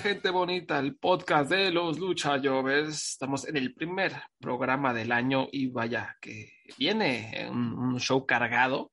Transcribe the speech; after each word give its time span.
gente 0.00 0.30
bonita 0.30 0.78
al 0.78 0.94
podcast 0.94 1.50
de 1.50 1.70
los 1.70 1.98
Lucha 1.98 2.40
Jovers. 2.42 3.10
Estamos 3.10 3.46
en 3.46 3.58
el 3.58 3.74
primer 3.74 4.14
programa 4.38 4.94
del 4.94 5.12
año 5.12 5.48
y 5.52 5.66
vaya 5.66 6.16
que 6.22 6.54
viene 6.78 7.46
un, 7.50 7.98
show 8.00 8.24
cargado 8.24 8.92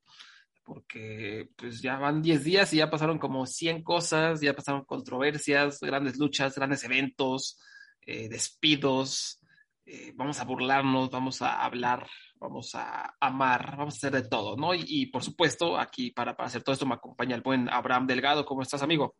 porque 0.66 1.50
pues 1.56 1.82
ya 1.82 1.98
van 1.98 2.22
10 2.22 2.44
días 2.44 2.74
y 2.74 2.78
ya 2.78 2.90
pasaron 2.90 3.20
como 3.20 3.46
100 3.46 3.84
cosas, 3.84 4.42
ya 4.42 4.54
pasaron 4.54 4.84
controversias, 4.84 5.80
grandes 5.80 6.18
luchas, 6.18 6.56
grandes 6.56 6.84
eventos, 6.84 7.58
eh, 8.06 8.28
despidos, 8.28 9.42
eh, 9.86 10.12
vamos 10.14 10.42
a 10.42 10.44
burlarnos, 10.44 11.10
vamos 11.10 11.42
a 11.42 11.64
hablar, 11.64 12.06
vamos 12.36 12.76
a 12.76 13.16
amar, 13.22 13.78
vamos 13.78 13.94
a 13.94 13.98
hacer 13.98 14.12
de 14.12 14.28
todo, 14.28 14.58
¿no? 14.58 14.74
Y, 14.74 15.06
por 15.06 15.24
supuesto, 15.24 15.80
aquí 15.80 16.12
para, 16.12 16.36
para 16.36 16.48
hacer 16.48 16.64
todo 16.64 16.74
esto 16.74 16.86
me 16.86 16.96
acompaña 16.96 17.38
el 17.38 17.42
buen 17.42 17.70
Abraham 17.70 18.08
Delgado. 18.08 18.46
¿Cómo 18.46 18.62
estás, 18.62 18.82
amigo? 18.82 19.16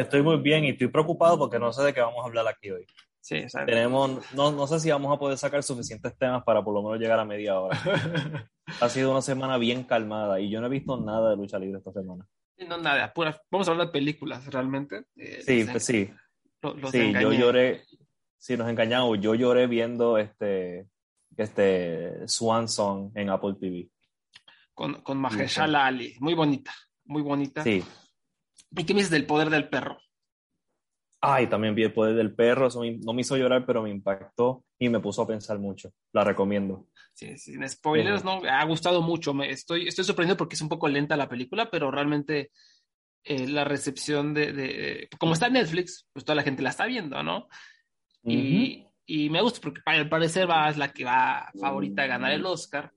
Estoy 0.00 0.22
muy 0.22 0.36
bien 0.38 0.64
y 0.64 0.70
estoy 0.70 0.88
preocupado 0.88 1.38
porque 1.38 1.58
no 1.58 1.72
sé 1.72 1.82
de 1.82 1.92
qué 1.92 2.00
vamos 2.00 2.22
a 2.22 2.26
hablar 2.26 2.48
aquí 2.48 2.70
hoy. 2.70 2.86
Sí, 3.20 3.44
Tenemos, 3.66 4.32
no, 4.34 4.50
no 4.50 4.66
sé 4.66 4.80
si 4.80 4.90
vamos 4.90 5.14
a 5.14 5.18
poder 5.18 5.36
sacar 5.36 5.62
suficientes 5.62 6.16
temas 6.16 6.42
para 6.42 6.64
por 6.64 6.72
lo 6.72 6.82
menos 6.82 6.98
llegar 6.98 7.18
a 7.18 7.24
media 7.24 7.60
hora. 7.60 7.78
ha 8.80 8.88
sido 8.88 9.10
una 9.10 9.20
semana 9.20 9.58
bien 9.58 9.84
calmada 9.84 10.40
y 10.40 10.48
yo 10.48 10.60
no 10.60 10.68
he 10.68 10.70
visto 10.70 10.96
nada 10.96 11.30
de 11.30 11.36
lucha 11.36 11.58
libre 11.58 11.78
esta 11.78 11.92
semana. 11.92 12.26
No, 12.66 12.78
nada, 12.78 13.12
vamos 13.50 13.68
a 13.68 13.70
hablar 13.70 13.86
de 13.86 13.92
películas 13.92 14.46
realmente. 14.46 15.04
Eh, 15.16 15.42
sí, 15.44 15.66
pues 15.70 15.84
sí. 15.84 16.10
sí, 16.90 17.12
yo 17.12 17.32
lloré, 17.32 17.82
si 18.38 18.56
nos 18.56 18.68
engañamos, 18.68 19.20
yo 19.20 19.34
lloré 19.34 19.66
viendo 19.66 20.16
este, 20.16 20.88
este 21.36 22.26
Swan 22.26 22.68
Song 22.68 23.12
en 23.14 23.28
Apple 23.28 23.54
TV. 23.60 23.90
Con, 24.72 25.02
con 25.02 25.18
Mahershala 25.18 25.86
Ali, 25.86 26.16
muy 26.20 26.32
bonita, 26.32 26.72
muy 27.04 27.22
bonita. 27.22 27.62
Sí, 27.62 27.84
¿Y 28.76 28.84
qué 28.84 28.94
me 28.94 28.98
dices 28.98 29.10
del 29.10 29.26
poder 29.26 29.50
del 29.50 29.68
perro? 29.68 29.98
Ay, 31.22 31.48
también 31.48 31.74
vi 31.74 31.82
el 31.82 31.92
poder 31.92 32.14
del 32.14 32.34
perro, 32.34 32.68
eso 32.68 32.82
no 33.04 33.12
me 33.12 33.20
hizo 33.20 33.36
llorar, 33.36 33.66
pero 33.66 33.82
me 33.82 33.90
impactó 33.90 34.64
y 34.78 34.88
me 34.88 35.00
puso 35.00 35.22
a 35.22 35.26
pensar 35.26 35.58
mucho. 35.58 35.92
La 36.12 36.24
recomiendo. 36.24 36.86
Sí, 37.12 37.36
sin 37.36 37.68
spoilers, 37.68 38.24
¿no? 38.24 38.40
Ha 38.48 38.64
gustado 38.64 39.02
mucho. 39.02 39.34
Me 39.34 39.50
estoy, 39.50 39.86
estoy 39.86 40.04
sorprendido 40.04 40.38
porque 40.38 40.54
es 40.54 40.62
un 40.62 40.70
poco 40.70 40.88
lenta 40.88 41.18
la 41.18 41.28
película, 41.28 41.70
pero 41.70 41.90
realmente 41.90 42.50
eh, 43.22 43.46
la 43.46 43.64
recepción 43.64 44.32
de, 44.32 45.08
Como 45.18 45.34
está 45.34 45.48
en 45.48 45.54
Netflix, 45.54 46.08
pues 46.12 46.24
toda 46.24 46.36
la 46.36 46.42
gente 46.42 46.62
la 46.62 46.70
está 46.70 46.86
viendo, 46.86 47.22
¿no? 47.22 47.48
y, 48.22 48.86
y, 49.06 49.30
me 49.30 49.40
gusta 49.42 49.60
porque 49.62 49.80
al 49.84 50.08
parecer 50.08 50.48
va, 50.48 50.68
es 50.68 50.76
la 50.76 50.92
que 50.92 51.04
va 51.04 51.50
favorita 51.58 52.02
a 52.02 52.06
ganar 52.06 52.32
el 52.32 52.46
Oscar. 52.46 52.92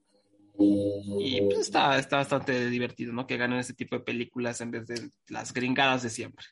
Y 0.57 1.41
pues 1.41 1.59
está, 1.59 1.97
está 1.97 2.17
bastante 2.17 2.69
divertido, 2.69 3.13
¿no? 3.13 3.25
Que 3.25 3.37
ganen 3.37 3.59
ese 3.59 3.73
tipo 3.73 3.97
de 3.97 4.03
películas 4.03 4.61
en 4.61 4.71
vez 4.71 4.87
de 4.87 5.09
las 5.29 5.53
gringadas 5.53 6.03
de 6.03 6.09
siempre. 6.09 6.45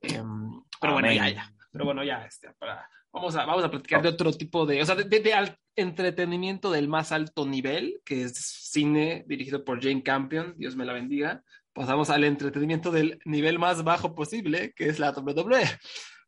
Em, 0.00 0.62
pero 0.80 0.94
bueno, 0.94 1.12
ya, 1.12 1.28
ya. 1.28 1.52
Pero 1.70 1.84
bueno, 1.84 2.04
ya, 2.04 2.24
este, 2.24 2.52
para, 2.58 2.88
vamos, 3.12 3.34
a, 3.36 3.44
vamos 3.44 3.64
a 3.64 3.70
platicar 3.70 4.02
de 4.02 4.08
otro 4.08 4.32
tipo 4.32 4.66
de, 4.66 4.82
o 4.82 4.86
sea, 4.86 4.94
de, 4.94 5.56
entretenimiento 5.76 6.70
del 6.70 6.88
más 6.88 7.12
alto 7.12 7.46
nivel, 7.46 8.00
que 8.04 8.24
es 8.24 8.34
cine 8.34 9.24
dirigido 9.26 9.64
por 9.64 9.82
Jane 9.82 10.02
Campion, 10.02 10.54
Dios 10.56 10.76
me 10.76 10.84
la 10.84 10.92
bendiga. 10.92 11.42
Pasamos 11.72 12.10
al 12.10 12.24
entretenimiento 12.24 12.90
del 12.90 13.18
nivel 13.24 13.58
más 13.58 13.82
bajo 13.82 14.14
posible, 14.14 14.72
que 14.74 14.88
es 14.88 14.98
la 14.98 15.12
WWE. 15.12 15.62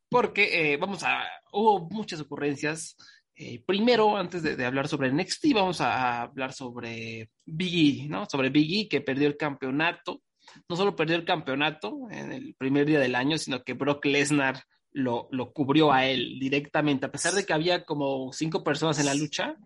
Porque, 0.09 0.73
eh, 0.73 0.77
vamos 0.79 1.03
a, 1.03 1.25
hubo 1.53 1.89
muchas 1.91 2.21
ocurrencias 2.21 2.97
eh, 3.37 3.63
primero, 3.65 4.17
antes 4.17 4.43
de, 4.43 4.65
hablar 4.65 4.87
sobre 4.87 5.13
NXT, 5.13 5.47
vamos 5.55 5.81
a, 5.81 6.23
hablar 6.23 6.53
sobre 6.53 7.31
Biggie, 7.45 8.09
¿no? 8.09 8.27
Sobre 8.27 8.51
Biggie 8.51 8.89
que 8.89 9.01
perdió 9.01 9.27
el 9.27 9.37
campeonato. 9.37 10.23
No 10.69 10.77
solo 10.77 10.95
perdió 10.95 11.17
el 11.17 11.25
campeonato 11.25 12.09
en 12.11 12.33
el 12.33 12.55
primer 12.55 12.87
día 12.87 13.01
del 13.01 13.15
año, 13.15 13.39
sino 13.39 13.63
que 13.65 13.73
Brock 13.73 14.05
Lesnar 14.05 14.63
lo, 14.93 15.29
lo 15.33 15.53
cubrió 15.53 15.93
a 15.93 16.07
él 16.07 16.39
directamente, 16.39 17.07
a 17.07 17.13
pesar 17.13 17.33
de 17.33 17.45
que 17.45 17.53
había 17.53 17.85
como 17.85 18.33
cinco 18.33 18.63
personas 18.63 19.01
en 19.01 19.07
la 19.07 19.15
lucha. 19.15 19.57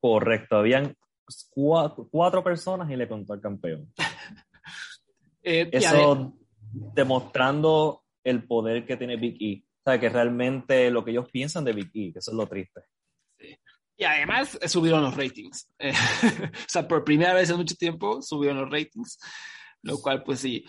Correcto, 0.00 0.56
habían 0.56 0.96
cuatro, 1.50 2.42
personas 2.42 2.90
y 2.90 2.96
le 2.96 3.08
contó 3.08 3.32
al 3.32 3.40
campeón. 3.40 3.92
Eh, 5.48 5.68
Eso 5.70 6.34
demostrando 6.72 8.02
el 8.24 8.42
poder 8.48 8.84
que 8.84 8.96
tiene 8.96 9.16
Biggie 9.16 9.65
sea, 9.90 10.00
que 10.00 10.08
realmente 10.08 10.90
lo 10.90 11.04
que 11.04 11.12
ellos 11.12 11.30
piensan 11.30 11.64
de 11.64 11.72
Vicky, 11.72 12.12
que 12.12 12.18
eso 12.18 12.30
es 12.30 12.36
lo 12.36 12.46
triste. 12.46 12.82
Y 13.98 14.04
además 14.04 14.58
eh, 14.60 14.68
subieron 14.68 15.02
los 15.02 15.16
ratings. 15.16 15.68
Eh, 15.78 15.92
o 15.92 16.68
sea, 16.68 16.88
por 16.88 17.04
primera 17.04 17.34
vez 17.34 17.50
en 17.50 17.56
mucho 17.56 17.74
tiempo 17.76 18.20
subieron 18.22 18.60
los 18.60 18.70
ratings, 18.70 19.18
lo 19.82 19.98
cual 19.98 20.22
pues 20.22 20.40
sí. 20.40 20.64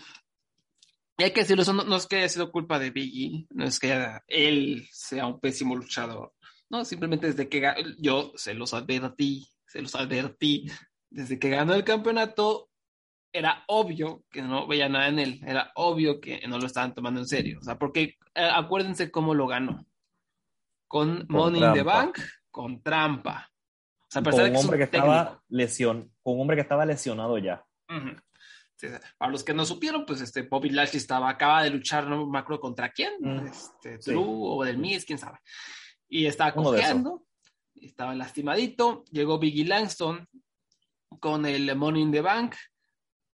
Y 1.18 1.24
hay 1.24 1.32
que 1.32 1.40
decirlo, 1.40 1.62
eso 1.62 1.72
no, 1.72 1.96
es 1.96 2.06
que 2.06 2.16
haya 2.16 2.28
sido 2.28 2.52
culpa 2.52 2.78
de 2.78 2.90
Biggie, 2.90 3.46
no 3.50 3.64
es 3.64 3.80
que 3.80 4.20
él 4.28 4.86
sea 4.92 5.26
un 5.26 5.40
pésimo 5.40 5.74
luchador, 5.74 6.32
no, 6.70 6.84
simplemente 6.84 7.26
desde 7.26 7.48
que 7.48 7.60
yo 7.98 8.32
se 8.36 8.54
los 8.54 8.72
advertí, 8.72 9.48
se 9.66 9.82
los 9.82 9.96
advertí, 9.96 10.70
desde 11.10 11.38
que 11.40 11.48
ganó 11.48 11.74
el 11.74 11.82
campeonato, 11.82 12.70
era 13.32 13.64
obvio 13.66 14.24
que 14.30 14.42
no 14.42 14.66
veía 14.66 14.88
nada 14.88 15.08
en 15.08 15.18
él, 15.18 15.40
era 15.46 15.72
obvio 15.74 16.20
que 16.20 16.46
no 16.48 16.58
lo 16.58 16.66
estaban 16.66 16.94
tomando 16.94 17.20
en 17.20 17.26
serio. 17.26 17.58
O 17.60 17.62
sea, 17.62 17.78
porque 17.78 18.16
eh, 18.34 18.50
acuérdense 18.52 19.10
cómo 19.10 19.34
lo 19.34 19.46
ganó. 19.46 19.86
Con, 20.86 21.26
Money 21.28 21.62
in 21.62 21.72
the 21.74 21.82
Bank, 21.82 22.18
con 22.50 22.82
trampa. 22.82 23.50
O 24.00 24.06
sea, 24.08 24.22
con 24.22 24.34
un 24.34 24.56
hombre 24.56 24.78
que, 24.78 24.84
estaba 24.84 25.42
lesion, 25.48 26.10
con 26.22 26.34
un 26.34 26.40
hombre 26.40 26.56
que 26.56 26.62
estaba 26.62 26.86
lesionado 26.86 27.36
ya. 27.36 27.62
para 29.18 29.30
los 29.30 29.44
que 29.44 29.52
no 29.52 29.66
supieron, 29.66 30.06
pues 30.06 30.22
este 30.22 30.42
Bobby 30.42 30.70
Lashley 30.70 30.96
estaba, 30.96 31.28
acaba 31.28 31.62
de 31.62 31.70
luchar, 31.70 32.06
no 32.06 32.26
me 32.26 32.38
acuerdo 32.38 32.60
contra 32.60 32.90
quién, 32.90 33.12
mm, 33.20 33.46
este, 33.46 33.98
Drew 33.98 34.44
o 34.44 34.64
del 34.64 34.78
Miz, 34.78 35.04
quién 35.04 35.18
sabe. 35.18 35.38
Y 36.08 36.24
estaba 36.24 36.54
cojeando, 36.54 37.26
estaba 37.74 38.14
lastimadito, 38.14 39.04
llegó 39.10 39.38
Biggie 39.38 39.66
Langston 39.66 40.26
con 41.20 41.44
el 41.44 41.76
Money 41.76 42.02
in 42.02 42.12
the 42.12 42.22
Bank, 42.22 42.54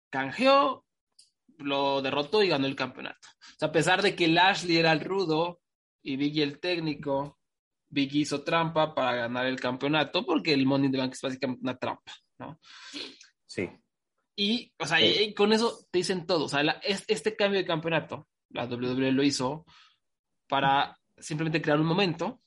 canjeó, 0.09 0.85
lo 1.57 2.01
derrotó 2.01 2.43
y 2.43 2.49
ganó 2.49 2.67
el 2.67 2.75
campeonato. 2.75 3.27
O 3.41 3.59
sea, 3.59 3.67
a 3.69 3.71
pesar 3.71 4.01
de 4.01 4.15
que 4.15 4.27
Lashley 4.27 4.77
era 4.77 4.91
el 4.91 5.01
rudo 5.01 5.59
y 6.01 6.15
Biggie 6.15 6.43
el 6.43 6.59
técnico, 6.59 7.39
Biggie 7.89 8.21
hizo 8.21 8.43
trampa 8.43 8.93
para 8.93 9.15
ganar 9.15 9.45
el 9.45 9.59
campeonato 9.59 10.25
porque 10.25 10.53
el 10.53 10.65
Money 10.65 10.87
in 10.87 10.91
the 10.91 10.97
Bank 10.97 11.13
es 11.13 11.21
básicamente 11.21 11.61
una 11.61 11.77
trampa, 11.77 12.13
¿no? 12.37 12.59
Sí. 13.45 13.69
Y, 14.35 14.71
o 14.79 14.85
sea, 14.85 15.01
y, 15.01 15.33
con 15.33 15.51
eso 15.51 15.85
te 15.91 15.99
dicen 15.99 16.25
todo. 16.25 16.45
O 16.45 16.49
sea, 16.49 16.61
este 16.83 17.35
cambio 17.35 17.59
de 17.59 17.65
campeonato, 17.65 18.27
la 18.49 18.65
WWE 18.65 19.11
lo 19.11 19.23
hizo 19.23 19.65
para 20.47 20.97
simplemente 21.17 21.61
crear 21.61 21.79
un 21.79 21.85
momento 21.85 22.41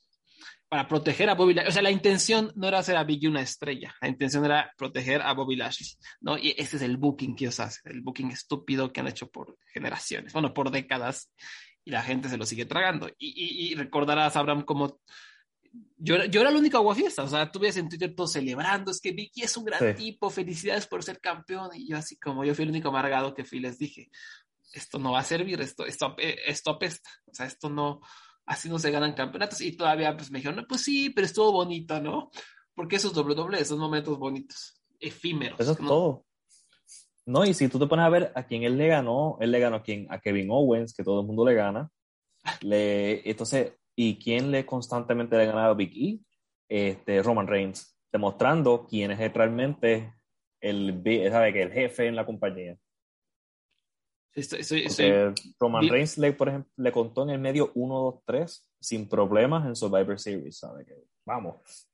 para 0.73 0.87
proteger 0.87 1.29
a 1.29 1.35
Bobby 1.35 1.53
Lashley. 1.53 1.69
O 1.69 1.71
sea, 1.71 1.83
la 1.83 1.91
intención 1.91 2.51
no 2.55 2.67
era 2.67 2.79
hacer 2.79 2.97
a 2.97 3.03
Biggie 3.03 3.29
una 3.29 3.43
estrella, 3.43 3.93
la 4.01 4.07
intención 4.07 4.43
era 4.43 4.73
proteger 4.75 5.21
a 5.21 5.31
Bobby 5.33 5.55
Lashley, 5.55 5.87
¿no? 6.19 6.35
Y 6.35 6.55
ese 6.57 6.77
es 6.77 6.81
el 6.81 6.97
booking 6.97 7.35
que 7.35 7.43
ellos 7.43 7.59
hacen, 7.59 7.91
el 7.91 8.01
booking 8.01 8.31
estúpido 8.31 8.91
que 8.91 8.99
han 8.99 9.07
hecho 9.07 9.29
por 9.29 9.55
generaciones, 9.71 10.33
bueno, 10.33 10.51
por 10.51 10.71
décadas, 10.71 11.31
y 11.85 11.91
la 11.91 12.01
gente 12.01 12.27
se 12.27 12.37
lo 12.37 12.47
sigue 12.47 12.65
tragando. 12.65 13.07
Y, 13.19 13.75
recordarás, 13.75 14.35
Abraham, 14.35 14.63
como 14.63 14.99
yo, 15.95 16.25
yo 16.25 16.41
era 16.41 16.49
el 16.49 16.55
único 16.55 16.77
aguafiesta, 16.77 17.21
o 17.21 17.27
sea, 17.27 17.51
tú 17.51 17.59
ves 17.59 17.77
en 17.77 17.87
Twitter 17.87 18.15
todo 18.15 18.25
celebrando, 18.25 18.89
es 18.89 18.99
que 18.99 19.11
Biggie 19.11 19.45
es 19.45 19.55
un 19.55 19.65
gran 19.65 19.93
tipo, 19.93 20.31
felicidades 20.31 20.87
por 20.87 21.03
ser 21.03 21.19
campeón, 21.19 21.69
y 21.75 21.87
yo 21.87 21.97
así 21.97 22.17
como 22.17 22.43
yo 22.45 22.55
fui 22.55 22.63
el 22.63 22.71
único 22.71 22.89
amargado 22.89 23.35
que 23.35 23.45
fui, 23.45 23.59
les 23.59 23.77
dije, 23.77 24.09
esto 24.73 24.97
no 24.97 25.11
va 25.11 25.19
a 25.19 25.23
servir, 25.23 25.61
esto, 25.61 25.85
esto, 25.85 26.15
esto 26.17 26.71
apesta, 26.71 27.11
o 27.27 27.33
sea, 27.35 27.45
esto 27.45 27.69
no, 27.69 28.01
así 28.45 28.69
no 28.69 28.79
se 28.79 28.91
ganan 28.91 29.13
campeonatos. 29.13 29.61
Y 29.61 29.75
todavía 29.75 30.15
pues 30.15 30.31
me 30.31 30.39
dijeron, 30.39 30.65
pues 30.67 30.81
sí, 30.81 31.09
pero 31.09 31.25
estuvo 31.25 31.51
bonito, 31.51 31.99
¿no? 32.01 32.29
Porque 32.73 32.95
esos 32.95 33.15
WWE 33.15 33.63
son 33.65 33.79
momentos 33.79 34.17
bonitos, 34.17 34.81
efímeros. 34.99 35.59
Eso 35.59 35.73
es 35.73 35.77
todo. 35.77 36.25
No, 37.25 37.45
y 37.45 37.53
si 37.53 37.69
tú 37.69 37.79
te 37.79 37.87
pones 37.87 38.05
a 38.05 38.09
ver 38.09 38.31
a 38.35 38.43
quién 38.43 38.63
él 38.63 38.77
le 38.77 38.87
ganó, 38.87 39.37
él 39.39 39.51
le 39.51 39.59
ganó 39.59 39.77
a, 39.77 39.83
quién, 39.83 40.07
a 40.09 40.19
Kevin 40.19 40.49
Owens, 40.51 40.93
que 40.93 41.03
todo 41.03 41.21
el 41.21 41.27
mundo 41.27 41.45
le 41.45 41.53
gana. 41.53 41.89
Le, 42.61 43.29
entonces, 43.29 43.73
¿y 43.95 44.17
quién 44.17 44.51
le 44.51 44.65
constantemente 44.65 45.37
le 45.37 45.45
ganaba 45.45 45.69
a 45.69 45.73
Big 45.73 45.93
E? 45.95 46.19
Este, 46.67 47.23
Roman 47.23 47.47
Reigns, 47.47 47.97
demostrando 48.11 48.85
quién 48.85 49.11
es 49.11 49.33
realmente 49.33 50.13
el, 50.59 51.01
sabe, 51.31 51.53
que 51.53 51.61
el 51.61 51.71
jefe 51.71 52.07
en 52.07 52.15
la 52.15 52.25
compañía. 52.25 52.77
Roman 55.59 55.87
Reigns, 55.87 56.17
le, 56.17 56.33
por 56.33 56.49
ejemplo, 56.49 56.71
le 56.77 56.91
contó 56.91 57.23
en 57.23 57.31
el 57.31 57.39
medio 57.39 57.71
1, 57.75 57.95
2, 57.95 58.15
3 58.25 58.69
sin 58.79 59.07
problemas 59.07 59.65
en 59.65 59.75
Survivor 59.75 60.19
Series, 60.19 60.57
¿sabe? 60.57 60.85
Que, 60.85 60.95
vamos. 61.25 61.87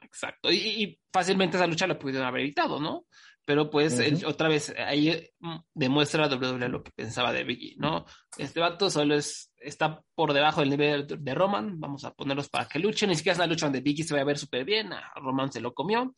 Exacto. 0.00 0.50
Y, 0.50 0.98
fácilmente 1.12 1.56
esa 1.56 1.66
lucha 1.66 1.86
la 1.86 1.98
pudieron 1.98 2.26
haber 2.26 2.42
evitado, 2.42 2.80
¿no? 2.80 3.06
Pero 3.44 3.70
pues 3.70 3.98
otra 4.26 4.46
vez 4.46 4.74
ahí 4.76 5.26
mm, 5.40 5.56
demuestra 5.72 6.26
a 6.26 6.28
WWE 6.28 6.68
lo 6.68 6.82
que 6.82 6.92
pensaba 6.94 7.32
de 7.32 7.44
Biggie, 7.44 7.76
¿no? 7.78 8.04
Este 8.36 8.60
vato 8.60 8.90
solo 8.90 9.14
es, 9.14 9.50
está 9.56 10.04
por 10.14 10.34
debajo 10.34 10.60
del 10.60 10.68
nivel 10.68 11.06
de 11.06 11.34
Roman, 11.34 11.80
vamos 11.80 12.04
a 12.04 12.12
ponerlos 12.12 12.50
para 12.50 12.68
que 12.68 12.78
luchen, 12.78 13.08
ni 13.08 13.14
siquiera 13.14 13.32
es 13.32 13.38
una 13.38 13.46
lucha 13.46 13.64
donde 13.64 13.80
Biggie 13.80 14.04
se 14.04 14.14
va 14.14 14.20
a 14.20 14.24
ver 14.24 14.36
súper 14.36 14.66
bien, 14.66 14.92
a 14.92 15.14
Roman 15.16 15.50
se 15.50 15.62
lo 15.62 15.72
comió. 15.72 16.14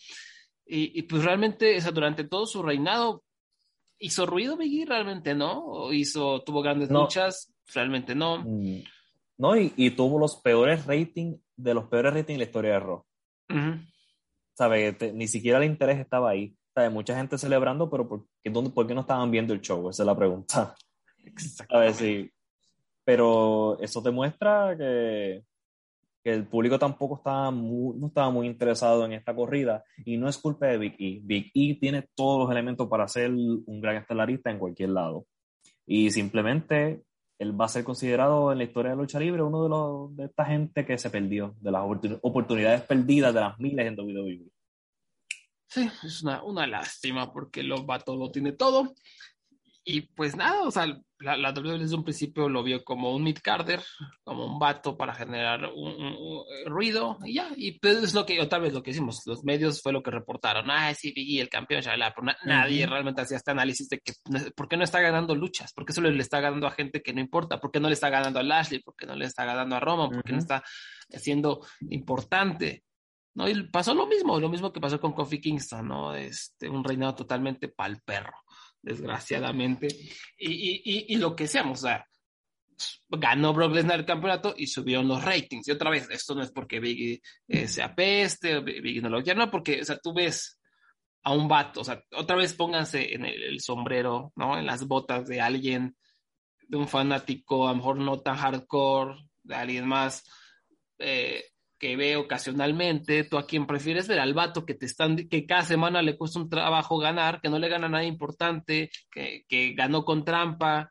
Y, 0.73 1.03
pues 1.03 1.25
realmente, 1.25 1.79
o 1.79 1.93
durante 1.93 2.23
todo 2.25 2.47
su 2.47 2.63
reinado, 2.63 3.25
¿hizo 4.01 4.27
ruido 4.27 4.57
Biggie? 4.57 4.87
Realmente 4.87 5.35
no. 5.35 5.65
¿O 5.65 5.93
hizo, 5.93 6.43
tuvo 6.43 6.63
grandes 6.63 6.91
luchas? 6.91 7.53
Realmente 7.73 8.15
no. 8.15 8.43
Mm, 8.45 8.83
no, 9.39 9.57
y, 9.57 9.91
tuvo 9.91 10.19
los 10.19 10.37
peores 10.37 10.87
ratings, 10.87 11.39
de 11.57 11.75
los 11.75 11.85
peores 11.85 12.13
ratings 12.13 12.31
en 12.35 12.39
la 12.39 12.45
historia 12.45 12.73
de 12.73 12.81
Raw. 12.81 13.05
¿Sabe? 14.55 14.97
ni 15.15 15.27
siquiera 15.29 15.59
el 15.59 15.65
interés 15.65 15.99
estaba 15.99 16.31
ahí. 16.31 16.55
¿Sabe? 16.75 16.91
Mucha 16.91 17.17
gente 17.17 17.39
celebrando, 17.39 17.89
pero 17.89 18.09
¿por 18.09 18.27
qué, 18.43 18.51
dónde, 18.51 18.71
¿por 18.71 18.87
qué 18.87 18.95
no 18.95 19.03
estaban 19.03 19.31
viendo 19.31 19.55
el 19.55 19.61
show? 19.61 19.89
Esa 19.89 20.03
es 20.03 20.07
la 20.07 20.17
pregunta. 20.17 20.75
A 21.69 21.79
ver 21.79 21.95
si. 21.95 22.31
Pero 23.05 23.79
eso 23.81 24.01
demuestra 24.01 24.77
que 24.77 25.43
el 26.25 26.47
público 26.47 26.79
tampoco 26.79 27.17
estaba 27.17 27.51
muy, 27.51 27.97
no 27.99 28.09
estaba 28.09 28.31
muy 28.31 28.47
interesado 28.47 29.05
en 29.05 29.13
esta 29.13 29.35
corrida 29.35 29.85
y 30.05 30.17
no 30.17 30.29
es 30.29 30.37
culpa 30.39 30.67
de 30.67 30.79
Big 30.79 30.97
E. 30.99 31.21
Big 31.23 31.51
E 31.55 31.79
tiene 31.81 32.09
todos 32.15 32.41
los 32.41 32.51
elementos 32.51 32.89
para 32.89 33.09
ser 33.09 33.31
un 33.31 33.81
gran 33.81 33.97
estelarista 33.97 34.51
en 34.51 34.59
cualquier 34.59 34.91
lado. 34.91 35.27
Y 35.87 36.11
simplemente 36.11 37.03
él 37.39 37.59
va 37.59 37.65
a 37.65 37.69
ser 37.69 37.85
considerado 37.85 38.53
en 38.53 38.59
la 38.59 38.65
historia 38.65 38.91
de 38.91 38.99
lucha 38.99 39.19
libre 39.19 39.43
uno 39.43 39.63
de, 39.63 39.69
los, 39.71 40.17
de 40.17 40.25
esta 40.27 40.45
gente 40.45 40.85
que 40.85 40.99
se 40.99 41.09
perdió, 41.09 41.57
de 41.59 41.71
las 41.71 41.83
oportunidades 42.21 42.83
perdidas 42.83 43.33
de 43.33 43.41
las 43.41 43.59
miles 43.59 43.87
en 43.87 43.99
WWE. 43.99 44.51
Sí, 45.67 45.89
es 46.03 46.23
una, 46.23 46.43
una 46.43 46.67
lástima 46.67 47.33
porque 47.33 47.63
lo 47.63 47.85
vato 47.85 48.15
lo 48.15 48.31
tiene 48.31 48.53
todo. 48.53 48.95
Y 49.85 50.03
pues 50.03 50.37
nada, 50.37 50.65
o 50.65 50.71
sea, 50.71 51.01
la, 51.21 51.37
la 51.37 51.53
WWE 51.53 51.79
desde 51.79 51.97
un 51.97 52.05
principio 52.05 52.49
lo 52.49 52.63
vio 52.63 52.83
como 52.83 53.15
un 53.15 53.23
mid-carder, 53.23 53.83
como 54.25 54.47
un 54.47 54.59
vato 54.59 54.97
para 54.97 55.15
generar 55.15 55.71
un, 55.75 56.45
ruido, 56.67 57.19
y 57.25 57.35
ya. 57.35 57.51
Y 57.57 57.79
pues 57.79 58.03
es 58.03 58.15
lo 58.15 58.25
que, 58.25 58.41
otra 58.41 58.59
vez 58.59 58.73
lo 58.73 58.83
que 58.83 58.91
hicimos, 58.91 59.23
los 59.27 59.45
medios 59.45 59.83
fue 59.83 59.93
lo 59.93 60.03
que 60.03 60.11
reportaron. 60.11 60.71
Ah, 60.71 60.93
sí, 60.95 61.13
Biggie, 61.13 61.43
el 61.43 61.49
campeón, 61.49 61.83
ya 61.83 61.93
pero 62.15 62.35
nadie 62.45 62.87
realmente 62.87 63.21
hacía 63.21 63.37
este 63.37 63.51
análisis 63.51 63.89
de 63.89 63.99
que, 63.99 64.13
¿por 64.57 64.69
qué 64.69 64.77
no 64.77 64.85
está 64.85 65.01
ganando 65.01 65.35
luchas? 65.35 65.73
¿Por 65.73 65.85
qué 65.85 65.93
solo 65.93 66.11
le 66.11 66.23
está 66.23 66.41
ganando 66.41 66.67
a 66.67 66.71
gente 66.71 67.03
que 67.03 67.13
no 67.13 67.21
importa? 67.21 67.61
¿Por 67.61 67.71
qué 67.71 67.81
no 67.81 67.89
le 67.89 67.95
está 67.95 68.09
ganando 68.09 68.41
a 68.41 68.43
Lashley? 68.43 68.81
¿Por 68.81 68.97
qué 68.97 69.07
no 69.07 69.15
le 69.15 69.27
está 69.27 69.45
ganando 69.45 69.77
a 69.77 69.81
Roman? 69.81 70.11
¿Por 70.11 70.25
qué 70.25 70.33
no 70.33 70.39
está 70.39 70.63
siendo 71.09 71.61
importante? 71.91 72.85
¿no? 73.35 73.49
Y 73.49 73.63
pasó 73.69 73.95
lo 73.95 74.07
mismo, 74.07 74.41
lo 74.41 74.49
mismo 74.49 74.73
que 74.73 74.81
pasó 74.81 75.01
con 75.01 75.13
Kofi 75.13 75.41
Kingston, 75.41 75.87
¿no? 75.87 76.15
Este, 76.15 76.69
un 76.69 76.83
reinado 76.83 77.15
totalmente 77.15 77.69
pal 77.69 78.01
perro 78.05 78.35
desgraciadamente. 78.83 79.89
Y, 80.39 81.17
lo 81.17 81.35
que 81.35 81.47
seamos, 81.47 81.81
o 81.81 81.83
sea, 81.83 82.07
ganó 83.09 83.53
Brock 83.53 83.75
Lesnar 83.75 84.01
el 84.01 84.07
campeonato 84.07 84.55
y 84.57 84.67
subieron 84.67 85.09
los 85.09 85.25
ratings. 85.25 85.69
Y 85.69 85.73
otra 85.73 85.91
vez, 85.91 86.09
esto 86.11 86.35
no 86.35 86.43
es 86.43 86.51
porque 86.51 86.81
Biggie 86.81 87.21
eh, 87.49 87.69
se 87.69 87.83
apeste, 87.83 88.61
Biggie 88.61 89.03
no 89.03 89.11
lo 89.11 89.23
quiera, 89.23 89.45
no, 89.45 89.51
porque, 89.51 89.81
o 89.81 89.85
sea, 89.85 89.99
tú 89.99 90.15
ves 90.15 90.59
a 91.23 91.33
un 91.33 91.49
vato, 91.49 91.83
o 91.83 91.85
sea, 91.85 92.03
otra 92.13 92.37
vez 92.37 92.55
pónganse 92.55 93.15
en 93.15 93.27
el, 93.27 93.61
sombrero, 93.61 94.33
¿no? 94.37 94.59
En 94.59 94.65
las 94.65 94.87
botas 94.87 95.27
de 95.27 95.41
alguien, 95.41 95.97
de 96.67 96.77
un 96.79 96.89
fanático, 96.89 97.69
a 97.69 97.73
lo 97.73 97.77
mejor 97.77 97.99
no 97.99 98.21
tan 98.21 98.37
hardcore, 98.37 99.17
de 99.43 99.55
alguien 99.55 99.87
más 99.87 100.25
eh, 100.99 101.45
que 101.81 101.97
ve 101.97 102.17
ocasionalmente, 102.17 103.25
tú 103.25 103.39
a 103.39 103.47
quién 103.47 103.67
prefieres 103.67 104.07
ver 104.07 104.21
al 104.21 104.35
vato 104.35 104.67
que 104.67 104.75
te 104.75 104.85
están, 104.85 105.17
que 105.17 105.47
cada 105.47 105.63
semana 105.63 106.03
le 106.03 106.17
cuesta 106.17 106.39
un 106.39 106.51
trabajo 106.51 106.99
ganar, 106.99 107.41
que 107.41 107.49
no 107.49 107.59
le 107.59 107.71
gana 107.71 107.89
nada 107.89 108.05
importante, 108.05 108.91
que, 109.11 109.47
que 109.49 109.73
ganó 109.73 110.05
con 110.05 110.23
trampa, 110.23 110.91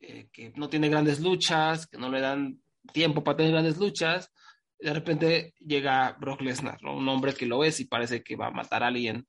eh, 0.00 0.30
que 0.32 0.50
no 0.56 0.70
tiene 0.70 0.88
grandes 0.88 1.20
luchas, 1.20 1.86
que 1.86 1.98
no 1.98 2.08
le 2.08 2.22
dan 2.22 2.58
tiempo 2.94 3.22
para 3.22 3.36
tener 3.36 3.52
grandes 3.52 3.76
luchas. 3.76 4.32
De 4.78 4.94
repente 4.94 5.52
llega 5.58 6.16
Brock 6.18 6.40
Lesnar, 6.40 6.78
un 6.86 7.06
hombre 7.06 7.34
que 7.34 7.44
lo 7.44 7.58
ves 7.58 7.78
y 7.80 7.84
parece 7.84 8.22
que 8.22 8.34
va 8.34 8.46
a 8.46 8.50
matar 8.50 8.82
a 8.82 8.86
alguien, 8.86 9.28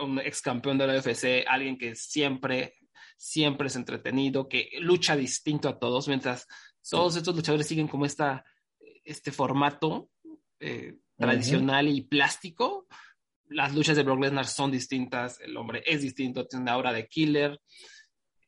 un 0.00 0.20
ex 0.20 0.40
campeón 0.40 0.78
de 0.78 0.86
la 0.86 0.98
UFC, 0.98 1.44
alguien 1.46 1.76
que 1.76 1.94
siempre, 1.96 2.76
siempre 3.18 3.66
es 3.66 3.76
entretenido, 3.76 4.48
que 4.48 4.70
lucha 4.80 5.16
distinto 5.16 5.68
a 5.68 5.78
todos, 5.78 6.08
mientras 6.08 6.46
todos 6.88 7.16
estos 7.16 7.36
luchadores 7.36 7.66
siguen 7.66 7.88
como 7.88 8.06
esta, 8.06 8.42
este 9.04 9.30
formato 9.32 10.08
eh, 10.64 10.96
tradicional 11.16 11.88
y 11.88 12.00
plástico. 12.02 12.86
Las 13.48 13.74
luchas 13.74 13.96
de 13.96 14.02
Brock 14.02 14.22
Lesnar 14.22 14.46
son 14.46 14.70
distintas, 14.70 15.38
el 15.40 15.56
hombre 15.58 15.82
es 15.84 16.00
distinto, 16.00 16.46
tiene 16.46 16.62
una 16.62 16.72
aura 16.72 16.92
de 16.92 17.06
killer. 17.06 17.60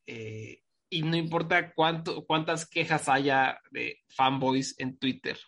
Eh, 0.07 0.63
y 0.89 1.03
no 1.03 1.17
importa 1.17 1.75
cuánto, 1.75 2.25
cuántas 2.25 2.67
quejas 2.69 3.09
haya 3.11 3.61
de 3.71 3.99
fanboys 4.09 4.75
en 4.79 4.97
Twitter, 4.97 5.39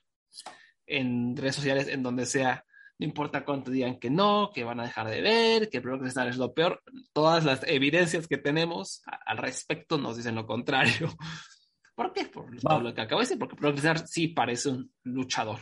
en 0.85 1.37
redes 1.37 1.57
sociales, 1.57 1.89
en 1.89 2.03
donde 2.03 2.27
sea, 2.27 2.65
no 2.99 3.07
importa 3.07 3.47
cuánto 3.47 3.71
digan 3.71 3.99
que 3.99 4.11
no, 4.11 4.51
que 4.53 4.65
van 4.65 4.81
a 4.81 4.85
dejar 4.85 5.09
de 5.09 5.23
ver, 5.23 5.71
que 5.71 5.81
Brock 5.81 6.03
Lesnar 6.03 6.29
es 6.29 6.37
lo 6.37 6.53
peor, 6.53 6.83
todas 7.15 7.45
las 7.45 7.63
evidencias 7.67 8.29
que 8.29 8.37
tenemos 8.37 9.03
al 9.25 9.39
respecto 9.39 9.97
nos 9.97 10.19
dicen 10.19 10.35
lo 10.35 10.47
contrario. 10.47 11.09
¿Por 11.95 12.13
qué? 12.13 12.27
Por 12.27 12.83
lo 12.83 12.95
que 12.95 13.01
acabo 13.01 13.21
de 13.21 13.25
decir, 13.25 13.39
porque 13.39 13.57
Brock 13.57 13.77
Lesnar 13.77 14.07
sí 14.07 14.29
parece 14.29 14.69
un 14.69 14.93
luchador. 15.05 15.61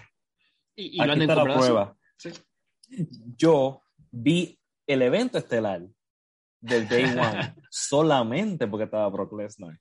Y, 0.77 0.97
lo 0.99 1.13
han 1.13 1.23
está 1.23 1.35
la 1.35 1.55
prueba. 1.55 1.97
Yo 3.37 3.83
vi 4.11 4.59
el 4.87 5.03
evento 5.03 5.39
estelar 5.39 5.83
del 6.61 6.89
Day 6.89 7.05
One 7.19 7.55
solamente 7.71 8.67
porque 8.69 8.85
estaba 8.85 9.09
Brock 9.09 9.33
Lesnar. 9.33 9.79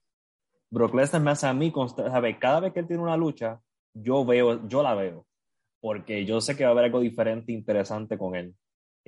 Brock 0.70 0.94
Lesnar 0.94 1.22
me 1.22 1.30
hace 1.30 1.46
a 1.46 1.54
mí, 1.54 1.72
¿sabe? 1.94 2.38
cada 2.38 2.60
vez 2.60 2.72
que 2.72 2.80
él 2.80 2.86
tiene 2.86 3.02
una 3.02 3.16
lucha, 3.16 3.60
yo 3.94 4.24
veo, 4.24 4.66
yo 4.66 4.82
la 4.82 4.94
veo, 4.94 5.26
porque 5.80 6.24
yo 6.24 6.40
sé 6.40 6.56
que 6.56 6.64
va 6.64 6.70
a 6.70 6.72
haber 6.72 6.86
algo 6.86 7.00
diferente, 7.00 7.52
interesante 7.52 8.18
con 8.18 8.34
él. 8.34 8.54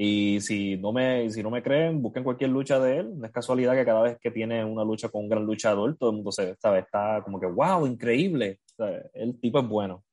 Y 0.01 0.41
si 0.41 0.77
no 0.77 0.93
me, 0.93 1.29
si 1.29 1.43
no 1.43 1.51
me 1.51 1.61
creen, 1.61 2.01
busquen 2.01 2.23
cualquier 2.23 2.51
lucha 2.51 2.79
de 2.79 2.99
él. 2.99 3.19
No 3.19 3.27
es 3.27 3.33
casualidad 3.33 3.75
que 3.75 3.85
cada 3.85 4.03
vez 4.03 4.19
que 4.21 4.31
tiene 4.31 4.65
una 4.65 4.85
lucha 4.85 5.09
con 5.09 5.25
un 5.25 5.29
gran 5.29 5.45
luchador, 5.45 5.97
todo 5.97 6.11
el 6.11 6.17
mundo 6.17 6.31
se, 6.31 6.55
¿sabe? 6.55 6.79
está 6.79 7.21
como 7.25 7.41
que, 7.41 7.47
wow, 7.47 7.85
increíble. 7.85 8.61
El 9.13 9.41
tipo 9.41 9.59
es 9.59 9.67
bueno. 9.67 10.05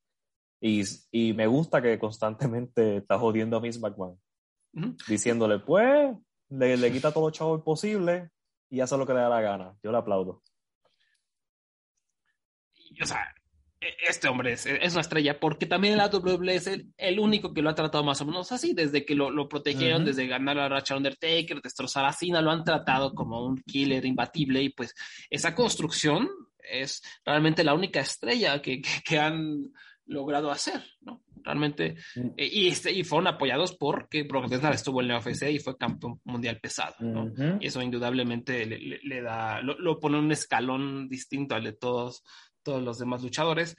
Y, 0.60 0.82
y, 1.10 1.32
me 1.34 1.46
gusta 1.46 1.82
que 1.82 1.98
constantemente 1.98 2.98
está 2.98 3.18
jodiendo 3.18 3.56
a 3.56 3.60
Miss 3.60 3.78
McMahon. 3.78 4.18
Diciéndole, 5.08 5.58
pues, 5.58 6.16
le, 6.50 6.76
le 6.76 6.92
quita 6.92 7.12
todo 7.12 7.28
el 7.28 7.34
chavo 7.34 7.62
posible 7.62 8.30
y 8.70 8.80
hace 8.80 8.96
lo 8.96 9.06
que 9.06 9.14
le 9.14 9.20
da 9.20 9.28
la 9.28 9.40
gana. 9.40 9.76
Yo 9.82 9.90
le 9.90 9.98
aplaudo. 9.98 10.42
o 13.00 13.06
sea, 13.06 13.34
e, 13.80 13.94
este 14.08 14.28
hombre 14.28 14.52
es, 14.52 14.66
es, 14.66 14.92
una 14.92 15.00
estrella 15.02 15.38
porque 15.38 15.66
también 15.66 15.98
el 15.98 16.10
WWE 16.10 16.54
es 16.54 16.66
el, 16.66 17.20
único 17.20 17.52
que 17.52 17.62
lo 17.62 17.70
ha 17.70 17.74
tratado 17.74 18.04
más 18.04 18.20
o 18.20 18.26
menos 18.26 18.52
así, 18.52 18.74
desde 18.74 19.04
que 19.04 19.14
lo, 19.14 19.30
lo 19.30 19.48
protegieron, 19.48 20.04
desde 20.04 20.26
ganar 20.26 20.58
a 20.58 20.68
Racha 20.68 20.96
Undertaker, 20.96 21.60
destrozar 21.62 22.04
a 22.04 22.12
Cena, 22.12 22.40
lo 22.40 22.50
han 22.50 22.64
tratado 22.64 23.14
como 23.14 23.44
un 23.44 23.56
killer 23.58 24.04
imbatible 24.04 24.62
y 24.62 24.70
pues 24.70 24.94
esa 25.30 25.54
construcción 25.54 26.28
es 26.58 27.02
realmente 27.24 27.62
la 27.62 27.74
única 27.74 28.00
estrella 28.00 28.60
que, 28.60 28.82
que 29.04 29.18
han 29.18 29.72
logrado 30.06 30.50
hacer, 30.50 30.82
¿no? 31.00 31.22
Realmente, 31.42 31.96
mm. 32.16 32.28
eh, 32.36 32.48
y, 32.50 32.68
este, 32.68 32.92
y 32.92 33.04
fueron 33.04 33.28
apoyados 33.28 33.76
porque 33.76 34.24
Brock 34.24 34.50
Lesnar 34.50 34.74
estuvo 34.74 35.00
en 35.00 35.08
la 35.08 35.18
UFC 35.18 35.50
y 35.50 35.58
fue 35.58 35.76
campeón 35.76 36.20
mundial 36.24 36.58
pesado, 36.60 36.94
¿no? 37.00 37.32
Y 37.60 37.66
eso 37.66 37.82
indudablemente 37.82 38.66
le, 38.66 39.22
da, 39.22 39.60
lo, 39.60 40.00
pone 40.00 40.18
un 40.18 40.32
escalón 40.32 41.08
distinto 41.08 41.54
al 41.54 41.64
de 41.64 41.72
todos, 41.72 42.24
todos 42.62 42.82
los 42.82 42.98
demás 42.98 43.22
luchadores. 43.22 43.76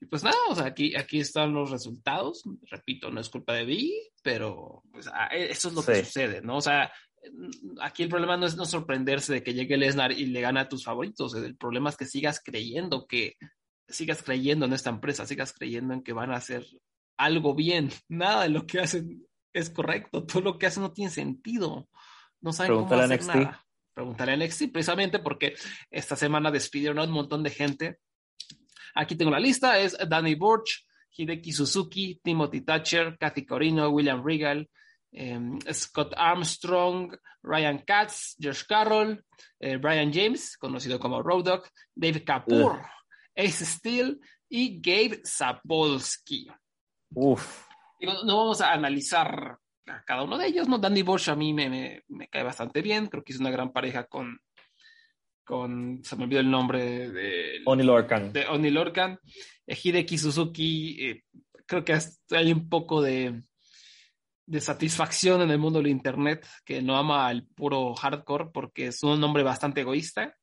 Y 0.00 0.06
pues 0.06 0.24
nada, 0.24 0.36
o 0.48 0.54
sea, 0.54 0.64
aquí, 0.64 0.96
aquí 0.96 1.20
están 1.20 1.52
los 1.52 1.70
resultados. 1.70 2.42
Repito, 2.70 3.10
no 3.10 3.20
es 3.20 3.28
culpa 3.28 3.52
de 3.52 3.66
Vi, 3.66 3.94
pero 4.22 4.82
pues, 4.90 5.08
ah, 5.12 5.28
e, 5.30 5.50
eso 5.50 5.68
es 5.68 5.74
lo 5.74 5.84
que 5.84 6.04
sucede, 6.04 6.40
¿no? 6.40 6.56
O 6.56 6.60
sea, 6.62 6.90
aquí 7.82 8.02
el 8.02 8.08
problema 8.08 8.36
no 8.36 8.46
es 8.46 8.56
no 8.56 8.64
sorprenderse 8.64 9.32
de 9.32 9.42
que 9.42 9.54
llegue 9.54 9.76
Lesnar 9.76 10.12
y 10.12 10.26
le 10.26 10.40
gana 10.40 10.62
a 10.62 10.68
tus 10.68 10.84
favoritos. 10.84 11.34
El 11.34 11.56
problema 11.56 11.90
es 11.90 11.96
que 11.96 12.06
sigas 12.06 12.40
creyendo 12.42 13.06
que 13.06 13.36
sigas 13.90 14.22
creyendo 14.22 14.66
en 14.66 14.72
esta 14.72 14.90
empresa, 14.90 15.26
sigas 15.26 15.52
creyendo 15.52 15.94
en 15.94 16.02
que 16.02 16.12
van 16.12 16.30
a 16.30 16.36
hacer 16.36 16.64
algo 17.16 17.54
bien. 17.54 17.90
Nada 18.08 18.44
de 18.44 18.50
lo 18.50 18.66
que 18.66 18.80
hacen 18.80 19.26
es 19.52 19.70
correcto, 19.70 20.24
todo 20.24 20.42
lo 20.42 20.58
que 20.58 20.66
hacen 20.66 20.82
no 20.82 20.92
tiene 20.92 21.10
sentido. 21.10 21.88
No 22.40 22.52
saben 22.52 22.72
cómo 22.74 22.94
hacer 22.94 23.24
nada. 23.26 23.66
Preguntaré 23.92 24.32
a 24.32 24.36
NXT 24.36 24.72
precisamente 24.72 25.18
porque 25.18 25.54
esta 25.90 26.16
semana 26.16 26.50
despidieron 26.50 26.98
a 26.98 27.04
un 27.04 27.10
montón 27.10 27.42
de 27.42 27.50
gente. 27.50 27.98
Aquí 28.94 29.14
tengo 29.14 29.30
la 29.30 29.40
lista, 29.40 29.78
es 29.78 29.96
Danny 30.08 30.34
Burch, 30.34 30.86
Hideki 31.16 31.52
Suzuki, 31.52 32.20
Timothy 32.22 32.62
Thatcher, 32.62 33.16
Kathy 33.18 33.44
Corino, 33.44 33.90
William 33.90 34.24
Regal, 34.24 34.68
em, 35.12 35.58
Scott 35.72 36.14
Armstrong, 36.16 37.14
Ryan 37.42 37.78
Katz, 37.86 38.36
Josh 38.40 38.64
Carroll, 38.66 39.22
eh, 39.58 39.76
Brian 39.76 40.12
James, 40.12 40.56
conocido 40.56 40.98
como 40.98 41.22
Road 41.22 41.44
Dog, 41.44 41.64
Dave 41.94 42.24
Kapoor, 42.24 42.82
Ace 43.36 43.64
Steel 43.64 44.20
y 44.48 44.80
Gabe 44.80 45.20
Sapolsky. 45.24 46.48
Uf. 47.14 47.66
no 48.00 48.36
vamos 48.36 48.60
a 48.60 48.72
analizar 48.72 49.58
a 49.86 50.02
cada 50.04 50.22
uno 50.22 50.38
de 50.38 50.46
ellos, 50.46 50.68
¿no? 50.68 50.78
Danny 50.78 51.02
Bosch 51.02 51.28
a 51.28 51.36
mí 51.36 51.52
me, 51.52 52.02
me, 52.08 52.28
cae 52.28 52.42
bastante 52.42 52.82
bien, 52.82 53.08
creo 53.08 53.24
que 53.24 53.32
es 53.32 53.40
una 53.40 53.50
gran 53.50 53.72
pareja 53.72 54.04
con, 54.04 54.38
con 55.44 56.00
se 56.04 56.16
me 56.16 56.24
olvidó 56.24 56.40
el 56.40 56.50
nombre 56.50 57.10
de 57.10 57.60
Oni 57.66 57.82
Lorcan. 57.82 58.32
De 58.32 58.46
Oni 58.46 58.70
Lorcan. 58.70 59.18
Hideki 59.66 60.18
Suzuki, 60.18 61.06
eh, 61.06 61.22
creo 61.66 61.84
que 61.84 61.98
hay 62.30 62.52
un 62.52 62.68
poco 62.68 63.02
de, 63.02 63.42
de 64.46 64.60
satisfacción 64.60 65.42
en 65.42 65.50
el 65.50 65.58
mundo 65.58 65.78
del 65.78 65.88
internet 65.88 66.46
que 66.64 66.82
no 66.82 66.96
ama 66.96 67.28
al 67.28 67.46
puro 67.46 67.94
hardcore 67.94 68.50
porque 68.52 68.88
es 68.88 69.02
un 69.02 69.22
hombre 69.22 69.42
bastante 69.44 69.82
egoísta 69.82 70.36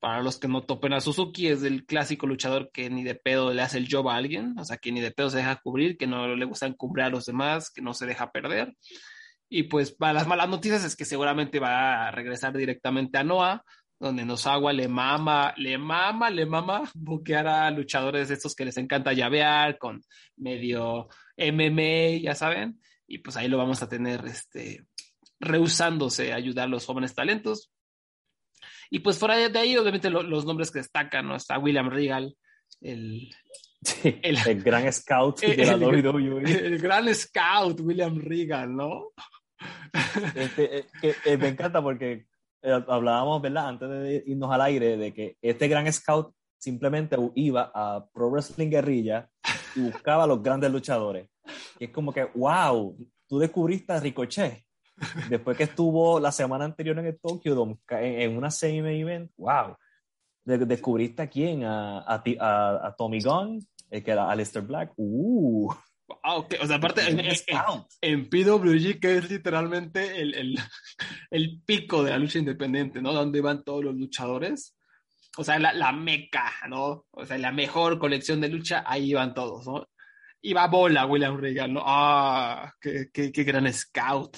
para 0.00 0.22
los 0.22 0.38
que 0.38 0.48
no 0.48 0.62
topen 0.62 0.94
a 0.94 1.00
Suzuki, 1.00 1.48
es 1.48 1.62
el 1.62 1.84
clásico 1.84 2.26
luchador 2.26 2.70
que 2.72 2.88
ni 2.90 3.04
de 3.04 3.14
pedo 3.14 3.52
le 3.52 3.62
hace 3.62 3.78
el 3.78 3.86
job 3.90 4.08
a 4.08 4.16
alguien, 4.16 4.58
o 4.58 4.64
sea, 4.64 4.78
que 4.78 4.90
ni 4.92 5.00
de 5.00 5.10
pedo 5.10 5.30
se 5.30 5.36
deja 5.38 5.60
cubrir, 5.62 5.96
que 5.98 6.06
no 6.06 6.34
le 6.34 6.44
gusta 6.46 6.66
encubrir 6.66 7.04
a 7.04 7.10
los 7.10 7.26
demás, 7.26 7.70
que 7.70 7.82
no 7.82 7.92
se 7.94 8.06
deja 8.06 8.32
perder. 8.32 8.74
Y 9.48 9.64
pues 9.64 9.92
para 9.92 10.14
las 10.14 10.26
malas 10.26 10.48
noticias 10.48 10.84
es 10.84 10.96
que 10.96 11.04
seguramente 11.04 11.60
va 11.60 12.08
a 12.08 12.10
regresar 12.10 12.56
directamente 12.56 13.18
a 13.18 13.24
Noah, 13.24 13.62
donde 13.98 14.24
Nosagua 14.24 14.72
le 14.72 14.88
mama, 14.88 15.52
le 15.58 15.76
mama, 15.76 16.30
le 16.30 16.46
mama 16.46 16.90
buquear 16.94 17.46
a 17.46 17.70
luchadores 17.70 18.30
estos 18.30 18.54
que 18.54 18.64
les 18.64 18.78
encanta 18.78 19.12
llavear 19.12 19.76
con 19.76 20.00
medio 20.36 21.08
MMA, 21.36 22.22
ya 22.22 22.34
saben, 22.34 22.80
y 23.06 23.18
pues 23.18 23.36
ahí 23.36 23.48
lo 23.48 23.58
vamos 23.58 23.82
a 23.82 23.88
tener 23.88 24.24
este, 24.24 24.86
rehusándose 25.40 26.32
a 26.32 26.36
ayudar 26.36 26.64
a 26.64 26.70
los 26.70 26.86
jóvenes 26.86 27.14
talentos. 27.14 27.70
Y 28.90 28.98
pues 28.98 29.18
fuera 29.18 29.48
de 29.48 29.58
ahí, 29.58 29.76
obviamente 29.76 30.10
los 30.10 30.44
nombres 30.44 30.70
que 30.70 30.80
destacan, 30.80 31.28
¿no? 31.28 31.36
Está 31.36 31.58
William 31.58 31.88
Regal, 31.88 32.34
el, 32.80 33.30
el, 34.02 34.62
gran 34.62 34.92
scout 34.92 35.40
de 35.40 35.64
la 35.64 35.76
WWE. 35.76 36.42
El, 36.42 36.78
gran 36.78 37.14
scout, 37.14 37.80
William 37.80 38.18
Regal, 38.18 38.74
¿no? 38.74 39.12
Este, 40.34 40.78
eh, 40.78 41.14
eh, 41.24 41.36
me 41.36 41.48
encanta 41.48 41.80
porque 41.80 42.26
eh, 42.62 42.84
hablábamos, 42.88 43.40
¿verdad? 43.40 43.68
Antes 43.68 43.88
de 43.88 44.24
irnos 44.26 44.50
al 44.50 44.62
aire, 44.62 44.96
de 44.96 45.14
que 45.14 45.36
este 45.40 45.68
gran 45.68 45.90
scout 45.92 46.34
simplemente 46.58 47.16
iba 47.36 47.70
a 47.74 48.04
Pro 48.12 48.30
Wrestling 48.30 48.70
Guerrilla 48.70 49.28
y 49.76 49.80
buscaba 49.80 50.24
a 50.24 50.26
los 50.26 50.42
grandes 50.42 50.70
luchadores. 50.70 51.28
Y 51.78 51.84
es 51.84 51.90
como 51.90 52.12
que, 52.12 52.24
wow, 52.34 52.96
tú 53.28 53.38
descubriste 53.38 53.92
a 53.92 54.00
Ricochet 54.00 54.64
Después 55.28 55.56
que 55.56 55.64
estuvo 55.64 56.20
la 56.20 56.32
semana 56.32 56.64
anterior 56.64 56.98
en 56.98 57.06
el 57.06 57.18
Tokyo 57.18 57.54
Dome, 57.54 57.78
en, 57.90 58.36
una 58.36 58.50
semi 58.50 59.00
event, 59.00 59.30
wow. 59.36 59.76
descubriste 60.44 61.22
a 61.22 61.28
quién, 61.28 61.64
a, 61.64 62.00
a, 62.00 62.22
a, 62.86 62.94
Tommy 62.96 63.20
Gunn, 63.20 63.66
el 63.90 64.02
que 64.02 64.10
era 64.10 64.30
Alistair 64.30 64.64
Black. 64.64 64.92
Uh. 64.96 65.72
O 66.22 66.66
sea, 66.66 66.76
aparte, 66.76 67.08
en, 67.08 67.20
en, 67.20 68.28
PWG, 68.28 69.00
que 69.00 69.18
es 69.18 69.30
literalmente 69.30 70.20
el, 70.20 70.34
el, 70.34 70.58
el, 71.30 71.62
pico 71.64 72.02
de 72.02 72.10
la 72.10 72.18
lucha 72.18 72.40
independiente, 72.40 73.00
¿no? 73.00 73.12
Donde 73.12 73.40
van 73.40 73.62
todos 73.62 73.84
los 73.84 73.94
luchadores. 73.94 74.76
O 75.36 75.44
sea, 75.44 75.60
la, 75.60 75.72
la 75.72 75.92
meca, 75.92 76.52
¿no? 76.68 77.06
O 77.12 77.24
sea, 77.24 77.38
la 77.38 77.52
mejor 77.52 78.00
colección 78.00 78.40
de 78.40 78.48
lucha, 78.48 78.82
ahí 78.86 79.14
van 79.14 79.34
todos, 79.34 79.64
¿no? 79.66 79.88
Y 80.42 80.52
va 80.52 80.66
bola 80.66 81.06
William 81.06 81.38
Regal, 81.38 81.72
¿no? 81.72 81.82
¡Ah! 81.84 82.74
qué, 82.80 83.08
qué, 83.12 83.30
qué 83.30 83.44
gran 83.44 83.72
scout! 83.72 84.36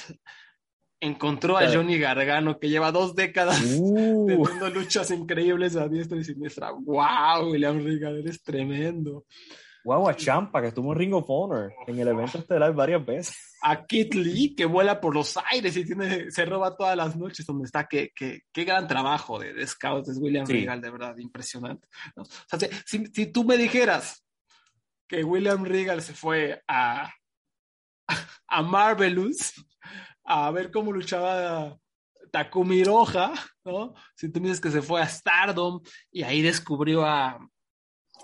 Encontró 1.03 1.59
a 1.59 1.69
Johnny 1.69 1.99
Gargano, 1.99 2.59
que 2.59 2.69
lleva 2.69 2.93
dos 2.93 3.15
décadas 3.15 3.61
uh. 3.79 4.27
teniendo 4.27 4.71
luchas 4.71 5.11
increíbles 5.11 5.77
a 5.77 5.89
diestra 5.89 6.19
y 6.19 6.25
siniestra. 6.25 6.71
¡Wow! 6.71 7.51
William 7.51 7.85
Regal, 7.85 8.21
eres 8.21 8.43
tremendo. 8.43 9.27
Wow, 9.85 10.09
a 10.09 10.15
Champa, 10.15 10.61
que 10.61 10.69
estuvo 10.69 10.93
en 10.93 10.99
Ring 10.99 11.15
of 11.15 11.25
Honor, 11.27 11.75
en 11.89 11.99
el 11.99 12.07
evento 12.07 12.39
estelar 12.39 12.73
varias 12.73 13.05
veces. 13.05 13.37
A 13.63 13.85
Kit 13.85 14.15
Lee, 14.15 14.55
que 14.55 14.65
vuela 14.65 15.01
por 15.01 15.13
los 15.13 15.37
aires 15.51 15.77
y 15.77 15.85
tiene, 15.85 16.31
se 16.31 16.45
roba 16.45 16.77
todas 16.77 16.97
las 16.97 17.17
noches 17.17 17.45
donde 17.45 17.65
está. 17.65 17.89
Qué, 17.89 18.13
qué, 18.15 18.43
qué 18.53 18.63
gran 18.63 18.87
trabajo 18.87 19.41
de, 19.41 19.53
de 19.53 19.67
scouts 19.67 20.09
es 20.09 20.19
William 20.19 20.47
Regal, 20.47 20.81
de 20.81 20.91
verdad, 20.91 21.17
impresionante. 21.19 21.89
O 22.15 22.25
sea, 22.25 22.71
si, 22.87 23.07
si, 23.07 23.27
tú 23.27 23.43
me 23.43 23.57
dijeras 23.57 24.25
que 25.09 25.25
William 25.25 25.65
Regal 25.65 26.01
se 26.01 26.13
fue 26.13 26.63
a, 26.69 27.13
a 28.47 28.63
Marvelous, 28.63 29.53
a 30.25 30.51
ver 30.51 30.71
cómo 30.71 30.93
luchaba 30.93 31.79
Takumi 32.31 32.83
Roja, 32.83 33.33
¿no? 33.65 33.95
Si 34.15 34.31
tú 34.31 34.41
me 34.41 34.49
dices 34.49 34.61
que 34.61 34.71
se 34.71 34.83
fue 34.83 35.01
a 35.03 35.07
Stardom 35.07 35.81
y 36.11 36.23
ahí 36.23 36.43
descubrió 36.43 37.05
a, 37.05 37.39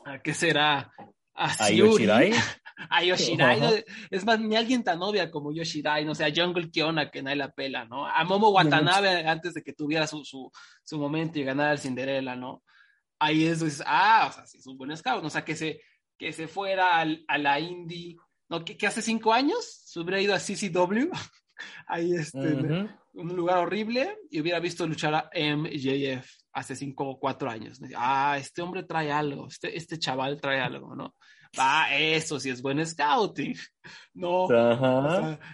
a 0.04 0.18
¿qué 0.22 0.34
será? 0.34 0.90
A, 1.34 1.70
Yoshirai. 1.70 2.32
A 2.90 3.02
Yoshirai. 3.02 3.84
Es 4.08 4.24
más, 4.24 4.38
ni 4.38 4.54
alguien 4.54 4.84
tan 4.84 5.02
obvia 5.02 5.30
como 5.30 5.52
Yoshirai, 5.52 6.04
no 6.04 6.12
o 6.12 6.14
sea, 6.14 6.32
Jungle 6.34 6.70
Kiona, 6.70 7.10
que 7.10 7.22
nadie 7.22 7.36
la 7.36 7.50
pela, 7.50 7.84
¿no? 7.84 8.06
A 8.06 8.22
Momo 8.24 8.50
Watanabe 8.50 9.26
antes 9.26 9.54
de 9.54 9.62
que 9.62 9.72
tuviera 9.72 10.06
su, 10.06 10.24
su, 10.24 10.50
su 10.84 10.98
momento 10.98 11.38
y 11.38 11.44
ganara 11.44 11.72
el 11.72 11.78
Cinderella, 11.78 12.36
¿no? 12.36 12.62
Ahí 13.18 13.46
es, 13.46 13.62
es, 13.62 13.82
ah, 13.84 14.28
o 14.30 14.32
sea, 14.32 14.46
sí 14.46 14.58
es 14.58 14.66
un 14.66 14.78
buen 14.78 14.96
scout, 14.96 15.24
o 15.24 15.30
sea, 15.30 15.44
que 15.44 15.56
se, 15.56 15.80
que 16.16 16.32
se 16.32 16.46
fuera 16.46 16.96
al, 16.96 17.24
a 17.26 17.36
la 17.36 17.58
indie, 17.58 18.16
¿no? 18.48 18.64
Que, 18.64 18.76
que 18.76 18.86
hace 18.86 19.02
cinco 19.02 19.32
años 19.32 19.82
se 19.84 19.98
hubiera 19.98 20.20
ido 20.20 20.34
a 20.34 20.38
CCW 20.38 21.10
ahí 21.86 22.14
este, 22.14 22.88
un 23.14 23.36
lugar 23.36 23.58
horrible 23.58 24.16
y 24.30 24.40
hubiera 24.40 24.60
visto 24.60 24.86
luchar 24.86 25.14
a 25.14 25.30
MJF 25.34 26.26
hace 26.52 26.76
cinco 26.76 27.08
o 27.08 27.18
cuatro 27.18 27.50
años. 27.50 27.80
Ah, 27.96 28.36
este 28.38 28.62
hombre 28.62 28.84
trae 28.84 29.10
algo, 29.10 29.48
este, 29.48 29.76
este 29.76 29.98
chaval 29.98 30.40
trae 30.40 30.60
algo, 30.60 30.94
¿no? 30.94 31.14
Ah, 31.56 31.88
eso 31.92 32.38
sí 32.38 32.50
es 32.50 32.62
buen 32.62 32.84
scouting. 32.84 33.56
No, 34.14 34.48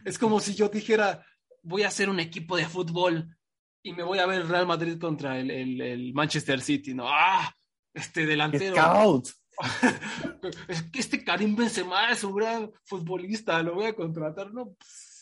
es 0.05 0.19
como 0.19 0.41
si 0.41 0.55
yo 0.55 0.69
dijera, 0.69 1.25
voy 1.63 1.83
a 1.83 1.89
hacer 1.89 2.09
un 2.09 2.19
equipo 2.19 2.57
de 2.57 2.67
fútbol 2.67 3.37
y 3.83 3.93
me 3.93 4.03
voy 4.03 4.19
a 4.19 4.27
ver 4.27 4.49
Real 4.49 4.67
Madrid 4.67 4.99
contra 4.99 5.39
el, 5.39 5.51
el, 5.51 6.15
Manchester 6.15 6.61
City, 6.63 6.95
¿no? 6.95 7.05
Ah, 7.07 7.55
este 7.93 8.25
delantero. 8.25 8.75
Scout. 8.75 9.29
este 10.95 11.23
Karim 11.23 11.55
Benzema 11.55 12.11
es 12.11 12.25
un 12.25 12.35
gran 12.35 12.73
futbolista, 12.85 13.63
lo 13.63 13.75
voy 13.75 13.87
a 13.87 13.95
contratar, 13.95 14.53
¿no? 14.53 14.75
Pues, 14.75 15.14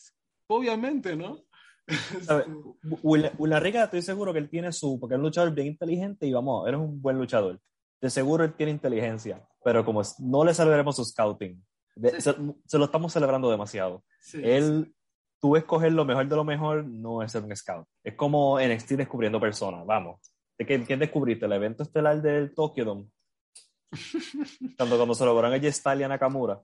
obviamente, 0.49 1.16
¿no? 1.16 1.44
Riga, 3.61 3.84
estoy 3.84 4.02
seguro 4.02 4.32
que 4.32 4.38
él 4.38 4.49
tiene 4.49 4.72
su, 4.72 4.99
porque 4.99 5.14
es 5.14 5.18
un 5.18 5.25
luchador 5.25 5.52
bien 5.52 5.68
inteligente 5.68 6.26
y 6.26 6.32
vamos, 6.32 6.66
eres 6.68 6.80
un 6.80 7.00
buen 7.00 7.18
luchador. 7.18 7.61
De 8.00 8.11
seguro 8.11 8.44
él 8.44 8.54
tiene 8.54 8.72
inteligencia, 8.72 9.46
pero 9.64 9.84
como 9.84 10.02
no 10.18 10.44
le 10.44 10.54
celebremos 10.54 10.96
su 10.96 11.04
scouting, 11.04 11.62
se, 12.18 12.78
lo 12.78 12.84
estamos 12.84 13.12
celebrando 13.12 13.50
demasiado. 13.50 14.04
él, 14.34 14.94
tú 15.40 15.56
escoger 15.56 15.92
lo 15.92 16.04
mejor 16.04 16.28
de 16.28 16.37
lo 16.37 16.44
mejor 16.44 16.84
no 16.84 17.22
es 17.22 17.32
ser 17.32 17.44
un 17.44 17.54
scout. 17.54 17.87
Es 18.02 18.14
como 18.14 18.61
NXT 18.61 18.92
descubriendo 18.92 19.40
personas, 19.40 19.84
vamos. 19.87 20.20
¿De 20.58 20.66
qué, 20.66 20.82
quién 20.84 20.99
descubriste? 20.99 21.46
¿El 21.46 21.52
evento 21.52 21.82
estelar 21.82 22.22
del 22.22 22.54
Tokyo 22.54 22.84
Dome? 22.84 23.08
cuando, 24.76 24.96
cuando 24.96 25.14
se 25.14 25.25
lograron 25.25 25.52
a 25.52 25.61
J 25.61 25.96
y 25.96 26.02
a 26.02 26.08
Nakamura. 26.08 26.61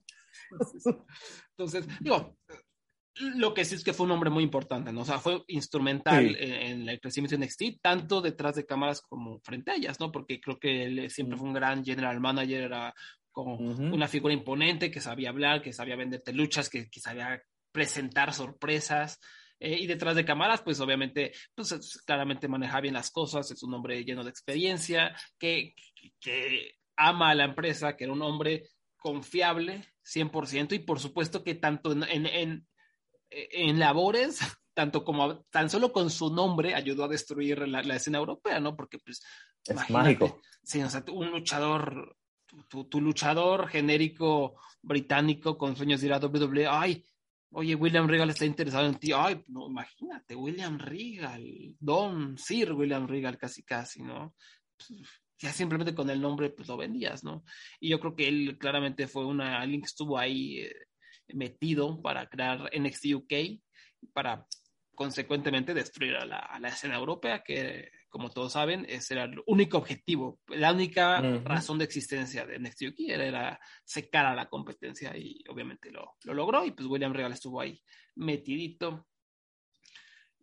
Entonces, 1.57 1.85
digo, 1.99 2.35
lo 3.19 3.53
que 3.53 3.65
sí 3.65 3.75
es 3.75 3.83
que 3.83 3.93
fue 3.93 4.05
un 4.05 4.11
hombre 4.11 4.29
muy 4.29 4.43
importante, 4.43 4.91
¿no? 4.93 5.01
O 5.01 5.05
sea, 5.05 5.19
fue 5.19 5.43
instrumental 5.47 6.35
en, 6.39 6.87
el 6.87 6.99
crecimiento 6.99 7.37
de 7.37 7.45
NXT, 7.45 7.81
tanto 7.81 8.21
detrás 8.21 8.55
de 8.55 8.65
cámaras 8.65 9.01
como 9.01 9.39
frente 9.41 9.71
a 9.71 9.75
ellas, 9.75 9.99
¿no? 9.99 10.11
Porque 10.11 10.39
creo 10.39 10.59
que 10.59 10.83
él 10.83 11.09
siempre 11.09 11.37
fue 11.37 11.47
un 11.47 11.53
gran 11.53 11.83
general 11.83 12.19
manager, 12.19 12.63
era 12.63 12.93
como 13.31 13.55
una 13.55 14.07
figura 14.07 14.33
imponente 14.33 14.89
que 14.89 15.01
sabía 15.01 15.29
hablar, 15.29 15.61
que 15.61 15.73
sabía 15.73 15.95
venderte 15.95 16.33
luchas, 16.33 16.69
que, 16.69 16.89
que 16.89 16.99
sabía 16.99 17.41
presentar 17.71 18.33
sorpresas. 18.33 19.19
Eh, 19.59 19.77
y 19.79 19.87
detrás 19.87 20.15
de 20.15 20.25
cámaras, 20.25 20.61
pues 20.61 20.79
obviamente, 20.79 21.33
pues 21.53 22.01
claramente 22.05 22.47
maneja 22.47 22.79
bien 22.79 22.93
las 22.93 23.11
cosas, 23.11 23.51
es 23.51 23.61
un 23.63 23.73
hombre 23.73 24.03
lleno 24.03 24.23
de 24.23 24.29
experiencia, 24.29 25.15
que, 25.37 25.73
que 26.19 26.75
ama 26.95 27.31
a 27.31 27.35
la 27.35 27.45
empresa, 27.45 27.95
que 27.95 28.05
era 28.05 28.13
un 28.13 28.21
hombre 28.21 28.63
confiable 28.97 29.85
100% 30.05 30.73
y 30.73 30.79
por 30.79 30.99
supuesto 30.99 31.43
que 31.43 31.55
tanto 31.55 31.91
en, 31.91 32.03
en, 32.03 32.25
en 32.25 32.67
labores, 33.77 34.39
tanto 34.73 35.03
como 35.03 35.41
tan 35.45 35.69
solo 35.69 35.91
con 35.91 36.09
su 36.09 36.33
nombre 36.33 36.73
ayudó 36.73 37.03
a 37.03 37.09
destruir 37.09 37.67
la, 37.67 37.95
escena 37.95 38.17
europea, 38.17 38.59
¿no? 38.59 38.75
Porque 38.75 38.97
pues... 38.99 39.21
Es 39.65 39.89
mágico. 39.89 40.41
Sí, 40.63 40.81
o 40.81 40.89
sea, 40.89 41.03
un 41.11 41.31
luchador, 41.31 42.15
tu, 42.69 43.01
luchador 43.01 43.67
genérico 43.67 44.55
británico 44.81 45.57
con 45.57 45.75
sueños 45.75 46.01
de 46.01 46.07
ir 46.07 46.13
a 46.13 46.19
WWE, 46.19 46.67
ay, 46.67 47.03
oye, 47.51 47.75
William 47.75 48.07
Regal 48.07 48.29
está 48.29 48.45
interesado 48.45 48.87
en 48.87 48.95
ti, 48.95 49.11
ay, 49.13 49.43
no, 49.47 49.67
imagínate, 49.67 50.35
William 50.35 50.77
Regal, 50.77 51.75
Don 51.79 52.37
Sir 52.37 52.73
William 52.73 53.07
Regal, 53.07 53.37
casi 53.37 53.63
casi, 53.63 54.01
¿no? 54.01 54.35
Pues, 54.77 55.01
ya 55.39 55.53
simplemente 55.53 55.95
con 55.95 56.09
el 56.09 56.21
nombre 56.21 56.49
pues 56.49 56.67
lo 56.67 56.77
vendías, 56.77 57.23
¿no? 57.23 57.43
Y 57.79 57.89
yo 57.89 57.99
creo 57.99 58.15
que 58.15 58.27
él 58.27 58.57
claramente 58.59 59.07
fue 59.07 59.25
una, 59.25 59.61
alguien 59.61 59.81
que 59.81 59.87
estuvo 59.87 60.17
ahí 60.17 60.59
eh, 60.59 60.75
metido 61.33 62.01
para 62.01 62.27
crear 62.27 62.69
NXT 62.77 63.05
UK 63.15 63.33
para 64.13 64.47
consecuentemente 64.95 65.73
destruir 65.73 66.15
a 66.17 66.25
la, 66.25 66.67
escena 66.67 66.97
europea, 66.97 67.41
que 67.41 67.89
como 68.09 68.31
todos 68.31 68.53
saben, 68.53 68.85
ese 68.89 69.13
era 69.13 69.23
el 69.23 69.41
único 69.47 69.77
objetivo, 69.77 70.41
la 70.47 70.73
única 70.73 71.21
razón 71.45 71.77
de 71.77 71.85
existencia 71.85 72.45
de 72.45 72.59
NXT 72.59 72.81
UK 72.89 72.99
era, 73.07 73.59
secar 73.85 74.25
a 74.25 74.35
la 74.35 74.49
competencia 74.49 75.15
y 75.15 75.41
obviamente 75.47 75.89
lo, 75.89 76.17
lo, 76.25 76.33
logró 76.33 76.65
y 76.65 76.71
pues 76.71 76.87
William 76.87 77.13
Regal 77.13 77.31
estuvo 77.31 77.61
ahí 77.61 77.81
metidito. 78.15 79.07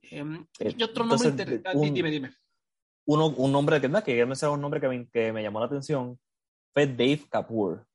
Em, 0.00 0.47
eh, 0.59 0.75
y 0.75 0.83
otro 0.83 1.05
nombre 1.05 1.28
interesante, 1.28 1.90
dime, 1.90 2.11
dime. 2.11 2.31
Uno, 3.05 3.26
un 3.26 3.52
nombre 3.52 3.81
que, 3.81 3.88
que 3.88 4.25
me 4.25 4.49
un 4.49 4.61
nombre 4.61 4.81
que 4.81 4.88
me, 4.88 5.09
que 5.09 5.33
me 5.33 5.43
llamó 5.43 5.61
la 5.61 5.66
atención 5.66 6.19
fue 6.73 6.87
Dave 6.87 7.26
Kapoor. 7.28 7.87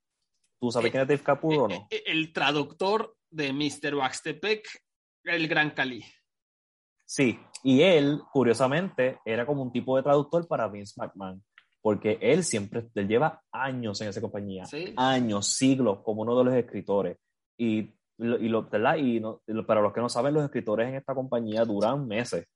¿Tú 0.62 0.72
sabes 0.72 0.90
eh, 0.90 0.92
quién 0.92 1.02
es 1.02 1.08
Dave 1.08 1.24
Kapoor 1.24 1.58
o 1.58 1.68
no? 1.68 1.88
Eh, 1.90 2.04
el 2.06 2.32
traductor 2.32 3.16
de 3.32 3.52
Mr. 3.52 3.96
Waxtepec, 3.96 4.68
el 5.24 5.48
Gran 5.48 5.72
Cali. 5.72 6.06
Sí, 7.04 7.40
y 7.64 7.82
él, 7.82 8.22
curiosamente, 8.32 9.18
era 9.26 9.46
como 9.46 9.64
un 9.64 9.72
tipo 9.72 9.98
de 9.98 10.04
traductor 10.04 10.48
para 10.48 10.68
Vince 10.68 10.94
McMahon, 10.98 11.44
porque 11.82 12.20
él 12.22 12.44
siempre, 12.44 12.88
él 12.94 13.08
lleva 13.08 13.42
años 13.52 14.00
en 14.02 14.10
esa 14.10 14.22
compañía, 14.22 14.66
años, 14.98 15.48
siglos, 15.48 16.02
como 16.04 16.22
uno 16.22 16.38
de 16.38 16.44
los 16.46 16.54
escritores. 16.54 17.18
Y, 17.58 17.80
y, 18.20 18.50
lo, 18.50 18.70
y 18.70 19.62
para 19.64 19.82
los 19.82 19.94
que 19.94 20.00
no 20.00 20.10
saben, 20.10 20.36
los 20.36 20.46
escritores 20.46 20.88
en 20.88 20.96
esta 20.96 21.16
compañía 21.16 21.66
duran 21.66 22.08
meses. 22.08 22.48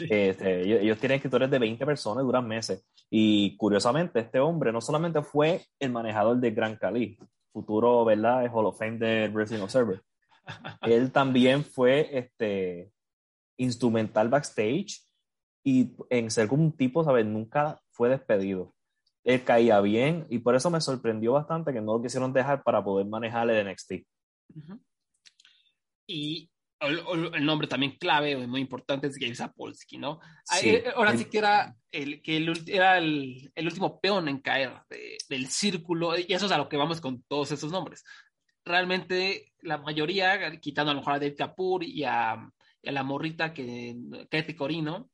Este, 0.00 0.82
ellos, 0.82 0.98
tienen 0.98 1.16
escritores 1.16 1.50
de 1.50 1.58
20 1.58 1.84
personas, 1.84 2.24
duran 2.24 2.48
meses. 2.48 2.82
Y 3.10 3.56
curiosamente, 3.56 4.20
este 4.20 4.40
hombre 4.40 4.72
no 4.72 4.80
solamente 4.80 5.22
fue 5.22 5.64
el 5.78 5.92
manejador 5.92 6.38
de 6.38 6.50
Gran 6.50 6.76
Cali, 6.76 7.18
futuro, 7.52 8.04
¿verdad? 8.04 8.50
Hall 8.52 8.66
of 8.66 8.78
Fame 8.78 8.98
de 8.98 9.28
Wrestling 9.28 9.60
Observer. 9.60 10.02
Él 10.82 11.12
también 11.12 11.64
fue 11.64 12.18
este, 12.18 12.92
instrumental 13.56 14.28
backstage 14.28 15.02
y 15.64 15.94
en 16.10 16.30
ser 16.30 16.48
como 16.48 16.64
un 16.64 16.76
tipo, 16.76 17.02
¿sabes? 17.02 17.26
Nunca 17.26 17.80
fue 17.90 18.08
despedido. 18.08 18.74
Él 19.24 19.42
caía 19.42 19.80
bien 19.80 20.26
y 20.30 20.38
por 20.38 20.54
eso 20.54 20.70
me 20.70 20.80
sorprendió 20.80 21.32
bastante 21.32 21.72
que 21.72 21.80
no 21.80 21.94
lo 21.94 22.02
quisieron 22.02 22.32
dejar 22.32 22.62
para 22.62 22.84
poder 22.84 23.06
manejar 23.06 23.50
el 23.50 23.68
NXT. 23.68 23.92
Y 26.06 26.48
el, 26.80 27.44
nombre 27.44 27.66
también 27.66 27.96
clave, 27.98 28.46
muy 28.46 28.60
importante, 28.60 29.06
es 29.06 29.16
Gabe 29.16 29.34
Sapolsky, 29.34 29.98
¿no? 29.98 30.20
Eh, 30.62 30.84
ahora 30.94 31.16
sí 31.16 31.24
que 31.26 31.38
era 31.38 31.74
el, 31.90 32.22
que 32.22 32.36
era 32.66 32.98
el, 32.98 33.50
último 33.56 34.00
peón 34.00 34.28
en 34.28 34.40
caer 34.40 34.72
del 35.28 35.46
círculo, 35.48 36.18
y 36.18 36.32
eso 36.32 36.46
es 36.46 36.52
a 36.52 36.58
lo 36.58 36.68
que 36.68 36.76
vamos 36.76 37.00
con 37.00 37.22
todos 37.22 37.52
esos 37.52 37.72
nombres. 37.72 38.04
Realmente 38.64 39.52
la 39.62 39.78
mayoría, 39.78 40.58
quitando 40.60 40.90
a 40.90 40.94
lo 40.94 41.00
mejor 41.00 41.14
a 41.14 41.18
Dave 41.18 41.34
Kapoor 41.34 41.84
y 41.84 42.04
a, 42.04 42.32
a 42.32 42.50
la 42.82 43.02
morrita 43.02 43.54
que 43.54 43.96
Katy 44.30 44.54
Corino. 44.54 45.10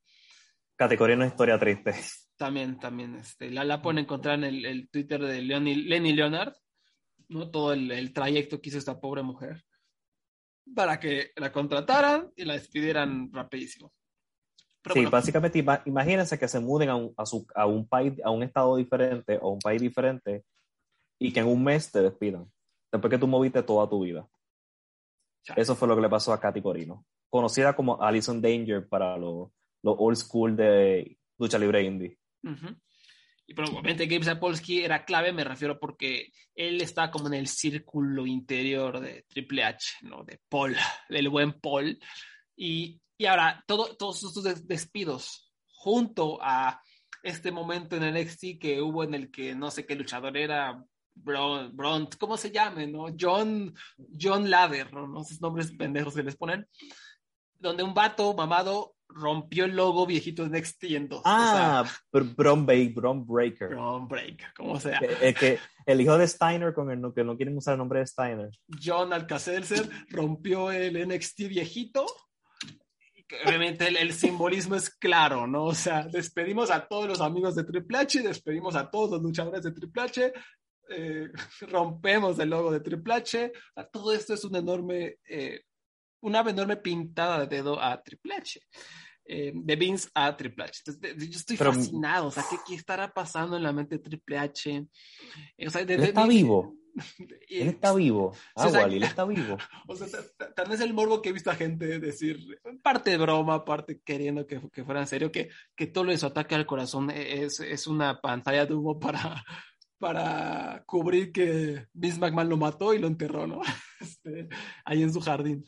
Katy 0.75 0.97
Corino 0.97 1.23
es 1.23 1.31
historia 1.31 1.59
triste. 1.59 1.93
También, 2.35 2.79
también, 2.79 3.15
este, 3.15 3.51
la, 3.51 3.63
la 3.63 3.81
pueden 3.81 3.99
encontrar 3.99 4.43
en 4.43 4.65
el, 4.65 4.89
Twitter 4.89 5.21
de 5.21 5.41
Lenny 5.41 6.13
Leonard, 6.13 6.53
¿no? 7.29 7.49
Todo 7.49 7.73
el, 7.73 8.11
trayecto 8.11 8.59
que 8.59 8.69
hizo 8.69 8.79
esta 8.79 8.99
pobre 8.99 9.23
mujer 9.23 9.63
para 10.75 10.99
que 10.99 11.31
la 11.35 11.51
contrataran 11.51 12.31
y 12.35 12.45
la 12.45 12.53
despidieran 12.53 13.31
rapidísimo. 13.31 13.91
sí, 14.93 15.05
básicamente 15.05 15.63
imagínense 15.85 16.37
que 16.37 16.47
se 16.47 16.59
muden 16.59 16.89
a 16.89 16.95
un, 16.95 17.13
a, 17.17 17.25
su, 17.25 17.45
a 17.55 17.65
un 17.65 17.87
país, 17.87 18.13
a 18.23 18.29
un 18.31 18.43
estado 18.43 18.75
diferente 18.75 19.39
o 19.41 19.51
un 19.51 19.59
país 19.59 19.81
diferente 19.81 20.43
y 21.19 21.31
que 21.31 21.39
en 21.39 21.47
un 21.47 21.63
mes 21.63 21.91
te 21.91 22.01
despidan, 22.01 22.51
después 22.91 23.11
que 23.11 23.17
tú 23.17 23.27
moviste 23.27 23.63
toda 23.63 23.89
tu 23.89 24.03
vida. 24.03 24.27
Eso 25.55 25.75
fue 25.75 25.87
lo 25.87 25.95
que 25.95 26.01
le 26.01 26.09
pasó 26.09 26.31
a 26.31 26.39
Katy 26.39 26.61
Corino 26.61 27.05
conocida 27.33 27.75
como 27.75 27.99
Alison 27.99 28.39
Danger 28.39 28.87
para 28.87 29.17
los 29.17 29.49
old 29.81 30.17
school 30.17 30.55
de 30.55 31.17
lucha 31.39 31.57
libre 31.57 31.81
indie. 31.81 32.19
Probablemente 33.55 34.05
Gabe 34.05 34.25
Zapolsky 34.25 34.83
era 34.83 35.05
clave, 35.05 35.31
me 35.31 35.43
refiero 35.43 35.79
porque 35.79 36.31
él 36.55 36.81
está 36.81 37.11
como 37.11 37.27
en 37.27 37.35
el 37.35 37.47
círculo 37.47 38.25
interior 38.25 38.99
de 38.99 39.25
Triple 39.27 39.63
H, 39.63 39.97
¿no? 40.03 40.23
De 40.23 40.39
Paul, 40.49 40.75
del 41.09 41.29
buen 41.29 41.53
Paul. 41.59 41.99
Y, 42.55 43.01
y 43.17 43.25
ahora, 43.25 43.63
todo, 43.67 43.95
todos 43.95 44.23
estos 44.23 44.67
despidos, 44.67 45.51
junto 45.67 46.39
a 46.41 46.81
este 47.21 47.51
momento 47.51 47.95
en 47.95 48.03
el 48.03 48.25
NXT 48.25 48.59
que 48.59 48.81
hubo 48.81 49.03
en 49.03 49.13
el 49.13 49.31
que 49.31 49.55
no 49.55 49.71
sé 49.71 49.85
qué 49.85 49.95
luchador 49.95 50.37
era, 50.37 50.83
Bront, 51.15 52.15
¿cómo 52.17 52.37
se 52.37 52.51
llame, 52.51 52.87
no? 52.87 53.07
John, 53.19 53.73
John 54.19 54.49
Lather, 54.49 54.91
¿no? 54.91 55.21
Esos 55.21 55.39
nombres 55.41 55.71
pendejos 55.71 56.15
que 56.15 56.23
les 56.23 56.35
ponen 56.35 56.67
donde 57.63 57.81
un 57.81 57.93
vato 57.93 58.33
mamado 58.35 58.95
rompió 59.13 59.65
el 59.65 59.75
logo 59.75 60.05
viejito 60.05 60.47
de 60.47 60.59
NXT 60.59 60.83
en 60.85 61.07
dos. 61.09 61.21
Ah, 61.25 61.85
Bron, 62.11 62.65
Breaker. 62.65 62.93
Bron 62.93 63.25
Breaker, 63.25 64.53
como 64.55 64.79
sea. 64.79 64.99
El, 64.99 65.33
que, 65.33 65.59
el 65.85 66.01
hijo 66.01 66.17
de 66.17 66.27
Steiner, 66.27 66.73
con 66.73 66.91
el 66.91 67.13
que 67.13 67.23
no 67.23 67.35
quieren 67.35 67.57
usar 67.57 67.73
el 67.73 67.79
nombre 67.79 67.99
de 67.99 68.07
Steiner. 68.07 68.49
John 68.83 69.13
Alcacelser 69.13 69.89
rompió 70.09 70.71
el 70.71 71.07
NXT 71.07 71.39
viejito. 71.47 72.05
Obviamente 73.45 73.87
el, 73.87 73.97
el, 73.97 74.13
simbolismo 74.13 74.75
es 74.75 74.91
claro, 74.91 75.47
¿no? 75.47 75.65
O 75.65 75.73
sea, 75.73 76.03
despedimos 76.03 76.69
a 76.69 76.87
todos 76.87 77.07
los 77.07 77.21
amigos 77.21 77.55
de 77.55 77.63
Triple 77.63 77.97
H, 77.97 78.21
despedimos 78.21 78.75
a 78.75 78.91
todos 78.91 79.11
los 79.11 79.21
luchadores 79.23 79.63
de 79.63 79.71
Triple 79.71 80.01
H, 80.03 80.33
eh, 80.89 81.29
rompemos 81.61 82.37
el 82.37 82.49
logo 82.49 82.71
de 82.71 82.81
Triple 82.81 83.13
H. 83.15 83.51
Todo 83.91 84.13
esto 84.13 84.35
es 84.35 84.43
un 84.43 84.55
enorme 84.55 85.17
eh, 85.27 85.61
una 86.23 86.39
enorme 86.39 86.77
pintada 86.77 87.39
de 87.39 87.47
dedo 87.47 87.79
a 87.81 88.01
Triple 88.01 88.35
H. 88.35 88.59
Eh, 89.25 89.53
de 89.55 89.75
Vince 89.77 90.09
a 90.13 90.35
Triple 90.35 90.65
H. 90.65 90.83
yo 91.17 91.37
estoy 91.37 91.55
fascinado, 91.55 92.27
o 92.27 92.31
sea, 92.31 92.43
¿qué, 92.67 92.75
estará 92.75 93.13
pasando 93.13 93.55
en 93.55 93.63
la 93.63 93.71
mente 93.71 93.97
de 93.97 94.03
Triple 94.03 94.37
H? 94.37 94.85
O 95.65 95.69
sea, 95.69 95.81
él 95.81 95.89
está 96.03 96.27
vivo. 96.27 96.75
él 97.49 97.69
está 97.69 97.93
vivo. 97.93 98.35
Ah, 98.55 98.69
él 98.89 99.03
está 99.03 99.25
vivo. 99.25 99.57
O 99.87 99.95
sea, 99.95 100.07
tal 100.55 100.69
vez 100.69 100.81
el 100.81 100.93
morbo 100.93 101.21
que 101.21 101.29
he 101.29 101.33
visto 101.33 101.49
a 101.49 101.55
gente 101.55 101.99
decir, 101.99 102.39
parte 102.81 103.11
de 103.11 103.17
broma, 103.17 103.65
parte 103.65 104.01
queriendo 104.03 104.45
que, 104.45 104.61
que 104.71 104.83
fuera 104.83 105.01
en 105.01 105.07
serio, 105.07 105.31
que, 105.31 105.49
que 105.75 105.87
todo 105.87 106.11
eso 106.11 106.27
ataque 106.27 106.55
al 106.55 106.65
corazón 106.65 107.09
es, 107.09 107.59
es 107.59 107.87
una 107.87 108.19
pantalla 108.19 108.65
de 108.65 108.73
humo 108.73 108.99
para, 108.99 109.43
para 109.97 110.83
cubrir 110.85 111.31
que 111.31 111.87
Vince 111.93 112.19
McMahon 112.19 112.49
lo 112.49 112.57
mató 112.57 112.93
y 112.93 112.99
lo 112.99 113.07
enterró, 113.07 113.47
¿no? 113.47 113.61
Este, 113.99 114.49
ahí 114.83 115.01
en 115.01 115.13
su 115.13 115.21
jardín 115.21 115.63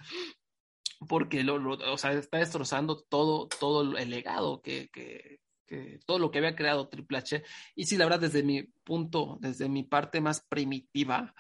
porque 1.08 1.44
lo, 1.44 1.56
o 1.72 1.98
sea, 1.98 2.14
está 2.14 2.38
destrozando 2.38 3.04
todo, 3.04 3.48
todo 3.48 3.98
el 3.98 4.10
legado 4.10 4.62
que, 4.62 4.90
que, 4.90 5.40
que, 5.66 6.00
todo 6.06 6.20
lo 6.20 6.32
que 6.32 6.40
había 6.40 6.56
creado 6.56 6.88
Triple 6.88 7.18
H. 7.18 7.44
Y 7.76 7.86
sí, 7.86 7.98
la 7.98 8.06
verdad, 8.06 8.22
desde 8.22 8.44
mi 8.44 8.64
punto, 8.84 9.38
desde 9.42 9.70
mi 9.70 9.84
parte 9.84 10.22
más 10.22 10.42
primitiva, 10.42 11.34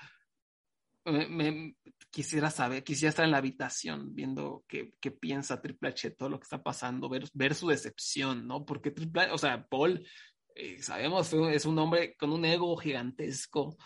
me, 1.05 1.75
quisiera 2.09 2.49
saber, 2.49 2.83
quisiera 2.83 3.09
estar 3.09 3.25
en 3.25 3.31
la 3.31 3.37
habitación 3.37 4.15
viendo 4.15 4.63
qué, 4.67 4.93
qué 4.99 5.11
piensa 5.11 5.61
Triple 5.61 5.89
H, 5.89 6.11
todo 6.11 6.29
lo 6.29 6.39
que 6.39 6.45
está 6.45 6.63
pasando, 6.63 7.09
ver, 7.09 7.25
ver 7.33 7.55
su 7.55 7.67
decepción, 7.67 8.47
¿no? 8.47 8.65
Porque 8.65 8.91
Triple 8.91 9.23
H, 9.23 9.31
o 9.31 9.37
sea, 9.37 9.67
Paul, 9.67 10.05
eh, 10.55 10.81
sabemos, 10.81 11.31
es 11.33 11.65
un 11.65 11.77
hombre 11.77 12.15
con 12.15 12.31
un 12.31 12.45
ego 12.45 12.75
gigantesco, 12.77 13.77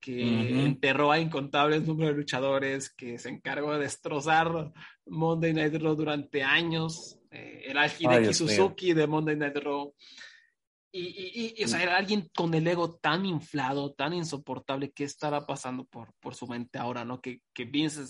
que 0.00 0.64
enterró 0.64 1.10
a 1.10 1.18
incontables 1.18 1.86
números 1.86 2.12
de 2.12 2.18
luchadores, 2.18 2.90
que 2.90 3.18
se 3.18 3.30
encargó 3.30 3.72
de 3.72 3.80
destrozar 3.80 4.72
Monday 5.08 5.52
Night 5.52 5.74
Raw 5.80 5.94
durante 5.94 6.42
años, 6.42 7.18
eh, 7.30 7.62
era 7.66 7.84
el 7.84 7.92
Hideki 7.98 8.34
Suzuki 8.34 8.92
de 8.92 9.06
Monday 9.06 9.36
Night 9.36 9.56
Raw. 9.56 9.94
Y, 10.90 11.54
y, 11.58 11.64
o 11.64 11.68
sea, 11.68 11.82
era 11.82 11.96
alguien 11.96 12.30
con 12.34 12.54
el 12.54 12.66
ego 12.66 12.96
tan 12.96 13.26
inflado, 13.26 13.92
tan 13.92 14.14
insoportable, 14.14 14.90
¿qué 14.92 15.04
estará 15.04 15.46
pasando 15.46 15.84
por, 15.84 16.14
por 16.18 16.34
su 16.34 16.46
mente 16.46 16.78
ahora, 16.78 17.04
no? 17.04 17.20
Que, 17.20 17.42
que 17.52 17.66
Vince 17.66 18.04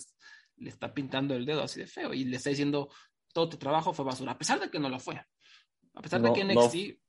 le 0.56 0.70
está 0.70 0.94
pintando 0.94 1.34
el 1.34 1.44
dedo 1.44 1.62
así 1.62 1.80
de 1.80 1.86
feo 1.86 2.14
y 2.14 2.24
le 2.24 2.36
está 2.36 2.50
diciendo, 2.50 2.88
todo 3.32 3.48
tu 3.48 3.56
trabajo 3.56 3.92
fue 3.92 4.04
basura, 4.04 4.32
a 4.32 4.38
pesar 4.38 4.60
de 4.60 4.70
que 4.70 4.78
no 4.78 4.88
lo 4.88 5.00
fue. 5.00 5.20
A 5.94 6.00
pesar 6.00 6.22
de 6.22 6.32
que 6.32 6.44
NXT 6.44 7.00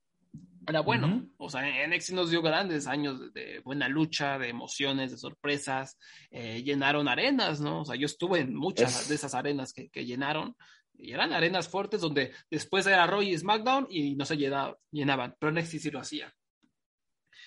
era 0.69 0.82
bueno. 0.82 1.27
O 1.38 1.49
sea, 1.49 1.62
NXT 1.88 2.12
nos 2.12 2.29
dio 2.29 2.41
grandes 2.41 2.88
años 2.88 3.34
de 3.34 3.60
buena 3.63 3.88
lucha, 3.88 4.38
de 4.38 4.49
emociones, 4.49 5.12
de 5.12 5.17
sorpresas. 5.17 5.97
Eh, 6.32 6.63
llenaron 6.63 7.08
arenas, 7.08 7.60
¿no? 7.60 7.82
O 7.82 7.86
sea, 7.86 7.95
yo 7.95 8.05
estuve 8.05 8.39
en 8.39 8.55
muchas 8.55 9.10
de 9.10 9.15
esas 9.15 9.34
arenas 9.34 9.73
que, 9.73 10.05
llenaron. 10.05 10.55
Y 10.93 11.13
eran 11.13 11.34
arenas 11.34 11.69
fuertes 11.69 12.01
donde 12.01 12.32
después 12.51 12.86
era 12.86 13.08
Roy 13.08 13.29
y 13.29 13.38
SmackDown 13.38 13.88
y 13.89 14.15
no 14.15 14.25
se 14.25 14.38
llenaban. 14.38 15.36
Pero 15.39 15.51
NXT 15.51 15.77
sí 15.79 15.91
lo 15.91 15.99
hacía. 15.99 16.34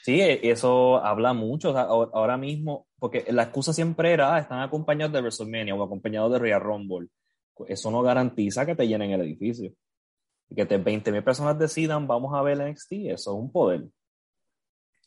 Sí, 0.02 0.20
e, 0.20 0.40
eso 0.50 0.96
habla 1.04 1.32
mucho. 1.32 1.76
ahora 1.76 2.36
mismo, 2.36 2.88
porque 2.98 3.24
la 3.30 3.44
excusa 3.44 3.72
siempre 3.72 4.12
era, 4.12 4.34
ah, 4.34 4.40
están 4.40 4.60
acompañados 4.60 5.12
de 5.12 5.20
WrestleMania 5.20 5.74
o 5.74 5.82
acompañados 5.82 6.32
de 6.32 6.38
Royal 6.38 6.60
Rumble. 6.60 7.08
Eso 7.68 7.90
no 7.90 8.02
garantiza 8.02 8.66
que 8.66 8.74
te 8.74 8.88
llenen 8.88 9.12
el 9.12 9.20
edificio 9.20 9.72
que 10.54 10.66
te 10.66 10.78
20.000 10.78 11.24
personas 11.24 11.58
decidan, 11.58 12.06
vamos 12.06 12.34
a 12.34 12.42
ver 12.42 12.58
NXT, 12.58 12.92
eso 13.06 13.32
es 13.32 13.38
un 13.38 13.50
poder. 13.50 13.84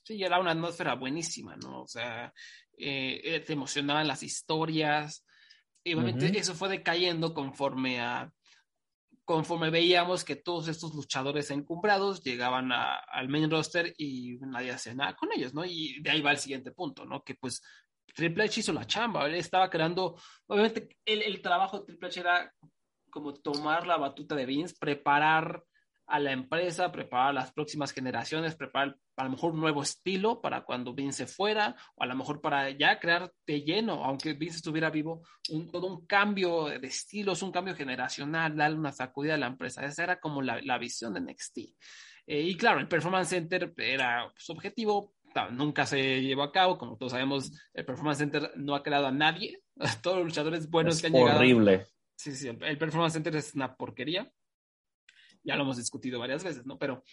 Sí, 0.03 0.21
era 0.23 0.39
una 0.39 0.51
atmósfera 0.51 0.95
buenísima, 0.95 1.55
¿no? 1.55 1.81
O 1.81 1.87
sea, 1.87 2.33
eh, 2.77 3.21
eh, 3.23 3.39
te 3.39 3.53
emocionaban 3.53 4.07
las 4.07 4.23
historias. 4.23 5.25
Y 5.83 5.93
obviamente 5.93 6.37
eso 6.37 6.55
fue 6.55 6.69
decayendo 6.69 7.33
conforme 7.33 8.01
a 8.01 8.31
conforme 9.25 9.71
veíamos 9.71 10.23
que 10.23 10.35
todos 10.35 10.67
estos 10.67 10.93
luchadores 10.93 11.49
encumbrados 11.49 12.23
llegaban 12.23 12.71
al 12.71 13.27
main 13.27 13.49
roster 13.49 13.91
y 13.97 14.37
nadie 14.41 14.71
hacía 14.71 14.93
nada 14.93 15.15
con 15.15 15.29
ellos, 15.33 15.51
¿no? 15.53 15.65
Y 15.65 15.99
de 16.01 16.11
ahí 16.11 16.21
va 16.21 16.31
el 16.31 16.37
siguiente 16.37 16.71
punto, 16.71 17.05
¿no? 17.05 17.23
Que 17.23 17.33
pues 17.33 17.63
Triple 18.13 18.43
H 18.43 18.59
hizo 18.59 18.71
la 18.71 18.85
chamba, 18.85 19.25
él 19.25 19.33
estaba 19.33 19.69
creando, 19.69 20.15
obviamente 20.45 20.95
el, 21.05 21.23
el 21.23 21.41
trabajo 21.41 21.79
de 21.79 21.85
Triple 21.85 22.07
H 22.07 22.19
era 22.19 22.53
como 23.15 23.33
tomar 23.33 23.87
la 23.87 23.95
batuta 23.95 24.35
de 24.35 24.45
Vince, 24.45 24.75
preparar 24.77 25.63
a 26.05 26.19
la 26.19 26.33
empresa, 26.33 26.91
preparar 26.91 27.33
las 27.33 27.53
próximas 27.53 27.93
generaciones, 27.93 28.55
preparar 28.55 28.97
a 29.15 29.23
lo 29.23 29.29
mejor 29.29 29.53
un 29.53 29.61
nuevo 29.61 29.81
estilo 29.81 30.41
para 30.41 30.65
cuando 30.65 30.93
Vince 30.93 31.25
fuera, 31.25 31.77
o 31.95 32.03
a 32.03 32.07
lo 32.07 32.15
mejor 32.17 32.41
para 32.41 32.69
ya 32.71 32.99
crear 32.99 33.31
de 33.47 33.61
lleno, 33.61 34.03
aunque 34.03 34.33
Vince 34.33 34.57
estuviera 34.57 34.89
vivo, 34.89 35.25
un, 35.49 35.71
todo 35.71 35.87
un 35.87 36.05
cambio 36.05 36.65
de 36.65 36.85
estilos, 36.85 37.41
un 37.41 37.53
cambio 37.53 37.73
generacional, 37.73 38.57
darle 38.57 38.77
una 38.77 38.91
sacudida 38.91 39.35
a 39.35 39.37
la 39.37 39.47
empresa. 39.47 39.85
Esa 39.85 40.03
era 40.03 40.19
como 40.19 40.41
la, 40.41 40.61
la 40.61 40.77
visión 40.77 41.13
de 41.13 41.21
NXT. 41.21 41.57
Eh, 42.27 42.41
y 42.41 42.57
claro, 42.57 42.81
el 42.81 42.89
Performance 42.89 43.29
Center 43.29 43.73
era 43.77 44.29
su 44.35 44.51
objetivo, 44.51 45.13
nunca 45.51 45.85
se 45.85 46.21
llevó 46.21 46.43
a 46.43 46.51
cabo, 46.51 46.77
como 46.77 46.97
todos 46.97 47.13
sabemos, 47.13 47.49
el 47.73 47.85
Performance 47.85 48.17
Center 48.17 48.51
no 48.57 48.75
ha 48.75 48.83
creado 48.83 49.07
a 49.07 49.11
nadie, 49.11 49.61
todos 50.03 50.17
los 50.17 50.25
luchadores 50.25 50.69
buenos 50.69 50.99
que 50.99 51.07
han 51.07 51.13
llegado. 51.13 51.39
Sí, 52.15 52.33
sí, 52.33 52.47
el 52.47 52.77
Performance 52.77 53.13
Center 53.13 53.35
es 53.35 53.53
una 53.53 53.75
porquería 53.75 54.31
ya 55.45 55.55
lo 55.55 55.63
hemos 55.63 55.77
discutido 55.77 56.19
varias 56.19 56.43
veces, 56.43 56.65
¿no? 56.65 56.77
Pero 56.77 57.03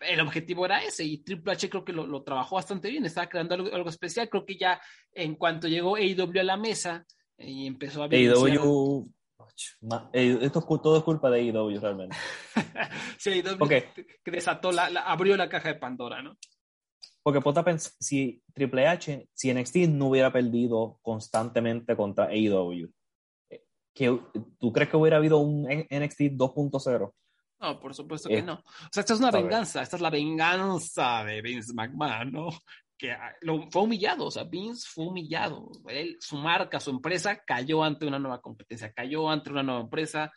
el 0.00 0.20
objetivo 0.20 0.64
era 0.64 0.82
ese 0.84 1.04
y 1.04 1.18
Triple 1.18 1.52
H 1.52 1.68
creo 1.68 1.84
que 1.84 1.92
lo, 1.92 2.22
trabajó 2.22 2.56
bastante 2.56 2.90
bien, 2.90 3.04
estaba 3.04 3.28
creando 3.28 3.54
algo, 3.54 3.88
especial, 3.88 4.28
creo 4.28 4.46
que 4.46 4.56
ya 4.56 4.80
en 5.12 5.34
cuanto 5.34 5.66
llegó 5.66 5.96
AEW 5.96 6.40
a 6.40 6.44
la 6.44 6.56
mesa 6.56 7.04
eh, 7.38 7.50
y 7.50 7.66
empezó 7.66 8.02
a 8.02 8.08
ver... 8.08 8.20
AEW... 8.20 9.10
Esto 10.12 10.58
es 10.58 10.82
todo 10.82 10.98
es 10.98 11.02
culpa 11.02 11.30
de 11.30 11.40
AEW 11.40 11.80
realmente. 11.80 12.16
sí, 13.18 13.30
AEW 13.30 13.66
que 13.66 14.30
desató, 14.30 14.70
la, 14.70 14.86
abrió 14.86 15.36
la 15.36 15.48
caja 15.48 15.68
de 15.68 15.74
Pandora, 15.76 16.22
¿no? 16.22 16.36
Porque 17.22 17.40
pensar, 17.40 17.92
si 17.98 18.42
Triple 18.54 18.86
H, 18.86 19.28
si 19.34 19.52
NXT 19.52 19.76
no 19.88 20.06
hubiera 20.06 20.32
perdido 20.32 20.98
constantemente 21.02 21.96
contra 21.96 22.26
AEW, 22.26 22.90
eh, 24.06 24.20
¿tú 24.58 24.72
crees 24.72 24.90
que 24.90 24.96
hubiera 24.96 25.16
habido 25.16 25.38
un 25.38 25.62
NXT 25.62 26.32
2.0? 26.36 27.12
No, 27.60 27.80
por 27.80 27.94
supuesto 27.94 28.28
que 28.28 28.38
eh, 28.38 28.42
no. 28.42 28.54
O 28.54 28.88
sea, 28.92 29.00
esta 29.00 29.14
es 29.14 29.20
una 29.20 29.30
venganza, 29.30 29.82
esta 29.82 29.96
es 29.96 30.02
la 30.02 30.10
venganza 30.10 31.24
de 31.24 31.42
Vince 31.42 31.72
McMahon, 31.74 32.32
¿no? 32.32 32.48
Que 32.96 33.12
ah, 33.12 33.34
lo, 33.42 33.68
fue 33.70 33.82
humillado, 33.82 34.26
o 34.26 34.30
sea, 34.30 34.44
Vince 34.44 34.86
fue 34.88 35.06
humillado. 35.06 35.70
Él, 35.88 36.16
su 36.20 36.36
marca, 36.36 36.80
su 36.80 36.90
empresa 36.90 37.42
cayó 37.44 37.82
ante 37.82 38.06
una 38.06 38.18
nueva 38.18 38.40
competencia, 38.40 38.92
cayó 38.92 39.28
ante 39.28 39.50
una 39.50 39.62
nueva 39.62 39.80
empresa. 39.80 40.32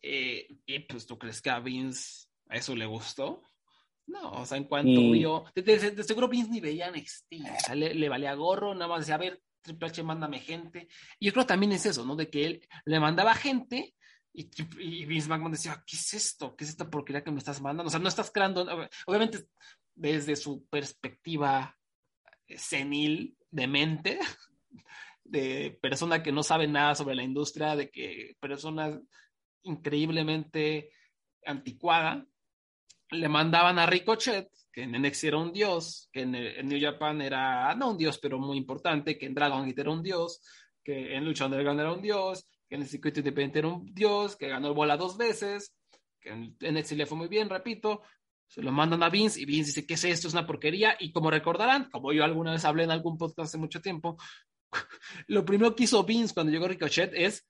Eh, 0.00 0.46
y 0.64 0.78
pues, 0.80 1.06
¿tú 1.06 1.18
crees 1.18 1.42
que 1.42 1.50
a 1.50 1.60
Vince 1.60 2.28
a 2.48 2.56
eso 2.56 2.74
le 2.76 2.86
gustó? 2.86 3.42
No, 4.06 4.32
o 4.32 4.46
sea, 4.46 4.58
en 4.58 4.64
cuanto 4.64 5.10
vio, 5.12 5.44
de, 5.54 6.02
seguro 6.02 6.28
Vince 6.28 6.50
ni 6.50 6.60
veía 6.60 6.90
NXT, 6.90 7.32
o 7.32 7.60
sea, 7.64 7.74
le, 7.76 7.94
le, 7.94 8.08
valía 8.08 8.34
gorro, 8.34 8.74
nada 8.74 8.88
más 8.88 9.00
decía, 9.00 9.14
a 9.14 9.18
ver, 9.18 9.40
Triple 9.62 9.88
H, 9.88 10.02
mándame 10.02 10.40
gente. 10.40 10.88
Y 11.18 11.26
yo 11.26 11.32
creo 11.32 11.46
también 11.46 11.72
es 11.72 11.86
eso, 11.86 12.04
¿no? 12.04 12.16
De 12.16 12.30
que 12.30 12.44
él 12.44 12.68
le 12.84 13.00
mandaba 13.00 13.34
gente 13.34 13.94
y, 14.32 15.04
Vince 15.06 15.28
McMahon 15.28 15.52
decía, 15.52 15.82
¿qué 15.86 15.96
es 15.96 16.14
esto? 16.14 16.54
¿Qué 16.54 16.64
es 16.64 16.70
esta 16.70 16.88
porquería 16.88 17.24
que 17.24 17.30
me 17.30 17.38
estás 17.38 17.60
mandando? 17.60 17.88
O 17.88 17.90
sea, 17.90 18.00
no 18.00 18.08
estás 18.08 18.30
creando, 18.30 18.66
obviamente 19.06 19.46
desde 19.94 20.36
su 20.36 20.66
perspectiva 20.66 21.76
eh, 22.46 22.56
senil, 22.56 23.36
de 23.50 23.66
mente, 23.66 24.18
de 25.24 25.78
persona 25.82 26.22
que 26.22 26.32
no 26.32 26.42
sabe 26.42 26.68
nada 26.68 26.94
sobre 26.94 27.16
la 27.16 27.24
industria, 27.24 27.76
de 27.76 27.90
que 27.90 28.36
persona 28.40 29.00
increíblemente 29.62 30.90
anticuada, 31.44 32.24
le 33.10 33.28
mandaban 33.28 33.78
a 33.78 33.86
Ricochet, 33.86 34.48
que 34.72 34.82
en 34.82 34.92
NXT 34.92 35.24
era 35.24 35.38
un 35.38 35.52
dios, 35.52 36.08
que 36.12 36.22
en, 36.22 36.34
en, 36.34 36.68
New 36.68 36.80
Japan 36.80 37.20
era, 37.20 37.74
no 37.74 37.90
un 37.90 37.98
dios, 37.98 38.18
pero 38.18 38.38
muy 38.38 38.56
importante, 38.56 39.18
que 39.18 39.26
en 39.26 39.34
Dragon 39.34 39.66
Gate 39.66 39.80
era 39.80 39.90
un 39.90 40.02
dios, 40.02 40.40
que 40.82 41.14
en 41.14 41.24
Lucha 41.24 41.46
Underground 41.46 41.80
era 41.80 41.92
un 41.92 42.02
dios, 42.02 42.46
que 42.68 42.76
en 42.76 42.82
el 42.82 42.88
circuito 42.88 43.20
independiente 43.20 43.58
era 43.58 43.68
un 43.68 43.84
dios, 43.92 44.36
que 44.36 44.48
ganó 44.48 44.68
el 44.68 44.74
bola 44.74 44.96
dos 44.96 45.16
veces, 45.16 45.74
que 46.20 46.30
en 46.30 46.56
NXT 46.60 46.92
le 46.92 47.06
fue 47.06 47.18
muy 47.18 47.28
bien, 47.28 47.48
repito, 47.48 48.02
se 48.50 48.62
lo 48.62 48.72
mandan 48.72 49.02
a 49.04 49.10
Vince 49.10 49.40
y 49.40 49.44
Vince 49.44 49.68
dice, 49.68 49.86
¿qué 49.86 49.94
es 49.94 50.04
esto? 50.04 50.26
Es 50.26 50.34
una 50.34 50.46
porquería. 50.46 50.96
Y 50.98 51.12
como 51.12 51.30
recordarán, 51.30 51.88
como 51.88 52.12
yo 52.12 52.24
alguna 52.24 52.50
vez 52.50 52.64
hablé 52.64 52.82
en 52.82 52.90
algún 52.90 53.16
podcast 53.16 53.48
hace 53.48 53.58
mucho 53.58 53.80
tiempo, 53.80 54.16
lo 55.28 55.44
primero 55.44 55.76
que 55.76 55.84
hizo 55.84 56.02
Vince 56.02 56.34
cuando 56.34 56.50
llegó 56.50 56.66
Ricochet 56.66 57.12
es 57.14 57.46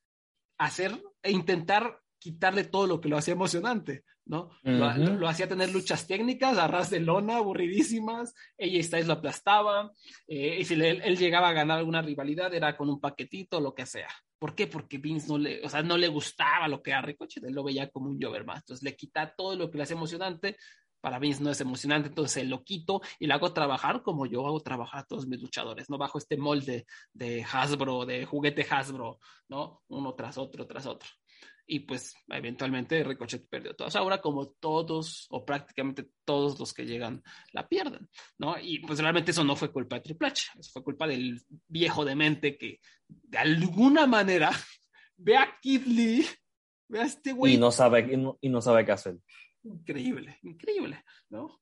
hacer 0.59 1.03
e 1.23 1.31
intentar 1.33 2.01
quitarle 2.19 2.65
todo 2.65 2.87
lo 2.87 3.01
que 3.01 3.09
lo 3.09 3.17
hacía 3.17 3.33
emocionante, 3.33 4.05
¿no? 4.31 4.49
lo, 4.63 5.29
hacía 5.29 5.49
tener 5.49 5.73
luchas 5.73 6.07
técnicas, 6.07 6.57
a 6.57 6.69
ras 6.69 6.89
de 6.89 7.01
lona, 7.01 7.39
aburridísimas, 7.39 8.33
ella 8.57 8.81
Styles 8.81 9.09
lo 9.09 9.15
aplastaba, 9.15 9.91
eh, 10.29 10.59
y 10.61 10.65
si 10.65 10.75
él, 10.75 11.19
llegaba 11.19 11.49
a 11.49 11.53
ganar 11.53 11.79
alguna 11.79 12.01
rivalidad 12.01 12.55
era 12.55 12.77
con 12.77 12.89
un 12.89 13.01
paquetito, 13.01 13.61
lo 13.61 13.75
que 13.75 13.87
sea. 13.87 14.09
¿Por 14.39 14.55
qué? 14.55 14.69
Porque 14.69 14.99
Vince 14.99 15.27
no 15.27 15.37
le, 15.37 15.61
o 15.67 15.69
sea, 15.69 15.83
no 15.83 15.99
le 15.99 16.07
gustaba 16.07 16.69
lo 16.69 16.81
que 16.81 16.93
era 16.93 17.03
Ricochet, 17.03 17.43
él 17.43 17.55
lo 17.55 17.65
veía 17.65 17.91
como 17.91 18.09
un 18.09 18.23
Jover 18.23 18.45
más, 18.45 18.61
entonces 18.61 18.85
le 18.85 18.95
quita 18.95 19.35
todo 19.35 19.57
lo 19.57 19.69
que 19.69 19.79
le 19.79 19.83
hace 19.83 19.95
emocionante, 19.95 20.57
para 21.01 21.19
Vince 21.19 21.43
no 21.43 21.51
es 21.51 21.61
emocionante, 21.61 22.09
entonces 22.09 22.47
lo 22.47 22.63
quito 22.63 23.01
y 23.19 23.27
lo 23.27 23.35
hago 23.35 23.53
trabajar 23.53 24.03
como 24.03 24.27
yo 24.27 24.47
hago 24.47 24.61
trabajar 24.61 25.01
a 25.01 25.07
todos 25.07 25.27
mis 25.27 25.43
luchadores, 25.43 25.91
no 25.91 25.99
bajo 25.99 26.19
este 26.19 26.37
molde 26.37 26.87
de 27.13 27.45
Hasbro, 27.51 28.07
de 28.07 28.27
juguete 28.27 28.65
Hasbro, 28.71 29.19
¿no? 29.49 29.83
Uno 29.89 30.15
tras 30.15 30.39
otro, 30.39 30.69
tras 30.69 30.87
otro 30.87 31.09
y 31.71 31.81
pues 31.81 32.17
eventualmente 32.29 33.05
Ricochet 33.05 33.49
perdió 33.49 33.77
todas. 33.77 33.95
Ahora 33.95 34.21
como 34.21 34.49
todos 34.49 35.29
o 35.31 35.45
prácticamente 35.45 36.11
todos 36.25 36.59
los 36.59 36.75
que 36.75 36.85
llegan 36.85 37.23
la 37.53 37.69
pierden, 37.69 38.09
¿no? 38.39 38.57
Y 38.61 38.81
pues 38.81 38.99
realmente 38.99 39.31
eso 39.31 39.45
no 39.45 39.55
fue 39.55 39.71
culpa 39.71 39.97
de 39.97 40.03
Triple 40.03 40.29
H, 40.29 40.51
eso 40.59 40.73
fue 40.73 40.83
culpa 40.83 41.07
del 41.07 41.41
viejo 41.69 42.05
demente 42.05 42.59
que 42.59 42.81
de 43.07 43.39
alguna 43.39 44.09
manera 44.09 44.51
ve 45.17 45.37
a 45.37 45.59
Kid 45.63 45.87
Lee, 45.87 46.27
ve 46.89 47.03
a 47.03 47.05
este 47.05 47.33
güey. 47.33 47.55
Y 47.55 47.59
no 47.59 47.71
sabe, 47.71 48.37
y 48.41 48.49
no, 48.49 48.61
sabe 48.61 48.85
qué 48.85 48.93
hacer. 48.93 49.19
Increíble, 49.63 50.39
increíble, 50.43 51.05
¿no? 51.29 51.61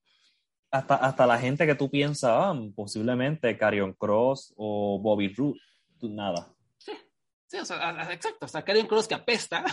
Hasta, 0.71 0.97
hasta 0.97 1.27
la 1.27 1.39
gente 1.39 1.67
que 1.67 1.75
tú 1.75 1.91
piensas, 1.91 2.31
ah, 2.33 2.59
posiblemente 2.75 3.59
Carion 3.59 3.93
Cross 3.93 4.55
o 4.57 4.99
Bobby 5.03 5.29
Roode, 5.29 5.61
nada. 6.01 6.55
Sí, 7.49 7.57
sí, 7.57 7.63
o 7.63 7.65
sea, 7.65 8.13
exacto, 8.13 8.45
hasta 8.45 8.63
Carion 8.63 8.87
Cross 8.87 9.09
que 9.09 9.15
apesta, 9.15 9.65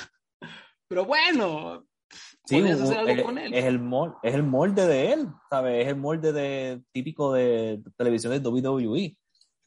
pero 0.87 1.05
bueno, 1.05 1.85
sí, 2.45 2.61
hacer 2.61 2.97
algo 2.97 3.09
es, 3.09 3.23
con 3.23 3.37
él. 3.37 3.53
Es 3.53 3.65
el, 3.65 3.79
molde, 3.79 4.15
es 4.23 4.33
el 4.33 4.43
molde 4.43 4.87
de 4.87 5.13
él, 5.13 5.27
¿sabes? 5.49 5.83
Es 5.83 5.89
el 5.89 5.97
molde 5.97 6.31
de, 6.31 6.81
típico 6.91 7.33
de 7.33 7.83
televisión 7.97 8.31
de 8.31 8.49
WWE. 8.49 9.17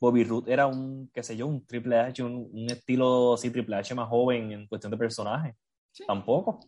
Bobby 0.00 0.24
Root 0.24 0.48
era 0.48 0.66
un, 0.66 1.10
qué 1.12 1.22
sé 1.22 1.36
yo, 1.36 1.46
un 1.46 1.66
Triple 1.66 1.98
H, 1.98 2.22
un, 2.22 2.66
estilo 2.70 3.34
así 3.34 3.50
Triple 3.50 3.76
H 3.76 3.94
más 3.94 4.08
joven 4.08 4.52
en 4.52 4.66
cuestión 4.66 4.90
de 4.92 4.96
personaje. 4.96 5.56
Tampoco. 6.06 6.60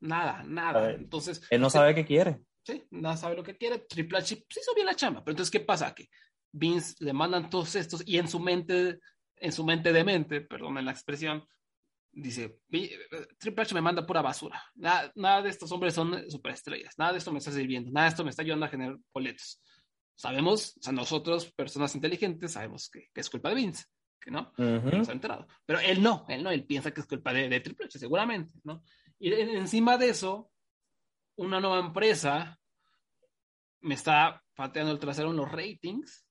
Nada, 0.00 0.42
nada. 0.42 0.90
Entonces. 0.90 1.40
Él 1.50 1.60
no 1.60 1.70
sabe 1.70 1.94
qué 1.94 2.04
quiere. 2.04 2.40
Sí, 2.64 2.82
nada 2.90 3.16
sabe 3.16 3.36
lo 3.36 3.42
que 3.42 3.56
quiere. 3.56 3.78
Triple 3.78 4.18
H 4.18 4.26
sí 4.26 4.60
hizo 4.60 4.74
bien 4.74 4.86
la 4.86 4.96
chamba. 4.96 5.22
Pero 5.22 5.32
entonces, 5.32 5.52
¿qué 5.52 5.60
pasa? 5.60 5.94
Que 5.94 6.08
Vince 6.52 6.94
le 7.00 7.12
mandan 7.12 7.48
todos 7.48 7.74
estos 7.76 8.02
y 8.06 8.18
en 8.18 8.28
su 8.28 8.40
mente, 8.40 8.98
en 9.36 9.52
su 9.52 9.64
mente 9.64 9.92
de 9.92 10.04
mente, 10.04 10.40
perdón 10.40 10.84
la 10.84 10.90
expresión, 10.90 11.46
dice, 12.14 12.60
Triple 13.38 13.62
H 13.62 13.74
me 13.74 13.80
manda 13.80 14.06
pura 14.06 14.22
basura. 14.22 14.62
Nada, 14.74 15.12
nada, 15.14 15.42
de 15.42 15.50
estos 15.50 15.70
hombres 15.72 15.94
son 15.94 16.30
superestrellas. 16.30 16.94
Nada 16.98 17.12
de 17.12 17.18
esto 17.18 17.32
me 17.32 17.38
está 17.38 17.52
sirviendo. 17.52 17.90
Nada 17.90 18.06
de 18.06 18.10
esto 18.10 18.24
me 18.24 18.30
está 18.30 18.42
ayudando 18.42 18.66
a 18.66 18.68
generar 18.68 18.96
boletos. 19.12 19.60
Sabemos, 20.14 20.76
o 20.78 20.82
sea, 20.82 20.92
nosotros, 20.92 21.52
personas 21.52 21.94
inteligentes, 21.94 22.52
sabemos 22.52 22.88
que, 22.88 23.10
es 23.14 23.30
culpa 23.30 23.48
de 23.48 23.56
Vince, 23.56 23.84
que 24.20 24.30
no, 24.30 24.52
nos 24.56 25.08
ha 25.08 25.12
enterado. 25.12 25.46
Pero 25.66 25.80
él 25.80 26.02
no, 26.02 26.24
él 26.28 26.42
no, 26.42 26.50
él 26.50 26.64
piensa 26.64 26.92
que 26.92 27.00
es 27.00 27.06
culpa 27.06 27.32
de, 27.32 27.60
Triple 27.60 27.86
H, 27.86 27.98
seguramente, 27.98 28.60
¿no? 28.62 28.84
Y 29.18 29.32
encima 29.32 29.98
de 29.98 30.10
eso, 30.10 30.50
una 31.36 31.60
nueva 31.60 31.80
empresa 31.80 32.58
me 33.80 33.94
está 33.94 34.42
pateando 34.54 34.92
el 34.92 34.98
trasero 34.98 35.30
en 35.30 35.36
los 35.36 35.50
ratings 35.50 36.24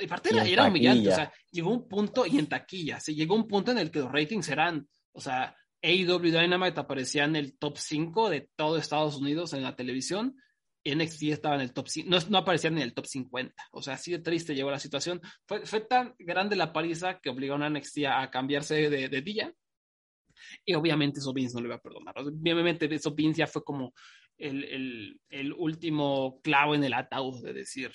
y 0.00 0.06
parte 0.06 0.30
era, 0.30 0.44
era 0.44 0.68
humillante, 0.68 1.08
o 1.08 1.14
sea, 1.14 1.32
llegó 1.50 1.70
un 1.70 1.88
punto, 1.88 2.26
y 2.26 2.38
en 2.38 2.46
taquilla, 2.46 3.00
se 3.00 3.14
llegó 3.14 3.34
un 3.34 3.46
punto 3.46 3.72
en 3.72 3.78
el 3.78 3.90
que 3.90 4.00
los 4.00 4.12
ratings 4.12 4.48
eran, 4.48 4.88
o 5.12 5.20
sea, 5.20 5.56
AEW 5.82 6.20
Dynamite 6.20 6.80
aparecía 6.80 7.24
en 7.24 7.36
el 7.36 7.58
top 7.58 7.76
5 7.76 8.30
de 8.30 8.48
todo 8.56 8.76
Estados 8.76 9.16
Unidos 9.16 9.52
en 9.52 9.62
la 9.62 9.76
televisión, 9.76 10.36
NXT 10.86 11.22
estaba 11.24 11.54
en 11.54 11.62
el 11.62 11.72
top 11.72 11.88
5, 11.88 12.08
no, 12.10 12.18
no 12.28 12.38
aparecían 12.38 12.76
en 12.76 12.82
el 12.82 12.94
top 12.94 13.06
50, 13.06 13.54
o 13.72 13.82
sea, 13.82 13.94
así 13.94 14.12
de 14.12 14.18
triste 14.18 14.54
llegó 14.54 14.70
la 14.70 14.78
situación. 14.78 15.20
Fue, 15.46 15.64
fue 15.66 15.80
tan 15.80 16.14
grande 16.18 16.56
la 16.56 16.72
paliza 16.72 17.18
que 17.20 17.30
obligaron 17.30 17.62
a 17.62 17.70
NXT 17.70 17.98
a 18.08 18.30
cambiarse 18.30 18.90
de, 18.90 19.08
de 19.08 19.20
día, 19.22 19.54
y 20.64 20.74
obviamente 20.74 21.20
eso 21.20 21.32
Vince 21.32 21.54
no 21.54 21.60
le 21.60 21.68
iba 21.68 21.76
a 21.76 21.82
perdonar. 21.82 22.14
Obviamente 22.18 22.92
eso 22.94 23.14
Vince 23.14 23.38
ya 23.38 23.46
fue 23.46 23.62
como 23.64 23.94
el, 24.38 24.64
el, 24.64 25.20
el 25.28 25.52
último 25.52 26.40
clavo 26.42 26.74
en 26.74 26.84
el 26.84 26.94
ataúd 26.94 27.42
de 27.42 27.52
decir, 27.52 27.90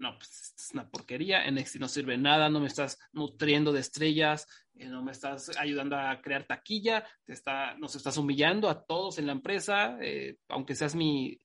no, 0.00 0.16
pues 0.16 0.54
es 0.56 0.70
una 0.72 0.88
porquería, 0.88 1.48
NXT 1.50 1.76
no 1.76 1.86
sirve 1.86 2.16
nada, 2.16 2.48
no 2.48 2.58
me 2.58 2.66
estás 2.66 2.98
nutriendo 3.12 3.70
de 3.70 3.80
estrellas, 3.80 4.48
eh, 4.74 4.88
no 4.88 5.02
me 5.02 5.12
estás 5.12 5.56
ayudando 5.58 5.96
a 5.96 6.20
crear 6.22 6.44
taquilla, 6.44 7.04
te 7.24 7.34
está, 7.34 7.74
nos 7.74 7.94
estás 7.94 8.16
humillando 8.16 8.70
a 8.70 8.82
todos 8.82 9.18
en 9.18 9.26
la 9.26 9.32
empresa, 9.32 9.98
eh, 10.00 10.38
aunque 10.48 10.74
seas 10.74 10.94
mi, 10.94 11.38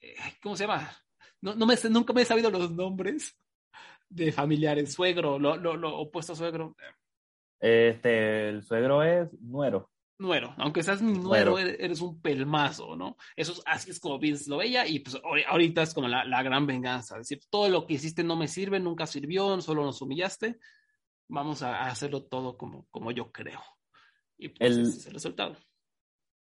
eh, 0.00 0.16
¿cómo 0.42 0.56
se 0.56 0.64
llama? 0.64 0.90
No, 1.42 1.54
no 1.54 1.66
me, 1.66 1.76
nunca 1.90 2.14
me 2.14 2.22
he 2.22 2.24
sabido 2.24 2.50
los 2.50 2.70
nombres 2.72 3.36
de 4.08 4.32
familiares, 4.32 4.94
suegro, 4.94 5.38
lo, 5.38 5.56
lo, 5.56 5.76
lo 5.76 5.98
opuesto 5.98 6.32
a 6.32 6.36
suegro. 6.36 6.74
Este, 7.60 8.48
el 8.48 8.62
suegro 8.62 9.02
es 9.02 9.30
nuero 9.40 9.90
nuero, 10.20 10.54
aunque 10.58 10.82
seas 10.82 11.02
mi 11.02 11.12
nuero, 11.12 11.58
eres 11.58 12.00
un 12.00 12.20
pelmazo, 12.20 12.94
¿no? 12.94 13.16
Eso 13.34 13.52
es, 13.52 13.62
así 13.66 13.90
es 13.90 13.98
como 13.98 14.18
Vince 14.18 14.48
lo 14.48 14.58
veía 14.58 14.86
y 14.86 15.00
pues 15.00 15.20
ahorita 15.48 15.82
es 15.82 15.94
como 15.94 16.06
la, 16.06 16.24
la, 16.24 16.42
gran 16.42 16.66
venganza, 16.66 17.16
es 17.16 17.28
decir, 17.28 17.40
todo 17.50 17.68
lo 17.68 17.86
que 17.86 17.94
hiciste 17.94 18.22
no 18.22 18.36
me 18.36 18.46
sirve, 18.46 18.78
nunca 18.78 19.06
sirvió, 19.06 19.60
solo 19.60 19.84
nos 19.84 20.00
humillaste, 20.02 20.58
vamos 21.28 21.62
a, 21.62 21.86
hacerlo 21.86 22.24
todo 22.24 22.56
como, 22.56 22.86
como 22.90 23.10
yo 23.10 23.32
creo. 23.32 23.60
Y 24.38 24.50
pues 24.50 24.70
el, 24.70 24.82
ese 24.82 24.98
es 24.98 25.06
el 25.06 25.14
resultado. 25.14 25.56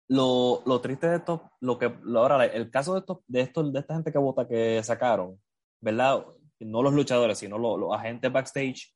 Lo, 0.10 0.62
lo, 0.66 0.82
triste 0.82 1.08
de 1.08 1.16
esto, 1.18 1.52
lo 1.62 1.80
que, 1.80 1.92
ahora, 2.16 2.46
el 2.46 2.70
caso 2.70 2.94
de 2.94 3.00
esto, 3.00 3.24
de 3.28 3.42
esto, 3.42 3.64
de 3.64 3.80
esta 3.80 3.94
gente 3.94 4.12
que 4.12 4.18
vota 4.18 4.48
que 4.48 4.84
sacaron, 4.84 5.42
¿verdad? 5.80 6.26
No 6.60 6.84
los 6.84 6.94
luchadores, 6.94 7.38
sino 7.38 7.58
los, 7.58 7.80
los 7.80 7.94
agentes 7.94 8.32
backstage, 8.32 8.94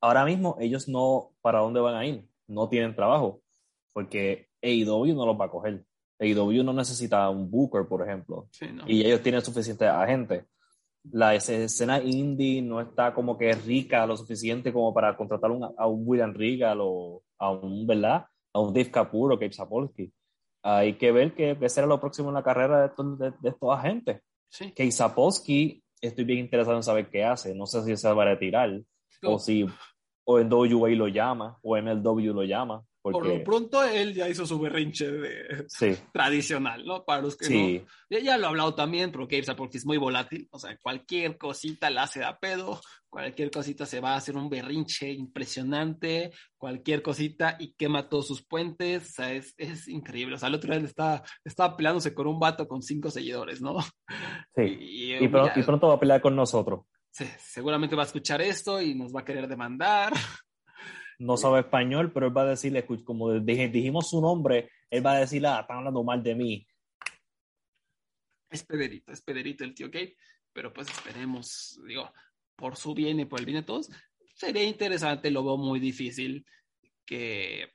ahora 0.00 0.24
mismo 0.24 0.56
ellos 0.58 0.88
no, 0.88 1.34
¿para 1.42 1.60
dónde 1.60 1.80
van 1.80 1.94
a 1.94 2.06
ir? 2.06 2.26
No 2.46 2.68
tienen 2.68 2.94
trabajo 2.94 3.43
porque 3.94 4.48
AEW 4.60 5.14
no 5.14 5.24
los 5.24 5.40
va 5.40 5.46
a 5.46 5.50
coger. 5.50 5.82
AEW 6.18 6.62
no 6.62 6.74
necesita 6.74 7.30
un 7.30 7.50
Booker, 7.50 7.86
por 7.86 8.06
ejemplo, 8.06 8.48
y 8.86 9.04
ellos 9.04 9.22
tienen 9.22 9.40
suficiente 9.40 9.86
agentes. 9.86 10.44
La 11.10 11.34
escena 11.34 12.00
indie 12.02 12.62
no 12.62 12.80
está 12.80 13.14
como 13.14 13.36
que 13.36 13.52
rica 13.52 14.06
lo 14.06 14.16
suficiente 14.16 14.72
como 14.72 14.92
para 14.92 15.16
contratar 15.16 15.50
a 15.76 15.86
un 15.86 16.02
William 16.06 16.34
Regal 16.34 16.78
o 16.80 17.22
a 17.38 17.50
un, 17.50 17.86
¿verdad? 17.86 18.26
A 18.52 18.60
un 18.60 18.72
Dave 18.72 18.90
Kapoor 18.90 19.32
o 19.32 19.36
Gabe 19.36 19.52
Sapolsky. 19.52 20.12
Hay 20.62 20.94
que 20.94 21.12
ver 21.12 21.34
qué, 21.34 21.56
será 21.68 21.86
lo 21.86 22.00
próximo 22.00 22.28
en 22.28 22.34
la 22.34 22.42
carrera 22.42 22.80
de 22.80 22.86
estos, 22.86 23.18
de, 23.18 23.32
estos 23.42 23.70
agentes. 23.70 24.22
Sí. 24.48 24.72
Gabe 24.74 24.92
Sapolsky, 24.92 25.84
estoy 26.00 26.24
bien 26.24 26.38
interesado 26.38 26.76
en 26.76 26.82
saber 26.82 27.10
qué 27.10 27.24
hace. 27.24 27.54
No 27.54 27.66
sé 27.66 27.82
si 27.84 27.96
se 27.96 28.10
va 28.10 28.22
a 28.22 28.26
retirar 28.26 28.80
o 29.22 29.38
si 29.38 29.66
o 30.26 30.38
en 30.38 30.50
WA 30.50 30.88
lo 30.90 31.08
llama 31.08 31.58
o 31.62 31.76
MLW 31.76 32.32
lo 32.32 32.44
llama. 32.44 32.82
Por 33.12 33.26
lo 33.26 33.44
pronto 33.44 33.84
él 33.84 34.14
ya 34.14 34.30
hizo 34.30 34.46
su 34.46 34.58
berrinche 34.58 35.10
de... 35.10 35.66
tradicional, 36.10 36.86
¿no? 36.86 37.04
Para 37.04 37.20
los 37.20 37.36
que 37.36 37.84
no... 38.08 38.18
Ya, 38.18 38.38
lo 38.38 38.44
he 38.44 38.48
hablado 38.48 38.74
también, 38.74 39.12
pero 39.12 39.28
que 39.28 39.42
porque 39.54 39.76
es 39.76 39.84
muy 39.84 39.98
volátil, 39.98 40.48
o 40.50 40.58
sea, 40.58 40.74
cualquier 40.78 41.36
cosita 41.36 41.90
la 41.90 42.04
hace 42.04 42.24
a 42.24 42.38
pedo, 42.38 42.80
cualquier 43.10 43.50
cosita 43.50 43.84
se 43.84 44.00
va 44.00 44.14
a 44.14 44.16
hacer 44.16 44.36
un 44.36 44.48
berrinche 44.48 45.12
impresionante, 45.12 46.30
cualquier 46.56 47.02
cosita 47.02 47.58
y 47.58 47.74
quema 47.74 48.08
todos 48.08 48.26
sus 48.26 48.42
puentes, 48.42 49.10
o 49.10 49.12
sea, 49.12 49.34
es, 49.34 49.52
es 49.58 49.86
increíble. 49.86 50.36
O 50.36 50.38
sea, 50.38 50.48
el 50.48 50.54
otro 50.54 50.74
día 50.74 50.86
estaba, 50.86 51.22
estaba 51.44 51.76
peleándose 51.76 52.14
con 52.14 52.26
un 52.26 52.40
vato 52.40 52.66
con 52.66 52.80
cinco 52.80 53.10
seguidores, 53.10 53.60
¿no? 53.60 53.82
Sí, 54.56 54.62
y, 54.62 55.14
y, 55.16 55.28
pronto 55.28 55.88
va 55.88 55.94
a 55.94 56.00
pelear 56.00 56.22
con 56.22 56.34
nosotros. 56.34 56.86
Sí, 57.10 57.26
seguramente 57.38 57.94
va 57.94 58.02
a 58.04 58.06
escuchar 58.06 58.40
esto 58.40 58.80
y 58.80 58.94
nos 58.94 59.14
va 59.14 59.20
a 59.20 59.24
querer 59.24 59.46
demandar 59.46 60.14
no 61.24 61.38
sabe 61.38 61.60
español, 61.60 62.12
pero 62.12 62.26
él 62.26 62.36
va 62.36 62.42
a 62.42 62.50
decirle, 62.50 62.84
como 63.04 63.32
dijimos 63.32 64.10
su 64.10 64.20
nombre, 64.20 64.70
él 64.90 65.04
va 65.04 65.12
a 65.12 65.20
decirle, 65.20 65.48
ah, 65.48 65.60
están 65.60 65.78
hablando 65.78 66.04
mal 66.04 66.22
de 66.22 66.34
mí. 66.34 66.66
Es 68.50 68.62
Pederito, 68.62 69.10
es 69.10 69.22
Pederito 69.22 69.64
el 69.64 69.74
tío 69.74 69.90
Gabe, 69.90 70.16
pero 70.52 70.72
pues 70.72 70.88
esperemos, 70.88 71.80
digo, 71.88 72.12
por 72.54 72.76
su 72.76 72.94
bien 72.94 73.20
y 73.20 73.24
por 73.24 73.40
el 73.40 73.46
bien 73.46 73.58
de 73.58 73.62
todos, 73.64 73.90
sería 74.34 74.64
interesante, 74.64 75.30
lo 75.30 75.42
veo 75.42 75.56
muy 75.56 75.80
difícil 75.80 76.44
que, 77.06 77.72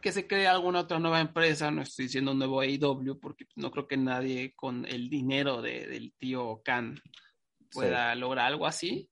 que 0.00 0.10
se 0.10 0.26
cree 0.26 0.48
alguna 0.48 0.80
otra 0.80 0.98
nueva 0.98 1.20
empresa, 1.20 1.70
no 1.70 1.82
estoy 1.82 2.06
diciendo 2.06 2.32
un 2.32 2.38
nuevo 2.38 2.60
AEW, 2.60 3.20
porque 3.20 3.46
no 3.54 3.70
creo 3.70 3.86
que 3.86 3.96
nadie 3.96 4.52
con 4.56 4.84
el 4.86 5.08
dinero 5.08 5.62
del 5.62 6.12
tío 6.18 6.60
Khan 6.64 7.00
pueda 7.70 8.14
lograr 8.16 8.46
algo 8.46 8.66
así 8.66 9.08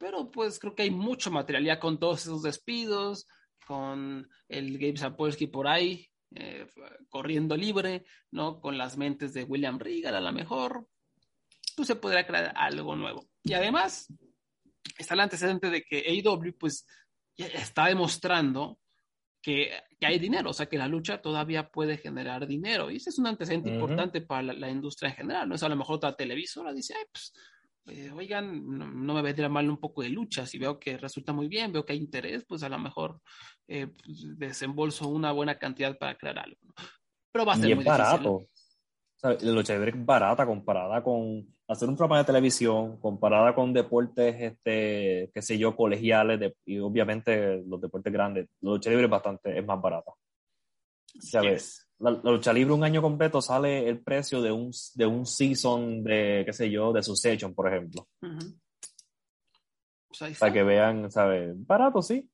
pero 0.00 0.30
pues 0.30 0.58
creo 0.58 0.74
que 0.74 0.84
hay 0.84 0.90
mucho 0.90 1.30
material 1.30 1.62
ya 1.62 1.78
con 1.78 1.98
todos 1.98 2.22
esos 2.22 2.42
despidos, 2.42 3.28
con 3.66 4.26
el 4.48 4.78
Gabe 4.78 4.96
Sapolsky 4.96 5.46
por 5.46 5.68
ahí, 5.68 6.08
eh, 6.34 6.66
corriendo 7.10 7.54
libre, 7.54 8.06
¿no? 8.30 8.62
Con 8.62 8.78
las 8.78 8.96
mentes 8.96 9.34
de 9.34 9.44
William 9.44 9.78
Regal 9.78 10.16
a 10.16 10.20
lo 10.22 10.32
mejor, 10.32 10.88
pues 11.76 11.86
se 11.86 11.96
podría 11.96 12.26
crear 12.26 12.54
algo 12.56 12.96
nuevo. 12.96 13.28
Y 13.42 13.52
además, 13.52 14.10
está 14.98 15.12
el 15.12 15.20
antecedente 15.20 15.68
de 15.68 15.82
que 15.82 15.98
AEW 15.98 16.56
pues 16.58 16.86
ya 17.36 17.48
está 17.48 17.88
demostrando 17.88 18.78
que, 19.42 19.70
hay 20.00 20.18
dinero, 20.18 20.50
o 20.50 20.54
sea, 20.54 20.64
que 20.64 20.78
la 20.78 20.88
lucha 20.88 21.20
todavía 21.20 21.68
puede 21.68 21.98
generar 21.98 22.46
dinero. 22.46 22.90
Y 22.90 22.96
ese 22.96 23.10
es 23.10 23.18
un 23.18 23.26
antecedente 23.26 23.70
importante 23.70 24.22
para 24.22 24.44
la, 24.44 24.52
la, 24.54 24.70
industria 24.70 25.10
en 25.10 25.16
general, 25.16 25.46
¿no? 25.46 25.56
Es 25.56 25.62
a 25.62 25.68
lo 25.68 25.76
mejor 25.76 25.96
otra 25.96 26.16
televisora 26.16 26.72
dice, 26.72 26.94
ay, 26.96 27.04
pues 27.12 27.34
eh, 27.90 28.10
oigan, 28.14 28.78
no, 28.78 29.14
me 29.14 29.22
vendría 29.22 29.48
mal 29.48 29.68
un 29.68 29.78
poco 29.78 30.02
de 30.02 30.08
lucha, 30.08 30.46
si 30.46 30.58
veo 30.58 30.78
que 30.78 30.96
resulta 30.96 31.32
muy 31.32 31.48
bien, 31.48 31.72
veo 31.72 31.84
que 31.84 31.92
hay 31.92 31.98
interés, 31.98 32.44
pues 32.44 32.62
a 32.62 32.68
lo 32.68 32.78
mejor 32.78 33.20
eh, 33.68 33.86
pues, 33.86 34.38
desembolso 34.38 35.08
una 35.08 35.32
buena 35.32 35.58
cantidad 35.58 35.96
para 35.98 36.16
crear 36.16 36.38
algo. 36.38 36.58
Pero 37.32 37.44
va 37.44 37.54
a 37.54 37.56
ser 37.56 37.74
muy 37.74 37.84
barato. 37.84 38.46
la 39.22 39.52
lucha 39.52 39.74
libre 39.74 39.90
es 39.90 40.04
barata 40.04 40.46
comparada 40.46 41.02
con 41.02 41.46
hacer 41.68 41.88
un 41.88 41.96
programa 41.96 42.18
de 42.18 42.24
televisión, 42.24 42.98
comparada 42.98 43.54
con 43.54 43.72
deportes, 43.72 44.34
este, 44.40 45.30
qué 45.32 45.42
sé 45.42 45.58
yo, 45.58 45.76
colegiales 45.76 46.52
y 46.64 46.78
obviamente 46.78 47.62
los 47.66 47.80
deportes 47.80 48.12
grandes. 48.12 48.48
La 48.60 48.70
lucha 48.70 48.90
libre 48.90 49.04
es 49.04 49.10
bastante, 49.10 49.58
es 49.58 49.64
más 49.64 49.80
barata. 49.80 50.12
¿Sabes? 51.20 51.89
La, 52.00 52.10
lucha 52.10 52.52
libre 52.52 52.72
un 52.72 52.84
año 52.84 53.02
completo 53.02 53.40
sale 53.42 53.88
el 53.88 54.00
precio 54.00 54.40
de 54.40 54.50
un, 54.50 54.72
de 54.94 55.06
un 55.06 55.26
season 55.26 56.02
de, 56.02 56.42
qué 56.46 56.52
sé 56.52 56.70
yo, 56.70 56.92
de 56.92 57.02
Succession, 57.02 57.54
por 57.54 57.68
ejemplo. 57.68 58.08
Pues 60.08 60.38
Para 60.38 60.52
que 60.52 60.62
vean, 60.62 61.10
¿sabes? 61.10 61.54
Barato, 61.66 62.02
sí. 62.02 62.28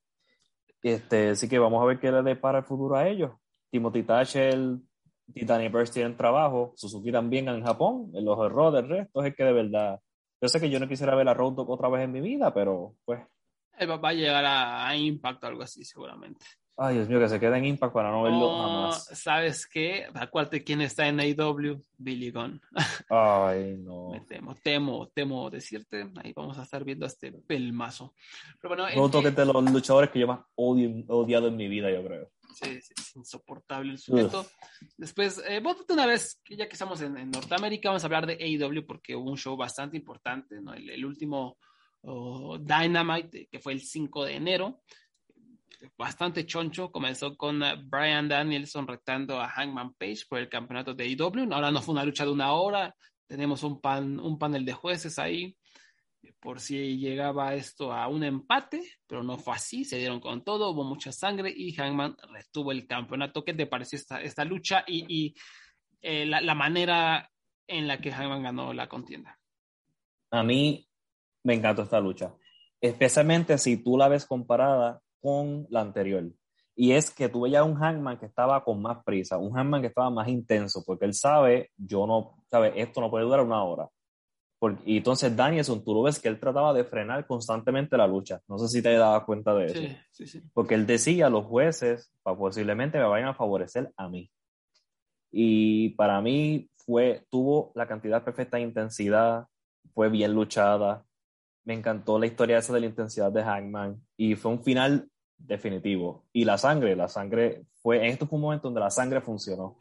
Este, 0.83 1.31
así 1.31 1.49
que 1.49 1.59
vamos 1.59 1.83
a 1.83 1.87
ver 1.87 1.99
qué 1.99 2.13
le 2.13 2.23
depara 2.23 2.59
el 2.59 2.65
futuro 2.65 2.97
a 2.97 3.09
ellos. 3.09 3.33
Timothy 3.71 4.05
Thatcher, 4.05 4.79
Titanic 5.35 5.73
Burst 5.73 5.95
tienen 5.95 6.17
trabajo, 6.17 6.73
Suzuki 6.77 7.11
también 7.11 7.49
en 7.49 7.65
Japón, 7.65 8.11
los 8.13 8.39
errores 8.39 8.83
del 8.83 8.89
resto 8.89 9.25
es 9.25 9.35
que 9.35 9.45
de 9.45 9.53
verdad. 9.53 10.01
Yo 10.41 10.49
sé 10.49 10.61
que 10.61 10.71
yo 10.71 10.79
no 10.79 10.87
quisiera 10.87 11.17
ver 11.17 11.29
a 11.29 11.35
Road 11.35 11.59
otra 11.59 11.89
vez 11.89 12.05
en 12.05 12.13
mi 12.13 12.21
vida, 12.21 12.55
pero 12.55 12.95
pues. 13.05 13.21
Va 13.81 14.09
a 14.09 14.13
llegar 14.13 14.45
a, 14.45 14.87
a 14.87 14.97
Impact 14.97 15.43
o 15.43 15.47
algo 15.49 15.63
así, 15.63 15.85
seguramente. 15.85 16.47
Ay, 16.79 16.97
Dios 16.97 17.09
mío, 17.09 17.19
que 17.19 17.29
se 17.29 17.41
quede 17.41 17.57
en 17.57 17.65
Impact 17.65 17.95
para 17.95 18.11
no 18.11 18.23
verlo 18.23 18.55
jamás. 18.55 19.07
¿Sabes 19.15 19.67
qué? 19.67 20.07
Acuérdate 20.13 20.63
quién 20.63 20.83
está 20.83 21.09
en 21.09 21.21
AEW, 21.21 21.83
Billy 21.97 22.31
Gunn. 22.31 22.61
Ay, 23.09 23.77
no. 23.79 24.11
Me 24.11 24.21
temo, 24.21 24.55
temo, 24.57 25.09
temo 25.09 25.49
decirte. 25.49 26.11
Ahí 26.23 26.35
vamos 26.37 26.59
a 26.59 26.65
estar 26.65 26.85
viendo 26.85 27.07
este 27.07 27.33
pelmazo. 27.33 28.15
Pero 28.61 28.77
bueno. 28.77 28.95
No 28.95 29.11
toques 29.11 29.35
de 29.35 29.47
los 29.47 29.73
luchadores 29.73 30.11
que 30.11 30.21
yo 30.21 30.27
más 30.27 30.41
odio, 30.55 31.03
odiado 31.09 31.49
en 31.49 31.57
mi 31.57 31.67
vida, 31.67 31.91
yo 31.91 32.05
creo. 32.05 32.31
Sí, 32.55 32.81
sí 32.83 32.93
es 32.95 33.17
insoportable 33.17 33.93
el 33.93 33.99
sujeto. 33.99 34.45
Después, 34.99 35.43
eh, 35.49 35.63
una 35.89 36.07
vez, 36.07 36.43
ya 36.49 36.69
que 36.69 36.75
estamos 36.75 37.01
en, 37.01 37.31
Norteamérica, 37.31 37.89
vamos 37.89 38.05
a 38.05 38.07
hablar 38.07 38.27
de 38.27 38.35
AEW 38.35 38.87
porque 38.87 39.17
hubo 39.17 39.31
un 39.31 39.39
show 39.39 39.57
bastante 39.57 39.97
importante, 39.97 40.61
¿no? 40.61 40.75
El, 40.75 41.05
último 41.07 41.57
oh, 42.03 42.59
Dynamite, 42.59 43.49
que 43.51 43.61
fue 43.61 43.73
el 43.73 43.81
5 43.81 44.25
de 44.27 44.35
enero 44.37 44.83
bastante 45.97 46.47
choncho. 46.47 46.91
Comenzó 46.91 47.37
con 47.37 47.63
eh, 47.63 47.77
Brian 47.85 48.29
Danielson 48.29 48.87
retando 48.87 49.41
a 49.41 49.49
Hangman 49.49 49.95
Page 49.95 50.25
por 50.29 50.39
el 50.39 50.49
campeonato 50.49 50.95
de 50.95 51.05
AEW. 51.05 51.53
Ahora 51.53 51.71
no 51.71 51.83
fue 51.83 51.95
una 51.95 52.05
lucha 52.05 52.25
de 52.25 52.33
una 52.33 52.53
hora. 52.53 52.95
Tenemos 53.27 53.63
un, 53.63 53.81
pan, 53.81 54.21
un 54.21 54.39
panel 54.39 54.65
de 54.65 54.73
jueces 54.73 55.19
ahí 55.19 55.57
por 56.41 56.61
si 56.61 56.99
llegaba 56.99 57.55
esto 57.55 57.93
a 57.93 58.09
un 58.09 58.25
empate, 58.25 58.83
pero 59.07 59.23
no 59.23 59.39
fue 59.39 59.55
así, 59.55 59.85
se 59.85 59.99
dieron 59.99 60.21
con 60.21 60.45
todo, 60.45 60.71
hubo 60.71 60.85
mucha 60.85 61.13
sangre 61.13 61.53
y 61.55 61.73
Hangman 61.73 62.17
retuvo 62.33 62.73
el 62.73 62.87
campeonato. 62.87 63.45
¿Qué 63.45 63.55
te 63.55 63.67
pareció 63.67 63.97
esta, 63.97 64.21
esta 64.21 64.45
lucha 64.45 64.85
y, 64.87 65.35
eh, 66.01 66.27
la, 66.27 66.41
la, 66.41 66.55
manera 66.55 67.31
en 67.67 67.87
la 67.87 67.99
que 67.99 68.13
Hangman 68.13 68.43
ganó 68.43 68.73
la 68.73 68.89
contienda? 68.89 69.39
A 70.31 70.43
mí 70.43 70.89
me 71.43 71.55
encantó 71.55 71.83
esta 71.83 72.01
lucha, 72.01 72.35
especialmente 72.81 73.59
si 73.59 73.83
tú 73.83 73.97
la 73.97 74.09
ves 74.09 74.27
comparada 74.27 75.01
con 75.27 75.67
la 75.71 75.81
anterior. 75.81 76.23
Y 76.77 76.93
es 76.93 77.11
que 77.11 77.29
tuve 77.29 77.51
ya 77.51 77.65
un 77.65 77.75
Hangman 77.75 78.17
que 78.17 78.27
estaba 78.27 78.63
con 78.63 78.81
más 78.81 79.03
prisa, 79.03 79.39
un 79.39 79.53
Hangman 79.53 79.81
que 79.81 79.89
estaba 79.89 80.09
más 80.09 80.29
intenso, 80.29 80.85
porque 80.87 81.05
él 81.05 81.15
sabe, 81.15 81.73
yo 81.77 82.07
no, 82.07 82.37
sabe, 82.49 82.81
esto 82.81 83.01
no 83.01 83.11
puede 83.11 83.25
durar 83.25 83.41
una 83.41 83.65
hora. 83.65 83.89
Porque, 84.61 84.85
y 84.87 84.99
entonces 84.99 85.35
Danielson, 85.35 85.83
tú 85.85 85.95
lo 85.95 86.03
ves 86.03 86.21
que 86.21 86.29
él 86.29 86.39
trataba 86.39 86.73
de 86.73 86.85
frenar 86.85 87.27
constantemente 87.27 87.97
la 87.97 88.07
lucha. 88.07 88.41
No 88.47 88.57
sé 88.57 88.69
si 88.69 88.83
te 88.83 88.93
dabas 88.93 89.25
cuenta 89.25 89.53
de 89.53 89.67
eso. 89.67 89.81
Sí, 89.81 89.97
sí, 90.13 90.27
sí. 90.29 90.43
Porque 90.55 90.75
él 90.75 90.87
decía, 90.87 91.29
los 91.29 91.45
jueces 91.47 92.13
posiblemente 92.23 92.99
me 92.99 93.05
vayan 93.05 93.31
a 93.31 93.35
favorecer 93.35 93.93
a 93.97 94.09
mí. 94.09 94.31
Y 95.33 95.89
para 95.97 96.21
mí 96.21 96.71
fue, 96.77 97.27
tuvo 97.31 97.73
la 97.75 97.89
cantidad 97.89 98.23
perfecta 98.23 98.59
de 98.59 98.63
intensidad, 98.63 99.47
fue 99.93 100.09
bien 100.09 100.35
luchada, 100.35 101.05
me 101.67 101.75
encantó 101.75 102.17
la 102.19 102.27
historia 102.27 102.59
esa 102.59 102.73
de 102.73 102.81
la 102.81 102.87
intensidad 102.87 103.33
de 103.33 103.43
Hangman 103.43 104.01
y 104.17 104.37
fue 104.37 104.53
un 104.53 104.63
final 104.63 105.11
definitivo. 105.39 106.25
Y 106.33 106.45
la 106.45 106.59
sangre, 106.59 106.97
la 106.97 107.09
sangre 107.09 107.65
fue, 107.83 107.99
en 107.99 108.07
esto 108.07 108.27
fue 108.27 108.37
un 108.37 108.43
momento 108.43 108.69
donde 108.69 108.81
la 108.81 108.91
sangre 108.91 109.21
funcionó. 109.21 109.77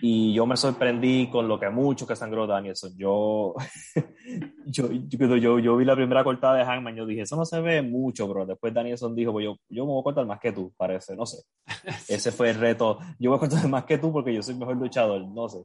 Y 0.00 0.34
yo 0.34 0.44
me 0.44 0.56
sorprendí 0.56 1.28
con 1.30 1.46
lo 1.46 1.58
que 1.58 1.70
mucho 1.70 2.06
que 2.06 2.16
sangró 2.16 2.46
Danielson. 2.46 2.92
Yo, 2.96 3.54
yo, 4.66 4.90
yo, 4.90 5.58
yo, 5.58 5.76
vi 5.76 5.84
la 5.84 5.94
primera 5.94 6.24
cortada 6.24 6.56
de 6.56 6.64
Hangman, 6.64 6.96
yo 6.96 7.06
dije, 7.06 7.22
eso 7.22 7.36
no 7.36 7.44
se 7.44 7.60
ve 7.60 7.80
mucho, 7.80 8.26
bro. 8.26 8.44
Después 8.44 8.74
Danielson 8.74 9.14
dijo, 9.14 9.32
pues 9.32 9.44
yo, 9.44 9.56
yo 9.68 9.86
me 9.86 9.92
voy 9.92 10.00
a 10.00 10.04
cortar 10.04 10.26
más 10.26 10.40
que 10.40 10.52
tú, 10.52 10.72
parece, 10.76 11.14
no 11.14 11.26
sé. 11.26 11.42
Ese 12.08 12.32
fue 12.32 12.50
el 12.50 12.56
reto. 12.56 12.98
Yo 13.18 13.30
voy 13.30 13.36
a 13.36 13.40
cortar 13.40 13.68
más 13.68 13.84
que 13.84 13.98
tú 13.98 14.12
porque 14.12 14.34
yo 14.34 14.42
soy 14.42 14.56
mejor 14.56 14.76
luchador, 14.76 15.24
no 15.26 15.48
sé. 15.48 15.62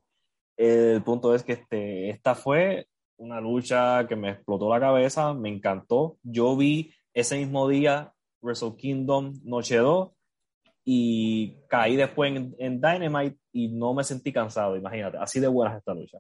El 0.55 1.01
punto 1.03 1.33
es 1.33 1.43
que 1.43 1.53
este, 1.53 2.09
esta 2.09 2.35
fue 2.35 2.87
una 3.17 3.41
lucha 3.41 4.07
que 4.07 4.15
me 4.15 4.31
explotó 4.31 4.69
la 4.69 4.79
cabeza, 4.79 5.33
me 5.33 5.49
encantó. 5.49 6.17
Yo 6.21 6.55
vi 6.55 6.93
ese 7.13 7.37
mismo 7.37 7.67
día 7.67 8.13
Wrestle 8.41 8.75
Kingdom 8.77 9.33
Noche 9.43 9.77
2 9.77 10.09
y 10.85 11.55
caí 11.67 11.95
después 11.95 12.33
en, 12.35 12.81
Dynamite 12.81 13.37
y 13.51 13.67
no 13.67 13.93
me 13.93 14.03
sentí 14.03 14.33
cansado, 14.33 14.75
imagínate, 14.75 15.17
así 15.17 15.39
de 15.39 15.47
buena 15.47 15.77
esta 15.77 15.93
lucha. 15.93 16.17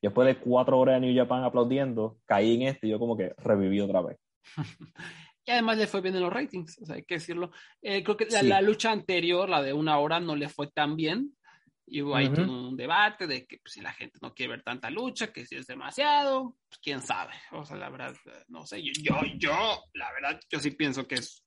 Después 0.00 0.26
de 0.26 0.38
cuatro 0.38 0.78
horas 0.78 1.00
de 1.00 1.06
New 1.06 1.16
Japan 1.16 1.44
aplaudiendo, 1.44 2.18
caí 2.26 2.54
en 2.54 2.62
este 2.62 2.86
y 2.86 2.90
yo 2.90 2.98
como 2.98 3.16
que 3.16 3.34
reviví 3.38 3.80
otra 3.80 4.02
vez. 4.02 4.18
Y 5.44 5.50
además 5.50 5.76
le 5.76 5.88
fue 5.88 6.00
bien 6.00 6.14
en 6.14 6.22
los 6.22 6.32
ratings, 6.32 6.78
o 6.80 6.86
sea, 6.86 6.94
hay 6.94 7.02
que 7.02 7.16
decirlo. 7.16 7.50
Eh, 7.80 8.04
creo 8.04 8.16
que 8.16 8.26
la, 8.42 8.62
lucha 8.62 8.92
anterior, 8.92 9.48
la 9.48 9.60
de 9.60 9.72
una 9.72 9.98
hora, 9.98 10.20
no 10.20 10.36
le 10.36 10.48
fue 10.48 10.68
tan 10.68 10.94
bien. 10.94 11.36
Y 11.84 12.00
hubo 12.00 12.14
ahí 12.14 12.28
un 12.28 12.76
debate 12.76 13.26
de 13.26 13.44
que 13.44 13.58
pues, 13.58 13.72
si 13.72 13.80
la 13.80 13.92
gente 13.92 14.20
no 14.22 14.32
quiere 14.32 14.52
ver 14.52 14.62
tanta 14.62 14.88
lucha, 14.88 15.32
que 15.32 15.44
si 15.44 15.56
es 15.56 15.66
demasiado, 15.66 16.56
pues 16.68 16.78
quién 16.80 17.02
sabe. 17.02 17.32
O 17.50 17.64
sea, 17.64 17.76
la 17.76 17.90
verdad, 17.90 18.14
no 18.46 18.64
sé. 18.64 18.80
Yo, 18.84 18.92
yo, 19.02 19.16
yo 19.36 19.82
la 19.94 20.12
verdad, 20.12 20.40
yo 20.48 20.60
sí 20.60 20.70
pienso 20.70 21.08
que 21.08 21.16
es 21.16 21.44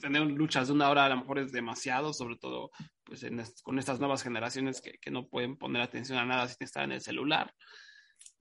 tener 0.00 0.22
luchas 0.22 0.68
de 0.68 0.74
una 0.74 0.90
hora 0.90 1.06
a 1.06 1.08
lo 1.08 1.16
mejor 1.16 1.38
es 1.38 1.52
demasiado, 1.52 2.12
sobre 2.12 2.36
todo 2.36 2.70
pues 3.04 3.26
con 3.62 3.78
estas 3.78 4.00
nuevas 4.00 4.22
generaciones 4.22 4.80
que, 4.80 4.98
que, 4.98 5.10
no 5.10 5.28
pueden 5.28 5.56
poner 5.56 5.82
atención 5.82 6.18
a 6.18 6.24
nada 6.24 6.48
sin 6.48 6.64
estar 6.64 6.84
en 6.84 6.92
el 6.92 7.00
celular. 7.00 7.54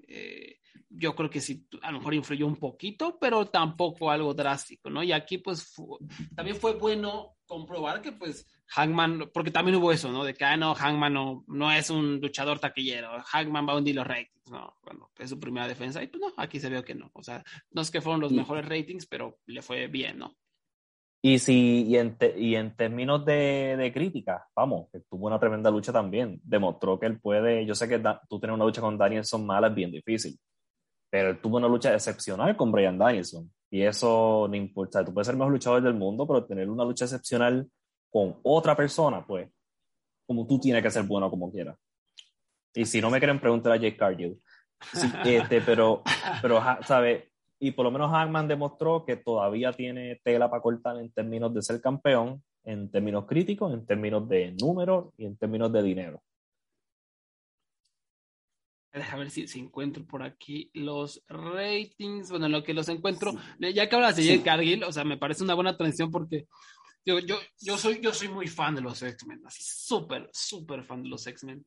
Eh, 0.07 0.59
yo 0.89 1.15
creo 1.15 1.29
que 1.29 1.41
sí, 1.41 1.65
a 1.81 1.91
lo 1.91 1.97
mejor 1.97 2.13
influyó 2.13 2.45
un 2.45 2.57
poquito, 2.57 3.17
pero 3.19 3.47
tampoco 3.47 4.11
algo 4.11 4.33
drástico, 4.33 4.89
¿no? 4.89 5.01
Y 5.03 5.11
aquí 5.11 5.39
pues 5.39 5.73
también 6.35 6.57
fue 6.57 6.73
bueno 6.73 7.35
comprobar 7.45 8.01
que 8.01 8.11
pues 8.11 8.47
Hangman, 8.67 9.29
porque 9.33 9.51
también 9.51 9.77
hubo 9.77 9.91
eso, 9.91 10.11
¿no? 10.11 10.23
De 10.23 10.33
que, 10.33 10.45
ah, 10.45 10.57
no, 10.57 10.75
Hangman 10.75 11.13
no, 11.13 11.43
no 11.47 11.71
es 11.71 11.89
un 11.89 12.19
luchador 12.19 12.59
taquillero, 12.59 13.21
Hangman 13.23 13.67
va 13.67 13.73
a 13.73 13.77
hundir 13.77 13.95
los 13.95 14.07
ratings, 14.07 14.51
¿no? 14.51 14.77
Bueno, 14.83 15.11
es 15.17 15.29
su 15.29 15.39
primera 15.39 15.67
defensa 15.67 16.01
y 16.01 16.07
pues 16.07 16.21
no, 16.21 16.33
aquí 16.37 16.59
se 16.59 16.69
ve 16.69 16.83
que 16.83 16.95
no, 16.95 17.09
o 17.13 17.23
sea, 17.23 17.43
no 17.71 17.81
es 17.81 17.91
que 17.91 18.01
fueron 18.01 18.21
los 18.21 18.31
mejores 18.31 18.65
ratings, 18.67 19.05
pero 19.07 19.39
le 19.45 19.61
fue 19.61 19.87
bien, 19.87 20.19
¿no? 20.19 20.37
Y, 21.25 21.39
si, 21.39 21.85
y, 21.87 21.95
en, 21.95 22.17
y 22.35 22.55
en 22.55 22.75
términos 22.75 23.23
de, 23.23 23.77
de 23.77 23.93
crítica, 23.93 24.45
vamos, 24.53 24.89
que 24.91 24.99
tuvo 25.09 25.27
una 25.27 25.39
tremenda 25.39 25.71
lucha 25.71 25.93
también. 25.93 26.41
Demostró 26.43 26.99
que 26.99 27.05
él 27.05 27.17
puede. 27.21 27.65
Yo 27.65 27.73
sé 27.75 27.87
que 27.87 28.03
tú 28.27 28.41
tener 28.41 28.53
una 28.53 28.65
lucha 28.65 28.81
con 28.81 28.97
Danielson 28.97 29.45
mala 29.45 29.67
es 29.69 29.73
bien 29.73 29.89
difícil, 29.89 30.37
pero 31.09 31.29
él 31.29 31.39
tuvo 31.39 31.57
una 31.57 31.69
lucha 31.69 31.93
excepcional 31.93 32.57
con 32.57 32.73
Brian 32.73 32.97
Danielson. 32.97 33.49
Y 33.71 33.83
eso 33.83 34.47
no 34.49 34.55
importa. 34.57 35.05
Tú 35.05 35.13
puedes 35.13 35.25
ser 35.25 35.35
el 35.35 35.39
mejor 35.39 35.53
luchador 35.53 35.81
del 35.81 35.93
mundo, 35.93 36.27
pero 36.27 36.45
tener 36.45 36.69
una 36.69 36.83
lucha 36.83 37.05
excepcional 37.05 37.69
con 38.11 38.41
otra 38.43 38.75
persona, 38.75 39.25
pues, 39.25 39.49
como 40.27 40.45
tú 40.45 40.59
tienes 40.59 40.83
que 40.83 40.91
ser 40.91 41.03
bueno 41.03 41.29
como 41.29 41.49
quieras. 41.49 41.77
Y 42.73 42.85
si 42.85 42.99
no 42.99 43.09
me 43.09 43.19
quieren 43.19 43.39
preguntar 43.39 43.71
a 43.71 43.77
Jake 43.77 43.95
Cargill. 43.95 44.41
este, 45.25 45.61
pero, 45.61 46.03
pero, 46.41 46.61
¿sabes? 46.81 47.23
Y 47.63 47.71
por 47.71 47.85
lo 47.85 47.91
menos 47.91 48.11
Hangman 48.11 48.49
demostró 48.49 49.05
que 49.05 49.15
todavía 49.15 49.71
tiene 49.71 50.19
tela 50.21 50.49
para 50.49 50.61
cortar 50.61 50.97
en 50.97 51.09
términos 51.13 51.53
de 51.53 51.61
ser 51.61 51.79
campeón, 51.79 52.43
en 52.65 52.91
términos 52.91 53.25
críticos, 53.25 53.73
en 53.73 53.85
términos 53.85 54.27
de 54.27 54.51
números 54.59 55.13
y 55.15 55.23
en 55.23 55.37
términos 55.37 55.71
de 55.71 55.81
dinero. 55.81 56.21
Deja 58.91 59.15
ver 59.15 59.31
si, 59.31 59.47
si, 59.47 59.61
encuentro 59.61 60.05
por 60.05 60.23
aquí 60.23 60.71
los 60.73 61.23
ratings. 61.29 62.31
Bueno, 62.31 62.49
lo 62.49 62.63
que 62.63 62.73
los 62.73 62.89
encuentro, 62.89 63.31
ya 63.57 63.87
que 63.87 63.95
hablas 63.95 64.17
de 64.17 64.25
Jake 64.25 64.43
Cargill, 64.43 64.83
o 64.83 64.91
sea, 64.91 65.05
me 65.05 65.17
parece 65.17 65.45
una 65.45 65.53
buena 65.53 65.77
transición 65.77 66.11
porque 66.11 66.47
yo, 67.05 67.19
yo, 67.19 67.37
yo, 67.61 67.77
soy, 67.77 68.01
yo 68.01 68.13
soy 68.13 68.27
muy 68.27 68.47
fan 68.47 68.75
de 68.75 68.81
los 68.81 69.01
X-Men, 69.01 69.41
así 69.45 69.63
súper, 69.63 70.29
súper 70.33 70.83
fan 70.83 71.01
de 71.01 71.07
los 71.07 71.25
X-Men. 71.25 71.65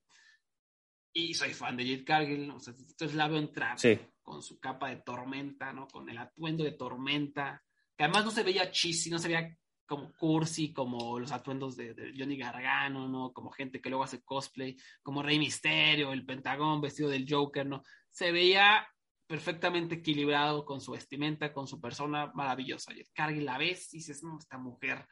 Y 1.18 1.34
soy 1.34 1.54
fan 1.54 1.76
de 1.76 1.84
Jade 1.84 2.04
Cargill, 2.04 2.50
o 2.50 2.60
sea, 2.60 2.74
entonces 2.76 3.14
la 3.14 3.28
veo 3.28 3.38
entrar. 3.38 3.78
Sí 3.78 3.98
con 4.26 4.42
su 4.42 4.58
capa 4.58 4.90
de 4.90 4.96
tormenta, 4.96 5.72
¿no? 5.72 5.86
Con 5.86 6.10
el 6.10 6.18
atuendo 6.18 6.64
de 6.64 6.72
tormenta, 6.72 7.62
que 7.96 8.02
además 8.02 8.24
no 8.24 8.32
se 8.32 8.42
veía 8.42 8.72
cheesy, 8.72 9.08
no 9.08 9.20
se 9.20 9.28
veía 9.28 9.56
como 9.86 10.12
cursi, 10.14 10.72
como 10.72 11.20
los 11.20 11.30
atuendos 11.30 11.76
de, 11.76 12.12
Johnny 12.18 12.36
Gargano, 12.36 13.06
¿no? 13.06 13.32
Como 13.32 13.52
gente 13.52 13.80
que 13.80 13.88
luego 13.88 14.02
hace 14.02 14.24
cosplay, 14.24 14.76
como 15.00 15.22
Rey 15.22 15.38
Misterio, 15.38 16.12
el 16.12 16.26
Pentagón 16.26 16.80
vestido 16.80 17.08
del 17.08 17.24
Joker, 17.30 17.64
¿no? 17.64 17.84
Se 18.10 18.32
veía 18.32 18.84
perfectamente 19.28 19.94
equilibrado 19.94 20.64
con 20.64 20.80
su 20.80 20.90
vestimenta, 20.90 21.52
con 21.52 21.68
su 21.68 21.80
persona 21.80 22.32
maravillosa. 22.34 22.92
Y 22.94 23.04
Cargill 23.14 23.44
la 23.44 23.58
ves 23.58 23.94
y 23.94 23.98
dices, 23.98 24.24
no, 24.24 24.40
esta 24.40 24.58
mujer, 24.58 25.06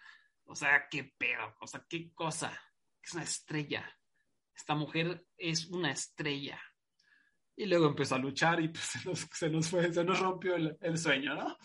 o 0.45 0.57
sea, 0.57 0.89
qué 0.91 1.05
pedo, 1.17 1.55
o 1.61 1.69
sea, 1.69 1.87
qué 1.89 2.13
cosa, 2.13 2.61
es 3.01 3.15
una 3.15 3.23
estrella. 3.23 3.89
Esta 4.57 4.75
mujer 4.75 5.25
es 5.37 5.67
una 5.67 5.91
estrella. 5.91 6.61
Y 7.57 7.67
luego 7.67 7.87
empezó 7.87 8.17
a 8.17 8.19
luchar 8.19 8.61
y 8.61 8.69
pues 8.69 8.85
se 9.33 9.51
nos, 9.51 9.69
fue, 9.69 9.93
se 9.93 10.05
nos 10.05 10.19
rompió 10.21 10.57
el, 10.57 10.99
sueño, 10.99 11.35
¿no? 11.35 11.57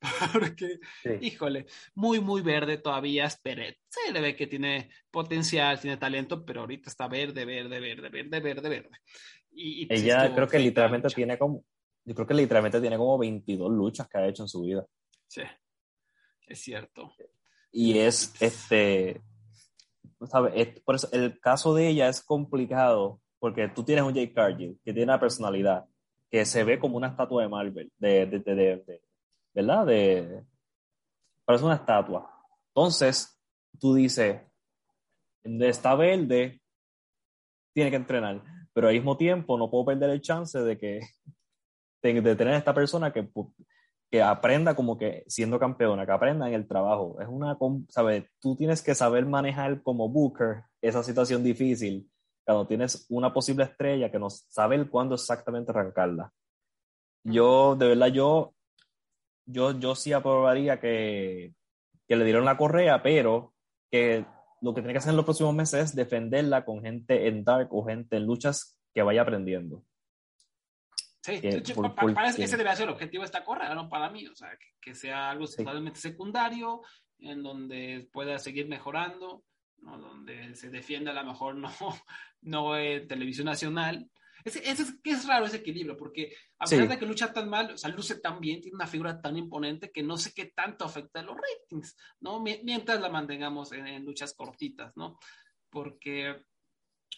Porque, 0.32 0.78
híjole, 1.20 1.66
muy, 1.94 2.20
muy 2.20 2.40
verde 2.40 2.78
todavía 2.78 3.28
Peret. 3.42 3.78
Se 3.88 4.12
le 4.12 4.20
ve 4.20 4.36
que 4.36 4.46
tiene 4.46 4.90
potencial, 5.10 5.80
tiene 5.80 5.96
talento, 5.96 6.44
pero 6.44 6.60
ahorita 6.60 6.88
está 6.88 7.08
verde, 7.08 7.44
verde, 7.44 7.80
verde, 7.80 8.08
verde, 8.08 8.40
verde, 8.40 8.68
verde. 8.68 8.98
Y, 9.50 9.86
pues, 9.86 10.02
Ella 10.02 10.32
creo 10.34 10.46
que 10.46 10.58
literalmente 10.58 11.08
tiene 11.08 11.36
como, 11.36 11.64
yo 12.04 12.14
creo 12.14 12.26
que 12.26 12.34
literalmente 12.34 12.80
tiene 12.80 12.96
como 12.96 13.18
22 13.18 13.70
luchas 13.72 14.08
que 14.08 14.18
ha 14.18 14.28
hecho 14.28 14.44
en 14.44 14.48
su 14.48 14.62
vida. 14.62 14.86
Sí, 15.26 15.42
es 16.46 16.60
cierto. 16.60 17.12
Y 17.72 17.98
es, 17.98 18.34
este, 18.40 19.20
¿sabes? 20.26 20.80
por 20.80 20.96
eso 20.96 21.08
el 21.12 21.38
caso 21.40 21.74
de 21.74 21.88
ella 21.88 22.08
es 22.08 22.20
complicado 22.22 23.20
porque 23.38 23.68
tú 23.68 23.84
tienes 23.84 24.04
un 24.04 24.14
Jake 24.14 24.32
Cargill 24.32 24.78
que 24.84 24.92
tiene 24.92 25.04
una 25.04 25.20
personalidad 25.20 25.86
que 26.30 26.44
se 26.44 26.64
ve 26.64 26.78
como 26.78 26.96
una 26.96 27.08
estatua 27.08 27.42
de 27.42 27.48
Marvel, 27.48 27.92
de, 27.98 28.26
de, 28.26 28.38
de, 28.38 29.00
¿verdad? 29.54 29.86
De, 29.86 30.44
parece 31.44 31.64
una 31.64 31.76
estatua. 31.76 32.30
Entonces, 32.68 33.40
tú 33.78 33.94
dices, 33.94 34.42
está 35.42 35.94
verde, 35.94 36.60
tiene 37.72 37.90
que 37.90 37.96
entrenar, 37.96 38.42
pero 38.74 38.88
al 38.88 38.94
mismo 38.94 39.16
tiempo 39.16 39.56
no 39.56 39.70
puedo 39.70 39.86
perder 39.86 40.10
el 40.10 40.20
chance 40.20 40.58
de 40.58 40.78
que 40.78 41.00
de 42.02 42.36
tener 42.36 42.54
a 42.54 42.58
esta 42.58 42.74
persona 42.74 43.12
que, 43.12 43.28
que 44.10 44.22
aprenda 44.22 44.74
como 44.74 44.96
que 44.96 45.24
siendo 45.26 45.58
campeona, 45.58 46.06
que 46.06 46.12
aprenda 46.12 46.48
en 46.48 46.54
el 46.54 46.66
trabajo. 46.66 47.20
Es 47.20 47.28
una, 47.28 47.58
¿sabes? 47.88 48.24
Tú 48.40 48.56
tienes 48.56 48.82
que 48.82 48.94
saber 48.94 49.26
manejar 49.26 49.82
como 49.82 50.08
Booker 50.08 50.62
esa 50.80 51.02
situación 51.02 51.44
difícil 51.44 52.10
cuando 52.44 52.66
tienes 52.66 53.06
una 53.10 53.32
posible 53.34 53.64
estrella 53.64 54.10
que 54.10 54.18
no 54.18 54.30
sabe 54.30 54.88
cuándo 54.88 55.14
exactamente 55.14 55.70
arrancarla. 55.70 56.32
Yo, 57.22 57.76
de 57.76 57.88
verdad, 57.88 58.06
yo, 58.06 58.54
yo, 59.44 59.78
yo 59.78 59.94
sí 59.94 60.14
aprobaría 60.14 60.80
que, 60.80 61.52
que 62.06 62.16
le 62.16 62.24
dieron 62.24 62.46
la 62.46 62.56
correa, 62.56 63.02
pero 63.02 63.52
que 63.90 64.24
lo 64.62 64.72
que 64.72 64.80
tiene 64.80 64.94
que 64.94 64.98
hacer 64.98 65.10
en 65.10 65.16
los 65.16 65.26
próximos 65.26 65.54
meses 65.54 65.90
es 65.90 65.94
defenderla 65.94 66.64
con 66.64 66.80
gente 66.80 67.28
en 67.28 67.44
Dark 67.44 67.68
o 67.70 67.84
gente 67.84 68.16
en 68.16 68.24
luchas 68.24 68.78
que 68.94 69.02
vaya 69.02 69.22
aprendiendo. 69.22 69.82
Sí, 71.28 71.40
para, 72.14 72.28
ese 72.30 72.56
debe 72.56 72.74
ser 72.74 72.84
el 72.88 72.94
objetivo 72.94 73.22
de 73.22 73.26
esta 73.26 73.44
correa, 73.44 73.74
¿no? 73.74 73.88
Para 73.88 74.10
mí, 74.10 74.26
o 74.26 74.34
sea, 74.34 74.50
que, 74.80 74.94
sea 74.94 75.30
algo 75.30 75.46
totalmente 75.46 76.00
secundario, 76.00 76.82
en 77.18 77.42
donde 77.42 78.08
pueda 78.12 78.38
seguir 78.38 78.68
mejorando, 78.68 79.44
¿no? 79.78 79.98
Donde 79.98 80.54
se 80.54 80.70
defienda 80.70 81.10
a 81.10 81.22
lo 81.22 81.24
mejor 81.24 81.56
no 81.56 81.70
no 82.42 82.76
en 82.76 83.06
televisión 83.06 83.46
nacional. 83.46 84.10
Es, 84.44 84.56
es, 84.56 84.94
es, 85.02 85.26
raro 85.26 85.46
ese 85.46 85.58
equilibrio, 85.58 85.96
porque 85.96 86.32
a 86.58 86.64
pesar 86.64 86.88
de 86.88 86.98
que 86.98 87.06
lucha 87.06 87.32
tan 87.32 87.48
mal, 87.48 87.72
o 87.72 87.76
sea, 87.76 87.90
luce 87.90 88.20
tan 88.20 88.40
bien, 88.40 88.60
tiene 88.60 88.76
una 88.76 88.86
figura 88.86 89.20
tan 89.20 89.36
imponente 89.36 89.90
que 89.90 90.02
no 90.02 90.16
sé 90.16 90.32
qué 90.32 90.46
tanto 90.46 90.84
afecta 90.84 91.20
a 91.20 91.24
los 91.24 91.36
ratings, 91.36 91.96
¿no? 92.20 92.40
Mientras 92.40 93.00
la 93.00 93.08
mantengamos 93.08 93.72
en, 93.72 94.04
luchas 94.04 94.34
cortitas, 94.34 94.96
¿no? 94.96 95.18
Porque, 95.68 96.44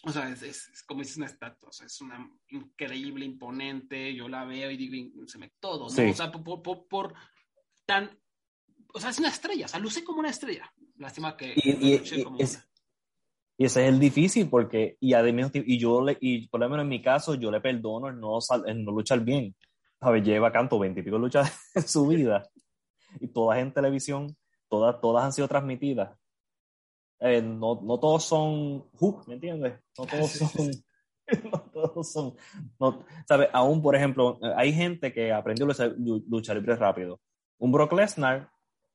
o 0.03 0.11
sea, 0.11 0.29
es, 0.29 0.83
como 0.87 1.01
dices, 1.01 1.17
una 1.17 1.27
estatua, 1.27 1.69
o 1.69 1.71
sea, 1.71 1.85
es 1.85 2.01
una 2.01 2.29
increíble, 2.49 3.25
imponente, 3.25 4.13
yo 4.15 4.27
la 4.27 4.45
veo 4.45 4.71
y 4.71 4.77
digo, 4.77 5.27
se 5.27 5.37
me 5.37 5.51
todo, 5.59 5.89
¿no? 5.89 6.09
O 6.11 6.13
sea, 6.13 6.31
por, 6.31 6.61
por, 6.61 6.87
por, 6.87 7.13
tan, 7.85 8.09
o 8.93 8.99
sea, 8.99 9.11
es 9.11 9.19
una 9.19 9.29
estrella, 9.29 9.65
o 9.65 9.69
sea, 9.69 9.79
luce 9.79 10.03
como 10.03 10.19
una 10.19 10.29
estrella. 10.29 10.71
Lástima 10.97 11.37
que... 11.37 11.53
Y, 11.55 11.95
y, 11.95 12.23
como 12.23 12.37
y 13.61 13.65
ese 13.65 13.83
es 13.83 13.93
el 13.93 13.99
difícil 13.99 14.49
porque, 14.49 14.97
y 14.99 15.13
además, 15.13 15.51
y 15.53 15.77
yo, 15.77 16.01
le, 16.01 16.17
y 16.19 16.47
por 16.47 16.59
lo 16.59 16.67
menos 16.67 16.83
en 16.83 16.89
mi 16.89 16.99
caso, 16.99 17.35
yo 17.35 17.51
le 17.51 17.61
perdono 17.61 18.07
el 18.07 18.19
no, 18.19 18.39
el 18.65 18.83
no 18.83 18.91
luchar 18.91 19.19
bien. 19.19 19.55
ver, 20.01 20.23
Lleva 20.23 20.51
canto 20.51 20.79
veintipico 20.79 21.19
luchas 21.19 21.69
en 21.75 21.87
su 21.87 22.07
vida 22.07 22.49
y 23.19 23.27
todas 23.27 23.59
en 23.59 23.71
televisión, 23.71 24.35
todas, 24.67 24.99
todas 24.99 25.25
han 25.25 25.33
sido 25.33 25.47
transmitidas. 25.47 26.17
Eh, 27.21 27.41
no, 27.41 27.79
no, 27.83 27.99
todos 27.99 28.23
son 28.23 28.89
hook, 28.99 29.27
¿me 29.27 29.35
entiendes? 29.35 29.73
No 29.97 30.05
todos 30.07 30.31
son. 30.31 30.71
no 31.51 31.59
todos 31.71 32.11
son. 32.11 32.35
No, 32.79 33.05
¿sabes? 33.27 33.49
Aún, 33.53 33.81
por 33.81 33.95
ejemplo, 33.95 34.39
hay 34.55 34.73
gente 34.73 35.13
que 35.13 35.31
aprendió 35.31 35.67
a 35.67 35.93
luchar 36.27 36.57
libre 36.57 36.75
rápido. 36.75 37.21
Un 37.59 37.71
Brock 37.71 37.93
Lesnar, 37.93 38.49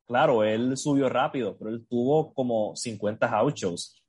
claro, 0.06 0.42
él 0.42 0.76
subió 0.76 1.08
rápido, 1.08 1.56
pero 1.56 1.70
él 1.70 1.86
tuvo 1.88 2.34
como 2.34 2.74
50 2.74 3.28
house 3.28 3.54
shows. 3.54 4.02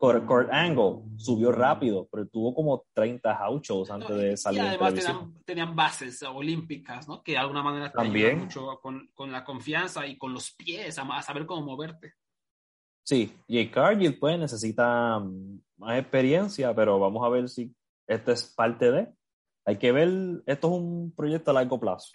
Kurt, 0.00 0.50
Angle 0.50 1.02
subió 1.18 1.52
rápido, 1.52 2.08
pero 2.10 2.26
tuvo 2.26 2.54
como 2.54 2.86
30 2.94 3.36
house 3.36 3.60
shows 3.62 3.90
antes 3.90 4.16
de 4.16 4.36
salir. 4.36 4.62
Y 4.62 4.66
además 4.66 4.94
tenían, 4.94 5.34
tenían, 5.44 5.76
bases 5.76 6.22
olímpicas, 6.22 7.06
¿no? 7.06 7.22
Que 7.22 7.32
de 7.32 7.38
alguna 7.38 7.62
manera 7.62 7.92
te 7.92 7.98
También. 7.98 8.40
mucho 8.40 8.80
con, 8.80 9.10
con, 9.14 9.30
la 9.30 9.44
confianza 9.44 10.06
y 10.06 10.16
con 10.16 10.32
los 10.32 10.52
pies, 10.52 10.98
a, 10.98 11.22
saber 11.22 11.44
cómo 11.44 11.66
moverte. 11.66 12.14
Sí, 13.04 13.34
y 13.46 13.68
Cargill 13.68 14.18
pues 14.18 14.38
necesita 14.38 15.18
mm, 15.18 15.60
más 15.78 15.98
experiencia, 15.98 16.74
pero 16.74 16.98
vamos 16.98 17.24
a 17.24 17.28
ver 17.28 17.48
si 17.48 17.74
esto 18.06 18.32
es 18.32 18.52
parte 18.54 18.90
de. 18.90 19.08
Hay 19.66 19.78
que 19.78 19.92
ver, 19.92 20.08
esto 20.46 20.68
es 20.68 20.74
un 20.74 21.14
proyecto 21.16 21.50
a 21.50 21.54
largo 21.54 21.78
plazo. 21.78 22.12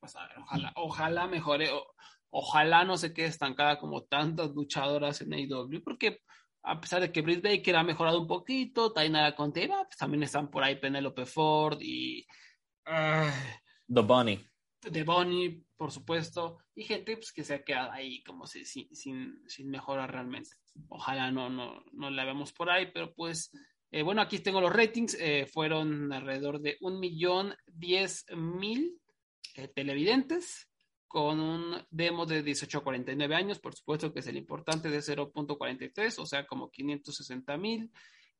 Pues 0.00 0.16
a 0.16 0.26
ver, 0.26 0.38
ojalá, 0.38 0.72
ojalá 0.76 1.26
mejore, 1.26 1.70
ojalá 2.30 2.84
no 2.84 2.96
se 2.96 3.12
quede 3.12 3.26
estancada 3.26 3.78
como 3.78 4.02
tantas 4.04 4.50
luchadoras 4.50 5.20
en 5.20 5.32
AEW, 5.32 5.82
porque 5.82 6.20
a 6.64 6.80
pesar 6.80 7.00
de 7.00 7.12
que 7.12 7.22
Britt 7.22 7.42
Baker 7.42 7.76
ha 7.76 7.82
mejorado 7.82 8.20
un 8.20 8.26
poquito, 8.26 8.92
Taina 8.92 9.34
Contera, 9.34 9.84
pues 9.84 9.96
también 9.96 10.22
están 10.22 10.48
por 10.48 10.62
ahí 10.62 10.76
Penelope 10.76 11.26
Ford 11.26 11.78
y... 11.80 12.26
The 12.84 14.00
Bunny. 14.00 14.44
The 14.90 15.04
Bunny, 15.04 15.64
por 15.76 15.92
supuesto, 15.92 16.58
y 16.74 16.84
gente 16.84 17.16
pues, 17.16 17.32
que 17.32 17.44
se 17.44 17.54
ha 17.54 17.64
quedado 17.64 17.92
ahí 17.92 18.22
como 18.24 18.46
si, 18.46 18.64
sin, 18.64 18.94
sin, 18.94 19.42
sin 19.48 19.72
realmente. 19.72 20.50
Ojalá 20.88 21.30
no, 21.30 21.48
no, 21.48 21.84
no 21.92 22.10
la 22.10 22.24
vemos 22.24 22.52
por 22.52 22.70
ahí, 22.70 22.90
pero 22.92 23.14
pues, 23.14 23.52
eh, 23.90 24.02
bueno, 24.02 24.22
aquí 24.22 24.38
tengo 24.38 24.60
los 24.60 24.72
ratings, 24.72 25.16
eh, 25.20 25.46
fueron 25.46 26.12
alrededor 26.12 26.60
de 26.60 26.78
un 26.80 26.98
millón 26.98 27.54
diez 27.66 28.24
mil 28.34 28.98
eh, 29.54 29.68
televidentes, 29.68 30.68
con 31.12 31.40
un 31.40 31.86
demo 31.90 32.24
de 32.24 32.42
18 32.42 32.78
a 32.78 32.82
49 32.82 33.34
años, 33.34 33.58
por 33.58 33.74
supuesto 33.74 34.14
que 34.14 34.20
es 34.20 34.26
el 34.28 34.38
importante 34.38 34.88
de 34.88 35.00
0.43, 35.00 36.18
o 36.18 36.24
sea, 36.24 36.46
como 36.46 36.70
560 36.70 37.54
mil. 37.58 37.90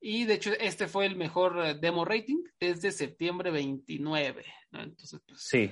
Y 0.01 0.25
de 0.25 0.35
hecho, 0.35 0.53
este 0.59 0.89
fue 0.89 1.05
el 1.05 1.15
mejor 1.17 1.63
eh, 1.63 1.75
demo 1.75 2.07
rating 2.07 2.43
desde 2.59 2.91
septiembre 2.91 3.51
29. 3.51 4.45
Entonces, 4.73 5.21
pues, 5.27 5.43
sí, 5.43 5.71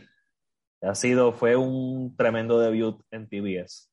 ha 0.82 0.94
sido, 0.94 1.32
fue 1.32 1.56
un 1.56 2.16
tremendo 2.16 2.58
debut 2.58 3.02
en 3.10 3.28
TBS. 3.28 3.90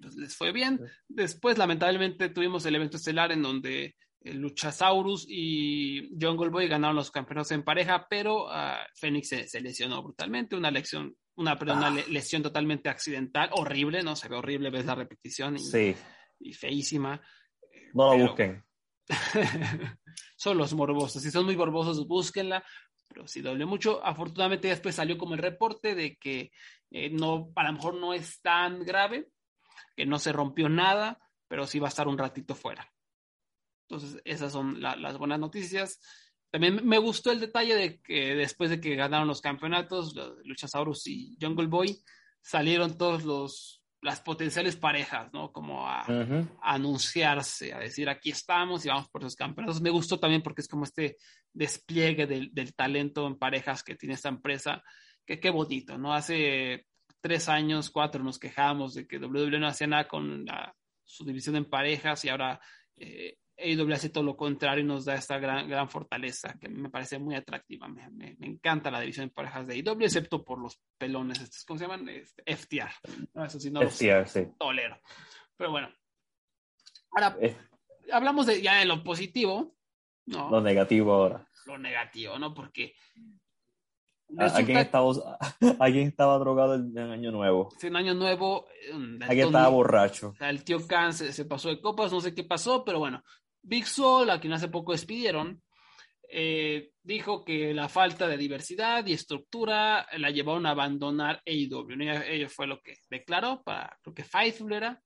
Pues 0.00 0.14
les 0.16 0.36
fue 0.36 0.52
bien. 0.52 0.80
Después, 1.08 1.58
lamentablemente, 1.58 2.28
tuvimos 2.28 2.66
el 2.66 2.74
evento 2.74 2.96
estelar 2.96 3.32
en 3.32 3.42
donde 3.42 3.96
Luchasaurus 4.22 5.26
y 5.28 6.10
Jungle 6.20 6.50
Boy 6.50 6.68
ganaron 6.68 6.96
los 6.96 7.10
campeonatos 7.10 7.52
en 7.52 7.62
pareja, 7.62 8.06
pero 8.08 8.46
uh, 8.46 8.76
Fénix 8.94 9.28
se, 9.28 9.60
lesionó 9.60 10.02
brutalmente, 10.02 10.56
una 10.56 10.70
lección 10.70 11.16
una, 11.36 11.54
una 11.60 11.88
ah. 11.88 12.04
lesión 12.08 12.42
totalmente 12.42 12.88
accidental, 12.88 13.50
horrible, 13.52 14.02
¿no? 14.02 14.16
Se 14.16 14.28
ve 14.28 14.36
horrible, 14.36 14.70
ves 14.70 14.86
la 14.86 14.94
repetición 14.94 15.56
y, 15.56 15.58
sí. 15.58 15.94
y 16.40 16.54
feísima. 16.54 17.20
No 17.92 18.16
la 18.16 18.24
busquen. 18.24 18.64
son 20.36 20.58
los 20.58 20.74
morbosos, 20.74 21.22
si 21.22 21.30
son 21.30 21.44
muy 21.44 21.56
morbosos, 21.56 22.06
búsquenla, 22.08 22.64
pero 23.16 23.26
sí 23.26 23.40
doble 23.40 23.64
mucho. 23.64 24.04
Afortunadamente 24.04 24.68
después 24.68 24.94
salió 24.94 25.16
como 25.16 25.32
el 25.32 25.40
reporte 25.40 25.94
de 25.94 26.16
que 26.16 26.52
eh, 26.90 27.08
no, 27.08 27.50
a 27.56 27.64
lo 27.64 27.72
mejor 27.72 27.94
no 27.94 28.12
es 28.12 28.42
tan 28.42 28.84
grave, 28.84 29.30
que 29.96 30.04
no 30.04 30.18
se 30.18 30.32
rompió 30.32 30.68
nada, 30.68 31.18
pero 31.48 31.66
sí 31.66 31.78
va 31.78 31.86
a 31.86 31.88
estar 31.88 32.08
un 32.08 32.18
ratito 32.18 32.54
fuera. 32.54 32.92
Entonces, 33.88 34.20
esas 34.26 34.52
son 34.52 34.82
las 34.82 35.16
buenas 35.16 35.40
noticias. 35.40 35.98
También 36.50 36.86
me 36.86 36.98
gustó 36.98 37.32
el 37.32 37.40
detalle 37.40 37.74
de 37.74 38.00
que 38.02 38.34
después 38.34 38.68
de 38.68 38.82
que 38.82 38.96
ganaron 38.96 39.28
los 39.28 39.40
campeonatos, 39.40 40.14
Luchasaurus 40.44 41.06
y 41.06 41.38
Jungle 41.40 41.68
Boy, 41.68 41.98
salieron 42.42 42.98
todos 42.98 43.24
los 43.24 43.75
las 44.06 44.20
potenciales 44.20 44.76
parejas, 44.76 45.32
¿no? 45.32 45.52
Como 45.52 45.86
a, 45.86 46.06
anunciarse, 46.62 47.74
a 47.74 47.80
decir 47.80 48.08
aquí 48.08 48.30
estamos 48.30 48.84
y 48.84 48.88
vamos 48.88 49.08
por 49.08 49.22
los 49.22 49.34
campeonatos. 49.34 49.82
Me 49.82 49.90
gustó 49.90 50.18
también 50.18 50.42
porque 50.42 50.62
es 50.62 50.68
como 50.68 50.84
este 50.84 51.16
despliegue 51.52 52.26
del, 52.26 52.74
talento 52.74 53.26
en 53.26 53.36
parejas 53.36 53.82
que 53.82 53.96
tiene 53.96 54.14
esta 54.14 54.28
empresa, 54.28 54.82
que 55.26 55.40
qué 55.40 55.50
bonito, 55.50 55.98
¿no? 55.98 56.14
Hace 56.14 56.86
tres 57.20 57.48
años, 57.48 57.90
cuatro, 57.90 58.22
nos 58.22 58.38
quejamos 58.38 58.94
de 58.94 59.06
que 59.06 59.18
WWE 59.18 59.58
no 59.58 59.66
hacía 59.66 59.88
nada 59.88 60.06
con 60.06 60.46
su 61.02 61.24
división 61.24 61.56
en 61.56 61.64
parejas 61.64 62.24
y 62.24 62.28
ahora 62.28 62.60
eh, 62.96 63.38
AEW 63.58 63.92
hace 63.92 64.10
todo 64.10 64.24
lo 64.24 64.36
contrario 64.36 64.84
y 64.84 64.86
nos 64.86 65.04
da 65.04 65.14
esta 65.14 65.38
gran, 65.38 65.68
gran 65.68 65.88
fortaleza 65.88 66.56
que 66.60 66.68
me 66.68 66.90
parece 66.90 67.18
muy 67.18 67.34
atractiva. 67.34 67.88
Me, 67.88 68.08
me, 68.10 68.36
encanta 68.40 68.90
la 68.90 69.00
división 69.00 69.28
de 69.28 69.34
parejas 69.34 69.66
de 69.66 69.74
AEW, 69.74 70.02
excepto 70.02 70.44
por 70.44 70.60
los 70.60 70.80
pelones, 70.98 71.40
estos, 71.40 71.64
¿cómo 71.64 71.78
se 71.78 71.84
llaman? 71.84 72.08
Este, 72.08 72.42
FTR. 72.56 72.90
No, 73.34 73.44
eso 73.44 73.58
sí, 73.58 73.70
no 73.70 73.80
FTR, 73.80 74.28
sí. 74.28 74.46
tolero. 74.58 75.00
Pero 75.56 75.70
bueno. 75.70 75.88
Ahora, 77.12 77.36
eh. 77.40 77.56
hablamos 78.12 78.46
de, 78.46 78.60
ya 78.60 78.78
de 78.78 78.84
lo 78.84 79.02
positivo, 79.02 79.74
¿no? 80.26 80.50
Lo 80.50 80.60
negativo 80.60 81.14
ahora. 81.14 81.48
Lo 81.66 81.78
negativo, 81.78 82.38
¿no? 82.38 82.52
Porque 82.52 82.94
¿Alguien 84.38 84.78
estaba, 84.78 85.38
¿Alguien 85.78 86.08
estaba 86.08 86.38
drogado 86.38 86.74
en, 86.74 86.98
Año 86.98 87.30
Nuevo? 87.30 87.70
Sí, 87.78 87.86
en 87.86 87.96
Año 87.96 88.14
Nuevo. 88.14 88.66
Alguien 89.22 89.46
estaba 89.46 89.68
borracho. 89.68 90.34
El 90.40 90.64
tío 90.64 90.86
Khan 90.86 91.12
se, 91.12 91.32
se, 91.32 91.44
pasó 91.44 91.68
de 91.68 91.80
copas, 91.80 92.12
no 92.12 92.20
sé 92.20 92.34
qué 92.34 92.44
pasó, 92.44 92.84
pero 92.84 92.98
bueno, 92.98 93.22
Big 93.66 93.86
Sol, 93.86 94.30
a 94.30 94.40
quien 94.40 94.52
hace 94.52 94.68
poco 94.68 94.92
despidieron, 94.92 95.60
eh, 96.28 96.90
dijo 97.02 97.44
que 97.44 97.72
la 97.74 97.88
falta 97.88 98.26
de 98.28 98.36
diversidad 98.36 99.06
y 99.06 99.12
estructura 99.12 100.06
la 100.18 100.30
llevaron 100.30 100.66
a 100.66 100.70
abandonar 100.70 101.42
AEW. 101.46 101.88
Ello 102.26 102.48
fue 102.48 102.66
lo 102.66 102.80
que 102.80 102.98
declaró 103.10 103.62
para, 103.64 103.98
creo 104.02 104.14
que 104.14 104.24
Fightful 104.24 104.72
era. 104.72 105.00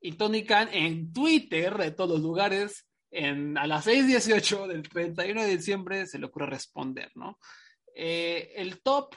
Y 0.00 0.12
Tony 0.12 0.44
Khan 0.44 0.68
en 0.72 1.12
Twitter, 1.12 1.76
de 1.76 1.90
todos 1.92 2.10
los 2.10 2.20
lugares, 2.20 2.86
en, 3.10 3.56
a 3.56 3.66
las 3.66 3.86
6:18 3.86 4.66
del 4.66 4.82
31 4.82 5.42
de 5.42 5.56
diciembre, 5.56 6.06
se 6.06 6.18
le 6.18 6.26
ocurre 6.26 6.46
responder, 6.46 7.10
¿no? 7.14 7.38
Eh, 7.94 8.52
el 8.56 8.82
top, 8.82 9.14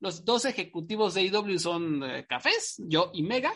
los 0.00 0.24
dos 0.24 0.44
ejecutivos 0.44 1.14
de 1.14 1.22
AEW 1.22 1.58
son 1.58 2.02
eh, 2.02 2.26
Cafés, 2.28 2.76
yo 2.78 3.10
y 3.14 3.22
Mega. 3.22 3.52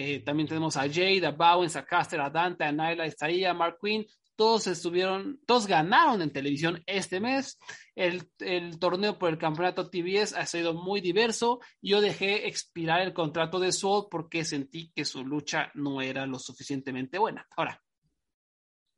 Eh, 0.00 0.20
también 0.20 0.46
tenemos 0.46 0.76
a 0.76 0.82
Jade, 0.82 1.26
a 1.26 1.32
Bowen, 1.32 1.68
a 1.74 1.84
Caster, 1.84 2.20
a 2.20 2.30
Dante, 2.30 2.62
a 2.62 2.70
Nyla, 2.70 3.10
a 3.50 3.54
Mark 3.54 3.78
Quinn. 3.82 4.06
Todos 4.36 4.68
estuvieron, 4.68 5.40
todos 5.44 5.66
ganaron 5.66 6.22
en 6.22 6.32
televisión 6.32 6.80
este 6.86 7.18
mes. 7.18 7.58
El, 7.96 8.30
el, 8.38 8.78
torneo 8.78 9.18
por 9.18 9.30
el 9.30 9.38
campeonato 9.38 9.90
TBS 9.90 10.34
ha 10.34 10.46
sido 10.46 10.72
muy 10.72 11.00
diverso. 11.00 11.58
Yo 11.82 12.00
dejé 12.00 12.46
expirar 12.46 13.00
el 13.00 13.12
contrato 13.12 13.58
de 13.58 13.72
Soul 13.72 14.06
porque 14.08 14.44
sentí 14.44 14.92
que 14.94 15.04
su 15.04 15.24
lucha 15.24 15.72
no 15.74 16.00
era 16.00 16.26
lo 16.26 16.38
suficientemente 16.38 17.18
buena. 17.18 17.48
Ahora, 17.56 17.82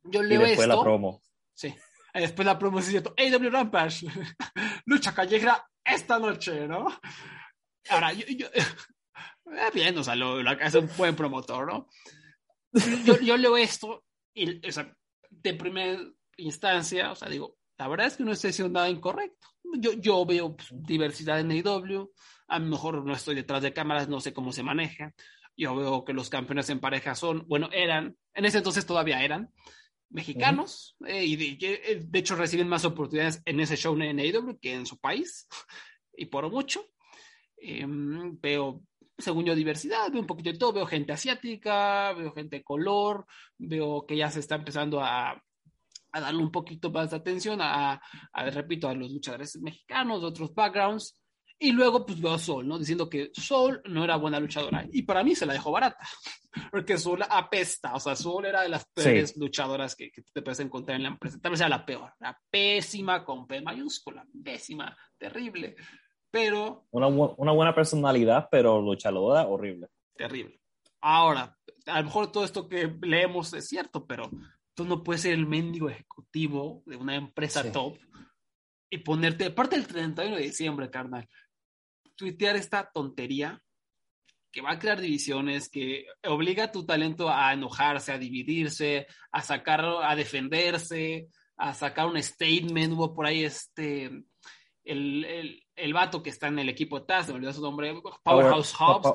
yo 0.03 0.21
leo 0.21 0.45
y 0.45 0.45
después 0.49 0.67
la 0.67 0.83
promo. 0.83 1.19
Sí. 1.55 1.73
Después 2.13 2.45
la 2.45 2.59
promo 2.59 2.77
es 2.77 2.85
cierto. 2.85 3.15
AW 3.17 3.49
Rampage, 3.49 4.05
lucha 4.85 5.15
callejera 5.15 5.67
esta 5.83 6.19
noche, 6.19 6.67
¿no? 6.67 6.85
Ahora, 7.89 8.13
yo, 8.13 8.27
yo 8.27 8.45
eh, 9.45 9.71
bien, 9.73 9.97
o 9.97 10.03
sea, 10.03 10.15
lo, 10.15 10.39
es 10.39 10.75
un 10.75 10.89
buen 10.97 11.15
promotor, 11.15 11.67
¿no? 11.67 11.87
Yo, 13.05 13.19
yo 13.19 13.37
leo 13.37 13.57
esto 13.57 14.05
y, 14.33 14.65
o 14.65 14.71
sea, 14.71 14.95
de 15.29 15.53
primera 15.53 15.99
instancia, 16.37 17.11
o 17.11 17.15
sea, 17.15 17.29
digo, 17.29 17.57
la 17.77 17.87
verdad 17.87 18.07
es 18.07 18.17
que 18.17 18.23
no 18.23 18.31
estoy 18.31 18.51
haciendo 18.51 18.73
nada 18.73 18.89
incorrecto. 18.89 19.47
Yo, 19.79 19.93
yo 19.93 20.25
veo 20.25 20.55
pues, 20.55 20.69
diversidad 20.71 21.39
en 21.39 21.51
AEW, 21.51 22.11
a 22.47 22.59
lo 22.59 22.65
mejor 22.65 23.03
no 23.05 23.13
estoy 23.13 23.35
detrás 23.35 23.61
de 23.63 23.73
cámaras, 23.73 24.07
no 24.07 24.21
sé 24.21 24.33
cómo 24.33 24.51
se 24.51 24.63
maneja. 24.63 25.13
Yo 25.57 25.75
veo 25.75 26.05
que 26.05 26.13
los 26.13 26.29
campeones 26.29 26.69
en 26.69 26.79
pareja 26.79 27.15
son, 27.15 27.45
bueno, 27.47 27.69
eran, 27.71 28.15
en 28.33 28.45
ese 28.45 28.59
entonces 28.59 28.85
todavía 28.85 29.23
eran 29.23 29.51
mexicanos, 30.09 30.95
eh, 31.07 31.23
y 31.25 31.35
de, 31.35 31.57
eh, 31.67 32.01
de, 32.03 32.19
hecho 32.19 32.35
reciben 32.35 32.67
más 32.67 32.83
oportunidades 32.85 33.41
en 33.45 33.59
ese 33.61 33.77
show 33.77 33.99
en 33.99 34.19
AEW 34.19 34.59
que 34.59 34.73
en 34.73 34.85
su 34.85 34.99
país, 34.99 35.47
y 36.15 36.25
por 36.25 36.49
mucho. 36.51 36.85
Em, 37.57 38.39
veo 38.39 38.83
según 39.21 39.45
yo, 39.45 39.55
diversidad, 39.55 40.11
veo 40.11 40.21
un 40.21 40.27
poquito 40.27 40.51
de 40.51 40.57
todo, 40.57 40.73
veo 40.73 40.85
gente 40.85 41.13
asiática, 41.13 42.13
veo 42.13 42.33
gente 42.33 42.57
de 42.57 42.63
color, 42.63 43.25
veo 43.57 44.05
que 44.05 44.17
ya 44.17 44.29
se 44.29 44.39
está 44.39 44.55
empezando 44.55 45.01
a, 45.01 45.41
a 46.11 46.19
darle 46.19 46.41
un 46.41 46.51
poquito 46.51 46.91
más 46.91 47.11
de 47.11 47.17
atención 47.17 47.59
a, 47.61 48.01
a, 48.33 48.49
repito, 48.49 48.87
a 48.87 48.93
los 48.93 49.11
luchadores 49.11 49.59
mexicanos, 49.61 50.23
otros 50.23 50.53
backgrounds. 50.53 51.17
Y 51.63 51.73
luego, 51.73 52.05
pues 52.07 52.19
veo 52.19 52.33
a 52.33 52.39
Sol, 52.39 52.67
¿no? 52.67 52.79
Diciendo 52.79 53.07
que 53.07 53.29
Sol 53.33 53.83
no 53.85 54.03
era 54.03 54.15
buena 54.15 54.39
luchadora. 54.39 54.83
Y 54.91 55.03
para 55.03 55.23
mí 55.23 55.35
se 55.35 55.45
la 55.45 55.53
dejó 55.53 55.71
barata. 55.71 55.99
Porque 56.71 56.97
Sol 56.97 57.23
apesta. 57.29 57.93
O 57.93 57.99
sea, 57.99 58.15
Sol 58.15 58.45
era 58.45 58.63
de 58.63 58.69
las 58.69 58.83
peores 58.85 59.37
luchadoras 59.37 59.95
que, 59.95 60.09
te 60.33 60.41
puedes 60.41 60.59
encontrar 60.59 60.97
en 60.97 61.03
la 61.03 61.09
empresa. 61.09 61.37
Tal 61.39 61.51
vez 61.51 61.59
era 61.59 61.69
la 61.69 61.85
peor. 61.85 62.11
La 62.19 62.35
pésima 62.49 63.23
con 63.23 63.45
P 63.45 63.61
mayúscula. 63.61 64.25
Pésima. 64.43 64.97
Terrible. 65.19 65.75
Pero. 66.31 66.87
Una, 66.91 67.07
una 67.07 67.51
buena 67.51 67.75
personalidad, 67.75 68.47
pero 68.49 68.81
luchadora 68.81 69.47
horrible. 69.47 69.89
Terrible. 70.15 70.59
Ahora, 71.01 71.57
a 71.85 71.99
lo 71.99 72.05
mejor 72.05 72.31
todo 72.31 72.45
esto 72.45 72.67
que 72.67 72.95
leemos 73.01 73.53
es 73.53 73.67
cierto, 73.67 74.05
pero 74.05 74.29
tú 74.73 74.85
no 74.85 75.03
puedes 75.03 75.21
ser 75.23 75.33
el 75.33 75.47
mendigo 75.47 75.89
ejecutivo 75.89 76.83
de 76.85 76.95
una 76.95 77.15
empresa 77.15 77.71
top 77.71 77.97
y 78.89 78.99
ponerte, 78.99 79.45
aparte 79.45 79.77
del 79.77 79.87
31 79.87 80.35
de 80.35 80.41
diciembre, 80.43 80.89
carnal, 80.89 81.27
tuitear 82.15 82.55
esta 82.55 82.89
tontería 82.91 83.61
que 84.51 84.61
va 84.61 84.71
a 84.71 84.79
crear 84.79 84.99
divisiones, 84.99 85.69
que 85.69 86.05
obliga 86.25 86.65
a 86.65 86.71
tu 86.71 86.85
talento 86.85 87.29
a 87.29 87.53
enojarse, 87.53 88.11
a 88.11 88.17
dividirse, 88.17 89.07
a 89.31 89.41
sacarlo, 89.41 90.03
a 90.03 90.13
defenderse, 90.15 91.29
a 91.55 91.73
sacar 91.73 92.07
un 92.07 92.21
statement. 92.21 92.93
Hubo 92.93 93.13
por 93.13 93.25
ahí 93.25 93.45
este, 93.45 94.11
el, 94.83 95.25
el, 95.25 95.63
el 95.75 95.93
vato 95.93 96.21
que 96.23 96.29
está 96.29 96.47
en 96.47 96.59
el 96.59 96.69
equipo 96.69 97.03
TAS, 97.03 97.29
me 97.29 97.35
olvidó 97.35 97.53
su 97.53 97.61
nombre, 97.61 97.93
Powerhouse 98.23 98.73
Hobbs. 98.79 99.13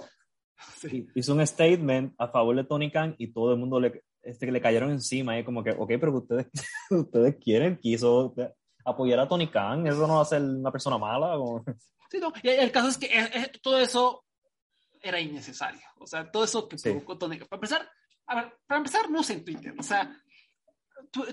Hizo 1.15 1.35
un 1.35 1.47
statement 1.47 2.15
a 2.19 2.29
favor 2.29 2.57
de 2.57 2.65
Tony 2.65 2.91
Khan 2.91 3.15
y 3.19 3.33
todo 3.33 3.53
el 3.53 3.59
mundo 3.59 3.79
le, 3.79 4.03
este, 4.23 4.51
le 4.51 4.61
cayeron 4.61 4.91
encima. 4.91 5.39
Y 5.39 5.45
como 5.45 5.63
que, 5.63 5.71
ok, 5.71 5.93
pero 6.01 6.17
ustedes, 6.17 6.47
ustedes 6.91 7.37
quieren, 7.37 7.77
quiso 7.77 8.35
apoyar 8.85 9.21
a 9.21 9.29
Tony 9.29 9.49
Khan, 9.49 9.87
eso 9.87 10.07
no 10.07 10.17
va 10.17 10.23
a 10.23 10.27
ser 10.27 10.43
una 10.43 10.73
persona 10.73 10.99
mala. 10.99 11.37
Sí, 12.09 12.21
no. 12.21 12.33
Y 12.41 12.51
el 12.51 12.71
caso 12.71 12.87
es 12.87 12.99
que 12.99 13.07
eh, 13.07 13.31
eh, 13.35 13.53
todo 13.61 13.81
eso 13.81 14.25
era 15.03 15.19
innecesario. 15.19 15.83
O 15.99 16.07
sea, 16.07 16.31
todo 16.31 16.45
eso 16.45 16.69
que 16.69 16.77
provocó 16.77 17.19
Tony 17.19 17.37
Para 17.39 17.57
empezar, 17.57 17.91
a 18.29 18.35
ver, 18.37 18.59
para 18.65 18.79
empezar, 18.79 19.11
no 19.11 19.25
sé 19.25 19.33
en 19.33 19.45
Twitter. 19.45 19.75
O 19.77 19.83
sea, 19.83 20.17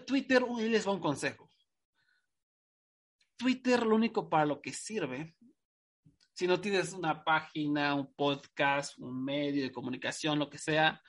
Twitter, 0.07 0.43
les 0.57 0.87
va 0.87 0.93
un 0.93 0.99
consejo. 0.99 1.47
Twitter 3.37 3.85
lo 3.85 3.95
único 3.95 4.29
para 4.29 4.45
lo 4.45 4.61
que 4.61 4.73
sirve, 4.73 5.35
si 6.33 6.47
no 6.47 6.59
tienes 6.59 6.93
una 6.93 7.23
página, 7.23 7.93
un 7.93 8.13
podcast, 8.13 8.97
un 8.97 9.23
medio 9.23 9.63
de 9.63 9.71
comunicación, 9.71 10.39
lo 10.39 10.49
que 10.49 10.57
sea, 10.57 11.01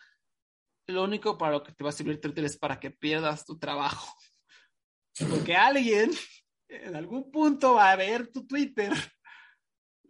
lo 0.87 1.05
único 1.05 1.39
para 1.39 1.53
lo 1.53 1.63
que 1.63 1.73
te 1.73 1.83
va 1.83 1.91
a 1.91 1.93
servir 1.95 2.21
Twitter 2.21 2.45
es 2.45 2.59
para 2.59 2.79
que 2.79 2.91
pierdas 2.91 3.45
tu 3.45 3.59
trabajo. 3.59 4.15
Porque 5.31 5.57
alguien 5.57 6.11
en 6.69 6.95
algún 6.95 7.31
punto 7.31 7.75
va 7.75 7.91
a 7.91 7.97
ver 7.97 8.31
tu 8.31 8.47
Twitter 8.47 8.93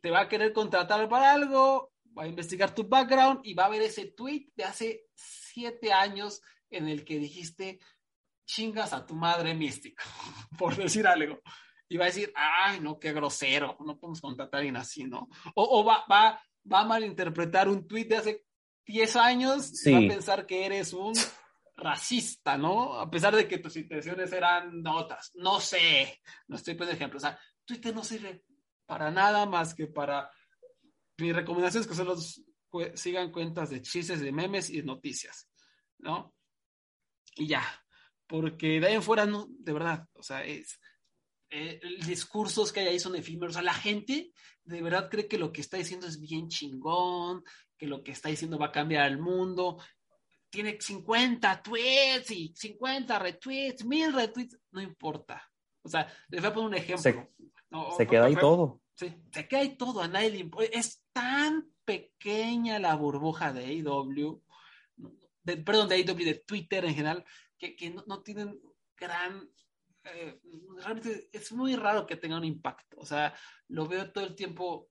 te 0.05 0.11
va 0.11 0.21
a 0.21 0.29
querer 0.29 0.53
contratar 0.53 1.09
para 1.09 1.33
algo, 1.33 1.95
va 2.17 2.25
a 2.25 2.29
investigar 2.29 2.75
tu 2.75 2.87
background 2.87 3.41
y 3.43 3.55
va 3.55 3.65
a 3.65 3.71
ver 3.71 3.81
ese 3.81 4.12
tweet 4.12 4.49
de 4.55 4.65
hace 4.65 5.07
siete 5.15 5.95
años 5.95 6.43
en 6.69 6.89
el 6.89 7.07
que 7.07 7.19
dijiste 7.19 7.81
chingas 8.47 8.93
a 8.93 9.07
tu 9.07 9.15
madre 9.15 9.55
místico, 9.55 10.03
por 10.59 10.77
decir 10.77 11.07
algo. 11.07 11.41
Y 11.89 11.97
va 11.97 12.05
a 12.05 12.09
decir, 12.09 12.32
ay, 12.35 12.80
no, 12.80 12.99
qué 12.99 13.12
grosero, 13.12 13.76
no 13.80 13.99
podemos 13.99 14.20
contratar 14.20 14.55
a 14.55 14.59
alguien 14.59 14.76
así, 14.76 15.05
¿no? 15.05 15.28
O, 15.55 15.85
va, 15.85 16.05
va, 16.11 16.41
va 16.70 16.80
a 16.80 16.85
malinterpretar 16.85 17.68
un 17.68 17.87
tweet 17.87 18.07
de 18.07 18.16
hace 18.16 18.45
10 18.87 19.16
años 19.16 19.87
y 19.87 19.93
va 19.93 19.99
a 19.99 20.09
pensar 20.09 20.47
que 20.47 20.66
eres 20.66 20.93
un 20.93 21.14
racista, 21.76 22.57
¿no? 22.57 22.95
A 22.95 23.11
pesar 23.11 23.35
de 23.35 23.49
que 23.49 23.59
tus 23.59 23.76
intenciones 23.76 24.32
eran 24.32 24.87
otras. 24.87 25.32
No 25.35 25.61
sé, 25.61 26.20
no 26.49 26.57
estoy 26.57 26.74
poniendo 26.74 26.97
ejemplos. 26.97 27.22
O 27.24 27.26
sea, 27.26 27.39
Twitter 27.64 27.95
no 27.95 28.05
sirve 28.05 28.45
para 28.87 29.11
nada 29.11 29.47
más 29.47 29.74
que 29.74 29.87
para... 29.87 30.30
Mi 31.18 31.32
recomendación 31.32 31.82
es 31.82 31.89
que 31.89 31.95
solo 31.95 32.16
sigan 32.95 33.30
cuentas 33.30 33.70
de 33.70 33.82
chistes, 33.82 34.20
de 34.20 34.32
memes 34.32 34.68
y 34.70 34.78
de 34.78 34.85
noticias, 34.85 35.49
¿no? 35.99 36.35
Y 37.37 37.47
ya, 37.47 37.64
porque 38.26 38.80
de 38.80 38.87
ahí 38.89 38.95
en 38.95 39.03
fuera, 39.03 39.26
no, 39.26 39.47
de 39.49 39.72
verdad, 39.72 40.09
o 40.14 40.22
sea, 40.22 40.45
es... 40.45 40.80
Eh, 41.57 41.80
discursos 42.05 42.72
que 42.72 42.80
hay 42.80 42.88
ahí 42.88 42.98
son 42.98 43.14
efímeros. 43.14 43.55
O 43.55 43.59
sea, 43.59 43.62
la 43.62 43.74
gente 43.74 44.32
de 44.64 44.82
verdad 44.82 45.09
cree 45.09 45.28
que 45.28 45.38
lo 45.38 45.52
que 45.52 45.61
está 45.61 45.76
diciendo 45.76 46.09
es 46.09 46.18
bien 46.18 46.48
chingón, 46.48 47.44
que 47.78 47.86
lo 47.86 48.02
que 48.02 48.11
está 48.11 48.28
diciendo 48.28 48.59
va 48.59 48.66
a 48.66 48.72
cambiar 48.72 49.07
el 49.07 49.18
mundo. 49.18 49.78
Tiene 50.50 50.80
50 50.80 51.62
tweets 51.62 52.32
y 52.32 52.52
50 52.57 53.18
retweets, 53.20 53.84
1000 53.84 54.12
retweets, 54.12 54.59
no 54.72 54.82
importa. 54.82 55.48
O 55.82 55.88
sea, 55.88 56.12
les 56.28 56.40
voy 56.40 56.50
a 56.50 56.55
poner 56.55 56.68
un 56.70 56.74
ejemplo. 56.74 57.30
Se 57.96 58.07
queda 58.09 58.24
ahí 58.24 58.34
todo. 58.34 58.80
Sí, 58.96 59.14
se 59.30 59.46
queda 59.46 59.61
ahí 59.61 59.76
todo, 59.76 60.02
a 60.02 60.09
nadie 60.09 60.30
le 60.30 60.38
importa. 60.38 60.76
Es 60.76 61.05
tan 61.12 61.70
pequeña 61.84 62.80
la 62.80 62.96
burbuja 62.96 63.52
de 63.52 63.64
AEW, 63.64 64.42
perdón, 65.64 65.88
de 65.88 65.94
AEW, 65.94 66.24
de 66.24 66.42
Twitter 66.44 66.84
en 66.84 66.94
general, 66.94 67.24
que, 67.57 67.76
que 67.76 67.90
no, 67.90 68.22
tienen 68.22 68.61
gran... 68.96 69.48
Realmente 70.76 71.28
es 71.32 71.52
muy 71.52 71.76
raro 71.76 72.07
que 72.07 72.16
tenga 72.16 72.36
un 72.36 72.44
impacto. 72.44 72.98
O 72.98 73.07
sea, 73.07 73.34
lo 73.68 73.86
veo 73.86 74.12
todo 74.12 74.24
el 74.24 74.34
tiempo 74.34 74.90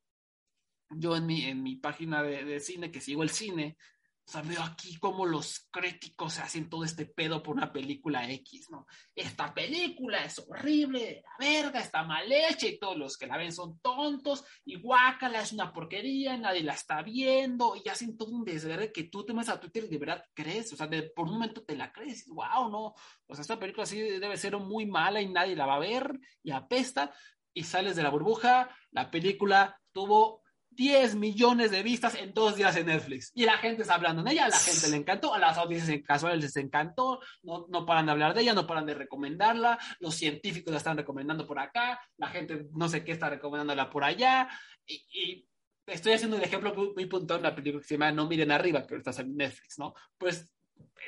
yo 0.90 1.16
en 1.16 1.26
mi, 1.26 1.44
en 1.44 1.64
mi 1.64 1.76
página 1.78 2.24
de, 2.24 2.44
de 2.46 2.60
cine, 2.60 2.92
que 2.92 3.02
sigo 3.02 3.24
el 3.24 3.30
cine, 3.30 3.78
o 4.26 4.32
sea, 4.32 4.42
veo 4.42 4.62
aquí 4.64 4.98
cómo 5.00 5.26
los 5.26 5.68
críticos 5.70 6.34
se 6.34 6.42
hacen 6.42 6.70
todo 6.70 6.86
este 6.86 7.06
pedo 7.06 7.44
por 7.44 7.56
una 7.56 7.74
película 7.74 8.30
X, 8.32 8.70
¿no? 8.70 8.88
Esta 9.14 9.54
película 9.54 10.24
es 10.24 10.40
horrible, 10.40 11.22
la 11.24 11.46
verga, 11.46 11.82
está 11.82 12.04
mal 12.04 12.32
hecha 12.32 12.68
y 12.68 12.80
todos 12.80 12.98
los 12.98 13.18
que 13.18 13.28
la 13.28 13.38
ven 13.38 13.52
son 13.52 13.80
tontos 13.80 14.46
y 14.64 14.80
guácala, 14.80 15.42
es 15.42 15.52
una 15.52 15.74
porquería, 15.74 16.38
nadie 16.38 16.64
la 16.64 16.74
está 16.74 17.02
viendo 17.02 17.76
y 17.76 17.90
hacen 17.90 18.18
todo 18.18 18.32
un 18.32 18.46
desvergue 18.46 18.94
que 18.94 19.04
tú 19.04 19.26
te 19.26 19.34
metes 19.34 19.50
a 19.50 19.60
Twitter 19.60 19.84
y 19.84 19.90
de 19.90 19.98
verdad 19.98 20.24
crees, 20.34 20.72
o 20.72 20.78
sea, 20.78 20.90
por 21.14 21.28
un 21.28 21.34
momento 21.34 21.64
te 21.64 21.76
la 21.76 21.92
crees, 21.92 22.26
wow, 22.28 22.70
no, 22.70 22.96
o 23.28 23.36
sea, 23.36 23.42
esta 23.42 23.60
película 23.60 23.86
sí 23.86 24.00
debe 24.00 24.38
ser 24.38 24.58
muy 24.58 24.86
mala 24.86 25.22
y 25.22 25.28
nadie 25.28 25.56
la 25.56 25.66
va 25.66 25.76
a 25.76 25.80
ver 25.80 26.18
y 26.42 26.52
apesta 26.52 27.14
y 27.54 27.64
sales 27.64 27.98
de 27.98 28.04
la 28.04 28.10
burbuja, 28.10 28.70
la 28.92 29.12
película 29.12 29.80
tuvo 29.92 30.43
10 30.76 31.16
millones 31.16 31.72
de 31.72 31.84
vistas 31.84 32.16
en 32.16 32.34
dos 32.34 32.56
días 32.56 32.76
en 32.76 32.88
Netflix. 32.88 33.32
Y 33.36 33.46
la 33.46 33.58
gente 33.58 33.82
está 33.82 33.96
hablando 33.96 34.24
de 34.24 34.32
ella, 34.32 34.46
a 34.46 34.50
la 34.50 34.58
gente 34.58 34.90
le 34.90 34.98
encantó, 34.98 35.34
a 35.34 35.40
las 35.40 35.58
audiencias 35.58 36.02
casuales 36.06 36.42
les 36.42 36.56
encantó, 36.58 37.20
no, 37.42 37.66
no 37.70 37.86
paran 37.86 38.06
de 38.06 38.12
hablar 38.12 38.34
de 38.34 38.42
ella, 38.42 38.54
no 38.54 38.68
paran 38.68 38.86
de 38.86 38.94
recomendarla, 38.94 39.78
los 40.00 40.16
científicos 40.16 40.72
la 40.72 40.78
están 40.78 40.98
recomendando 40.98 41.46
por 41.46 41.60
acá, 41.60 42.00
la 42.18 42.28
gente 42.28 42.68
no 42.74 42.88
sé 42.90 43.04
qué 43.04 43.12
está 43.12 43.30
recomendándola 43.30 43.90
por 43.90 44.04
allá. 44.04 44.50
Y, 44.86 45.48
estoy 45.86 46.14
haciendo 46.14 46.38
un 46.38 46.44
ejemplo 46.44 46.74
muy, 46.96 47.06
puntual 47.08 47.42
de 47.42 47.50
la 47.50 47.56
película 47.56 47.82
que 47.82 47.88
se 47.88 47.96
llama 47.96 48.12
No 48.12 48.28
miren 48.28 48.52
arriba, 48.52 48.88
que 48.88 48.96
está 48.96 49.22
en 49.22 49.36
Netflix, 49.36 49.78
¿no? 49.78 49.94
Pues 50.18 50.50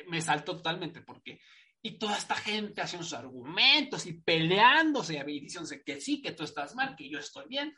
me 0.08 0.20
saltó 0.20 0.56
totalmente 0.56 1.00
porque 1.00 1.40
y 1.86 1.98
toda 1.98 2.16
esta 2.16 2.34
gente 2.34 2.80
haciendo 2.80 3.04
sus 3.04 3.16
argumentos 3.16 4.06
y 4.06 4.14
peleándose 4.14 5.22
y 5.24 5.40
diciéndose 5.40 5.84
que 5.84 6.00
sí, 6.00 6.20
que 6.20 6.32
tú 6.32 6.42
estás 6.42 6.74
mal, 6.74 6.96
que 6.96 7.08
yo 7.08 7.20
estoy 7.20 7.46
bien, 7.46 7.76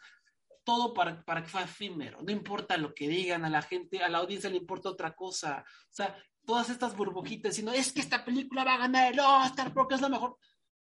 todo 0.69 0.93
para, 0.93 1.25
para 1.25 1.43
que 1.43 1.49
sea 1.49 1.63
efímero. 1.63 2.21
No 2.21 2.31
importa 2.31 2.77
lo 2.77 2.93
que 2.93 3.09
digan 3.09 3.43
a 3.43 3.49
la 3.49 3.63
gente, 3.63 4.03
a 4.03 4.09
la 4.11 4.19
audiencia 4.19 4.51
le 4.51 4.59
importa 4.59 4.91
otra 4.91 5.15
cosa. 5.15 5.65
O 5.67 5.95
sea, 5.95 6.15
todas 6.45 6.69
estas 6.69 6.95
burbujitas 6.95 7.53
diciendo, 7.53 7.73
es 7.73 7.91
que 7.91 8.03
esta 8.03 8.23
película 8.23 8.65
va 8.65 8.75
a 8.75 8.79
ganar 8.81 9.11
el 9.11 9.19
Oscar 9.19 9.73
porque 9.73 9.95
es 9.95 10.03
lo 10.03 10.11
mejor. 10.11 10.37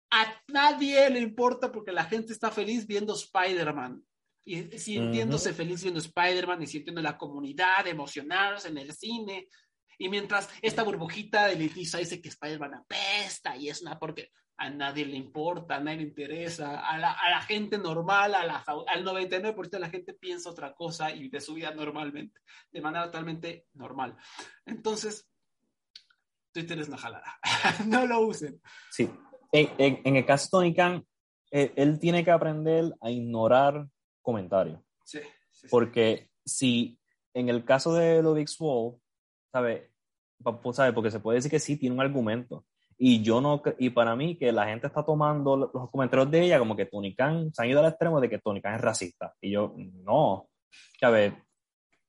A 0.09 0.25
nadie 0.47 1.07
le 1.11 1.19
importa 1.19 1.71
porque 1.71 1.91
la 1.91 2.05
gente 2.05 2.33
está 2.33 2.49
feliz 2.49 2.87
viendo 2.87 3.13
Spider-Man. 3.13 4.03
Y 4.45 4.63
sintiéndose 4.79 5.53
feliz 5.53 5.83
viendo 5.83 5.99
Spider-Man 5.99 6.63
y 6.63 6.65
sintiendo 6.65 7.03
la 7.03 7.15
comunidad, 7.15 7.85
emocionados 7.85 8.65
en 8.65 8.79
el 8.79 8.91
cine. 8.95 9.47
Y 9.99 10.09
mientras 10.09 10.49
esta 10.63 10.81
burbujita 10.81 11.45
de 11.45 11.55
Leticia 11.55 11.99
dice 11.99 12.19
que 12.19 12.29
Spider-Man 12.29 12.73
apesta 12.73 13.55
y 13.55 13.69
es 13.69 13.83
una 13.83 13.99
porque 13.99 14.31
a 14.57 14.69
nadie 14.69 15.05
le 15.05 15.15
importa, 15.15 15.75
a 15.75 15.79
nadie 15.79 15.97
le 15.97 16.03
interesa, 16.03 16.79
a 16.79 16.97
la, 16.97 17.11
a 17.11 17.29
la 17.29 17.41
gente 17.41 17.77
normal, 17.77 18.33
a 18.33 18.45
la, 18.45 18.63
al 18.65 19.05
99% 19.05 19.69
de 19.69 19.79
la 19.79 19.89
gente 19.89 20.13
piensa 20.13 20.49
otra 20.49 20.73
cosa 20.73 21.11
y 21.11 21.29
de 21.29 21.39
su 21.39 21.53
vida 21.53 21.71
normalmente, 21.71 22.41
de 22.71 22.81
manera 22.81 23.05
totalmente 23.05 23.67
normal. 23.73 24.17
Entonces, 24.65 25.29
Twitter 26.51 26.79
es 26.79 26.87
una 26.87 26.97
jalada, 26.97 27.39
no 27.85 28.05
lo 28.07 28.21
usen. 28.21 28.59
Sí, 28.89 29.09
en, 29.51 30.01
en, 30.03 30.15
el 30.15 30.25
caso 30.25 30.45
de 30.45 30.49
Tony 30.51 30.73
Khan, 30.73 31.05
eh, 31.51 31.73
él, 31.75 31.99
tiene 31.99 32.23
que 32.23 32.31
aprender 32.31 32.95
a 33.01 33.11
ignorar 33.11 33.87
comentarios. 34.21 34.81
Sí, 35.05 35.19
Porque 35.69 36.31
si 36.43 36.99
en 37.33 37.49
el 37.49 37.63
caso 37.63 37.93
de 37.93 38.23
Ludwig 38.23 38.49
Wall, 38.59 38.99
¿sabe? 39.51 39.91
¿sabe? 40.73 40.93
Porque 40.93 41.11
se 41.11 41.19
puede 41.19 41.37
decir 41.37 41.51
que 41.51 41.59
sí, 41.59 41.77
tiene 41.77 41.95
un 41.95 42.01
argumento 42.01 42.65
y 42.97 43.21
yo 43.21 43.41
no, 43.41 43.61
y 43.77 43.91
para 43.91 44.15
mí 44.15 44.37
que 44.37 44.51
la 44.51 44.65
gente 44.65 44.87
está 44.87 45.03
tomando 45.05 45.55
los 45.55 45.89
comentarios 45.91 46.31
de 46.31 46.41
ella 46.41 46.59
como 46.59 46.75
que 46.75 46.87
Tony 46.87 47.15
Khan, 47.15 47.53
se 47.53 47.61
han 47.61 47.69
ido 47.69 47.79
al 47.79 47.89
extremo 47.89 48.19
de 48.19 48.29
que 48.29 48.39
Tony 48.39 48.61
Khan 48.61 48.75
es 48.75 48.81
racista. 48.81 49.35
Y 49.39 49.51
yo, 49.51 49.75
no. 50.03 50.49
A 51.01 51.09
ver, 51.11 51.35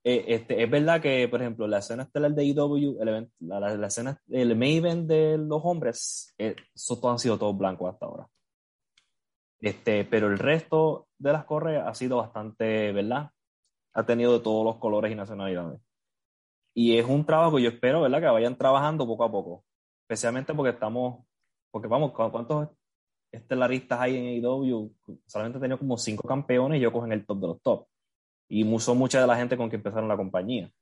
eh, 0.02 0.24
este, 0.28 0.62
es 0.62 0.70
verdad 0.70 1.02
que, 1.02 1.28
por 1.28 1.42
ejemplo, 1.42 1.66
la 1.66 1.78
escena 1.78 2.04
estelar 2.04 2.32
de 2.32 2.44
IW, 2.44 3.02
el, 3.02 3.30
la, 3.40 3.60
la, 3.60 3.86
escena, 3.86 4.18
el 4.28 4.56
main 4.56 4.78
event 4.78 5.06
de 5.06 5.36
los 5.36 5.60
hombres, 5.62 6.34
eh, 6.38 6.56
todo 6.86 7.10
han 7.10 7.18
sido 7.18 7.38
todos 7.38 7.56
blancos 7.58 7.92
hasta 7.92 8.06
ahora. 8.06 8.26
Este, 9.60 10.04
pero 10.04 10.28
el 10.28 10.38
resto 10.38 11.08
de 11.18 11.32
las 11.32 11.44
correas 11.44 11.86
ha 11.86 11.94
sido 11.94 12.18
bastante, 12.18 12.92
¿verdad? 12.92 13.30
Ha 13.92 14.06
tenido 14.06 14.32
de 14.32 14.40
todos 14.40 14.64
los 14.64 14.76
colores 14.76 15.12
y 15.12 15.14
nacionalidades. 15.16 15.80
Y 16.74 16.96
es 16.96 17.04
un 17.06 17.26
trabajo 17.26 17.58
yo 17.58 17.68
espero, 17.70 18.00
¿verdad? 18.00 18.20
Que 18.20 18.26
vayan 18.26 18.56
trabajando 18.56 19.06
poco 19.06 19.24
a 19.24 19.30
poco. 19.30 19.64
Especialmente 20.08 20.54
porque 20.54 20.70
estamos, 20.70 21.22
porque 21.70 21.86
vamos, 21.86 22.12
¿cuántos 22.12 22.70
estelaristas 23.30 24.00
hay 24.00 24.16
en 24.16 24.42
AEW? 24.42 24.90
Solamente 25.26 25.58
he 25.58 25.60
tenido 25.60 25.78
como 25.78 25.98
cinco 25.98 26.26
campeones 26.26 26.78
y 26.78 26.82
yo 26.82 26.90
cogen 26.90 27.12
el 27.12 27.26
top 27.26 27.38
de 27.38 27.46
los 27.46 27.60
top. 27.60 27.86
Y 28.48 28.78
son 28.78 28.96
mucha 28.96 29.20
de 29.20 29.26
la 29.26 29.36
gente 29.36 29.58
con 29.58 29.68
que 29.68 29.76
empezaron 29.76 30.08
la 30.08 30.16
compañía. 30.16 30.72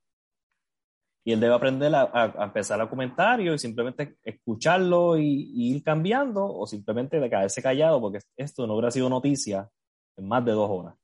Y 1.25 1.33
él 1.33 1.41
debe 1.41 1.55
aprender 1.55 1.93
a, 1.93 2.37
empezar 2.39 2.81
a 2.81 2.89
comentar 2.89 3.41
y 3.41 3.59
simplemente 3.59 4.17
escucharlo 4.23 5.19
y, 5.19 5.73
ir 5.73 5.83
cambiando 5.83 6.47
o 6.47 6.65
simplemente 6.69 7.19
de 7.19 7.29
caerse 7.29 7.61
callado 7.61 8.01
porque 8.01 8.21
esto 8.37 8.65
no 8.65 8.75
hubiera 8.75 8.93
sido 8.93 9.09
noticia 9.09 9.69
en 10.17 10.29
más 10.29 10.45
de 10.45 10.53
dos 10.53 10.71
horas. 10.71 10.95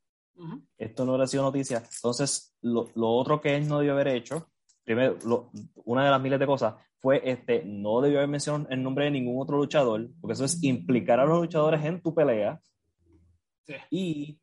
Esto 0.79 1.05
no 1.05 1.14
hubiera 1.14 1.27
sido 1.27 1.43
noticia. 1.43 1.83
Entonces, 1.93 2.57
lo, 2.61 2.89
otro 2.95 3.41
que 3.41 3.57
él 3.57 3.66
no 3.66 3.81
debió 3.81 3.95
haber 3.95 4.07
hecho, 4.07 4.47
primero, 4.85 5.18
una 5.85 6.05
de 6.05 6.11
las 6.12 6.23
miles 6.23 6.39
de 6.39 6.47
cosas, 6.47 6.77
fue 7.03 7.21
este, 7.25 7.65
no 7.65 8.01
debió 8.01 8.19
haber 8.19 8.31
mencionado 8.31 8.71
el 8.71 8.81
nombre 8.81 9.07
de 9.07 9.11
ningún 9.11 9.43
otro 9.43 9.57
luchador, 9.59 10.09
porque 10.21 10.35
eso 10.35 10.45
es 10.45 10.63
implicar 10.63 11.19
a 11.19 11.27
los 11.27 11.41
luchadores 11.41 11.85
en 11.85 12.01
tu 12.01 12.15
pelea. 12.15 12.61
Y 13.91 14.39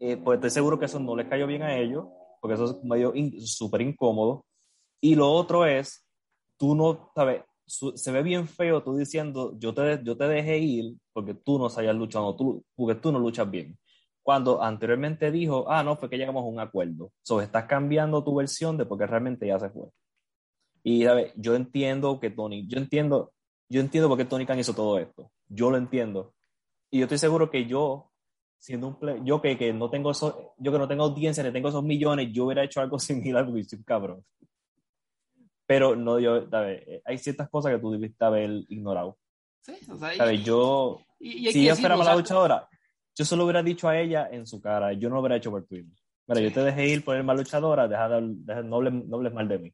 eh, 0.00 0.16
pues 0.16 0.38
estoy 0.38 0.50
seguro 0.50 0.78
que 0.78 0.86
eso 0.86 0.98
no 0.98 1.14
les 1.14 1.28
cayó 1.28 1.46
bien 1.46 1.62
a 1.62 1.76
ellos, 1.76 2.06
porque 2.40 2.54
eso 2.54 2.64
es 2.64 2.84
medio 2.84 3.14
súper 3.46 3.82
incómodo. 3.82 4.44
Y 5.00 5.14
lo 5.14 5.30
otro 5.30 5.64
es, 5.64 6.04
tú 6.58 6.74
no, 6.74 7.12
¿sabes? 7.14 7.44
Se 7.66 8.10
ve 8.10 8.24
bien 8.24 8.48
feo 8.48 8.82
tú 8.82 8.96
diciendo, 8.96 9.56
yo 9.56 9.72
te, 9.72 10.00
yo 10.02 10.16
te 10.16 10.26
dejé 10.26 10.58
ir 10.58 10.96
porque 11.12 11.34
tú 11.34 11.60
no 11.60 11.70
sabías 11.70 11.94
luchando, 11.94 12.34
tú, 12.34 12.64
porque 12.74 13.00
tú 13.00 13.12
no 13.12 13.20
luchas 13.20 13.48
bien. 13.48 13.78
Cuando 14.20 14.60
anteriormente 14.60 15.30
dijo, 15.30 15.70
ah, 15.70 15.84
no, 15.84 15.96
fue 15.96 16.10
que 16.10 16.18
llegamos 16.18 16.42
a 16.42 16.48
un 16.48 16.58
acuerdo. 16.58 17.12
So, 17.22 17.40
estás 17.40 17.66
cambiando 17.66 18.24
tu 18.24 18.34
versión 18.34 18.76
de 18.76 18.84
porque 18.84 19.06
realmente 19.06 19.46
ya 19.46 19.60
se 19.60 19.70
fue. 19.70 19.86
Y 20.82 21.04
¿sabes? 21.04 21.32
yo 21.36 21.54
entiendo 21.54 22.18
que 22.20 22.30
Tony, 22.30 22.66
yo 22.66 22.78
entiendo, 22.78 23.32
yo 23.68 23.80
entiendo 23.80 24.08
por 24.08 24.18
qué 24.18 24.24
Tony 24.24 24.46
Khan 24.46 24.58
hizo 24.58 24.74
todo 24.74 24.98
esto. 24.98 25.30
Yo 25.48 25.70
lo 25.70 25.76
entiendo. 25.76 26.34
Y 26.90 26.98
yo 26.98 27.04
estoy 27.04 27.18
seguro 27.18 27.50
que 27.50 27.66
yo, 27.66 28.10
siendo 28.58 28.88
un 28.88 28.98
play, 28.98 29.20
yo 29.24 29.40
que, 29.40 29.56
que 29.56 29.72
no 29.72 29.90
tengo 29.90 30.10
eso, 30.10 30.54
yo 30.58 30.72
que 30.72 30.78
no 30.78 30.88
tengo 30.88 31.04
audiencia, 31.04 31.42
ni 31.42 31.52
tengo 31.52 31.68
esos 31.68 31.84
millones, 31.84 32.28
yo 32.32 32.46
hubiera 32.46 32.64
hecho 32.64 32.80
algo 32.80 32.98
similar 33.00 33.44
porque 33.44 33.64
soy 33.64 33.78
un 33.78 33.84
cabrón 33.84 34.24
pero 35.70 35.94
no 35.94 36.18
yo, 36.18 36.48
hay 37.04 37.18
ciertas 37.18 37.48
cosas 37.48 37.70
que 37.72 37.78
tú 37.78 37.92
debiste 37.92 38.24
haber 38.24 38.50
ignorado. 38.70 39.16
Sí, 39.60 39.74
o 39.88 39.96
sea, 39.96 40.32
yo, 40.32 41.00
si 41.20 41.64
yo 41.64 41.76
fuera 41.76 41.96
la 41.96 42.16
luchadora, 42.16 42.68
yo 43.14 43.24
solo 43.24 43.44
hubiera 43.44 43.62
dicho 43.62 43.88
a 43.88 43.96
ella 43.96 44.28
en 44.32 44.48
su 44.48 44.60
cara, 44.60 44.92
yo 44.94 45.08
no 45.08 45.14
lo 45.14 45.20
hubiera 45.20 45.36
hecho 45.36 45.52
por 45.52 45.64
Twitter. 45.66 45.94
Mira, 46.26 46.40
yo 46.40 46.52
te 46.52 46.64
dejé 46.64 46.88
ir 46.88 47.04
por 47.04 47.14
el 47.14 47.22
mal 47.22 47.36
luchadora, 47.36 47.86
deja 47.86 48.08
de, 48.08 48.64
no, 48.64 48.78
hables, 48.78 49.32
mal 49.32 49.46
de 49.46 49.58
mí. 49.60 49.72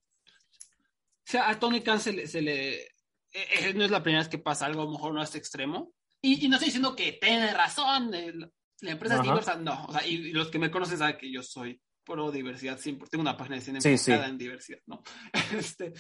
O 1.27 1.31
sea, 1.31 1.51
a 1.51 1.59
Tony 1.59 1.81
Khan 1.81 1.99
se 1.99 2.13
le, 2.13 2.75
e, 2.85 2.89
e, 3.33 3.75
no 3.75 3.85
es 3.85 3.91
la 3.91 4.03
primera 4.03 4.23
vez 4.23 4.29
que 4.29 4.39
pasa 4.39 4.67
algo, 4.67 4.83
a 4.83 4.85
lo 4.85 4.93
mejor 4.93 5.13
no 5.13 5.23
este 5.23 5.39
extremo. 5.39 5.93
Y, 6.23 6.47
no 6.49 6.55
estoy 6.55 6.69
diciendo 6.69 6.95
que 6.95 7.19
tiene 7.21 7.53
razón, 7.53 8.13
la 8.13 8.91
empresa 8.91 9.17
es 9.17 9.23
diversa, 9.23 9.57
no. 9.57 9.87
O 9.87 9.93
sea, 9.93 10.07
y, 10.07 10.33
los 10.33 10.51
que 10.51 10.61
me 10.61 10.71
conocen 10.71 10.99
saben 10.99 11.19
que 11.19 11.33
yo 11.33 11.43
soy 11.43 11.81
pro 12.05 12.31
diversidad, 12.31 12.79
siempre 12.79 13.09
tengo 13.11 13.23
una 13.23 13.37
página 13.37 13.57
de 13.57 13.63
cine 13.63 13.79
enfocada 13.83 14.29
en 14.29 14.39
diversidad, 14.39 14.79
¿no? 14.87 15.03
Este, 15.59 15.93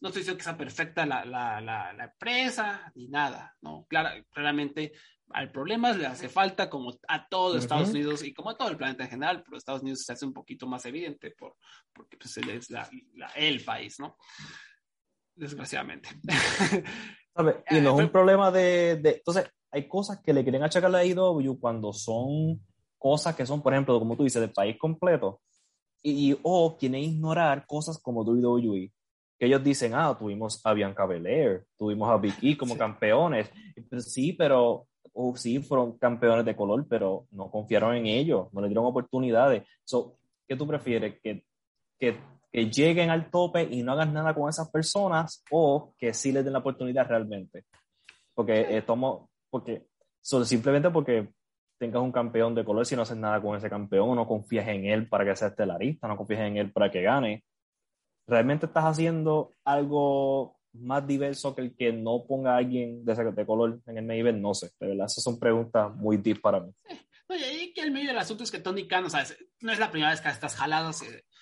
no 0.00 0.08
estoy 0.08 0.22
diciendo 0.22 0.38
que 0.38 0.44
sea 0.44 0.56
perfecta 0.56 1.04
la, 1.04 1.26
la, 1.26 1.60
la, 1.60 2.04
empresa 2.04 2.90
ni 2.94 3.08
nada, 3.08 3.54
¿no? 3.60 3.84
Claro, 3.86 4.24
claramente 4.30 4.92
al 5.28 5.52
problema 5.52 5.92
le 5.92 6.06
hace 6.06 6.30
falta 6.30 6.70
como 6.70 6.98
a 7.06 7.28
todo 7.28 7.58
Estados 7.58 7.90
Unidos 7.90 8.24
y 8.24 8.32
como 8.32 8.50
a 8.50 8.56
todo 8.56 8.70
el 8.70 8.78
planeta 8.78 9.04
en 9.04 9.10
general, 9.10 9.42
pero 9.44 9.58
Estados 9.58 9.82
Unidos 9.82 10.02
se 10.04 10.12
hace 10.14 10.24
un 10.24 10.32
poquito 10.32 10.66
más 10.66 10.86
evidente 10.86 11.30
por, 11.32 11.56
porque 11.92 12.16
pues, 12.16 12.36
es 12.38 12.70
la, 12.70 12.88
el 13.36 13.62
país, 13.62 14.00
¿no? 14.00 14.16
Desgraciadamente. 15.40 16.08
Y 17.70 17.80
no 17.80 17.94
es 17.94 18.04
un 18.04 18.10
problema 18.10 18.50
de, 18.50 18.96
de, 18.96 19.10
Entonces, 19.12 19.48
hay 19.70 19.88
cosas 19.88 20.20
que 20.20 20.34
le 20.34 20.42
quieren 20.42 20.62
achacar 20.62 20.94
a 20.94 21.04
IW 21.04 21.58
cuando 21.58 21.90
son 21.92 22.60
cosas 22.98 23.34
que 23.34 23.46
son, 23.46 23.62
por 23.62 23.72
ejemplo, 23.72 23.98
como 23.98 24.14
tú 24.14 24.24
dices, 24.24 24.42
del 24.42 24.52
país 24.52 24.76
completo 24.78 25.40
y, 26.02 26.36
o 26.42 26.76
quieren 26.76 27.00
ignorar 27.02 27.66
cosas 27.66 27.98
como 27.98 28.22
WWE. 28.22 28.92
Que 29.38 29.46
ellos 29.46 29.64
dicen, 29.64 29.94
ah, 29.94 30.14
tuvimos 30.18 30.60
a 30.64 30.74
Bianca 30.74 31.06
Belair, 31.06 31.64
tuvimos 31.78 32.10
a 32.10 32.18
Vicky 32.18 32.56
como 32.56 32.76
campeones. 32.76 33.50
Pues 33.88 34.12
sí, 34.12 34.34
pero 34.34 34.86
oh, 35.14 35.34
sí, 35.34 35.60
fueron 35.60 35.96
campeones 35.96 36.44
de 36.44 36.56
color, 36.56 36.86
pero 36.88 37.26
no 37.30 37.50
confiaron 37.50 37.96
en 37.96 38.06
ellos, 38.06 38.48
no 38.52 38.60
le 38.60 38.68
dieron 38.68 38.84
oportunidades. 38.84 39.62
So, 39.84 40.18
¿Qué 40.46 40.56
tú 40.56 40.66
prefieres? 40.66 41.20
¿Que, 41.22 41.44
que, 41.98 42.18
que 42.52 42.70
lleguen 42.70 43.10
al 43.10 43.30
tope 43.30 43.62
y 43.62 43.82
no 43.82 43.92
hagan 43.92 44.12
nada 44.12 44.34
con 44.34 44.48
esas 44.48 44.70
personas 44.70 45.44
o 45.50 45.94
que 45.98 46.12
sí 46.12 46.32
les 46.32 46.44
den 46.44 46.52
la 46.52 46.58
oportunidad 46.60 47.06
realmente? 47.06 47.64
Porque 48.34 48.76
eh, 48.76 48.82
tomo, 48.82 49.30
porque 49.50 49.86
simplemente 50.20 50.90
porque 50.90 51.28
tengas 51.78 52.02
un 52.02 52.12
campeón 52.12 52.54
de 52.54 52.64
color 52.64 52.84
si 52.84 52.94
no 52.94 53.02
haces 53.02 53.16
nada 53.16 53.40
con 53.40 53.56
ese 53.56 53.70
campeón 53.70 54.10
o 54.10 54.14
no 54.14 54.26
confías 54.26 54.68
en 54.68 54.84
él 54.84 55.08
para 55.08 55.24
que 55.24 55.34
sea 55.34 55.48
estelarista, 55.48 56.08
no 56.08 56.16
confías 56.16 56.40
en 56.40 56.58
él 56.58 56.72
para 56.72 56.90
que 56.90 57.02
gane. 57.02 57.44
¿Realmente 58.26 58.66
estás 58.66 58.84
haciendo 58.84 59.54
algo 59.64 60.60
más 60.72 61.06
diverso 61.06 61.54
que 61.54 61.62
el 61.62 61.74
que 61.74 61.92
no 61.92 62.24
ponga 62.26 62.54
a 62.54 62.58
alguien 62.58 63.04
de, 63.04 63.12
ese, 63.12 63.24
de 63.24 63.46
color 63.46 63.80
en 63.86 63.98
el 63.98 64.04
main 64.04 64.40
No 64.40 64.54
sé, 64.54 64.70
de 64.78 64.88
verdad, 64.88 65.06
esas 65.06 65.24
son 65.24 65.38
preguntas 65.38 65.94
muy 65.96 66.16
deep 66.16 66.40
para 66.40 66.60
mí. 66.60 66.72
y 67.30 67.72
que 67.72 67.80
el 67.80 67.90
medio 67.90 68.08
del 68.08 68.18
asunto 68.18 68.44
es 68.44 68.50
que 68.50 68.60
Tony 68.60 68.86
Khan, 68.86 69.04
o 69.04 69.10
sea, 69.10 69.24
no 69.60 69.72
es 69.72 69.78
la 69.78 69.90
primera 69.90 70.10
vez 70.10 70.20
que 70.20 70.28
estás 70.28 70.54
jalado, 70.54 70.92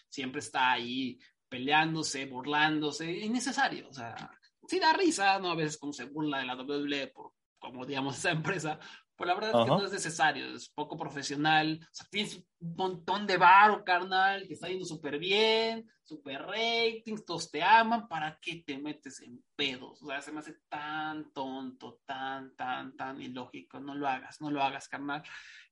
siempre 0.08 0.40
está 0.40 0.72
ahí 0.72 1.18
peleándose, 1.48 2.26
burlándose, 2.26 3.10
innecesario, 3.10 3.88
o 3.88 3.92
sea, 3.92 4.30
sí 4.66 4.78
da 4.78 4.92
risa, 4.92 5.38
¿no? 5.38 5.50
A 5.50 5.56
veces 5.56 5.78
como 5.78 5.92
se 5.92 6.04
burla 6.04 6.38
de 6.38 6.46
la 6.46 6.56
WWE 6.56 7.08
por, 7.08 7.32
como 7.58 7.86
digamos, 7.86 8.16
esa 8.18 8.30
empresa, 8.30 8.78
pues 9.18 9.26
la 9.26 9.34
verdad 9.34 9.50
es 9.50 9.64
que 9.64 9.68
no 9.68 9.84
es 9.84 9.92
necesario, 9.92 10.54
es 10.54 10.68
poco 10.68 10.96
profesional. 10.96 11.80
O 11.82 11.88
sea, 11.90 12.06
tienes 12.08 12.36
un 12.36 12.76
montón 12.76 13.26
de 13.26 13.36
varo, 13.36 13.82
carnal, 13.82 14.46
que 14.46 14.54
está 14.54 14.68
yendo 14.68 14.84
súper 14.84 15.18
bien, 15.18 15.90
súper 16.04 16.40
ratings, 16.42 17.24
todos 17.24 17.50
te 17.50 17.60
aman, 17.60 18.06
¿para 18.06 18.38
qué 18.40 18.62
te 18.64 18.78
metes 18.78 19.20
en 19.22 19.42
pedos? 19.56 20.00
O 20.04 20.06
sea, 20.06 20.22
se 20.22 20.30
me 20.30 20.38
hace 20.38 20.54
tan 20.68 21.32
tonto, 21.32 21.98
tan, 22.06 22.54
tan, 22.54 22.96
tan 22.96 23.20
ilógico. 23.20 23.80
No 23.80 23.96
lo 23.96 24.06
hagas, 24.06 24.40
no 24.40 24.52
lo 24.52 24.62
hagas, 24.62 24.88
carnal. 24.88 25.24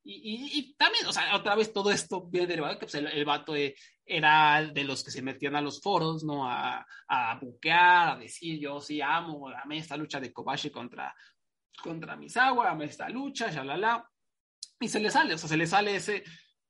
Y, 0.02 0.58
y, 0.58 0.74
también, 0.74 1.06
o 1.06 1.12
sea, 1.12 1.36
otra 1.36 1.54
vez 1.54 1.72
todo 1.72 1.92
esto 1.92 2.26
viene 2.26 2.48
derivado 2.48 2.78
que 2.78 2.86
pues, 2.86 2.94
el, 2.94 3.24
vato 3.24 3.54
era 4.04 4.62
de 4.62 4.84
los 4.84 5.04
que 5.04 5.10
se 5.12 5.22
metían 5.22 5.54
a 5.54 5.60
los 5.60 5.80
foros, 5.80 6.24
¿no? 6.24 6.48
A, 6.48 6.84
a 7.06 7.38
buquear, 7.40 8.08
a 8.08 8.16
decir, 8.16 8.58
yo 8.58 8.80
sí 8.80 9.00
amo, 9.00 9.48
amé 9.48 9.78
esta 9.78 9.96
lucha 9.96 10.18
de 10.18 10.32
Kobashi 10.32 10.70
contra 10.70 11.14
contra 11.82 12.16
Misawa, 12.16 12.70
a 12.70 12.84
esta 12.84 13.08
lucha, 13.08 13.50
la 13.64 14.08
y 14.80 14.88
se 14.88 15.00
le 15.00 15.10
sale, 15.10 15.34
o 15.34 15.38
sea, 15.38 15.48
se 15.48 15.56
le 15.56 15.66
sale 15.66 15.96
ese, 15.96 16.22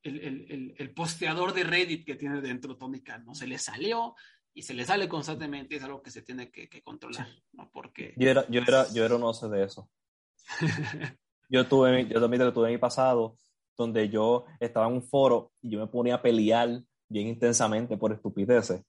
el, 0.02 0.20
el, 0.20 0.74
el, 0.78 0.94
posteador 0.94 1.52
de 1.52 1.64
Reddit 1.64 2.06
que 2.06 2.14
tiene 2.14 2.40
dentro 2.40 2.76
Tony 2.76 3.02
Khan, 3.02 3.24
¿no? 3.24 3.34
Se 3.34 3.46
le 3.46 3.58
salió 3.58 4.14
y 4.54 4.62
se 4.62 4.74
le 4.74 4.84
sale 4.84 5.08
constantemente, 5.08 5.76
es 5.76 5.82
algo 5.82 6.02
que 6.02 6.10
se 6.10 6.22
tiene 6.22 6.50
que, 6.50 6.82
controlar, 6.82 7.28
¿no? 7.52 7.68
Porque... 7.72 8.14
Yo 8.16 8.30
era, 8.30 8.48
yo 8.48 8.60
era, 8.60 8.86
yo 8.92 9.04
era 9.04 9.18
no 9.18 9.34
sé 9.34 9.48
de 9.48 9.64
eso. 9.64 9.90
yo 11.48 11.66
tuve, 11.66 12.06
yo 12.06 12.20
también 12.20 12.52
tuve 12.52 12.70
mi 12.70 12.78
pasado, 12.78 13.36
donde 13.76 14.08
yo 14.08 14.46
estaba 14.60 14.86
en 14.86 14.94
un 14.94 15.02
foro 15.02 15.52
y 15.60 15.70
yo 15.70 15.80
me 15.80 15.88
ponía 15.88 16.14
a 16.14 16.22
pelear 16.22 16.80
bien 17.08 17.28
intensamente 17.28 17.96
por 17.96 18.12
estupideces. 18.12 18.82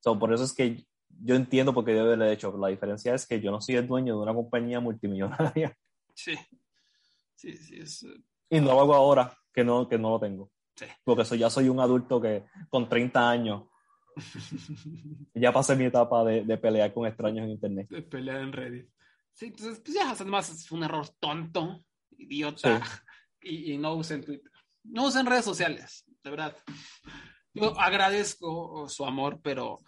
So, 0.00 0.18
por 0.18 0.32
eso 0.32 0.44
es 0.44 0.52
que 0.52 0.86
yo 1.22 1.34
entiendo 1.34 1.72
por 1.72 1.84
qué 1.84 1.92
lo 1.92 2.24
he 2.24 2.32
hecho. 2.32 2.56
La 2.58 2.68
diferencia 2.68 3.14
es 3.14 3.26
que 3.26 3.40
yo 3.40 3.50
no 3.50 3.60
soy 3.60 3.76
el 3.76 3.86
dueño 3.86 4.16
de 4.16 4.22
una 4.22 4.34
compañía 4.34 4.80
multimillonaria. 4.80 5.76
Sí. 6.14 6.34
Sí, 7.34 7.56
sí. 7.56 7.80
Es... 7.80 8.02
Eh, 8.02 8.22
y 8.50 8.60
no 8.60 8.72
lo 8.72 8.80
hago 8.80 8.94
ahora, 8.94 9.36
que 9.52 9.64
no, 9.64 9.88
que 9.88 9.98
no 9.98 10.10
lo 10.10 10.20
tengo. 10.20 10.50
Sí. 10.76 10.86
Porque 11.02 11.24
soy, 11.24 11.38
ya 11.38 11.50
soy 11.50 11.68
un 11.68 11.80
adulto 11.80 12.20
que 12.20 12.44
con 12.68 12.88
30 12.88 13.30
años 13.30 13.64
ya 15.34 15.52
pasé 15.52 15.76
mi 15.76 15.84
etapa 15.84 16.24
de, 16.24 16.44
de, 16.44 16.56
pelear 16.58 16.92
con 16.92 17.06
extraños 17.06 17.44
en 17.44 17.50
internet. 17.50 17.88
De 17.88 18.02
pelear 18.02 18.40
en 18.42 18.52
Reddit. 18.52 18.88
Sí, 19.32 19.46
entonces, 19.46 19.80
pues 19.80 19.96
ya, 19.96 20.10
además 20.10 20.50
es 20.50 20.70
un 20.70 20.84
error 20.84 21.08
tonto, 21.18 21.84
idiota, 22.16 22.80
y, 23.42 23.72
y, 23.72 23.78
no 23.78 23.94
usen 23.94 24.24
Twitter. 24.24 24.50
No 24.84 25.06
usen 25.06 25.26
redes 25.26 25.44
sociales, 25.44 26.04
de 26.22 26.30
verdad. 26.30 26.56
Yo 27.52 27.78
agradezco 27.78 28.88
su 28.88 29.04
amor, 29.04 29.40
pero 29.42 29.78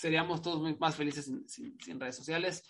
seríamos 0.00 0.40
todos 0.40 0.78
más 0.78 0.96
felices 0.96 1.30
sin, 1.46 2.00
redes 2.00 2.16
sociales. 2.16 2.64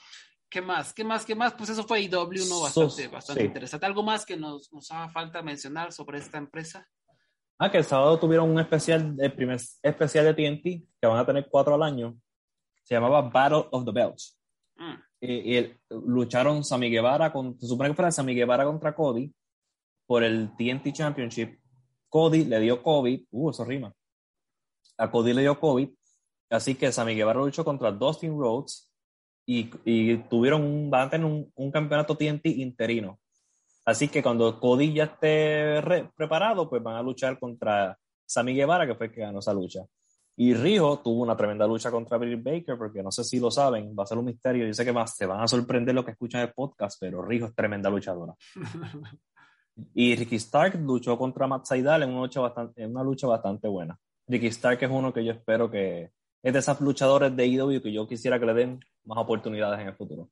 ¿Qué 0.49 0.61
más? 0.61 0.93
¿Qué 0.93 1.05
más? 1.05 1.25
¿Qué 1.25 1.37
más? 1.37 1.55
Pues 1.55 1.71
eso 1.71 1.85
fue 1.85 2.01
IW, 2.03 2.49
¿no? 2.49 2.63
Bastante, 2.63 3.07
bastante 3.07 3.45
interesante. 3.45 3.87
¿Algo 3.87 4.03
más 4.03 4.27
que 4.27 4.37
nos, 4.37 4.73
nos 4.73 4.91
haga 4.91 5.09
falta 5.11 5.41
mencionar 5.41 5.93
sobre 5.93 6.19
esta 6.19 6.39
empresa? 6.39 6.89
Ah, 7.57 7.71
que 7.71 7.79
el 7.79 7.85
sábado 7.85 8.19
tuvieron 8.19 8.51
un 8.51 8.59
especial, 8.59 9.15
el 9.17 9.33
primer 9.33 9.61
especial 9.81 10.25
de 10.25 10.35
TNT, 10.35 10.63
que 11.01 11.07
van 11.07 11.19
a 11.19 11.27
tener 11.27 11.47
cuatro 11.49 11.75
al 11.75 11.85
año. 11.85 12.19
Se 12.83 12.95
llamaba 12.95 13.23
Battle 13.23 13.69
of 13.71 13.85
the 13.85 13.93
Belts. 13.93 14.37
Mm. 14.77 14.95
Y, 15.21 15.73
lucharon 15.91 16.65
Sammy 16.65 16.91
Guevara, 16.91 17.33
con, 17.33 17.61
se 17.61 17.69
supone 17.69 17.91
que 17.91 17.95
fuera 17.95 18.11
Sammy 18.11 18.35
Guevara 18.35 18.65
contra 18.65 18.93
Cody, 18.93 19.33
por 20.05 20.25
el 20.25 20.51
TNT 20.57 20.93
Championship. 20.93 21.61
Cody 22.09 22.45
le 22.45 22.59
dio 22.59 22.83
COVID, 22.83 23.27
uh, 23.31 23.51
eso 23.51 23.65
rima. 23.65 23.95
A 24.99 25.09
Cody 25.09 25.33
le 25.33 25.43
dio 25.43 25.61
COVID, 25.61 25.91
así 26.51 26.75
que 26.75 26.93
Sammy 26.93 27.15
Guevara 27.15 27.41
luchó 27.41 27.65
contra 27.65 27.93
Dustin 27.93 28.39
Rhodes 28.39 28.93
y, 29.47 29.71
y 29.85 30.17
tuvieron 30.29 30.63
un, 30.63 30.91
van 30.91 31.07
a 31.07 31.11
tener 31.11 31.27
un, 31.27 31.51
un 31.55 31.71
campeonato 31.71 32.17
TNT 32.17 32.47
interino. 32.47 33.19
Así 33.85 34.09
que 34.09 34.23
cuando 34.23 34.61
Cody 34.61 34.93
ya 34.93 35.05
esté 35.05 35.83
preparado, 36.15 36.69
pues 36.69 36.83
van 36.83 36.97
a 36.97 37.03
luchar 37.03 37.39
contra 37.39 37.99
Sammy 38.27 38.55
Guevara, 38.55 38.87
que 38.87 38.95
fue 38.95 39.07
el 39.07 39.13
que 39.13 39.23
ganó 39.23 39.41
esa 39.41 39.55
lucha. 39.55 39.81
Y 40.37 40.55
Rijo 40.55 41.01
tuvo 41.01 41.23
una 41.23 41.37
tremenda 41.37 41.67
lucha 41.67 41.91
contra 41.91 42.17
Bill 42.17 42.37
Baker, 42.37 42.79
porque 42.79 43.03
no 43.03 43.11
sé 43.11 43.25
si 43.25 43.41
lo 43.41 43.51
saben, 43.51 43.95
va 43.99 44.05
a 44.05 44.07
ser 44.07 44.19
un 44.19 44.27
misterio. 44.27 44.67
Yo 44.67 44.73
sé 44.73 44.85
que 44.85 44.93
más 44.93 45.17
se 45.17 45.27
van 45.27 45.41
a 45.41 45.49
sorprender 45.49 45.95
lo 45.95 46.05
que 46.05 46.13
escuchan 46.13 46.43
el 46.43 46.53
podcast, 46.53 46.99
pero 47.01 47.21
Rijo 47.23 47.47
es 47.47 47.55
tremenda 47.55 47.91
luchadora. 47.91 48.35
y 49.95 50.15
Ricky 50.15 50.37
Stark 50.37 50.81
luchó 50.81 51.19
contra 51.19 51.47
Matt 51.47 51.67
Seidel 51.67 52.05
en 52.05 52.11
una 52.11 52.23
lucha 52.23 52.41
bastante, 52.41 52.83
en 52.83 52.91
una 52.91 53.03
lucha 53.03 53.27
bastante 53.27 53.69
buena. 53.69 53.99
Ricky 54.29 54.47
Stark 54.47 54.79
es 54.81 54.91
uno 54.91 55.13
que 55.13 55.25
yo 55.25 55.33
espero 55.33 55.71
que 55.71 56.11
es 56.43 56.53
de 56.53 56.59
esos 56.59 56.81
luchadores 56.81 57.35
de 57.37 57.47
IW 57.47 57.83
que 57.83 57.93
yo 57.93 58.07
quisiera 58.07 58.39
que 58.39 58.47
le 58.47 58.55
den 58.55 58.81
más 59.05 59.19
oportunidades 59.19 59.81
en 59.81 59.89
el 59.89 59.95
futuro. 59.95 60.31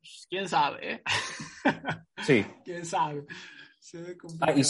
Pues, 0.00 0.26
¿Quién 0.28 0.48
sabe? 0.48 0.94
Eh? 0.94 1.02
sí. 2.24 2.44
¿Quién 2.64 2.84
sabe? 2.84 3.24
Ah, 4.40 4.52
y, 4.52 4.62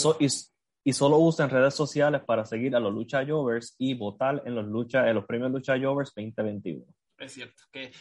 y, 0.83 0.93
solo 0.93 1.17
usen 1.17 1.49
redes 1.49 1.75
sociales 1.75 2.21
para 2.25 2.45
seguir 2.45 2.75
a 2.75 2.79
los 2.79 2.93
Lucha 2.93 3.25
Jovers 3.25 3.75
y 3.77 3.93
votar 3.93 4.41
en 4.45 4.55
los, 4.55 4.65
lucha, 4.65 5.07
en 5.07 5.15
los 5.15 5.25
premios 5.25 5.51
Lucha 5.51 5.79
Jovers 5.79 6.11
2021. 6.15 6.85
Es 7.19 7.33
cierto, 7.33 7.63
que, 7.71 7.93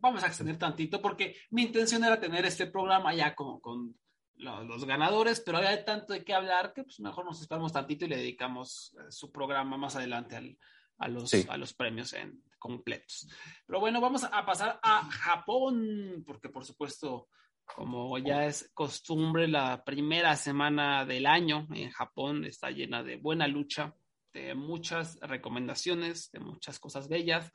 vamos 0.00 0.22
a 0.22 0.28
extender 0.28 0.56
tantito 0.56 1.02
porque 1.02 1.36
mi 1.50 1.62
intención 1.64 2.02
era 2.04 2.18
tener 2.18 2.46
este 2.46 2.66
programa 2.66 3.12
ya 3.14 3.34
con, 3.34 3.60
con 3.60 3.94
los, 4.36 4.84
ganadores, 4.86 5.40
pero 5.40 5.58
hay 5.58 5.84
tanto 5.84 6.14
de 6.14 6.24
qué 6.24 6.32
hablar 6.32 6.72
que 6.72 6.84
pues 6.84 6.98
mejor 7.00 7.24
nos 7.24 7.40
esperamos 7.40 7.72
tantito 7.72 8.04
y 8.04 8.08
le 8.08 8.16
dedicamos 8.16 8.96
eh, 8.96 9.10
su 9.10 9.30
programa 9.30 9.76
más 9.76 9.96
adelante 9.96 10.36
al, 10.36 10.56
a, 11.00 11.08
los, 11.08 11.34
a 11.48 11.56
los 11.56 11.74
premios 11.74 12.12
en, 12.12 12.42
completos. 12.60 13.26
Pero 13.66 13.80
bueno, 13.80 14.00
vamos 14.00 14.22
a 14.22 14.46
pasar 14.46 14.78
a 14.82 15.10
Japón, 15.10 16.22
porque 16.24 16.50
por 16.50 16.64
supuesto, 16.64 17.28
como 17.64 18.16
ya 18.18 18.46
es 18.46 18.70
costumbre, 18.74 19.48
la 19.48 19.82
primera 19.82 20.36
semana 20.36 21.04
del 21.04 21.26
año 21.26 21.66
en 21.72 21.90
Japón 21.90 22.44
está 22.44 22.70
llena 22.70 23.02
de 23.02 23.16
buena 23.16 23.48
lucha, 23.48 23.94
de 24.32 24.54
muchas 24.54 25.18
recomendaciones, 25.20 26.30
de 26.30 26.38
muchas 26.38 26.78
cosas 26.78 27.08
bellas. 27.08 27.50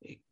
Eh, 0.00 0.22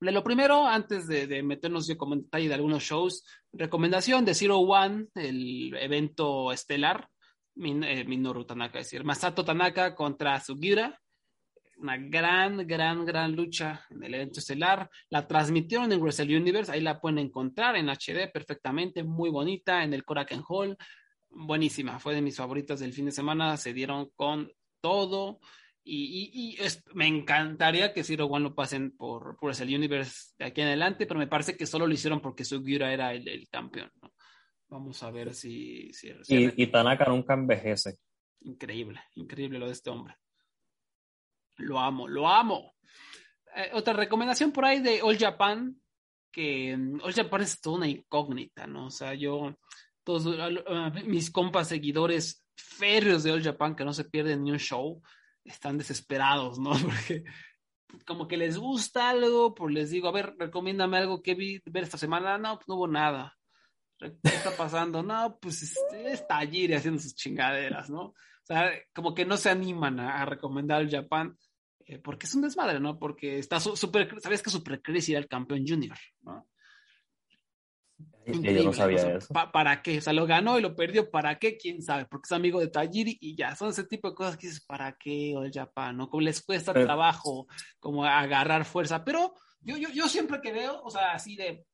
lo 0.00 0.22
primero, 0.22 0.66
antes 0.66 1.08
de, 1.08 1.42
meternos 1.42 1.86
yo 1.88 1.96
comentario 1.96 2.48
de 2.48 2.54
algunos 2.54 2.82
shows, 2.82 3.24
recomendación 3.52 4.24
de 4.24 4.34
Zero 4.34 4.58
One, 4.58 5.06
el 5.14 5.74
evento 5.76 6.52
estelar, 6.52 7.08
Min, 7.54 7.84
eh, 7.84 8.04
Minoru 8.04 8.44
Tanaka, 8.44 8.78
es 8.78 8.86
decir, 8.86 9.04
Masato 9.04 9.44
Tanaka 9.44 9.94
contra 9.94 10.40
Sugira, 10.40 11.01
una 11.82 11.96
gran, 11.98 12.66
gran, 12.66 13.04
gran 13.04 13.34
lucha 13.34 13.84
en 13.90 14.02
el 14.04 14.14
evento 14.14 14.40
estelar. 14.40 14.88
La 15.10 15.26
transmitieron 15.26 15.92
en 15.92 16.00
Wrestle 16.00 16.36
Universe, 16.36 16.70
ahí 16.70 16.80
la 16.80 17.00
pueden 17.00 17.18
encontrar 17.18 17.76
en 17.76 17.88
HD 17.88 18.30
perfectamente, 18.32 19.02
muy 19.02 19.30
bonita, 19.30 19.82
en 19.82 19.92
el 19.92 20.04
Korakuen 20.04 20.42
Hall. 20.48 20.76
Buenísima, 21.28 21.98
fue 21.98 22.14
de 22.14 22.22
mis 22.22 22.36
favoritas 22.36 22.80
del 22.80 22.92
fin 22.92 23.06
de 23.06 23.12
semana, 23.12 23.56
se 23.56 23.72
dieron 23.72 24.10
con 24.14 24.50
todo. 24.80 25.40
Y, 25.84 26.56
me 26.94 27.08
encantaría 27.08 27.92
que 27.92 28.04
Zero 28.04 28.26
One 28.26 28.44
lo 28.44 28.54
pasen 28.54 28.96
por, 28.96 29.36
por 29.36 29.48
Wrestle 29.48 29.76
Universe 29.76 30.34
de 30.38 30.44
aquí 30.44 30.60
en 30.60 30.68
adelante, 30.68 31.06
pero 31.06 31.18
me 31.18 31.26
parece 31.26 31.56
que 31.56 31.66
solo 31.66 31.88
lo 31.88 31.94
hicieron 31.94 32.20
porque 32.20 32.44
Sugiura 32.44 32.92
era 32.92 33.12
el, 33.12 33.48
campeón. 33.50 33.90
Vamos 34.68 35.02
a 35.02 35.10
ver 35.10 35.34
si. 35.34 35.92
si, 35.92 36.08
y, 36.28 36.62
y 36.62 36.66
Tanaka 36.68 37.06
nunca 37.06 37.34
envejece. 37.34 37.96
Increíble, 38.42 39.00
increíble 39.16 39.58
lo 39.58 39.66
de 39.66 39.72
este 39.72 39.90
hombre. 39.90 40.14
Lo 41.62 41.78
amo, 41.78 42.08
lo 42.08 42.28
amo. 42.28 42.74
Eh, 43.54 43.70
otra 43.74 43.92
recomendación 43.92 44.52
por 44.52 44.64
ahí 44.64 44.80
de 44.80 45.02
All 45.02 45.18
Japan, 45.18 45.76
que 46.30 46.76
mm, 46.76 47.00
All 47.02 47.14
Japan 47.14 47.42
es 47.42 47.60
toda 47.60 47.76
una 47.76 47.88
incógnita, 47.88 48.66
¿no? 48.66 48.86
O 48.86 48.90
sea, 48.90 49.14
yo, 49.14 49.54
todos 50.04 50.26
mis 51.04 51.30
compas 51.30 51.68
seguidores 51.68 52.44
férreos 52.56 53.22
de 53.22 53.32
All 53.32 53.42
Japan 53.42 53.74
que 53.74 53.84
no 53.84 53.92
se 53.92 54.04
pierden 54.04 54.44
ni 54.44 54.50
un 54.50 54.58
show, 54.58 55.02
están 55.44 55.78
desesperados, 55.78 56.58
¿no? 56.58 56.72
Porque 56.84 57.24
como 58.06 58.26
que 58.26 58.36
les 58.36 58.56
gusta 58.56 59.10
algo, 59.10 59.54
pues 59.54 59.74
les 59.74 59.90
digo, 59.90 60.08
a 60.08 60.12
ver, 60.12 60.34
recomiéndame 60.38 60.98
algo 60.98 61.22
que 61.22 61.34
vi 61.34 61.60
ver 61.66 61.84
esta 61.84 61.98
semana. 61.98 62.38
No, 62.38 62.56
pues 62.56 62.68
no 62.68 62.76
hubo 62.76 62.88
nada. 62.88 63.36
¿Qué 63.98 64.16
está 64.24 64.50
pasando? 64.56 65.02
No, 65.02 65.38
pues 65.40 65.62
este, 65.62 66.12
es 66.12 66.26
Tajiri 66.26 66.74
haciendo 66.74 67.00
sus 67.00 67.14
chingaderas, 67.14 67.88
¿no? 67.90 68.02
O 68.06 68.44
sea, 68.44 68.72
como 68.92 69.14
que 69.14 69.24
no 69.24 69.36
se 69.36 69.50
animan 69.50 70.00
a, 70.00 70.24
recomendar 70.24 70.82
el 70.82 70.90
Japan 70.90 71.36
eh, 71.86 71.98
porque 71.98 72.26
es 72.26 72.34
un 72.34 72.42
desmadre, 72.42 72.80
¿no? 72.80 72.98
Porque 72.98 73.38
está 73.38 73.60
súper, 73.60 74.20
sabes 74.20 74.42
que 74.42 74.50
Super 74.50 74.80
Chris 74.82 75.08
era 75.08 75.18
el 75.18 75.28
campeón 75.28 75.64
junior, 75.66 75.96
¿no? 76.22 76.46
Yo 78.26 78.64
no 78.64 78.72
sabía 78.72 79.16
eso. 79.16 79.34
¿Para 79.52 79.82
qué? 79.82 79.98
O 79.98 80.00
sea, 80.00 80.12
lo 80.12 80.26
ganó 80.26 80.58
y 80.58 80.62
lo 80.62 80.76
perdió. 80.76 81.10
¿Para 81.10 81.38
qué? 81.38 81.56
¿Quién 81.56 81.82
sabe? 81.82 82.06
Porque 82.06 82.26
es 82.26 82.32
amigo 82.32 82.60
de 82.60 82.68
Tajiri 82.68 83.18
y 83.20 83.36
ya. 83.36 83.56
Son 83.56 83.70
ese 83.70 83.84
tipo 83.84 84.08
de 84.08 84.14
cosas 84.14 84.36
que 84.36 84.46
dices, 84.46 84.64
¿para 84.64 84.96
qué? 84.96 85.34
O 85.36 85.42
el 85.42 85.52
Japan, 85.52 85.96
¿no? 85.96 86.08
Como 86.08 86.20
les 86.20 86.40
cuesta 86.42 86.72
trabajo, 86.72 87.48
como 87.80 88.04
agarrar 88.04 88.64
fuerza. 88.64 89.04
Pero 89.04 89.34
yo, 89.60 89.76
yo, 89.76 89.88
yo 89.90 90.08
siempre 90.08 90.40
que 90.40 90.52
veo, 90.52 90.80
o 90.82 90.90
sea, 90.90 91.12
así 91.12 91.34
de 91.36 91.66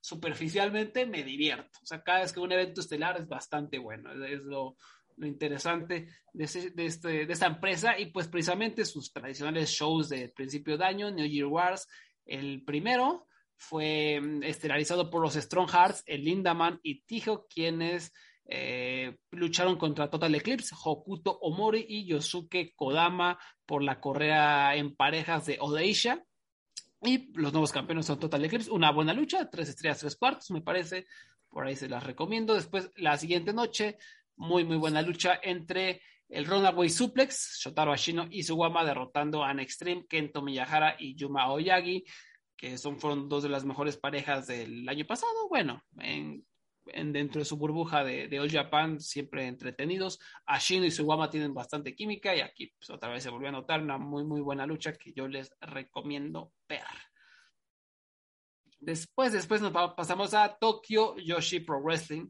superficialmente, 0.00 1.06
me 1.06 1.22
divierto. 1.22 1.78
O 1.82 1.86
sea, 1.86 2.02
cada 2.02 2.20
vez 2.20 2.32
que 2.32 2.40
un 2.40 2.52
evento 2.52 2.80
estelar 2.80 3.18
es 3.18 3.28
bastante 3.28 3.78
bueno. 3.78 4.12
Es 4.24 4.44
lo, 4.44 4.76
lo 5.16 5.26
interesante 5.26 6.08
de, 6.32 6.44
este, 6.44 7.26
de, 7.26 7.32
esta 7.32 7.46
empresa 7.46 7.98
y 7.98 8.06
pues 8.06 8.28
precisamente 8.28 8.84
sus 8.84 9.12
tradicionales 9.12 9.70
shows 9.70 10.08
de 10.08 10.28
principio 10.28 10.76
de 10.78 10.84
año, 10.84 11.10
New 11.10 11.26
Year 11.26 11.46
Wars, 11.46 11.88
el 12.24 12.64
primero 12.64 13.26
fue 13.56 14.20
mm, 14.20 14.42
estelarizado 14.42 15.10
por 15.10 15.22
los 15.22 15.34
Strong 15.34 15.70
Hearts, 15.70 16.02
el 16.06 16.24
Lindaman 16.24 16.80
y 16.82 17.02
Tijo, 17.02 17.46
quienes 17.46 18.12
eh, 18.44 19.16
lucharon 19.30 19.76
contra 19.76 20.10
Total 20.10 20.34
Eclipse, 20.34 20.74
Hokuto 20.84 21.38
Omori 21.38 21.86
y 21.88 22.06
Yosuke 22.06 22.74
Kodama 22.74 23.38
por 23.64 23.82
la 23.82 24.00
correa 24.00 24.74
en 24.76 24.94
parejas 24.96 25.46
de 25.46 25.58
Odeisha. 25.60 26.24
Y 27.04 27.32
los 27.34 27.52
nuevos 27.52 27.72
campeones 27.72 28.06
son 28.06 28.18
Total 28.18 28.44
Eclipse. 28.44 28.70
Una 28.70 28.92
buena 28.92 29.12
lucha, 29.12 29.48
tres 29.48 29.68
estrellas, 29.68 30.00
tres 30.00 30.16
cuartos, 30.16 30.50
me 30.50 30.60
parece. 30.60 31.06
Por 31.48 31.66
ahí 31.66 31.76
se 31.76 31.88
las 31.88 32.04
recomiendo. 32.04 32.54
Después, 32.54 32.90
la 32.96 33.16
siguiente 33.16 33.52
noche, 33.52 33.98
muy, 34.36 34.64
muy 34.64 34.76
buena 34.76 35.02
lucha 35.02 35.38
entre 35.42 36.00
el 36.28 36.46
Runaway 36.46 36.88
Suplex, 36.88 37.58
Shotaro 37.60 37.92
Ashino 37.92 38.26
y 38.30 38.42
Suwama 38.42 38.84
derrotando 38.84 39.44
a 39.44 39.52
Extreme, 39.52 40.06
Kento 40.06 40.40
Miyahara 40.40 40.96
y 40.98 41.14
Yuma 41.14 41.52
Oyagi, 41.52 42.04
que 42.56 42.78
son, 42.78 42.98
fueron 42.98 43.28
dos 43.28 43.42
de 43.42 43.50
las 43.50 43.64
mejores 43.64 43.98
parejas 43.98 44.46
del 44.46 44.88
año 44.88 45.04
pasado. 45.04 45.48
Bueno, 45.50 45.82
en, 45.98 46.44
dentro 47.12 47.40
de 47.40 47.44
su 47.44 47.56
burbuja 47.56 48.02
de, 48.02 48.28
de 48.28 48.40
All 48.40 48.50
Japan, 48.50 48.98
siempre 48.98 49.46
entretenidos. 49.46 50.20
Ashino 50.46 50.86
y 50.86 50.90
Suwama 50.90 51.28
tienen 51.28 51.52
bastante 51.52 51.94
química 51.94 52.34
y 52.34 52.40
aquí 52.40 52.72
pues, 52.78 52.88
otra 52.88 53.10
vez 53.10 53.22
se 53.22 53.30
volvió 53.30 53.48
a 53.48 53.52
notar 53.52 53.82
una 53.82 53.98
muy, 53.98 54.24
muy 54.24 54.40
buena 54.40 54.66
lucha 54.66 54.94
que 54.94 55.12
yo 55.12 55.28
les 55.28 55.54
recomiendo 55.60 56.52
ver. 56.66 56.80
Después, 58.80 59.32
después 59.32 59.60
nos 59.60 59.72
pasamos 59.94 60.34
a 60.34 60.56
Tokyo 60.58 61.16
Yoshi 61.18 61.60
Pro 61.60 61.80
Wrestling, 61.80 62.28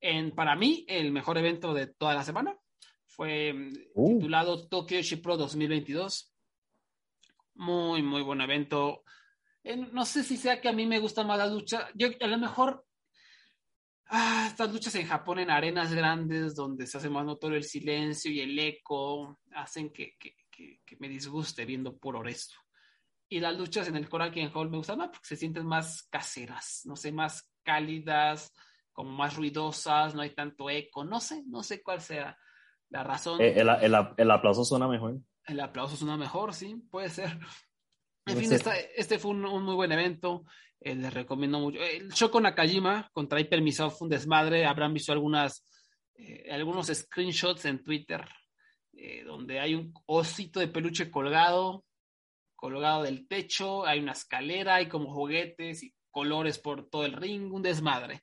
en, 0.00 0.32
para 0.32 0.56
mí, 0.56 0.84
el 0.88 1.12
mejor 1.12 1.38
evento 1.38 1.74
de 1.74 1.86
toda 1.86 2.14
la 2.14 2.24
semana. 2.24 2.56
Fue 3.06 3.52
mm, 3.52 3.72
uh. 3.94 4.18
titulado 4.18 4.68
Tokyo 4.68 5.00
Pro 5.22 5.36
2022. 5.36 6.32
Muy, 7.54 8.02
muy 8.02 8.22
buen 8.22 8.40
evento. 8.40 9.02
no 9.92 10.04
sé 10.04 10.22
si 10.22 10.36
sea 10.36 10.60
que 10.60 10.68
a 10.68 10.72
mí 10.72 10.86
me 10.86 10.98
gusta 10.98 11.24
más 11.24 11.38
la 11.38 11.46
lucha. 11.46 11.88
Yo, 11.94 12.08
a 12.20 12.26
lo 12.26 12.38
mejor, 12.38 12.84
ah, 14.08 14.46
estas 14.50 14.72
luchas 14.72 14.94
en 14.96 15.06
Japón 15.06 15.38
en 15.38 15.50
arenas 15.50 15.92
grandes, 15.92 16.54
donde 16.54 16.86
se 16.86 16.98
hace 16.98 17.08
más 17.08 17.24
notorio 17.24 17.56
el 17.56 17.64
silencio 17.64 18.30
y 18.30 18.40
el 18.40 18.58
eco, 18.58 19.40
hacen 19.52 19.92
que, 19.92 20.16
que, 20.18 20.34
que, 20.50 20.96
me 20.98 21.08
disguste 21.08 21.64
viendo 21.64 21.96
por 21.96 22.28
esto. 22.28 22.56
Y 23.28 23.40
las 23.40 23.56
luchas 23.56 23.88
en 23.88 23.96
el 23.96 24.08
Korakuen 24.08 24.50
Hall 24.54 24.70
me 24.70 24.76
gustan 24.76 24.98
más 24.98 25.08
porque 25.08 25.26
se 25.26 25.36
sienten 25.36 25.66
más 25.66 26.04
caseras, 26.04 26.82
no 26.84 26.94
sé, 26.94 27.10
más 27.10 27.50
cálidas, 27.62 28.52
como 28.96 29.10
más 29.10 29.36
ruidosas, 29.36 30.14
no 30.14 30.22
hay 30.22 30.30
tanto 30.30 30.70
eco, 30.70 31.04
no 31.04 31.20
sé, 31.20 31.44
no 31.46 31.62
sé 31.62 31.82
cuál 31.82 32.00
sea 32.00 32.38
la 32.88 33.04
razón. 33.04 33.42
Eh, 33.42 33.52
el, 33.54 33.68
el, 34.16 34.30
aplauso 34.30 34.64
suena 34.64 34.88
mejor. 34.88 35.18
El 35.44 35.60
aplauso 35.60 35.96
suena 35.96 36.16
mejor, 36.16 36.54
sí, 36.54 36.76
puede 36.90 37.10
ser. 37.10 37.38
En 38.24 38.38
fin, 38.38 38.50
este 38.96 39.18
fue 39.18 39.32
un, 39.32 39.42
muy 39.62 39.74
buen 39.74 39.92
evento. 39.92 40.46
Eh, 40.80 40.94
les 40.94 41.12
recomiendo 41.12 41.60
mucho. 41.60 41.78
El 41.78 42.10
show 42.10 42.30
con 42.30 42.44
Nakajima 42.44 43.10
contra 43.12 43.38
Hypermisao 43.38 43.90
fue 43.90 44.06
un 44.06 44.10
desmadre. 44.10 44.64
Habrán 44.64 44.94
visto 44.94 45.12
algunas, 45.12 45.62
eh, 46.14 46.48
algunos 46.50 46.86
screenshots 46.86 47.66
en 47.66 47.84
Twitter 47.84 48.24
donde 49.26 49.60
hay 49.60 49.74
un 49.74 49.92
osito 50.06 50.58
de 50.58 50.68
peluche 50.68 51.10
colgado, 51.10 51.84
colgado 52.54 53.02
del 53.02 53.28
techo. 53.28 53.84
Hay 53.84 54.00
una 54.00 54.12
escalera, 54.12 54.76
hay 54.76 54.88
como 54.88 55.12
juguetes 55.12 55.82
y 55.82 55.94
colores 56.10 56.58
por 56.58 56.88
todo 56.88 57.04
el 57.04 57.12
ring, 57.12 57.52
un 57.52 57.60
desmadre. 57.60 58.22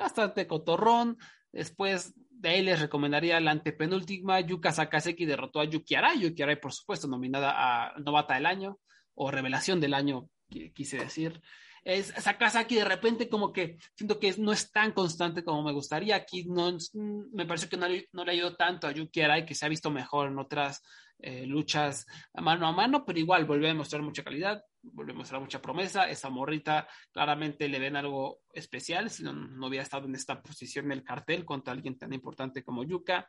Bastante 0.00 0.46
cotorrón. 0.46 1.18
Después 1.52 2.14
de 2.30 2.48
ahí 2.50 2.62
les 2.62 2.80
recomendaría 2.80 3.40
la 3.40 3.52
antepenúltima, 3.52 4.40
Yuka 4.40 4.72
Sakaseki 4.72 5.24
derrotó 5.24 5.60
a 5.60 5.64
Yuki 5.64 5.94
Arai. 5.94 6.20
Yuki 6.20 6.42
Arai, 6.42 6.60
por 6.60 6.72
supuesto, 6.72 7.08
nominada 7.08 7.54
a 7.56 7.98
Novata 7.98 8.34
del 8.34 8.46
Año 8.46 8.78
o 9.14 9.30
Revelación 9.30 9.80
del 9.80 9.94
Año, 9.94 10.28
quise 10.74 10.98
decir. 10.98 11.40
Es, 11.82 12.08
Sakasaki 12.08 12.74
de 12.74 12.84
repente 12.84 13.28
como 13.28 13.52
que 13.52 13.78
siento 13.94 14.18
que 14.18 14.34
no 14.38 14.52
es 14.52 14.72
tan 14.72 14.92
constante 14.92 15.44
como 15.44 15.62
me 15.62 15.72
gustaría. 15.72 16.16
Aquí 16.16 16.44
no, 16.44 16.76
me 17.32 17.46
parece 17.46 17.68
que 17.68 17.76
no, 17.76 17.86
no 18.12 18.24
le 18.24 18.34
ido 18.34 18.56
tanto 18.56 18.86
a 18.86 18.92
Yuki 18.92 19.20
Arai, 19.20 19.46
que 19.46 19.54
se 19.54 19.64
ha 19.64 19.68
visto 19.68 19.90
mejor 19.90 20.28
en 20.28 20.38
otras 20.38 20.82
eh, 21.18 21.46
luchas 21.46 22.06
mano 22.34 22.66
a 22.66 22.72
mano, 22.72 23.04
pero 23.04 23.18
igual 23.18 23.44
volvió 23.44 23.66
a 23.66 23.72
demostrar 23.72 24.02
mucha 24.02 24.22
calidad, 24.22 24.62
volvió 24.82 25.14
a 25.14 25.18
mostrar 25.18 25.40
mucha 25.40 25.60
promesa. 25.60 26.08
Esa 26.08 26.30
morrita 26.30 26.86
claramente 27.12 27.68
le 27.68 27.78
ven 27.78 27.96
algo 27.96 28.40
especial, 28.52 29.10
si 29.10 29.22
no, 29.22 29.32
no 29.32 29.66
hubiera 29.66 29.82
estado 29.82 30.06
en 30.06 30.14
esta 30.14 30.42
posición 30.42 30.88
del 30.88 31.02
cartel 31.02 31.44
contra 31.44 31.72
alguien 31.72 31.98
tan 31.98 32.12
importante 32.12 32.62
como 32.62 32.84
Yuka. 32.84 33.28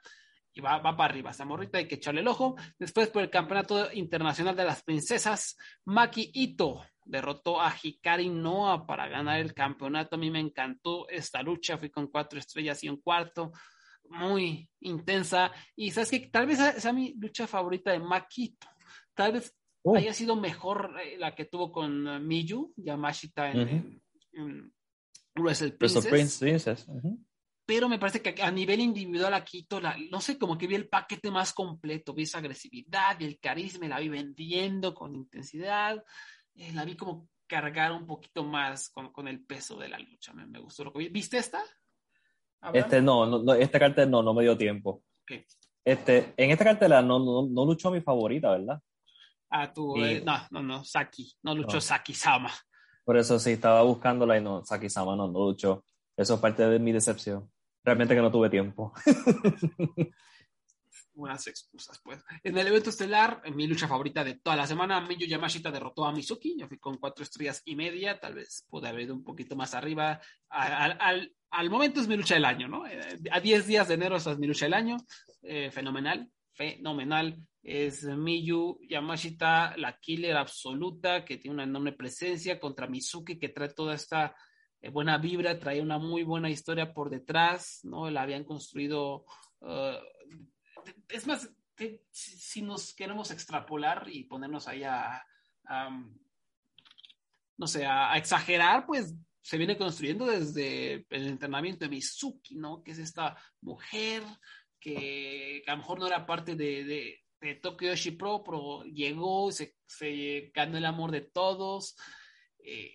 Y 0.53 0.61
va, 0.61 0.79
va 0.79 0.97
para 0.97 1.13
arriba, 1.13 1.31
esa 1.31 1.45
morrita 1.45 1.77
hay 1.77 1.87
que 1.87 1.95
echarle 1.95 2.21
el 2.21 2.27
ojo. 2.27 2.55
Después, 2.79 3.09
por 3.09 3.21
el 3.21 3.29
Campeonato 3.29 3.93
Internacional 3.93 4.55
de 4.55 4.65
las 4.65 4.81
Princesas, 4.81 5.55
Maki 5.85 6.31
Ito 6.33 6.81
derrotó 7.05 7.61
a 7.61 7.73
Hikari 7.81 8.29
Noa 8.29 8.85
para 8.85 9.07
ganar 9.07 9.39
el 9.39 9.53
campeonato. 9.53 10.15
A 10.15 10.19
mí 10.19 10.31
me 10.31 10.39
encantó 10.39 11.07
esta 11.09 11.43
lucha, 11.43 11.77
fui 11.77 11.89
con 11.89 12.07
cuatro 12.07 12.39
estrellas 12.39 12.83
y 12.83 12.89
un 12.89 12.97
cuarto 12.97 13.51
muy 14.09 14.69
intensa. 14.81 15.51
Y 15.75 15.91
sabes 15.91 16.11
que 16.11 16.19
tal 16.27 16.47
vez 16.47 16.59
es 16.59 16.93
mi 16.93 17.13
lucha 17.13 17.47
favorita 17.47 17.91
de 17.91 17.99
Makito. 17.99 18.67
Tal 19.13 19.33
vez 19.33 19.55
oh. 19.83 19.95
haya 19.95 20.13
sido 20.13 20.35
mejor 20.35 20.95
eh, 21.03 21.17
la 21.17 21.35
que 21.35 21.45
tuvo 21.45 21.71
con 21.71 22.07
uh, 22.07 22.19
Miyu, 22.19 22.73
Yamashita 22.75 23.51
en, 23.51 24.01
Wrestle 25.35 25.71
Princess. 25.71 26.87
Pero 27.65 27.89
me 27.89 27.99
parece 27.99 28.21
que 28.21 28.41
a 28.41 28.49
nivel 28.49 28.79
individual 28.79 29.33
aquí, 29.33 29.67
la, 29.81 29.97
no 30.09 30.21
sé, 30.21 30.37
como 30.37 30.57
que 30.57 30.67
vi 30.67 30.75
el 30.75 30.87
paquete 30.87 31.29
más 31.29 31.51
completo, 31.51 32.13
vi 32.13 32.23
esa 32.23 32.37
agresividad 32.37 33.19
y 33.19 33.25
el 33.25 33.39
carisma, 33.39 33.89
la 33.89 33.99
vi 33.99 34.07
vendiendo 34.07 34.93
con 34.93 35.13
intensidad, 35.13 36.01
eh, 36.55 36.71
la 36.71 36.85
vi 36.85 36.95
como 36.95 37.27
cargar 37.45 37.91
un 37.91 38.07
poquito 38.07 38.45
más 38.45 38.89
con, 38.89 39.11
con 39.11 39.27
el 39.27 39.43
peso 39.43 39.77
de 39.77 39.89
la 39.89 39.99
lucha, 39.99 40.33
me, 40.33 40.45
me, 40.45 40.59
gustó 40.59 40.85
lo 40.85 40.93
que 40.93 40.99
vi. 40.99 41.09
¿Viste 41.09 41.37
esta? 41.37 41.61
Este 42.73 43.01
no, 43.01 43.25
no, 43.25 43.53
este 43.53 43.79
cartel 43.79 44.09
no, 44.09 44.21
no 44.23 44.33
me 44.33 44.43
dio 44.43 44.57
tiempo. 44.57 45.03
Este, 45.85 46.33
en 46.35 46.51
esta 46.51 46.65
cartela 46.65 47.01
no, 47.01 47.19
no, 47.19 47.47
no 47.49 47.65
luchó 47.65 47.91
mi 47.91 48.01
favorita, 48.01 48.51
¿verdad? 48.51 48.81
Ah, 49.49 49.71
tú, 49.71 49.95
eh, 50.03 50.21
no, 50.25 50.37
no, 50.51 50.61
no, 50.61 50.83
Saki, 50.83 51.33
no 51.43 51.55
luchó 51.55 51.79
Saki-sama. 51.79 52.51
Por 53.05 53.15
eso 53.15 53.39
sí, 53.39 53.51
estaba 53.51 53.81
buscándola 53.83 54.37
y 54.37 54.41
no, 54.41 54.65
Saki-sama 54.65 55.15
no, 55.15 55.27
no 55.27 55.39
luchó. 55.39 55.85
Eso 56.17 56.33
es 56.33 56.39
parte 56.41 56.67
de 56.67 56.79
mi 56.79 56.91
decepción. 56.91 57.49
Realmente 57.83 58.13
que 58.13 58.21
no 58.21 58.31
tuve 58.31 58.49
tiempo. 58.49 58.91
Buenas 61.17 61.47
excusas, 61.47 61.99
pues. 62.03 62.23
En 62.43 62.55
el 62.55 62.67
evento 62.67 62.91
estelar, 62.91 63.41
en 63.43 63.55
mi 63.55 63.65
lucha 63.65 63.87
favorita 63.87 64.23
de 64.23 64.35
toda 64.35 64.55
la 64.55 64.67
semana, 64.67 65.01
Miyu 65.01 65.25
Yamashita 65.25 65.71
derrotó 65.71 66.05
a 66.05 66.11
Mizuki. 66.11 66.55
Yo 66.59 66.67
fui 66.67 66.77
con 66.77 66.97
cuatro 66.97 67.23
estrellas 67.23 67.63
y 67.65 67.75
media. 67.75 68.19
Tal 68.19 68.35
vez 68.35 68.67
pude 68.69 68.87
haber 68.87 69.01
ido 69.01 69.15
un 69.15 69.23
poquito 69.23 69.55
más 69.55 69.73
arriba. 69.73 70.21
Al, 70.47 71.31
al, 71.49 71.69
momento 71.71 71.99
es 71.99 72.07
mi 72.07 72.15
lucha 72.15 72.35
del 72.35 72.45
año, 72.45 72.67
¿no? 72.67 72.85
Eh, 72.85 72.99
a 73.31 73.39
10 73.39 73.65
días 73.65 73.87
de 73.87 73.95
enero 73.95 74.17
es 74.17 74.37
mi 74.37 74.45
lucha 74.45 74.67
del 74.67 74.75
año. 74.75 74.97
Eh, 75.41 75.71
fenomenal, 75.71 76.29
fenomenal. 76.53 77.35
Es 77.63 78.03
Miyu 78.03 78.77
Yamashita, 78.87 79.75
la 79.75 79.97
killer 79.99 80.37
absoluta, 80.37 81.25
que 81.25 81.37
tiene 81.37 81.55
una 81.55 81.63
enorme 81.63 81.93
presencia 81.93 82.59
contra 82.59 82.85
Mizuki, 82.85 83.39
que 83.39 83.49
trae 83.49 83.69
toda 83.69 83.95
esta 83.95 84.35
eh, 84.81 84.91
buena 84.91 85.17
vibra, 85.17 85.57
trae 85.57 85.81
una 85.81 85.97
muy 85.97 86.21
buena 86.21 86.51
historia 86.51 86.93
por 86.93 87.09
detrás, 87.09 87.79
¿no? 87.81 88.11
La 88.11 88.21
habían 88.21 88.43
construido. 88.43 89.25
Uh, 89.59 89.97
es 91.09 91.27
más, 91.27 91.49
si 92.11 92.61
nos 92.61 92.93
queremos 92.93 93.31
extrapolar 93.31 94.07
y 94.09 94.23
ponernos 94.23 94.67
ahí 94.67 94.83
a, 94.83 95.23
no 97.57 97.67
sé, 97.67 97.85
a, 97.85 98.17
exagerar, 98.17 98.85
pues 98.85 99.15
se 99.41 99.57
viene 99.57 99.77
construyendo 99.77 100.25
desde 100.25 101.05
el 101.09 101.27
entrenamiento 101.27 101.85
de 101.85 101.89
Mizuki, 101.89 102.55
¿no? 102.55 102.83
Que 102.83 102.91
es 102.91 102.99
esta 102.99 103.37
mujer 103.61 104.23
que, 104.79 105.63
a 105.67 105.71
lo 105.71 105.77
mejor 105.77 105.99
no 105.99 106.07
era 106.07 106.25
parte 106.25 106.55
de, 106.55 106.83
de, 106.83 107.19
de 107.39 107.55
Tokyo 107.55 107.89
Yoshi 107.89 108.11
Pro, 108.11 108.43
pero 108.43 108.83
llegó, 108.83 109.51
se, 109.51 109.75
se 109.85 110.51
ganó 110.53 110.77
el 110.77 110.85
amor 110.85 111.11
de 111.11 111.21
todos. 111.21 111.95
Eh, 112.59 112.93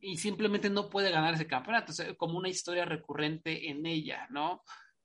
y 0.00 0.18
simplemente 0.18 0.68
no 0.68 0.90
puede 0.90 1.10
ganar 1.10 1.34
ese 1.34 1.46
campeonato, 1.46 1.92
o 2.10 2.16
como 2.16 2.38
una 2.38 2.50
historia 2.50 2.84
recurrente 2.84 3.70
en 3.70 3.86
ella, 3.86 4.26
¿no? 4.30 4.62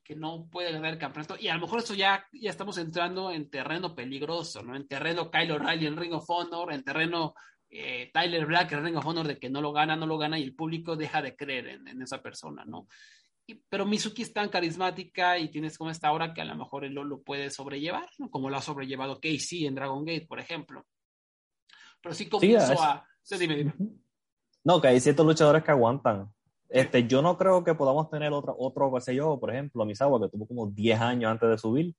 Que 0.07 0.15
no 0.15 0.47
puede 0.49 0.71
ganar 0.71 0.93
el 0.93 0.99
campeonato. 0.99 1.35
Y 1.37 1.49
a 1.49 1.55
lo 1.55 1.59
mejor 1.59 1.79
eso 1.79 1.93
ya, 1.93 2.25
ya 2.31 2.49
estamos 2.49 2.77
entrando 2.77 3.29
en 3.29 3.49
terreno 3.49 3.93
peligroso, 3.93 4.63
¿no? 4.63 4.73
En 4.73 4.87
terreno 4.87 5.29
Kyle 5.29 5.51
O'Reilly 5.51 5.85
en 5.85 5.97
Ring 5.97 6.13
of 6.13 6.29
Honor, 6.29 6.71
en 6.71 6.81
terreno 6.81 7.35
eh, 7.69 8.09
Tyler 8.13 8.45
Black 8.45 8.71
en 8.71 8.85
Ring 8.85 8.95
of 8.95 9.05
Honor 9.05 9.27
de 9.27 9.37
que 9.37 9.49
no 9.49 9.59
lo 9.59 9.73
gana, 9.73 9.97
no 9.97 10.07
lo 10.07 10.17
gana 10.17 10.39
y 10.39 10.43
el 10.43 10.55
público 10.55 10.95
deja 10.95 11.21
de 11.21 11.35
creer 11.35 11.67
en, 11.67 12.01
esa 12.01 12.21
persona, 12.21 12.63
¿no? 12.63 12.87
Y, 13.45 13.55
pero 13.67 13.85
Mizuki 13.85 14.21
es 14.21 14.31
tan 14.31 14.47
carismática 14.47 15.37
y 15.37 15.49
tienes 15.51 15.77
como 15.77 15.89
esta 15.89 16.09
hora 16.13 16.33
que 16.33 16.39
a 16.39 16.45
lo 16.45 16.55
mejor 16.55 16.85
él 16.85 16.93
lo, 16.93 17.21
puede 17.21 17.49
sobrellevar, 17.49 18.09
¿no? 18.17 18.31
Como 18.31 18.49
lo 18.49 18.55
ha 18.55 18.61
sobrellevado 18.61 19.19
Casey 19.19 19.65
en 19.65 19.75
Dragon 19.75 20.05
Gate, 20.05 20.25
por 20.25 20.39
ejemplo. 20.39 20.85
Pero 22.01 22.15
sí 22.15 22.29
comenzó 22.29 22.81
a... 22.81 23.05
Sí, 23.21 23.37
dime, 23.37 23.57
dime. 23.57 23.73
No, 24.63 24.79
que 24.79 24.87
hay 24.87 25.01
ciertos 25.01 25.25
luchadores 25.25 25.63
que 25.63 25.71
aguantan 25.71 26.31
este, 26.69 27.07
yo 27.07 27.21
no 27.21 27.37
creo 27.37 27.63
que 27.63 27.75
podamos 27.75 28.09
tener 28.09 28.33
otro, 28.33 28.55
otro 28.57 28.91
qué 28.93 29.01
sé 29.01 29.15
yo, 29.15 29.39
por 29.39 29.51
ejemplo, 29.51 29.85
Misawa, 29.85 30.19
que 30.19 30.29
tuvo 30.29 30.47
como 30.47 30.67
10 30.67 30.99
años 30.99 31.31
antes 31.31 31.49
de 31.49 31.57
subir. 31.57 31.95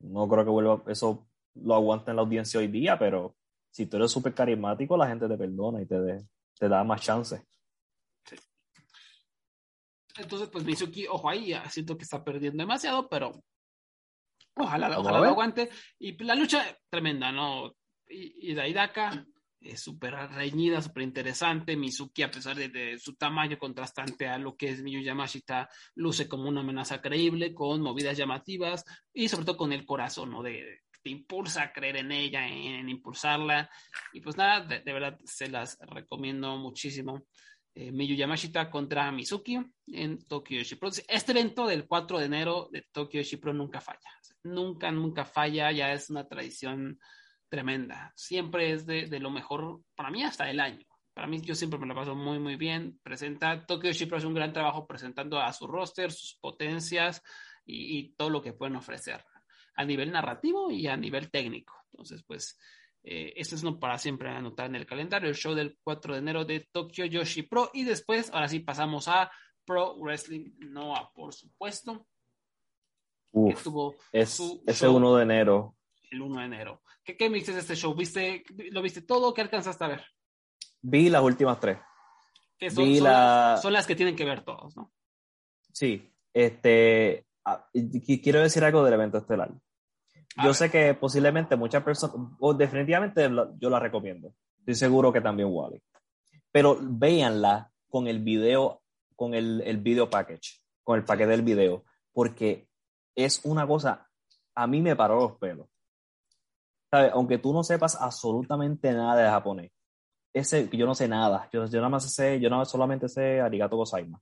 No 0.00 0.28
creo 0.28 0.44
que 0.44 0.50
vuelva, 0.50 0.82
eso 0.88 1.26
lo 1.54 1.74
aguante 1.74 2.10
en 2.10 2.16
la 2.16 2.22
audiencia 2.22 2.60
hoy 2.60 2.68
día, 2.68 2.98
pero 2.98 3.36
si 3.70 3.86
tú 3.86 3.96
eres 3.96 4.10
súper 4.10 4.34
carismático, 4.34 4.96
la 4.96 5.08
gente 5.08 5.28
te 5.28 5.36
perdona 5.36 5.82
y 5.82 5.86
te, 5.86 5.96
te 6.58 6.68
da 6.68 6.84
más 6.84 7.00
chances. 7.00 7.42
Sí. 8.24 8.36
Entonces, 10.18 10.48
pues 10.48 10.64
Mizuki, 10.64 11.06
ojo 11.06 11.28
ahí, 11.28 11.54
siento 11.68 11.96
que 11.96 12.04
está 12.04 12.22
perdiendo 12.22 12.62
demasiado, 12.62 13.08
pero 13.08 13.32
ojalá, 14.56 14.98
ojalá 14.98 15.18
lo 15.18 15.26
aguante. 15.26 15.70
Y 15.98 16.22
la 16.22 16.34
lucha 16.34 16.64
tremenda, 16.90 17.32
¿no? 17.32 17.74
Y, 18.08 18.50
y 18.50 18.54
Daidaka 18.54 19.24
es 19.60 19.80
súper 19.80 20.14
reñida, 20.14 20.80
súper 20.80 21.02
interesante. 21.02 21.76
Mizuki, 21.76 22.22
a 22.22 22.30
pesar 22.30 22.56
de, 22.56 22.98
su 22.98 23.14
tamaño 23.16 23.58
contrastante 23.58 24.26
a 24.26 24.38
lo 24.38 24.56
que 24.56 24.70
es 24.70 24.82
Miyu 24.82 25.02
Yamashita, 25.02 25.68
luce 25.94 26.28
como 26.28 26.48
una 26.48 26.60
amenaza 26.60 27.00
creíble, 27.00 27.54
con 27.54 27.82
movidas 27.82 28.16
llamativas 28.16 28.84
y 29.12 29.28
sobre 29.28 29.44
todo 29.44 29.56
con 29.58 29.72
el 29.72 29.84
corazón, 29.84 30.30
¿no? 30.30 30.42
De, 30.42 30.80
te 31.02 31.10
impulsa 31.10 31.62
a 31.62 31.72
creer 31.72 31.98
en 31.98 32.12
ella, 32.12 32.46
en, 32.46 32.88
impulsarla. 32.88 33.70
Y 34.12 34.20
pues 34.20 34.36
nada, 34.36 34.64
de, 34.64 34.92
verdad 34.92 35.18
se 35.24 35.48
las 35.48 35.78
recomiendo 35.80 36.56
muchísimo. 36.56 37.26
Eh, 37.74 37.92
Miyu 37.92 38.16
Yamashita 38.16 38.68
contra 38.70 39.12
Mizuki 39.12 39.60
en 39.86 40.26
Tokyo 40.26 40.58
Yoshi 40.58 40.76
Este 41.06 41.30
evento 41.30 41.68
del 41.68 41.86
4 41.86 42.18
de 42.18 42.24
enero 42.24 42.68
de 42.72 42.84
Tokyo 42.90 43.20
Yoshi 43.20 43.38
nunca 43.52 43.80
falla. 43.80 44.10
Nunca, 44.42 44.90
nunca 44.90 45.24
falla. 45.24 45.70
Ya 45.70 45.92
es 45.92 46.10
una 46.10 46.26
tradición 46.26 46.98
tremenda. 47.50 48.12
Siempre 48.16 48.72
es 48.72 48.86
de, 48.86 49.06
de, 49.06 49.20
lo 49.20 49.30
mejor, 49.30 49.82
para 49.94 50.10
mí 50.10 50.22
hasta 50.22 50.48
el 50.48 50.60
año. 50.60 50.86
Para 51.12 51.26
mí 51.26 51.40
yo 51.42 51.54
siempre 51.54 51.78
me 51.78 51.86
lo 51.86 51.94
paso 51.94 52.14
muy, 52.14 52.38
muy 52.38 52.56
bien. 52.56 52.98
Presenta, 53.02 53.66
Tokyo 53.66 53.92
Shipro 53.92 54.16
hace 54.16 54.26
un 54.26 54.34
gran 54.34 54.52
trabajo 54.52 54.86
presentando 54.86 55.38
a 55.38 55.52
su 55.52 55.66
roster, 55.66 56.12
sus 56.12 56.38
potencias 56.40 57.22
y, 57.66 58.14
todo 58.14 58.30
lo 58.30 58.40
que 58.40 58.54
pueden 58.54 58.76
ofrecer 58.76 59.22
a 59.76 59.84
nivel 59.84 60.10
narrativo 60.12 60.70
y 60.70 60.86
a 60.86 60.96
nivel 60.96 61.30
técnico. 61.30 61.74
Entonces, 61.90 62.22
pues, 62.26 62.58
eh, 63.02 63.32
esto 63.36 63.54
es 63.54 63.64
no 63.64 63.78
para 63.78 63.98
siempre 63.98 64.30
anotar 64.30 64.66
en 64.66 64.76
el 64.76 64.86
calendario, 64.86 65.28
el 65.28 65.36
show 65.36 65.54
del 65.54 65.78
4 65.82 66.14
de 66.14 66.18
enero 66.18 66.44
de 66.44 66.68
Tokyo 66.72 67.04
Yoshi 67.04 67.42
Pro. 67.42 67.70
Y 67.74 67.84
después, 67.84 68.30
ahora 68.32 68.48
sí, 68.48 68.60
pasamos 68.60 69.08
a 69.08 69.30
Pro 69.64 69.96
Wrestling 69.98 70.52
Noah, 70.58 71.12
por 71.12 71.34
supuesto. 71.34 72.06
Uf, 73.32 73.66
es, 74.12 74.40
ese 74.66 74.88
1 74.88 75.16
de 75.16 75.22
enero 75.22 75.76
el 76.10 76.22
1 76.22 76.40
de 76.40 76.46
enero. 76.46 76.82
¿Qué, 77.10 77.16
qué 77.16 77.30
me 77.30 77.38
dices 77.38 77.54
de 77.54 77.60
este 77.60 77.74
show? 77.74 77.94
¿Viste, 77.94 78.44
¿Lo 78.70 78.82
viste 78.82 79.02
todo? 79.02 79.34
¿Qué 79.34 79.40
alcanzaste 79.40 79.84
a 79.84 79.88
ver? 79.88 80.04
Vi 80.82 81.08
las 81.08 81.22
últimas 81.22 81.58
tres. 81.58 81.78
Que 82.58 82.70
son, 82.70 82.84
son, 82.94 83.04
las, 83.04 83.62
son, 83.62 83.72
las, 83.72 83.86
que 83.86 83.96
tienen 83.96 84.14
que 84.14 84.24
ver 84.24 84.44
todos, 84.44 84.76
¿no? 84.76 84.92
Sí. 85.72 86.12
Este, 86.32 87.26
ah, 87.44 87.68
quiero 88.22 88.40
decir 88.40 88.62
algo 88.62 88.84
del 88.84 88.94
evento 88.94 89.18
estelar. 89.18 89.50
yo 90.42 90.54
sé 90.54 90.70
que 90.70 90.94
posiblemente 90.94 91.56
muchas 91.56 91.82
personas, 91.82 92.16
o 92.38 92.54
definitivamente 92.54 93.28
yo 93.58 93.70
la 93.70 93.80
recomiendo. 93.80 94.34
Estoy 94.60 94.74
seguro 94.74 95.12
que 95.12 95.20
también 95.20 95.48
Wally. 95.50 95.82
Pero 96.52 96.78
véanla 96.80 97.72
con 97.88 98.06
el 98.06 98.20
video, 98.20 98.82
con 99.16 99.34
el, 99.34 99.62
el 99.62 99.78
video 99.78 100.08
package, 100.08 100.60
con 100.84 100.98
el 100.98 101.04
paquete 101.04 101.30
del 101.30 101.42
video, 101.42 101.84
porque 102.12 102.68
es 103.16 103.40
una 103.44 103.66
cosa, 103.66 104.08
a 104.54 104.66
mí 104.66 104.80
me 104.80 104.94
paró 104.94 105.20
los 105.20 105.38
pelos. 105.38 105.66
Aunque 106.92 107.38
tú 107.38 107.52
no 107.52 107.62
sepas 107.62 107.96
absolutamente 108.00 108.92
nada 108.92 109.16
de 109.22 109.28
japonés, 109.28 109.70
ese, 110.34 110.68
yo 110.72 110.86
no 110.86 110.94
sé 110.94 111.08
nada, 111.08 111.48
yo, 111.52 111.66
yo 111.66 111.78
nada 111.78 111.88
más 111.88 112.12
sé, 112.12 112.40
yo 112.40 112.50
no 112.50 112.64
solamente 112.64 113.08
sé 113.08 113.40
arigato 113.40 113.76
gozaima. 113.76 114.20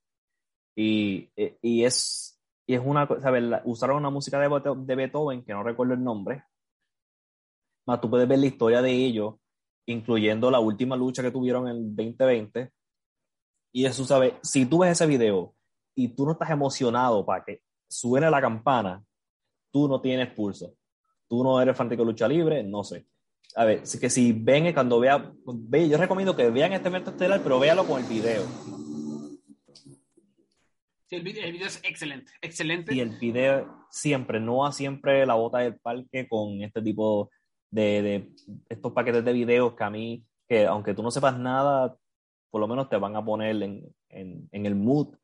Y, 0.76 1.30
y 1.62 1.84
es, 1.84 2.40
y 2.66 2.74
es 2.74 2.80
una, 2.84 3.06
¿sabes? 3.20 3.44
Usaron 3.64 3.96
una 3.96 4.10
música 4.10 4.38
de, 4.38 4.76
de 4.76 4.94
Beethoven, 4.94 5.44
que 5.44 5.52
no 5.52 5.62
recuerdo 5.62 5.94
el 5.94 6.04
nombre. 6.04 6.44
Más 7.86 8.00
tú 8.00 8.10
puedes 8.10 8.28
ver 8.28 8.38
la 8.38 8.46
historia 8.46 8.82
de 8.82 8.92
ellos, 8.92 9.36
incluyendo 9.86 10.50
la 10.50 10.60
última 10.60 10.94
lucha 10.96 11.22
que 11.22 11.30
tuvieron 11.30 11.68
en 11.68 11.76
el 11.76 11.96
2020. 11.96 12.70
Y 13.72 13.86
eso, 13.86 14.04
¿sabes? 14.04 14.34
Si 14.42 14.66
tú 14.66 14.80
ves 14.80 14.92
ese 14.92 15.06
video 15.06 15.54
y 15.96 16.08
tú 16.08 16.26
no 16.26 16.32
estás 16.32 16.50
emocionado 16.50 17.24
para 17.24 17.44
que 17.44 17.62
suene 17.90 18.30
la 18.30 18.40
campana, 18.40 19.04
tú 19.72 19.88
no 19.88 20.00
tienes 20.00 20.32
pulso. 20.34 20.77
Tú 21.28 21.44
no 21.44 21.60
eres 21.60 21.76
fanático 21.76 22.02
de 22.02 22.06
lucha 22.12 22.26
libre, 22.26 22.62
no 22.62 22.82
sé. 22.82 23.06
A 23.54 23.64
ver, 23.64 23.82
que 23.82 24.10
si 24.10 24.32
ven, 24.32 24.72
cuando 24.72 25.00
vea, 25.00 25.32
ve, 25.44 25.88
yo 25.88 25.96
recomiendo 25.96 26.36
que 26.36 26.50
vean 26.50 26.72
este 26.72 26.88
evento 26.88 27.10
estelar, 27.10 27.40
pero 27.42 27.58
véalo 27.58 27.86
con 27.86 28.02
el 28.02 28.08
video. 28.08 28.42
Sí, 31.06 31.16
el 31.16 31.22
video, 31.22 31.66
es 31.66 31.80
excelente, 31.84 32.32
excelente. 32.42 32.94
Y 32.94 33.00
el 33.00 33.18
video 33.18 33.86
siempre, 33.90 34.40
no 34.40 34.66
a 34.66 34.72
siempre 34.72 35.24
la 35.24 35.34
bota 35.34 35.58
del 35.58 35.78
parque 35.78 36.28
con 36.28 36.62
este 36.62 36.82
tipo 36.82 37.30
de, 37.70 38.02
de, 38.02 38.32
estos 38.68 38.92
paquetes 38.92 39.24
de 39.24 39.32
videos 39.32 39.74
que 39.74 39.84
a 39.84 39.90
mí, 39.90 40.22
que 40.46 40.66
aunque 40.66 40.92
tú 40.92 41.02
no 41.02 41.10
sepas 41.10 41.38
nada, 41.38 41.96
por 42.50 42.60
lo 42.60 42.68
menos 42.68 42.90
te 42.90 42.98
van 42.98 43.16
a 43.16 43.24
poner 43.24 43.62
en, 43.62 43.94
en, 44.10 44.48
en 44.52 44.66
el 44.66 44.74
mood. 44.74 45.16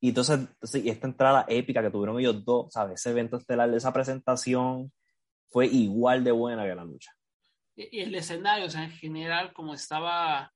Y 0.00 0.10
entonces, 0.10 0.40
sí, 0.62 0.88
esta 0.90 1.06
entrada 1.06 1.46
épica 1.48 1.80
que 1.80 1.90
tuvieron 1.90 2.20
ellos 2.20 2.44
dos, 2.44 2.66
¿sabes? 2.70 3.00
Ese 3.00 3.10
evento 3.10 3.38
estelar, 3.38 3.72
esa 3.72 3.94
presentación 3.94 4.92
fue 5.48 5.66
igual 5.66 6.24
de 6.24 6.32
buena 6.32 6.64
que 6.64 6.74
la 6.74 6.84
lucha. 6.84 7.12
Y 7.74 8.00
el 8.00 8.14
escenario, 8.14 8.66
o 8.66 8.70
sea, 8.70 8.84
en 8.84 8.90
general, 8.90 9.52
como 9.52 9.74
estaba 9.74 10.52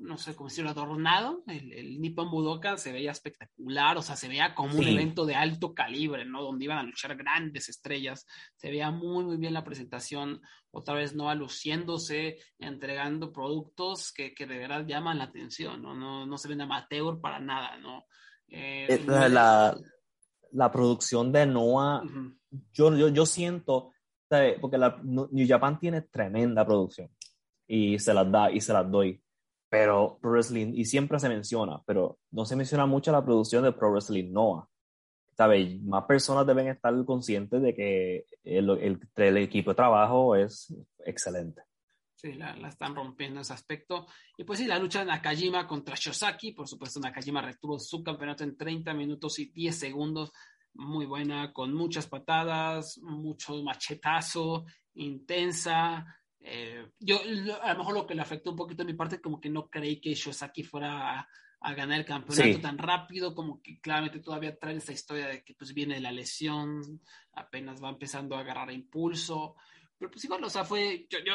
no 0.00 0.16
sé 0.16 0.34
cómo 0.34 0.48
decirlo, 0.48 0.70
adornado. 0.70 1.42
El, 1.46 1.72
el 1.72 2.00
Nippon 2.00 2.30
Budokan 2.30 2.78
se 2.78 2.92
veía 2.92 3.10
espectacular, 3.10 3.98
o 3.98 4.02
sea, 4.02 4.16
se 4.16 4.28
veía 4.28 4.54
como 4.54 4.78
un 4.78 4.86
evento 4.86 5.26
de 5.26 5.34
alto 5.34 5.74
calibre, 5.74 6.24
¿no? 6.24 6.42
Donde 6.42 6.64
iban 6.64 6.78
a 6.78 6.82
luchar 6.82 7.16
grandes 7.16 7.68
estrellas. 7.68 8.26
Se 8.56 8.70
veía 8.70 8.90
muy, 8.90 9.24
muy 9.24 9.36
bien 9.36 9.52
la 9.52 9.64
presentación, 9.64 10.40
otra 10.70 10.94
vez 10.94 11.14
no 11.14 11.32
luciéndose, 11.34 12.38
entregando 12.58 13.32
productos 13.32 14.12
que, 14.12 14.34
que 14.34 14.46
de 14.46 14.58
verdad 14.58 14.86
llaman 14.86 15.18
la 15.18 15.24
atención, 15.24 15.82
¿no? 15.82 15.94
No, 15.94 16.26
no 16.26 16.38
se 16.38 16.48
ven 16.48 16.62
amateur 16.62 17.20
para 17.20 17.38
nada, 17.38 17.76
¿no? 17.78 18.06
Eh, 18.48 19.04
la, 19.06 19.76
la, 20.50 20.72
producción 20.72 21.30
de 21.30 21.46
Noah, 21.46 22.02
yo, 22.72 22.96
yo, 22.96 23.08
yo 23.08 23.26
siento, 23.26 23.92
porque 24.60 24.78
la, 24.78 25.00
New 25.02 25.46
Japan 25.46 25.78
tiene 25.78 26.02
tremenda 26.02 26.64
producción 26.64 27.08
y 27.66 27.98
se 27.98 28.14
las 28.14 28.30
da 28.30 28.50
y 28.50 28.60
se 28.60 28.72
las 28.72 28.90
doy 28.90 29.22
pero 29.70 30.18
Pro 30.20 30.32
Wrestling, 30.32 30.72
y 30.74 30.84
siempre 30.84 31.20
se 31.20 31.28
menciona, 31.28 31.80
pero 31.86 32.18
no 32.32 32.44
se 32.44 32.56
menciona 32.56 32.86
mucho 32.86 33.12
la 33.12 33.24
producción 33.24 33.62
de 33.62 33.72
Pro 33.72 33.92
Wrestling 33.92 34.32
Noah. 34.32 34.68
¿Sabes? 35.36 35.80
Más 35.84 36.04
personas 36.04 36.46
deben 36.46 36.66
estar 36.66 36.92
conscientes 37.06 37.62
de 37.62 37.74
que 37.74 38.26
el, 38.42 38.68
el, 39.14 39.36
equipo 39.38 39.70
de 39.70 39.76
trabajo 39.76 40.34
es 40.34 40.74
excelente. 41.06 41.62
Sí, 42.16 42.34
la, 42.34 42.54
la, 42.56 42.68
están 42.68 42.94
rompiendo 42.94 43.40
ese 43.40 43.54
aspecto. 43.54 44.06
Y 44.36 44.44
pues 44.44 44.58
sí, 44.58 44.66
la 44.66 44.78
lucha 44.78 44.98
de 44.98 45.06
Nakajima 45.06 45.66
contra 45.66 45.94
Shosaki, 45.96 46.52
por 46.52 46.68
supuesto 46.68 47.00
Nakajima 47.00 47.40
retuvo 47.40 47.78
su 47.78 48.02
campeonato 48.02 48.42
en 48.42 48.56
30 48.56 48.92
minutos 48.92 49.38
y 49.38 49.46
10 49.46 49.74
segundos, 49.74 50.32
muy 50.74 51.06
buena, 51.06 51.52
con 51.52 51.74
muchas 51.74 52.06
patadas, 52.06 52.98
mucho 52.98 53.62
machetazo, 53.62 54.64
intensa, 54.94 56.06
eh, 56.42 56.88
yo 56.98 57.20
a 57.62 57.72
lo 57.72 57.78
mejor 57.78 57.94
lo 57.94 58.06
que 58.06 58.14
le 58.14 58.22
afectó 58.22 58.50
un 58.50 58.56
poquito 58.56 58.82
a 58.82 58.86
mi 58.86 58.94
parte, 58.94 59.20
como 59.20 59.40
que 59.40 59.50
no 59.50 59.68
creí 59.68 60.00
que 60.00 60.14
Shosaki 60.14 60.62
fuera 60.62 61.28
a, 61.60 61.74
ganar 61.74 61.98
el 61.98 62.06
campeonato 62.06 62.60
tan 62.60 62.78
rápido, 62.78 63.34
como 63.34 63.60
que 63.60 63.78
claramente 63.80 64.20
todavía 64.20 64.58
trae 64.58 64.76
esa 64.76 64.92
historia 64.92 65.26
de 65.26 65.44
que 65.44 65.54
pues 65.54 65.74
viene 65.74 66.00
la 66.00 66.10
lesión, 66.10 67.02
apenas 67.34 67.82
va 67.84 67.90
empezando 67.90 68.34
a 68.34 68.40
agarrar 68.40 68.72
impulso, 68.72 69.56
pero 69.98 70.10
pues 70.10 70.24
igual, 70.24 70.42
o 70.42 70.48
sea, 70.48 70.64
fue, 70.64 71.06
yo, 71.10 71.18
yo 71.18 71.34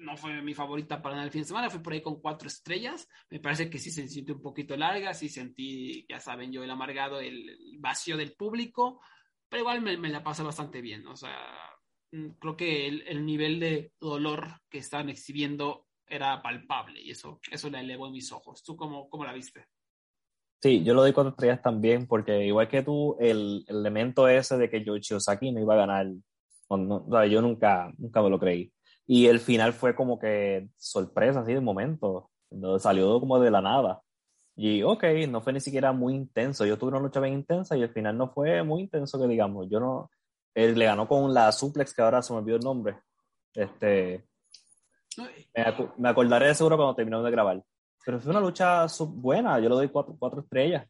no 0.00 0.16
fue 0.16 0.42
mi 0.42 0.54
favorita 0.54 1.00
para 1.00 1.22
el 1.22 1.30
fin 1.30 1.42
de 1.42 1.48
semana, 1.48 1.70
fui 1.70 1.80
por 1.80 1.92
ahí 1.92 2.02
con 2.02 2.20
cuatro 2.20 2.48
estrellas, 2.48 3.08
me 3.30 3.40
parece 3.40 3.70
que 3.70 3.78
sí 3.78 3.90
se 3.90 4.08
sintió 4.08 4.34
un 4.34 4.42
poquito 4.42 4.76
larga, 4.76 5.14
sí 5.14 5.28
sentí, 5.28 6.06
ya 6.08 6.18
saben, 6.20 6.52
yo 6.52 6.64
el 6.64 6.70
amargado, 6.70 7.20
el, 7.20 7.56
vacío 7.78 8.16
del 8.16 8.32
público, 8.32 9.00
pero 9.48 9.62
igual 9.62 9.82
me, 9.82 9.96
la 10.08 10.22
pasé 10.22 10.42
bastante 10.42 10.80
bien, 10.80 11.06
o 11.06 11.16
sea, 11.16 11.36
Mm, 12.12 12.30
creo 12.40 12.56
que 12.56 12.88
el, 12.88 13.24
nivel 13.24 13.60
de 13.60 13.92
dolor 14.00 14.60
que 14.68 14.78
estaban 14.78 15.08
exhibiendo 15.08 15.86
era 16.06 16.42
palpable 16.42 17.00
y 17.00 17.10
eso, 17.10 17.40
eso 17.52 17.70
le 17.70 17.80
elevó 17.80 18.06
en 18.06 18.12
mis 18.12 18.32
ojos. 18.32 18.62
¿Tú 18.64 18.76
cómo, 18.76 19.08
cómo 19.08 19.24
la 19.24 19.32
viste? 19.32 19.66
Sí, 20.60 20.82
yo 20.82 20.92
lo 20.92 21.02
doy 21.02 21.12
cuatro 21.12 21.30
estrellas 21.30 21.62
también, 21.62 22.06
porque 22.06 22.44
igual 22.44 22.68
que 22.68 22.82
tú, 22.82 23.16
el, 23.20 23.64
elemento 23.68 24.28
ese 24.28 24.58
de 24.58 24.68
que 24.68 24.84
Yoichi 24.84 25.14
Osaki 25.14 25.52
no 25.52 25.60
iba 25.60 25.74
a 25.74 25.86
ganar, 25.86 26.06
yo 27.28 27.40
nunca, 27.40 27.92
nunca 27.96 28.22
me 28.22 28.30
lo 28.30 28.38
creí. 28.38 28.72
Y 29.12 29.26
el 29.26 29.40
final 29.40 29.72
fue 29.72 29.96
como 29.96 30.20
que 30.20 30.68
sorpresa, 30.76 31.40
así 31.40 31.52
de 31.52 31.60
momento, 31.60 32.30
salió 32.78 33.18
como 33.18 33.40
de 33.40 33.50
la 33.50 33.60
nada. 33.60 34.00
Y 34.54 34.84
ok, 34.84 35.02
no 35.28 35.40
fue 35.40 35.52
ni 35.52 35.58
siquiera 35.58 35.90
muy 35.90 36.14
intenso. 36.14 36.64
Yo 36.64 36.78
tuve 36.78 36.90
una 36.90 37.00
lucha 37.00 37.18
bien 37.18 37.34
intensa 37.34 37.76
y 37.76 37.82
el 37.82 37.92
final 37.92 38.16
no 38.16 38.28
fue 38.28 38.62
muy 38.62 38.82
intenso, 38.82 39.20
que 39.20 39.26
digamos. 39.26 39.68
Yo 39.68 39.80
no, 39.80 40.12
él 40.54 40.78
le 40.78 40.84
ganó 40.84 41.08
con 41.08 41.34
la 41.34 41.50
suplex, 41.50 41.92
que 41.92 42.02
ahora 42.02 42.22
se 42.22 42.32
me 42.32 42.38
olvidó 42.38 42.58
el 42.58 42.62
nombre. 42.62 43.00
Este, 43.52 44.28
me, 45.98 46.08
acordaré 46.08 46.46
de 46.46 46.54
seguro 46.54 46.76
cuando 46.76 46.94
terminamos 46.94 47.24
de 47.24 47.32
grabar. 47.32 47.64
Pero 48.06 48.20
fue 48.20 48.30
una 48.30 48.40
lucha 48.40 48.86
buena, 49.08 49.58
yo 49.58 49.70
le 49.70 49.74
doy 49.74 49.88
cuatro, 49.88 50.14
cuatro 50.16 50.42
estrellas. 50.42 50.86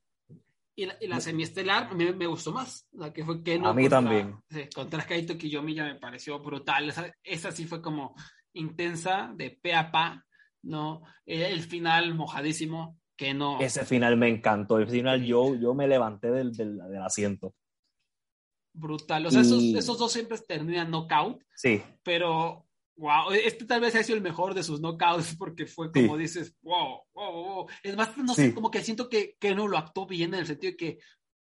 Y 0.80 0.86
la, 0.86 0.96
y 0.98 1.06
la 1.08 1.20
semiestelar 1.20 1.94
me, 1.94 2.10
me, 2.14 2.26
gustó 2.26 2.52
más, 2.52 2.88
la 2.92 3.12
que 3.12 3.22
fue 3.22 3.42
Keno. 3.42 3.68
A 3.68 3.74
mí 3.74 3.86
también. 3.86 4.40
Sí, 4.48 4.62
contra 4.74 5.04
Kaito 5.04 5.36
Kiyomiya 5.36 5.84
me 5.84 5.96
pareció 5.96 6.38
brutal. 6.38 6.88
Esa, 6.88 7.14
esa, 7.22 7.52
sí 7.52 7.66
fue 7.66 7.82
como 7.82 8.14
intensa, 8.54 9.30
de 9.36 9.50
pe 9.50 9.74
a 9.74 9.90
pa, 9.90 10.24
¿no? 10.62 11.02
El, 11.26 11.60
final 11.60 12.14
mojadísimo, 12.14 12.98
que 13.14 13.34
no. 13.34 13.60
Ese 13.60 13.84
final 13.84 14.16
me 14.16 14.28
encantó. 14.28 14.78
El 14.78 14.88
final 14.88 15.22
yo, 15.22 15.54
yo 15.54 15.74
me 15.74 15.86
levanté 15.86 16.30
del, 16.30 16.52
del, 16.52 16.78
del 16.78 17.02
asiento 17.02 17.54
brutal. 18.72 19.26
O 19.26 19.30
sea, 19.30 19.42
esos, 19.42 19.62
esos, 19.62 19.98
dos 19.98 20.10
siempre 20.10 20.38
terminan 20.38 20.90
knockout. 20.90 21.42
Sí. 21.54 21.82
Pero, 22.02 22.69
wow, 23.00 23.32
este 23.32 23.64
tal 23.64 23.80
vez 23.80 23.94
ha 23.94 24.02
sido 24.02 24.16
el 24.16 24.22
mejor 24.22 24.52
de 24.52 24.62
sus 24.62 24.80
knockouts 24.80 25.34
porque 25.36 25.66
fue 25.66 25.90
como 25.90 26.18
dices, 26.18 26.54
wow, 26.62 27.00
wow, 27.14 27.32
wow. 27.32 27.68
Es 27.82 27.96
más, 27.96 28.16
no 28.18 28.34
sé, 28.34 28.54
como 28.54 28.70
que 28.70 28.84
siento 28.84 29.08
que, 29.08 29.36
que 29.40 29.54
no 29.54 29.66
lo 29.66 29.78
actuó 29.78 30.06
bien 30.06 30.34
en 30.34 30.40
el 30.40 30.46
sentido 30.46 30.72
de 30.72 30.76
que, 30.76 30.98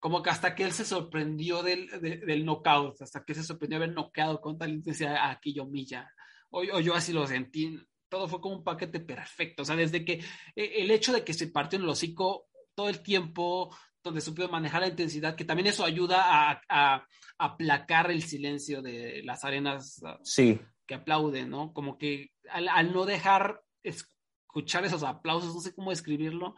como 0.01 0.23
que 0.23 0.31
hasta 0.31 0.55
que 0.55 0.65
él 0.65 0.73
se 0.73 0.87
sorprendió 0.87 1.63
del, 1.63 1.89
del 2.01 2.45
knockout, 2.45 3.03
hasta 3.03 3.23
que 3.23 3.35
se 3.35 3.45
sorprendió 3.45 3.79
de 3.79 3.85
haber 3.85 3.95
knockout 3.95 4.41
con 4.41 4.59
tal 4.59 4.73
intensidad 4.73 5.31
a 5.31 5.39
Kiyomiya. 5.39 6.11
O, 6.51 6.61
o 6.61 6.81
yo 6.81 6.95
así 6.95 7.13
lo 7.13 7.27
sentí. 7.27 7.79
Todo 8.09 8.27
fue 8.29 8.41
como 8.41 8.57
un 8.57 8.65
paquete 8.65 9.01
perfecto. 9.01 9.63
O 9.63 9.65
sea, 9.65 9.77
desde 9.77 10.05
que 10.05 10.15
eh, 10.57 10.73
el 10.77 10.91
hecho 10.91 11.13
de 11.13 11.23
que 11.23 11.35
se 11.35 11.49
partió 11.49 11.79
en 11.79 11.85
el 11.85 11.91
hocico 11.91 12.49
todo 12.75 12.89
el 12.89 13.01
tiempo, 13.03 13.75
donde 14.03 14.21
supo 14.21 14.49
manejar 14.49 14.81
la 14.81 14.89
intensidad, 14.89 15.37
que 15.37 15.45
también 15.45 15.69
eso 15.69 15.85
ayuda 15.85 16.61
a, 16.69 17.07
aplacar 17.39 18.11
el 18.11 18.23
silencio 18.23 18.83
de 18.83 19.23
las 19.25 19.45
arenas 19.45 20.01
sí. 20.23 20.61
Que 20.87 20.95
aplauden, 20.95 21.51
¿no? 21.51 21.73
Como 21.73 21.99
que 21.99 22.33
al, 22.51 22.93
no 22.93 23.05
dejar 23.05 23.63
escuchar 23.83 24.85
esos 24.85 25.03
aplausos, 25.03 25.55
no 25.55 25.61
sé 25.61 25.75
cómo 25.75 25.91
describirlo, 25.91 26.55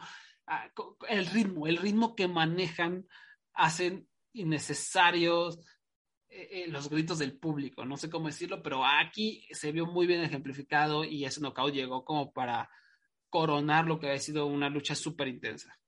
ah, 0.47 0.69
el 1.09 1.27
ritmo, 1.27 1.67
el 1.67 1.77
ritmo 1.77 2.15
que 2.15 2.29
manejan 2.29 3.07
hacen 3.53 4.09
innecesarios 4.33 5.59
eh, 6.29 6.65
eh, 6.65 6.69
los 6.69 6.91
gritos 6.91 7.19
del 7.19 7.39
público, 7.39 7.85
no 7.85 7.97
sé 7.97 8.11
cómo 8.11 8.27
decirlo, 8.27 8.61
pero 8.61 8.85
aquí 8.85 9.47
se 9.53 9.71
vio 9.71 9.87
muy 9.87 10.07
bien 10.07 10.23
ejemplificado 10.23 11.05
y 11.05 11.25
ese 11.25 11.41
knockout 11.41 11.73
llegó 11.73 12.05
como 12.05 12.33
para 12.33 12.69
coronar 13.31 13.87
lo 13.87 14.01
que 14.01 14.11
ha 14.11 14.19
sido 14.19 14.47
una 14.47 14.69
lucha 14.69 14.97
súper 14.97 15.29
intensa. 15.29 15.79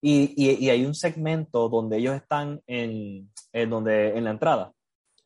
Y, 0.00 0.34
y, 0.36 0.68
hay 0.68 0.84
un 0.84 0.96
segmento 0.96 1.68
donde 1.68 1.98
ellos 1.98 2.16
están 2.16 2.60
en, 2.66 3.30
en, 3.52 3.70
donde, 3.70 4.18
en 4.18 4.24
la 4.24 4.30
entrada, 4.30 4.72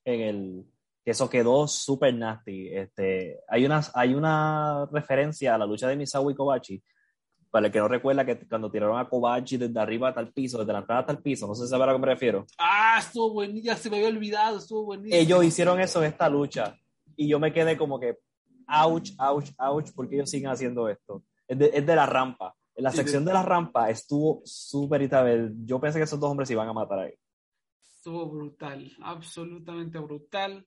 en 0.05 0.21
el, 0.21 0.67
que 1.07 1.13
eso 1.13 1.31
quedó 1.31 1.69
súper 1.69 2.13
nasty. 2.13 2.67
Este, 2.67 3.39
hay, 3.47 3.65
una, 3.65 3.81
hay 3.95 4.13
una 4.13 4.89
referencia 4.91 5.55
a 5.55 5.59
la 5.59 5.65
lucha 5.65 5.87
de 5.87 5.95
Misawa 5.95 6.33
y 6.33 6.35
Kobachi, 6.35 6.83
para 7.49 7.67
el 7.67 7.73
que 7.73 7.79
no 7.79 7.87
recuerda 7.87 8.27
que 8.27 8.37
cuando 8.49 8.69
tiraron 8.69 8.99
a 8.99 9.09
Kobachi 9.09 9.57
desde 9.57 9.79
arriba 9.79 10.09
hasta 10.09 10.21
el 10.21 10.33
piso, 10.33 10.59
desde 10.59 10.73
la 10.73 10.81
entrada 10.81 11.03
hasta 11.03 11.13
el 11.13 11.23
piso, 11.23 11.47
no 11.47 11.55
sé 11.55 11.63
si 11.63 11.71
sabe 11.71 11.85
a 11.85 11.87
lo 11.87 11.93
que 11.93 12.01
me 12.01 12.07
refiero. 12.09 12.45
Ah, 12.59 12.97
estuvo 12.99 13.35
buenísimo, 13.35 13.77
se 13.77 13.89
me 13.89 13.99
había 13.99 14.09
olvidado, 14.09 14.59
estuvo 14.59 14.85
buenísimo. 14.85 15.17
Ellos 15.17 15.45
hicieron 15.45 15.79
eso 15.79 16.03
en 16.03 16.11
esta 16.11 16.29
lucha 16.29 16.77
y 17.15 17.29
yo 17.29 17.39
me 17.39 17.53
quedé 17.53 17.79
como 17.79 18.01
que, 18.01 18.19
ouch, 18.67 19.13
ouch, 19.21 19.51
ouch, 19.59 19.91
porque 19.95 20.17
ellos 20.17 20.29
siguen 20.29 20.51
haciendo 20.51 20.89
esto. 20.89 21.23
Es 21.47 21.57
de, 21.57 21.71
es 21.73 21.87
de 21.87 21.95
la 21.95 22.07
rampa 22.07 22.53
en 22.77 22.85
la 22.85 22.93
sección 22.93 23.25
de 23.25 23.33
la 23.33 23.43
rampa 23.43 23.89
estuvo 23.89 24.43
súper 24.45 25.01
y 25.01 25.09
Yo 25.65 25.81
pensé 25.81 25.99
que 25.99 26.05
esos 26.05 26.21
dos 26.21 26.31
hombres 26.31 26.47
se 26.47 26.53
iban 26.53 26.69
a 26.69 26.75
matar 26.75 26.99
ahí. 26.99 27.15
Estuvo 27.97 28.29
brutal, 28.29 28.93
absolutamente 29.01 29.99
brutal. 29.99 30.67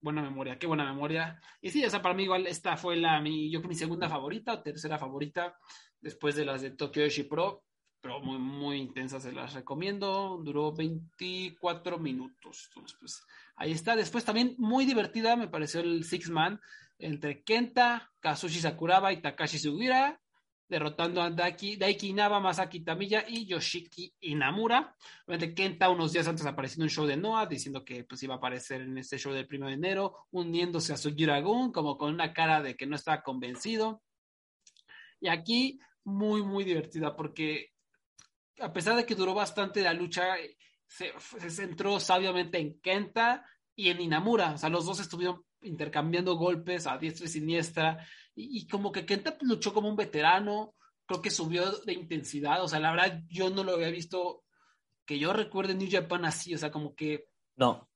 Buena 0.00 0.22
memoria, 0.22 0.58
qué 0.58 0.66
buena 0.66 0.84
memoria. 0.84 1.40
Y 1.60 1.70
sí, 1.70 1.82
esa 1.84 2.00
para 2.00 2.14
mí 2.14 2.22
igual 2.22 2.46
esta 2.46 2.76
fue 2.76 2.96
la 2.96 3.20
mi, 3.20 3.50
yo 3.50 3.60
mi 3.60 3.74
segunda 3.74 4.08
favorita 4.08 4.54
o 4.54 4.62
tercera 4.62 4.98
favorita 4.98 5.58
después 6.00 6.34
de 6.36 6.44
las 6.44 6.62
de 6.62 6.70
Tokyo 6.70 7.02
Yoshi 7.04 7.24
Pro. 7.24 7.64
pero 8.00 8.20
muy, 8.20 8.38
muy 8.38 8.78
intensa, 8.78 9.20
se 9.20 9.32
las 9.32 9.52
recomiendo. 9.52 10.40
Duró 10.42 10.72
24 10.72 11.98
minutos. 11.98 12.68
Entonces, 12.68 12.96
pues 12.98 13.22
ahí 13.56 13.72
está. 13.72 13.94
Después 13.94 14.24
también 14.24 14.54
muy 14.56 14.86
divertida 14.86 15.36
me 15.36 15.48
pareció 15.48 15.80
el 15.80 16.04
Six 16.04 16.30
Man 16.30 16.60
entre 16.98 17.42
Kenta, 17.42 18.10
Kazushi 18.20 18.60
Sakuraba 18.60 19.12
y 19.12 19.20
Takashi 19.20 19.58
Sugira, 19.58 20.20
derrotando 20.70 21.20
a 21.20 21.30
Daiki, 21.30 21.76
Daiki 21.76 22.08
Inaba, 22.08 22.40
Masaki 22.40 22.80
Tamiya 22.80 23.24
y 23.28 23.44
Yoshiki 23.44 24.14
Inamura. 24.20 24.94
Obviamente 25.26 25.54
Kenta 25.54 25.90
unos 25.90 26.12
días 26.12 26.28
antes 26.28 26.46
apareció 26.46 26.78
en 26.78 26.84
un 26.84 26.90
show 26.90 27.04
de 27.04 27.16
Noah 27.16 27.46
diciendo 27.46 27.84
que 27.84 28.04
pues 28.04 28.22
iba 28.22 28.34
a 28.34 28.36
aparecer 28.38 28.82
en 28.82 28.96
este 28.96 29.18
show 29.18 29.32
del 29.32 29.48
1 29.50 29.66
de 29.66 29.72
enero, 29.72 30.28
uniéndose 30.30 30.92
a 30.92 30.96
Sugira-gun 30.96 31.72
como 31.72 31.98
con 31.98 32.14
una 32.14 32.32
cara 32.32 32.62
de 32.62 32.76
que 32.76 32.86
no 32.86 32.94
estaba 32.94 33.22
convencido. 33.22 34.02
Y 35.20 35.28
aquí 35.28 35.80
muy, 36.04 36.42
muy 36.42 36.64
divertida 36.64 37.14
porque 37.16 37.72
a 38.60 38.72
pesar 38.72 38.96
de 38.96 39.04
que 39.04 39.14
duró 39.14 39.34
bastante 39.34 39.82
la 39.82 39.92
lucha, 39.92 40.36
se, 40.86 41.12
centró 41.50 41.98
sabiamente 41.98 42.58
en 42.58 42.80
Kenta 42.80 43.44
y 43.74 43.88
en 43.88 44.00
Inamura. 44.00 44.52
O 44.52 44.58
sea, 44.58 44.68
los 44.68 44.86
dos 44.86 45.00
estuvieron 45.00 45.44
intercambiando 45.62 46.36
golpes 46.36 46.86
a 46.86 46.98
diestra 46.98 47.26
y 47.26 47.28
siniestra. 47.28 48.06
Y, 48.40 48.66
como 48.66 48.92
que 48.92 49.06
Kenta 49.06 49.36
luchó 49.42 49.72
como 49.72 49.88
un 49.88 49.96
veterano. 49.96 50.74
Creo 51.06 51.22
que 51.22 51.30
subió 51.30 51.70
de 51.80 51.92
intensidad. 51.92 52.62
O 52.62 52.68
sea, 52.68 52.80
la 52.80 52.92
verdad, 52.92 53.22
yo 53.28 53.50
no 53.50 53.64
lo 53.64 53.72
había 53.72 53.90
visto 53.90 54.44
que 55.04 55.18
yo 55.18 55.32
recuerde 55.32 55.74
New 55.74 55.88
Japan 55.90 56.24
así. 56.24 56.54
O 56.54 56.58
sea, 56.58 56.70
como 56.70 56.94
que. 56.94 57.26
No. 57.56 57.88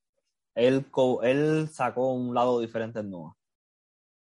Él, 0.55 0.87
él 1.23 1.69
sacó 1.69 2.13
un 2.13 2.35
lado 2.35 2.61
diferente 2.61 3.01
en 3.01 3.11
Noah. 3.11 3.37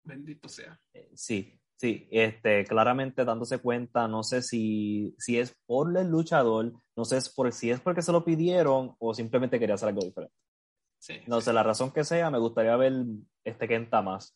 Bendito 0.03 0.49
sea. 0.49 0.79
Eh, 0.93 1.11
sí. 1.15 1.59
Sí, 1.75 2.07
este, 2.11 2.63
claramente 2.63 3.25
dándose 3.25 3.57
cuenta, 3.57 4.07
no 4.07 4.23
sé 4.23 4.41
si, 4.41 5.13
si 5.17 5.37
es 5.37 5.53
por 5.65 5.97
el 5.97 6.07
luchador, 6.07 6.71
no 6.95 7.03
sé 7.03 7.19
por, 7.35 7.51
si 7.51 7.71
es 7.71 7.81
porque 7.81 8.01
se 8.01 8.13
lo 8.13 8.23
pidieron 8.23 8.95
o 8.99 9.13
simplemente 9.13 9.59
quería 9.59 9.75
hacer 9.75 9.89
algo 9.89 10.05
diferente. 10.05 10.33
Sí, 10.97 11.15
no 11.27 11.41
sé, 11.41 11.51
la 11.51 11.63
razón 11.63 11.91
que 11.91 12.05
sea, 12.05 12.31
me 12.31 12.39
gustaría 12.39 12.77
ver 12.77 12.93
este 13.43 13.67
Kenta 13.67 14.01
más. 14.01 14.33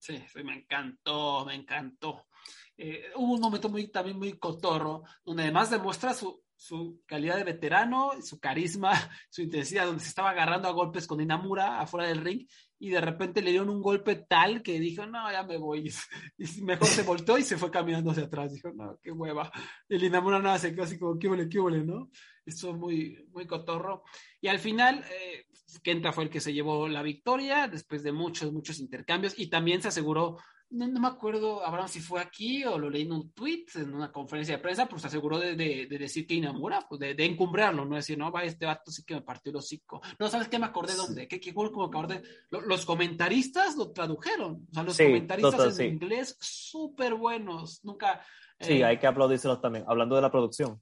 Sí, 0.00 0.16
sí, 0.32 0.42
me 0.42 0.54
encantó, 0.54 1.44
me 1.44 1.54
encantó. 1.54 2.26
Eh, 2.74 3.10
hubo 3.16 3.34
un 3.34 3.40
momento 3.40 3.68
muy, 3.68 3.88
también 3.88 4.18
muy 4.18 4.32
cotorro, 4.38 5.02
donde 5.22 5.42
además 5.42 5.68
demuestra 5.68 6.14
su, 6.14 6.42
su 6.56 7.02
calidad 7.04 7.36
de 7.36 7.44
veterano, 7.44 8.12
su 8.22 8.40
carisma, 8.40 8.92
su 9.30 9.42
intensidad, 9.42 9.84
donde 9.84 10.02
se 10.02 10.08
estaba 10.08 10.30
agarrando 10.30 10.68
a 10.68 10.72
golpes 10.72 11.06
con 11.06 11.20
Inamura 11.20 11.80
afuera 11.80 12.08
del 12.08 12.24
ring 12.24 12.48
y 12.78 12.88
de 12.88 13.00
repente 13.02 13.42
le 13.42 13.50
dieron 13.50 13.68
un 13.68 13.82
golpe 13.82 14.16
tal 14.16 14.62
que 14.62 14.80
dijo, 14.80 15.04
no, 15.04 15.30
ya 15.30 15.42
me 15.42 15.58
voy. 15.58 15.92
Y 16.38 16.62
mejor 16.62 16.88
se 16.88 17.02
voltó 17.02 17.36
y 17.36 17.42
se 17.42 17.58
fue 17.58 17.70
caminando 17.70 18.10
hacia 18.10 18.24
atrás. 18.24 18.54
Dijo, 18.54 18.72
no, 18.72 18.98
qué 19.02 19.12
hueva. 19.12 19.52
El 19.86 20.02
Inamura 20.02 20.38
nada 20.38 20.58
se 20.58 20.72
quedó 20.72 20.84
así 20.84 20.98
como, 20.98 21.18
qué 21.18 21.28
huele, 21.28 21.46
qué 21.46 21.58
¿no? 21.58 22.10
Esto 22.46 22.72
muy, 22.72 23.22
muy 23.32 23.46
cotorro. 23.46 24.04
Y 24.40 24.48
al 24.48 24.58
final, 24.58 25.04
eh, 25.10 25.44
Kenta 25.78 26.12
fue 26.12 26.24
el 26.24 26.30
que 26.30 26.40
se 26.40 26.52
llevó 26.52 26.88
la 26.88 27.02
victoria 27.02 27.68
después 27.68 28.02
de 28.02 28.12
muchos, 28.12 28.52
muchos 28.52 28.80
intercambios 28.80 29.38
y 29.38 29.48
también 29.48 29.80
se 29.80 29.88
aseguró 29.88 30.38
no, 30.70 31.00
me 31.00 31.08
acuerdo, 31.08 31.66
Abraham, 31.66 31.88
si 31.88 32.00
fue 32.00 32.20
aquí 32.20 32.64
o 32.64 32.78
lo 32.78 32.88
leí 32.88 33.02
en 33.02 33.10
un 33.10 33.32
tweet, 33.32 33.66
en 33.74 33.92
una 33.92 34.12
conferencia 34.12 34.56
de 34.56 34.62
prensa, 34.62 34.86
pues 34.86 35.02
se 35.02 35.08
aseguró 35.08 35.36
de, 35.38 35.56
decir 35.56 36.28
que 36.28 36.34
Inamura, 36.34 36.86
pues 36.88 37.00
de, 37.00 37.14
de, 37.14 37.24
encumbrarlo, 37.24 37.84
no 37.84 37.96
decir, 37.96 38.16
no, 38.16 38.30
va, 38.30 38.44
este 38.44 38.66
vato 38.66 38.92
sí 38.92 39.02
que 39.04 39.14
me 39.14 39.22
partió 39.22 39.50
el 39.50 39.56
hocico. 39.56 40.00
No, 40.20 40.28
¿sabes 40.28 40.46
qué? 40.46 40.60
Me 40.60 40.66
acordé 40.66 40.94
dónde, 40.94 41.26
¿qué, 41.26 41.40
qué 41.40 41.52
como 41.52 41.80
me 41.80 41.86
acordé? 41.86 42.22
Los, 42.50 42.86
comentaristas 42.86 43.76
lo 43.76 43.90
tradujeron, 43.90 44.68
o 44.70 44.72
sea, 44.74 44.84
los 44.84 44.96
comentaristas 44.96 45.78
en 45.80 45.94
inglés 45.94 46.36
súper 46.40 47.14
buenos, 47.14 47.84
nunca... 47.84 48.24
Sí, 48.60 48.74
eh, 48.74 48.84
hay 48.84 48.98
que 48.98 49.08
aplaudírselos 49.08 49.60
también, 49.60 49.84
hablando 49.88 50.14
de 50.14 50.22
la 50.22 50.30
producción. 50.30 50.80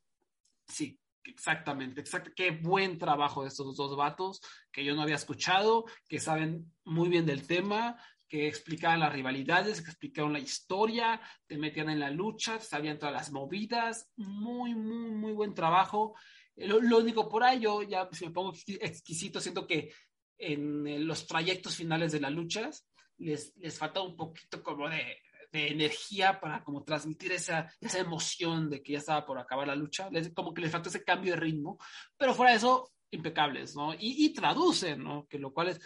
Sí, 0.67 0.99
Exactamente, 1.29 2.01
exacto. 2.01 2.31
Qué 2.35 2.51
buen 2.53 2.99
trabajo 2.99 3.43
de 3.43 3.49
estos 3.49 3.77
dos 3.77 3.97
vatos 3.97 4.41
que 4.73 4.83
yo 4.83 4.95
no 4.95 5.03
había 5.03 5.17
escuchado, 5.17 5.85
que 6.09 6.21
saben 6.21 6.73
muy 6.85 7.11
bien 7.11 7.27
del 7.27 7.47
tema, 7.47 8.03
que 8.27 8.49
explicaban 8.49 9.01
las 9.01 9.13
rivalidades, 9.13 9.83
que 9.83 9.91
explicaban 9.91 10.33
la 10.33 10.39
historia, 10.39 11.21
te 11.47 11.59
metían 11.59 11.91
en 11.91 12.01
la 12.01 12.11
lucha, 12.11 12.61
sabían 12.61 12.99
todas 12.99 13.15
las 13.15 13.31
movidas, 13.31 14.11
muy, 14.17 14.75
muy, 14.75 15.11
muy 15.11 15.33
buen 15.33 15.53
trabajo. 15.53 16.15
Eh, 16.57 16.67
lo, 16.67 16.99
único 16.99 17.29
por 17.29 17.45
ahí, 17.45 17.61
yo 17.61 17.83
ya 17.83 18.09
si 18.11 18.25
me 18.25 18.33
pongo 18.33 18.55
exquisito, 18.81 19.39
siento 19.39 19.67
que 19.67 19.93
en 20.39 21.07
los 21.07 21.27
trayectos 21.27 21.77
finales 21.77 22.13
de 22.13 22.21
las 22.21 22.33
luchas 22.33 22.89
les, 23.19 23.55
les 23.57 23.77
falta 23.77 24.01
un 24.01 24.17
poquito 24.17 24.63
como 24.63 24.89
de, 24.89 25.19
de 25.51 25.69
energía 25.69 26.41
para 26.41 26.63
como 26.63 26.85
transmitir 26.85 27.33
esa, 27.33 27.73
esa 27.81 27.99
emoción 27.99 28.69
de 28.69 28.83
que 28.83 28.93
ya 28.93 28.99
estaba 28.99 29.25
por 29.25 29.39
acabar 29.39 29.67
la 29.67 29.75
lucha, 29.75 30.11
les, 30.11 30.33
como 30.35 30.53
que 30.53 30.61
les 30.61 30.71
falta 30.71 30.89
ese 30.89 31.05
cambio 31.05 31.35
de 31.35 31.41
ritmo, 31.41 31.79
pero 32.17 32.35
fuera 32.35 32.53
de 32.53 32.59
eso, 32.59 32.93
impecables, 33.11 33.75
¿no? 33.75 33.95
Y, 33.95 34.25
y 34.27 34.33
traducen, 34.33 35.03
¿no? 35.03 35.27
Que 35.27 35.39
lo 35.39 35.53
cual 35.53 35.69
es, 35.69 35.81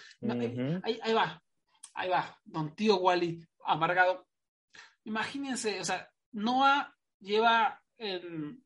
ahí, 0.83 0.99
ahí 1.03 1.13
va, 1.13 1.41
ahí 1.95 2.09
va, 2.09 2.39
don 2.45 2.75
tío 2.75 2.97
Wally, 2.97 3.41
amargado. 3.65 4.27
Imagínense, 5.05 5.81
o 5.81 5.85
sea, 5.85 6.09
Noah 6.33 6.95
lleva, 7.21 7.81
en, 7.99 8.65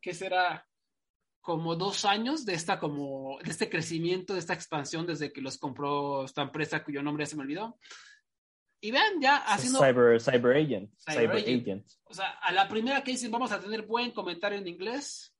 ¿qué 0.00 0.14
será? 0.14 0.66
Como 1.40 1.76
dos 1.76 2.06
años 2.06 2.46
de 2.46 2.54
esta, 2.54 2.78
como, 2.78 3.38
de 3.42 3.50
este 3.50 3.68
crecimiento, 3.68 4.32
de 4.32 4.40
esta 4.40 4.54
expansión 4.54 5.06
desde 5.06 5.30
que 5.30 5.42
los 5.42 5.58
compró 5.58 6.24
esta 6.24 6.40
empresa 6.40 6.82
cuyo 6.82 7.02
nombre 7.02 7.26
se 7.26 7.36
me 7.36 7.42
olvidó. 7.42 7.78
Y 8.84 8.90
vean, 8.90 9.18
ya 9.18 9.36
haciendo. 9.38 9.78
Cyber, 9.78 10.20
cyber 10.20 10.56
agent. 10.58 10.90
Cyber, 10.98 11.36
agent. 11.36 11.86
O 12.04 12.12
sea, 12.12 12.32
a 12.32 12.52
la 12.52 12.68
primera 12.68 13.02
que 13.02 13.12
dicen 13.12 13.30
vamos 13.30 13.50
a 13.50 13.58
tener 13.58 13.86
buen 13.86 14.10
comentario 14.10 14.58
en 14.58 14.68
inglés, 14.68 15.34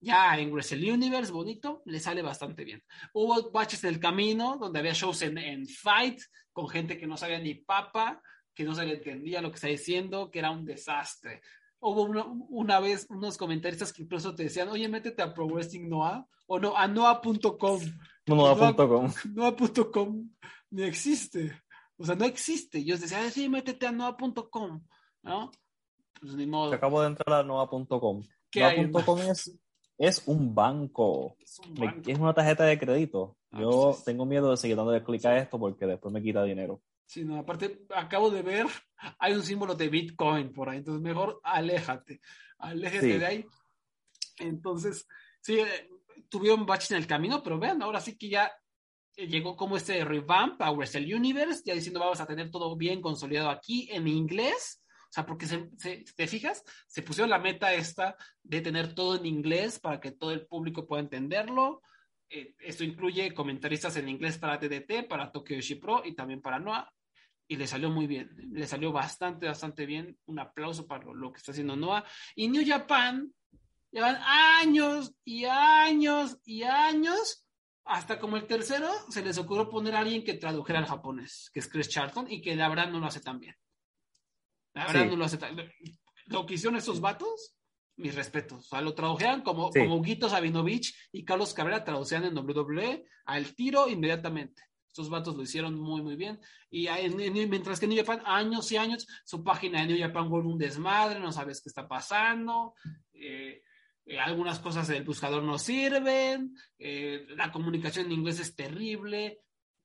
ya 0.00 0.36
en 0.36 0.50
Wrestle 0.52 0.92
Universe, 0.92 1.30
bonito, 1.30 1.82
le 1.84 2.00
sale 2.00 2.20
bastante 2.20 2.64
bien. 2.64 2.82
Hubo 3.12 3.48
baches 3.52 3.84
en 3.84 3.90
el 3.90 4.00
camino, 4.00 4.56
donde 4.58 4.80
había 4.80 4.92
shows 4.92 5.22
en, 5.22 5.68
Fight, 5.68 6.20
con 6.52 6.68
gente 6.68 6.98
que 6.98 7.06
no 7.06 7.16
sabía 7.16 7.38
ni 7.38 7.54
papa, 7.54 8.20
que 8.52 8.64
no 8.64 8.74
se 8.74 8.84
le 8.84 8.94
entendía 8.94 9.40
lo 9.40 9.50
que 9.50 9.54
está 9.54 9.68
diciendo, 9.68 10.28
que 10.28 10.40
era 10.40 10.50
un 10.50 10.64
desastre. 10.64 11.42
Hubo 11.78 12.02
una, 12.48 12.80
vez 12.80 13.06
unos 13.08 13.38
comentaristas 13.38 13.92
que 13.92 14.02
incluso 14.02 14.34
te 14.34 14.42
decían, 14.42 14.68
oye, 14.68 14.88
métete 14.88 15.22
a 15.22 15.32
Pro 15.32 15.46
Wrestling 15.46 15.88
Noah, 15.88 16.26
o 16.48 16.58
no, 16.58 16.76
a 16.76 16.88
noah.com. 16.88 17.80
Noah.com. 18.26 19.12
Noah.com 19.32 20.28
ni 20.70 20.82
existe. 20.82 21.52
O 22.00 22.04
sea, 22.04 22.14
no 22.14 22.24
existe. 22.24 22.82
Yo 22.82 22.96
decía, 22.96 23.30
sí, 23.30 23.48
métete 23.48 23.86
a 23.86 23.92
noah.com, 23.92 24.82
¿no? 25.22 25.50
Pues 26.20 26.34
ni 26.34 26.46
modo. 26.46 26.72
acabo 26.72 27.00
de 27.02 27.08
entrar 27.08 27.40
a 27.40 27.44
noah.com. 27.44 28.22
Noah.com 28.54 29.18
es 29.20 29.60
es 30.00 30.22
un 30.26 30.54
banco. 30.54 31.36
Es, 32.06 32.18
una 32.18 32.32
tarjeta 32.32 32.64
de 32.64 32.78
crédito. 32.78 33.36
Ah, 33.50 33.60
Yo 33.60 33.90
pues 33.92 34.04
tengo 34.04 34.24
miedo 34.24 34.50
de 34.50 34.56
seguir 34.56 34.76
dando 34.76 35.04
clic 35.04 35.26
a 35.26 35.36
esto 35.36 35.58
porque 35.58 35.84
después 35.84 36.12
me 36.12 36.22
quita 36.22 36.42
dinero. 36.42 36.80
Sí, 37.04 37.22
no, 37.22 37.36
aparte 37.36 37.84
acabo 37.94 38.30
de 38.30 38.40
ver, 38.40 38.66
hay 39.18 39.34
un 39.34 39.42
símbolo 39.42 39.74
de 39.74 39.88
Bitcoin 39.90 40.54
por 40.54 40.70
ahí, 40.70 40.78
entonces 40.78 41.02
mejor 41.02 41.40
aléjate, 41.42 42.22
aléjate 42.58 43.18
de 43.18 43.26
ahí. 43.26 43.46
Entonces, 44.38 45.06
sí, 45.42 45.58
eh, 45.58 45.90
tuvieron 46.30 46.64
baches 46.64 46.92
en 46.92 46.96
el 46.96 47.06
camino, 47.06 47.42
pero 47.42 47.58
vean, 47.58 47.82
ahora 47.82 48.00
sí 48.00 48.16
que 48.16 48.30
ya 48.30 48.50
llegó 49.26 49.56
como 49.56 49.76
este 49.76 50.04
revamp 50.04 50.60
a 50.62 50.70
Wrestle 50.70 51.14
Universe, 51.14 51.62
ya 51.64 51.74
diciendo 51.74 52.00
vamos 52.00 52.20
a 52.20 52.26
tener 52.26 52.50
todo 52.50 52.76
bien 52.76 53.00
consolidado 53.00 53.50
aquí 53.50 53.88
en 53.90 54.08
inglés 54.08 54.80
o 55.10 55.12
sea, 55.12 55.26
porque 55.26 55.46
se, 55.46 55.58
te 56.14 56.26
fijas, 56.28 56.64
se 56.86 57.02
pusieron 57.02 57.30
la 57.30 57.40
meta 57.40 57.74
esta 57.74 58.16
de 58.44 58.60
tener 58.60 58.94
todo 58.94 59.16
en 59.16 59.26
inglés 59.26 59.80
para 59.80 59.98
que 59.98 60.12
todo 60.12 60.30
el 60.30 60.46
público 60.46 60.86
pueda 60.86 61.02
entenderlo. 61.02 61.82
Eh, 62.28 62.54
esto 62.60 62.84
incluye 62.84 63.34
comentaristas 63.34 63.96
en 63.96 64.08
inglés 64.08 64.38
para 64.38 64.60
TDT, 64.60 65.08
para 65.08 65.32
Tokyo 65.32 65.56
Pro 65.80 66.02
y 66.04 66.14
también 66.14 66.40
para 66.40 66.60
Noah. 66.60 66.92
Y 67.48 67.56
le 67.56 67.66
salió 67.66 67.90
muy 67.90 68.06
bien, 68.06 68.30
le 68.52 68.68
salió 68.68 68.92
bastante, 68.92 69.46
bastante 69.46 69.84
bien. 69.84 70.16
Un 70.26 70.38
aplauso 70.38 70.86
para 70.86 71.02
lo, 71.12 71.32
que 71.32 71.38
está 71.38 71.50
haciendo 71.50 71.74
Noah. 71.74 72.04
Y 72.36 72.46
New 72.46 72.64
Japan 72.64 73.34
llevan 73.90 74.16
años 74.24 75.12
y 75.24 75.44
años 75.44 76.38
y 76.44 76.62
años 76.62 77.44
hasta 77.84 78.18
como 78.18 78.36
el 78.36 78.46
tercero 78.46 78.88
se 79.08 79.22
les 79.22 79.38
ocurrió 79.38 79.68
poner 79.68 79.94
a 79.94 80.00
alguien 80.00 80.24
que 80.24 80.34
tradujera 80.34 80.78
al 80.78 80.86
japonés, 80.86 81.50
que 81.52 81.60
es 81.60 81.68
Chris 81.68 81.88
Charlton, 81.88 82.30
y 82.30 82.40
que 82.40 82.54
la 82.54 82.68
verdad 82.68 82.90
no 82.90 83.00
lo 83.00 83.06
hace 83.06 83.20
tan 83.20 83.40
bien. 83.40 83.56
lo 86.26 86.46
que 86.46 86.54
hicieron 86.54 86.76
esos 86.76 87.00
vatos, 87.00 87.56
mis 87.96 88.14
respetos. 88.14 88.66
O 88.66 88.68
sea, 88.68 88.80
lo 88.80 88.94
tradujeron 88.94 89.42
como, 89.42 89.70
como 89.70 90.00
Guito 90.00 90.28
Sabinovich 90.28 90.94
y 91.12 91.24
Carlos 91.24 91.52
Cabrera 91.52 91.84
traducían 91.84 92.24
en 92.24 92.36
WWE 92.36 93.06
al 93.26 93.54
tiro 93.54 93.88
inmediatamente. 93.88 94.62
Estos 94.86 95.08
vatos 95.08 95.36
lo 95.36 95.42
hicieron 95.42 95.74
muy, 95.78 96.02
muy 96.02 96.16
bien. 96.16 96.40
Y 96.68 96.88
mientras 97.48 97.78
que 97.78 97.86
New 97.86 97.98
Japan, 97.98 98.22
años 98.24 98.70
y 98.72 98.76
años, 98.76 99.06
su 99.24 99.44
página 99.44 99.80
de 99.80 99.86
New 99.86 99.98
Japan 99.98 100.28
vuelve 100.28 100.48
un 100.48 100.58
desmadre, 100.58 101.20
no 101.20 101.30
sabes 101.30 101.62
qué 101.62 101.68
está 101.68 101.86
pasando. 101.86 102.74
Eh, 103.12 103.62
eh, 104.06 104.18
algunas 104.18 104.58
cosas 104.58 104.88
del 104.88 105.04
buscador 105.04 105.42
no 105.42 105.58
sirven. 105.58 106.54
Eh, 106.78 107.26
la 107.36 107.52
comunicación 107.52 108.06
en 108.06 108.12
inglés 108.12 108.40
es 108.40 108.54
terrible 108.54 109.40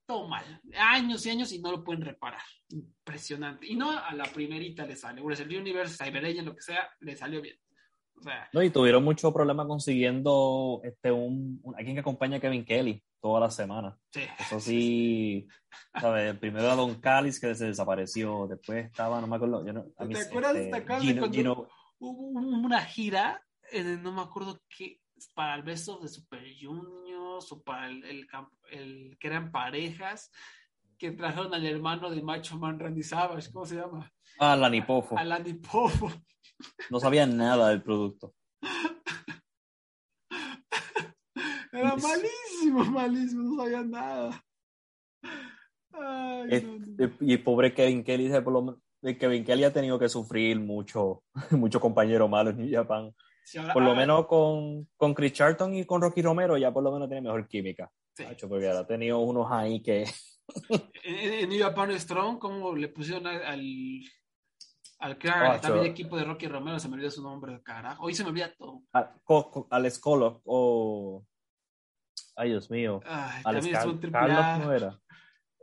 todo 0.06 0.28
mal. 0.28 0.60
Años 0.78 1.26
y 1.26 1.30
años 1.30 1.52
y 1.52 1.58
no 1.58 1.72
lo 1.72 1.84
pueden 1.84 2.02
reparar. 2.02 2.42
Impresionante. 2.68 3.66
Y 3.66 3.74
no 3.74 3.90
a 3.90 4.14
la 4.14 4.24
primerita 4.24 4.86
le 4.86 4.96
sale. 4.96 5.20
el 5.20 5.58
Universe, 5.58 6.02
Cyber 6.02 6.24
Agent, 6.24 6.46
lo 6.46 6.54
que 6.54 6.62
sea, 6.62 6.88
le 7.00 7.16
salió 7.16 7.42
bien. 7.42 7.56
no, 8.52 8.62
y 8.62 8.70
tuvieron 8.70 9.04
mucho 9.04 9.32
problema 9.32 9.66
consiguiendo 9.66 10.80
este, 10.84 11.10
un, 11.10 11.60
alguien 11.76 11.96
que 11.96 12.00
acompaña 12.00 12.38
a 12.38 12.40
Kevin 12.40 12.64
Kelly 12.64 13.02
toda 13.20 13.40
la 13.40 13.50
semana. 13.50 13.98
Sí. 14.12 14.22
Eso 14.38 14.60
sí, 14.60 15.48
¿sabes? 16.00 16.38
Primero 16.38 16.66
era 16.66 16.76
Don 16.76 16.94
Callis 17.00 17.40
que 17.40 17.54
se 17.54 17.66
desapareció, 17.66 18.46
después 18.46 18.86
estaba, 18.86 19.20
no 19.20 19.26
me 19.26 19.36
acuerdo. 19.36 19.66
Yo 19.66 19.72
no, 19.72 19.84
¿Te 20.08 20.18
acuerdas 20.18 20.54
de 20.54 20.64
esta 20.64 20.86
cuando 20.86 21.68
hubo 21.98 22.40
una 22.40 22.82
gira, 22.82 23.42
no 24.02 24.12
me 24.12 24.22
acuerdo 24.22 24.60
qué, 24.68 25.00
para 25.34 25.54
el 25.54 25.62
Best 25.62 25.88
of 25.88 26.02
de 26.02 26.08
Super 26.08 26.44
Juniors 26.60 27.50
o 27.52 27.62
para 27.62 27.88
el, 27.88 28.04
el, 28.04 28.26
el 28.70 29.18
que 29.18 29.26
eran 29.26 29.50
parejas? 29.50 30.30
que 30.98 31.12
trajeron 31.12 31.52
al 31.54 31.64
hermano 31.66 32.10
de 32.10 32.22
Macho 32.22 32.58
Man 32.58 32.78
Randy 32.78 33.02
Savage, 33.02 33.50
¿cómo 33.52 33.66
se 33.66 33.76
llama? 33.76 34.10
Ah, 34.38 34.56
Lanipofo. 34.56 35.18
A 35.18 35.24
Lanipofo. 35.24 36.10
No 36.90 37.00
sabía 37.00 37.26
nada 37.26 37.68
del 37.68 37.82
producto. 37.82 38.34
Era 41.72 41.94
malísimo, 41.96 42.84
malísimo, 42.86 43.42
no 43.42 43.62
sabía 43.62 43.82
nada. 43.82 44.42
Y 47.20 47.36
pobre 47.38 47.74
Kevin 47.74 48.04
Kelly, 48.04 48.30
por 48.40 48.52
lo 48.52 48.80
Kevin 49.18 49.44
Kelly 49.44 49.64
ha 49.64 49.72
tenido 49.72 49.98
que 49.98 50.08
sufrir 50.08 50.58
mucho, 50.58 51.22
mucho 51.50 51.80
compañero 51.80 52.28
malo 52.28 52.50
en 52.50 52.58
New 52.58 52.70
Japan. 52.70 53.14
Por 53.72 53.82
lo 53.82 53.94
menos 53.94 54.26
con, 54.26 54.88
con 54.96 55.14
Chris 55.14 55.32
Charlton 55.32 55.74
y 55.74 55.84
con 55.84 56.00
Rocky 56.00 56.22
Romero 56.22 56.56
ya 56.56 56.72
por 56.72 56.82
lo 56.82 56.92
menos 56.92 57.08
tiene 57.08 57.22
mejor 57.22 57.46
química. 57.48 57.90
Sí. 58.14 58.24
porque 58.48 58.66
ahora 58.66 58.80
ha 58.80 58.86
tenido 58.86 59.18
unos 59.18 59.46
ahí 59.50 59.82
que... 59.82 60.06
en, 61.04 61.48
New 61.48 61.60
Japan 61.60 61.98
Strong, 61.98 62.38
como 62.38 62.74
le 62.74 62.88
pusieron 62.88 63.26
al, 63.26 64.00
al 64.98 65.18
crear 65.18 65.60
también 65.60 65.86
equipo 65.86 66.16
de 66.16 66.24
Rocky 66.24 66.48
Romero, 66.48 66.78
se 66.78 66.88
me 66.88 66.94
olvidó 66.94 67.10
su 67.10 67.22
nombre, 67.22 67.60
carajo. 67.62 68.04
Hoy 68.04 68.14
se 68.14 68.22
me 68.22 68.30
olvida 68.30 68.54
todo. 68.56 68.82
al 69.70 69.86
Escolo 69.86 70.40
o. 70.44 71.24
Ay, 72.34 72.50
Dios 72.50 72.70
mío. 72.70 73.00
Ay, 73.04 73.42
Alex 73.44 73.68
Carlos 74.10 74.66
no 74.66 74.72
era. 74.72 75.00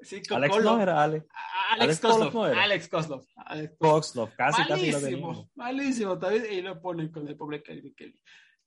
Sí, 0.03 0.21
Alex 0.30 0.63
no 0.63 0.81
era, 0.81 1.03
Alex. 1.03 1.25
Alex, 1.71 2.03
Alex 2.03 2.34
no 2.34 2.47
era. 2.47 2.63
Alex 2.63 2.89
Koslov. 2.89 3.25
Alex 3.35 3.75
Koslov, 3.80 4.35
casi, 4.35 4.61
malísimo, 4.69 4.99
casi 4.99 5.15
lo 5.15 5.51
Malísimo, 5.55 6.19
también, 6.19 6.45
y 6.51 6.61
lo 6.61 6.81
ponen 6.81 7.11
con 7.11 7.27
el 7.27 7.35
pobre 7.35 7.63
Kelly. 7.63 7.95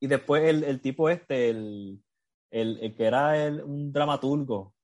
Y 0.00 0.06
después 0.06 0.44
el, 0.44 0.64
el 0.64 0.80
tipo 0.80 1.08
este, 1.08 1.50
el, 1.50 2.02
el, 2.50 2.78
el, 2.80 2.94
que 2.94 3.04
era 3.04 3.44
el, 3.44 3.62
un 3.62 3.92
dramaturgo, 3.92 4.74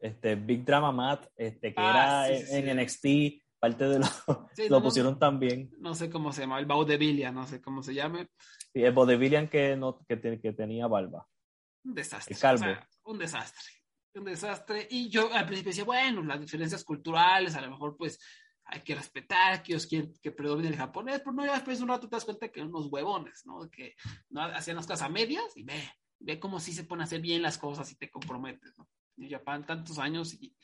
este 0.00 0.34
Big 0.34 0.64
Drama 0.64 0.92
Matt, 0.92 1.26
este, 1.36 1.74
que 1.74 1.80
ah, 1.80 2.28
era 2.28 2.58
en 2.58 2.80
NXT, 2.80 3.06
parte 3.58 3.84
de 3.84 3.98
lo, 4.00 4.06
lo 4.68 4.82
pusieron 4.82 5.18
también. 5.18 5.70
No 5.78 5.94
sé 5.94 6.10
cómo 6.10 6.32
se 6.32 6.42
llama, 6.42 6.58
el 6.58 6.66
Vaudevillian, 6.66 7.34
no 7.34 7.46
sé 7.46 7.60
cómo 7.60 7.82
se 7.82 7.94
llame. 7.94 8.28
Sí, 8.72 8.82
el 8.82 8.92
Vaudevillian 8.92 9.48
que, 9.48 9.76
no, 9.76 10.04
que, 10.06 10.20
que 10.40 10.52
tenía 10.52 10.86
barba. 10.86 11.26
Un 11.84 11.94
desastre. 11.94 12.36
Calvo. 12.36 12.66
un 13.04 13.18
desastre. 13.18 13.81
Un 14.14 14.24
desastre. 14.24 14.86
Y 14.90 15.08
yo 15.08 15.32
al 15.32 15.46
principio 15.46 15.70
decía, 15.70 15.84
bueno, 15.84 16.22
las 16.22 16.40
diferencias 16.40 16.84
culturales, 16.84 17.54
a 17.54 17.60
lo 17.60 17.70
mejor 17.70 17.96
pues 17.96 18.18
hay 18.64 18.82
que 18.82 18.94
respetar 18.94 19.62
que 19.62 19.72
ellos 19.72 19.86
quieren 19.86 20.12
que 20.22 20.32
predomine 20.32 20.68
el 20.68 20.76
japonés, 20.76 21.20
pero 21.20 21.32
no, 21.32 21.44
ya 21.44 21.54
después 21.54 21.78
de 21.78 21.84
un 21.84 21.90
rato 21.90 22.08
te 22.08 22.16
das 22.16 22.24
cuenta 22.24 22.48
que 22.48 22.62
unos 22.62 22.86
huevones, 22.86 23.44
¿no? 23.44 23.68
Que 23.70 23.94
no 24.30 24.42
hacían 24.42 24.76
las 24.76 24.86
cosas 24.86 25.02
a 25.02 25.08
medias 25.08 25.56
y 25.56 25.64
ve, 25.64 25.90
ve 26.20 26.38
cómo 26.38 26.60
sí 26.60 26.72
se 26.72 26.84
pone 26.84 27.02
a 27.02 27.04
hacer 27.04 27.20
bien 27.20 27.42
las 27.42 27.58
cosas 27.58 27.90
y 27.90 27.96
te 27.96 28.10
comprometes, 28.10 28.76
¿no? 28.78 28.88
En 29.18 29.30
Japón 29.30 29.64
tantos 29.66 29.98
años 29.98 30.34
y 30.34 30.54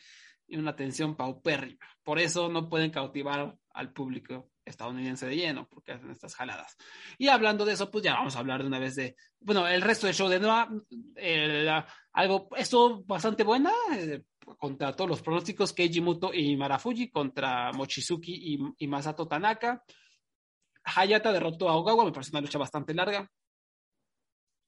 y 0.48 0.56
una 0.56 0.70
atención 0.70 1.14
paupérrima. 1.14 1.86
Por 2.02 2.18
eso 2.18 2.48
no 2.48 2.68
pueden 2.68 2.90
cautivar 2.90 3.54
al 3.70 3.92
público 3.92 4.50
estadounidense 4.64 5.26
de 5.26 5.36
lleno, 5.36 5.68
porque 5.68 5.92
hacen 5.92 6.10
estas 6.10 6.34
jaladas. 6.34 6.76
Y 7.16 7.28
hablando 7.28 7.64
de 7.64 7.74
eso, 7.74 7.90
pues 7.90 8.04
ya 8.04 8.14
vamos 8.14 8.34
a 8.34 8.40
hablar 8.40 8.62
de 8.62 8.68
una 8.68 8.78
vez 8.78 8.96
de, 8.96 9.16
bueno, 9.40 9.66
el 9.68 9.82
resto 9.82 10.06
del 10.06 10.16
show 10.16 10.28
de 10.28 10.40
Noah, 10.40 10.68
algo, 12.18 12.48
esto 12.56 13.04
bastante 13.04 13.44
buena, 13.44 13.70
eh, 13.92 14.24
contra 14.58 14.92
todos 14.92 15.08
los 15.08 15.22
pronósticos, 15.22 15.72
Keiji 15.72 16.00
Muto 16.00 16.34
y 16.34 16.56
Marafuji 16.56 17.10
contra 17.10 17.70
Mochizuki 17.72 18.54
y, 18.54 18.58
y 18.78 18.88
Masato 18.88 19.28
Tanaka. 19.28 19.84
Hayata 20.82 21.30
derrotó 21.30 21.68
a 21.68 21.76
Ogawa, 21.76 22.04
me 22.04 22.10
parece 22.10 22.32
una 22.32 22.40
lucha 22.40 22.58
bastante 22.58 22.92
larga. 22.92 23.30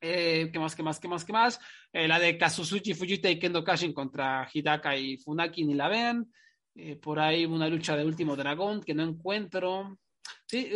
Eh, 0.00 0.48
¿Qué 0.52 0.58
más, 0.60 0.76
qué 0.76 0.84
más, 0.84 1.00
qué 1.00 1.08
más, 1.08 1.24
qué 1.24 1.32
más? 1.32 1.60
Eh, 1.92 2.06
la 2.06 2.20
de 2.20 2.38
Kazusuchi 2.38 2.94
Fujita 2.94 3.28
y 3.28 3.40
Kendo 3.40 3.64
Kashin 3.64 3.92
contra 3.92 4.48
Hidaka 4.52 4.96
y 4.96 5.16
Funaki, 5.16 5.64
ni 5.64 5.74
la 5.74 5.88
vean. 5.88 6.32
Eh, 6.76 6.94
por 6.96 7.18
ahí 7.18 7.46
una 7.46 7.68
lucha 7.68 7.96
de 7.96 8.04
último 8.04 8.36
dragón 8.36 8.80
que 8.80 8.94
no 8.94 9.02
encuentro. 9.02 9.98
Sí, 10.46 10.70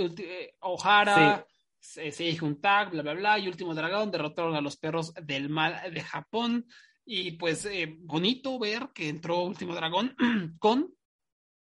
O'Hara, 0.61 1.37
sí. 1.37 1.54
Se 1.85 2.39
un 2.43 2.61
tag, 2.61 2.91
bla, 2.91 3.03
bla, 3.03 3.15
bla. 3.15 3.39
Y 3.39 3.49
último 3.49 3.75
dragón 3.75 4.11
derrotaron 4.11 4.55
a 4.55 4.61
los 4.61 4.77
perros 4.77 5.13
del 5.15 5.49
mal 5.49 5.93
de 5.93 6.01
Japón. 6.01 6.67
Y 7.05 7.33
pues 7.33 7.69
bonito 7.99 8.59
ver 8.59 8.89
que 8.95 9.09
entró 9.09 9.43
último 9.43 9.75
dragón 9.75 10.17
con 10.59 10.95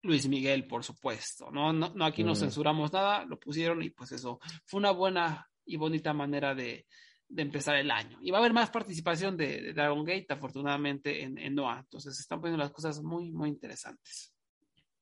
Luis 0.03 0.29
Miguel, 0.29 0.67
por 0.67 0.85
supuesto. 0.85 1.51
No, 1.51 1.73
no, 1.73 1.93
no 1.95 2.05
aquí 2.05 2.25
no 2.25 2.33
mm. 2.33 2.37
censuramos 2.37 2.93
nada, 2.93 3.25
lo 3.25 3.39
pusieron 3.39 3.83
y 3.83 3.91
pues 3.91 4.13
eso 4.13 4.41
fue 4.65 4.79
una 4.79 4.91
buena 4.91 5.49
y 5.65 5.77
bonita 5.77 6.13
manera 6.13 6.55
de, 6.55 6.87
de 7.29 7.43
empezar 7.43 7.77
el 7.77 7.91
año. 7.91 8.19
Y 8.21 8.31
va 8.31 8.39
a 8.39 8.41
haber 8.41 8.53
más 8.53 8.71
participación 8.71 9.37
de, 9.37 9.73
Dragon 9.73 10.05
Gate, 10.05 10.27
afortunadamente, 10.31 11.23
en, 11.23 11.39
en, 11.39 11.55
Noah. 11.55 11.81
Entonces, 11.81 12.19
están 12.19 12.41
poniendo 12.41 12.63
las 12.63 12.73
cosas 12.73 13.03
muy, 13.03 13.31
muy 13.31 13.51
interesantes. 13.51 14.35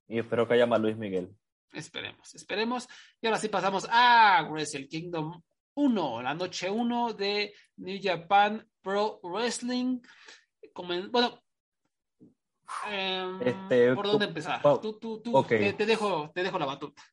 Y 0.07 0.19
espero 0.19 0.47
que 0.47 0.55
haya 0.55 0.65
más 0.65 0.81
Luis 0.81 0.97
Miguel. 0.97 1.33
Esperemos, 1.73 2.33
esperemos. 2.35 2.87
Y 3.21 3.27
ahora 3.27 3.39
sí 3.39 3.49
pasamos 3.49 3.87
a 3.89 4.47
Wrestle 4.49 4.87
Kingdom 4.87 5.41
1, 5.75 6.21
la 6.21 6.33
noche 6.33 6.69
1 6.69 7.13
de 7.13 7.53
New 7.77 7.99
Japan 8.01 8.65
Pro 8.81 9.19
Wrestling. 9.21 9.99
bueno, 11.11 11.43
em, 12.89 13.41
este, 13.41 13.93
¿por 13.93 14.07
dónde 14.07 14.25
empezar? 14.25 14.61
tú, 14.61 14.97
tú, 14.99 15.21
tú 15.21 15.43
te, 15.43 15.85
dejo, 15.85 16.31
te 16.33 16.43
dejo 16.43 16.57
la 16.57 16.65
batuta. 16.65 17.03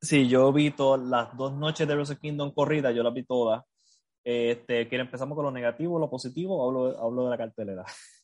Sí, 0.00 0.26
yo 0.28 0.52
vi 0.52 0.70
todas 0.70 1.00
las 1.06 1.36
dos 1.36 1.52
noches 1.52 1.86
de 1.86 1.94
Wrestle 1.94 2.18
Kingdom 2.18 2.52
corrida, 2.52 2.90
yo 2.92 3.02
las 3.02 3.12
vi 3.12 3.24
todas. 3.24 3.62
Este, 4.24 4.88
¿Quiere 4.88 5.04
empezamos 5.04 5.34
con 5.34 5.44
lo 5.44 5.50
negativo, 5.50 5.98
lo 5.98 6.08
positivo 6.08 6.56
o 6.56 6.68
hablo, 6.68 6.98
hablo 6.98 7.24
de 7.24 7.30
la 7.30 7.38
cartelera? 7.38 7.84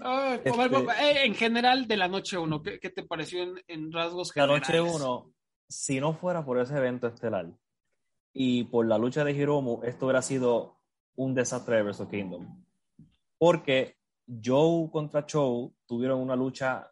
Ah, 0.00 0.38
este, 0.42 0.50
eh, 0.50 1.26
en 1.26 1.34
general 1.34 1.86
de 1.86 1.96
la 1.96 2.08
noche 2.08 2.38
1, 2.38 2.62
¿qué, 2.62 2.90
te 2.90 3.02
pareció 3.02 3.42
en, 3.66 3.92
rasgos 3.92 4.32
generales? 4.32 4.68
La 4.68 4.78
noche 4.78 4.96
1, 4.96 5.32
si 5.68 6.00
no 6.00 6.14
fuera 6.14 6.44
por 6.44 6.58
ese 6.58 6.76
evento 6.76 7.06
estelar 7.06 7.52
y 8.32 8.64
por 8.64 8.86
la 8.86 8.98
lucha 8.98 9.24
de 9.24 9.32
Hiromu, 9.32 9.82
esto 9.82 10.06
hubiera 10.06 10.22
sido 10.22 10.78
un 11.16 11.34
desastre 11.34 11.76
de 11.76 11.82
Wrestle 11.82 12.08
Kingdom. 12.08 12.64
Porque 13.36 13.98
Joe 14.42 14.90
contra 14.90 15.26
Show 15.26 15.74
tuvieron 15.86 16.20
una 16.20 16.36
lucha 16.36 16.90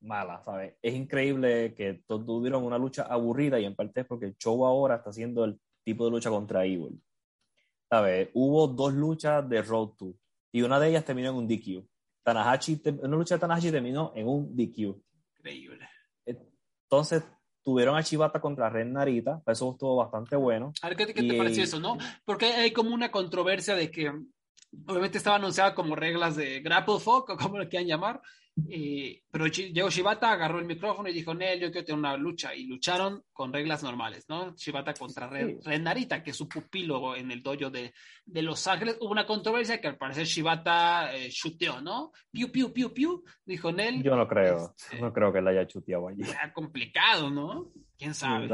mala, 0.00 0.42
¿sabes? 0.42 0.74
Es 0.82 0.94
increíble 0.94 1.74
que 1.74 2.02
tuvieron 2.06 2.64
una 2.64 2.78
lucha 2.78 3.04
aburrida 3.04 3.58
y 3.58 3.64
en 3.64 3.74
parte 3.74 4.00
es 4.00 4.06
porque 4.06 4.34
Show 4.38 4.66
ahora 4.66 4.96
está 4.96 5.10
haciendo 5.10 5.44
el 5.44 5.58
tipo 5.84 6.04
de 6.04 6.10
lucha 6.10 6.30
contra 6.30 6.64
Evil. 6.64 7.00
¿Sabes? 7.88 8.30
Hubo 8.34 8.66
dos 8.66 8.92
luchas 8.92 9.48
de 9.48 9.62
Road 9.62 9.90
2 9.98 10.14
y 10.52 10.62
una 10.62 10.80
de 10.80 10.88
ellas 10.88 11.04
terminó 11.04 11.30
en 11.30 11.36
un 11.36 11.48
DQ. 11.48 11.86
Tanahashi, 12.26 12.82
una 13.02 13.16
lucha 13.16 13.36
de 13.36 13.40
Tanahashi 13.40 13.70
terminó 13.70 14.12
en 14.16 14.26
un 14.26 14.56
DQ. 14.56 15.00
Increíble. 15.38 15.88
Entonces, 16.24 17.22
tuvieron 17.62 17.96
a 17.96 18.02
Chivata 18.02 18.40
contra 18.40 18.68
Ren 18.68 18.92
Narita, 18.92 19.40
eso 19.46 19.70
estuvo 19.70 19.94
bastante 19.94 20.34
bueno. 20.34 20.72
A 20.82 20.88
ver, 20.88 20.96
¿qué, 20.96 21.06
te 21.06 21.38
pareció 21.38 21.62
eso, 21.62 21.78
no? 21.78 21.96
Porque 22.24 22.46
hay 22.46 22.72
como 22.72 22.92
una 22.92 23.12
controversia 23.12 23.76
de 23.76 23.92
que 23.92 24.12
obviamente 24.88 25.18
estaba 25.18 25.36
anunciada 25.36 25.72
como 25.72 25.94
reglas 25.94 26.34
de 26.34 26.58
grapple 26.62 26.98
fuck 26.98 27.30
o 27.30 27.36
como 27.36 27.58
lo 27.58 27.68
quieran 27.68 27.86
llamar, 27.86 28.20
pero 29.30 29.46
llegó 29.48 29.90
Shibata, 29.90 30.32
agarró 30.32 30.58
el 30.58 30.64
micrófono 30.64 31.10
y 31.10 31.12
dijo, 31.12 31.34
Nel, 31.34 31.60
yo 31.60 31.70
quiero 31.70 31.84
tener 31.84 31.98
una 31.98 32.16
lucha. 32.16 32.54
Y 32.54 32.64
lucharon 32.64 33.22
con 33.32 33.52
reglas 33.52 33.82
normales, 33.82 34.24
¿no? 34.30 34.54
Shibata 34.56 34.94
contra 34.94 35.28
Renarita, 35.28 36.22
que 36.22 36.30
es 36.30 36.36
su 36.36 36.48
pupilo 36.48 37.14
en 37.14 37.30
el 37.30 37.42
dojo 37.42 37.68
de, 37.70 37.92
de, 38.24 38.42
Los 38.42 38.66
Ángeles. 38.66 38.96
Hubo 39.00 39.10
una 39.10 39.26
controversia 39.26 39.78
que 39.78 39.88
al 39.88 39.98
parecer 39.98 40.24
Shibata 40.24 41.14
eh, 41.14 41.28
chuteó, 41.28 41.82
¿no? 41.82 42.12
Piu, 42.32 42.50
piu, 42.50 42.72
piu, 42.72 42.94
piu, 42.94 43.22
dijo 43.44 43.70
Nel. 43.70 44.02
Yo 44.02 44.16
no 44.16 44.26
creo, 44.26 44.74
este, 44.74 45.00
no 45.00 45.12
creo 45.12 45.32
que 45.32 45.42
la 45.42 45.50
haya 45.50 45.66
chuteado 45.66 46.08
allí. 46.08 46.22
Era 46.22 46.50
complicado, 46.54 47.30
¿no? 47.30 47.72
¿Quién 47.98 48.14
sabe? 48.14 48.48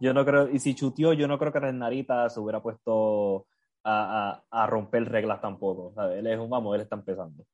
yo 0.00 0.12
no 0.12 0.24
creo, 0.24 0.50
y 0.50 0.58
si 0.58 0.74
chuteó, 0.74 1.12
yo 1.12 1.28
no 1.28 1.38
creo 1.38 1.52
que 1.52 1.60
Renarita 1.60 2.28
se 2.28 2.40
hubiera 2.40 2.60
puesto 2.60 3.46
a, 3.84 4.42
a, 4.50 4.62
a 4.62 4.66
romper 4.66 5.08
reglas 5.08 5.40
tampoco, 5.40 5.92
¿sabes? 5.94 6.18
Él 6.18 6.26
es 6.26 6.38
un, 6.38 6.50
vamos, 6.50 6.74
él 6.74 6.82
está 6.82 6.96
empezando. 6.96 7.44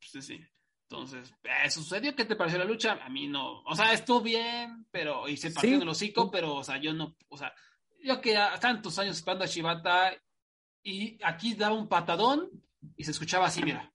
Sí, 0.00 0.20
sí. 0.20 0.40
Entonces, 0.94 1.34
eh, 1.44 1.70
sucedió. 1.70 2.14
¿Qué 2.14 2.24
te 2.24 2.36
pareció 2.36 2.58
la 2.58 2.64
lucha? 2.64 2.98
A 3.04 3.08
mí 3.08 3.26
no. 3.26 3.62
O 3.62 3.74
sea, 3.74 3.92
estuvo 3.92 4.20
bien, 4.20 4.86
pero. 4.90 5.28
Y 5.28 5.36
se 5.36 5.50
partió 5.50 5.76
en 5.76 5.82
el 5.82 5.88
hocico, 5.88 6.30
pero, 6.30 6.54
o 6.54 6.64
sea, 6.64 6.78
yo 6.78 6.92
no. 6.92 7.16
O 7.28 7.36
sea, 7.36 7.52
yo 8.02 8.20
que 8.20 8.38
tantos 8.60 8.98
años 8.98 9.16
esperando 9.16 9.44
a 9.44 9.48
Shibata 9.48 10.12
y 10.82 11.18
aquí 11.24 11.54
daba 11.54 11.74
un 11.74 11.88
patadón 11.88 12.50
y 12.96 13.04
se 13.04 13.10
escuchaba 13.10 13.46
así, 13.46 13.62
mira. 13.62 13.90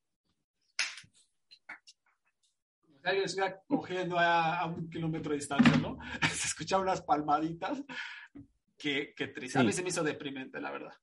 alguien 3.03 3.25
estuviera 3.25 3.59
cogiendo 3.65 4.19
a, 4.19 4.65
un 4.65 4.89
kilómetro 4.89 5.31
de 5.31 5.37
distancia, 5.37 5.77
¿no? 5.77 5.97
Se 6.29 6.47
escuchaban 6.47 6.85
unas 6.85 7.01
palmaditas. 7.01 7.81
que 8.77 9.13
triste. 9.33 9.57
A 9.57 9.63
mí 9.63 9.71
se 9.71 9.81
me 9.81 9.89
hizo 9.89 10.03
deprimente, 10.03 10.61
la 10.61 10.69
verdad. 10.69 10.93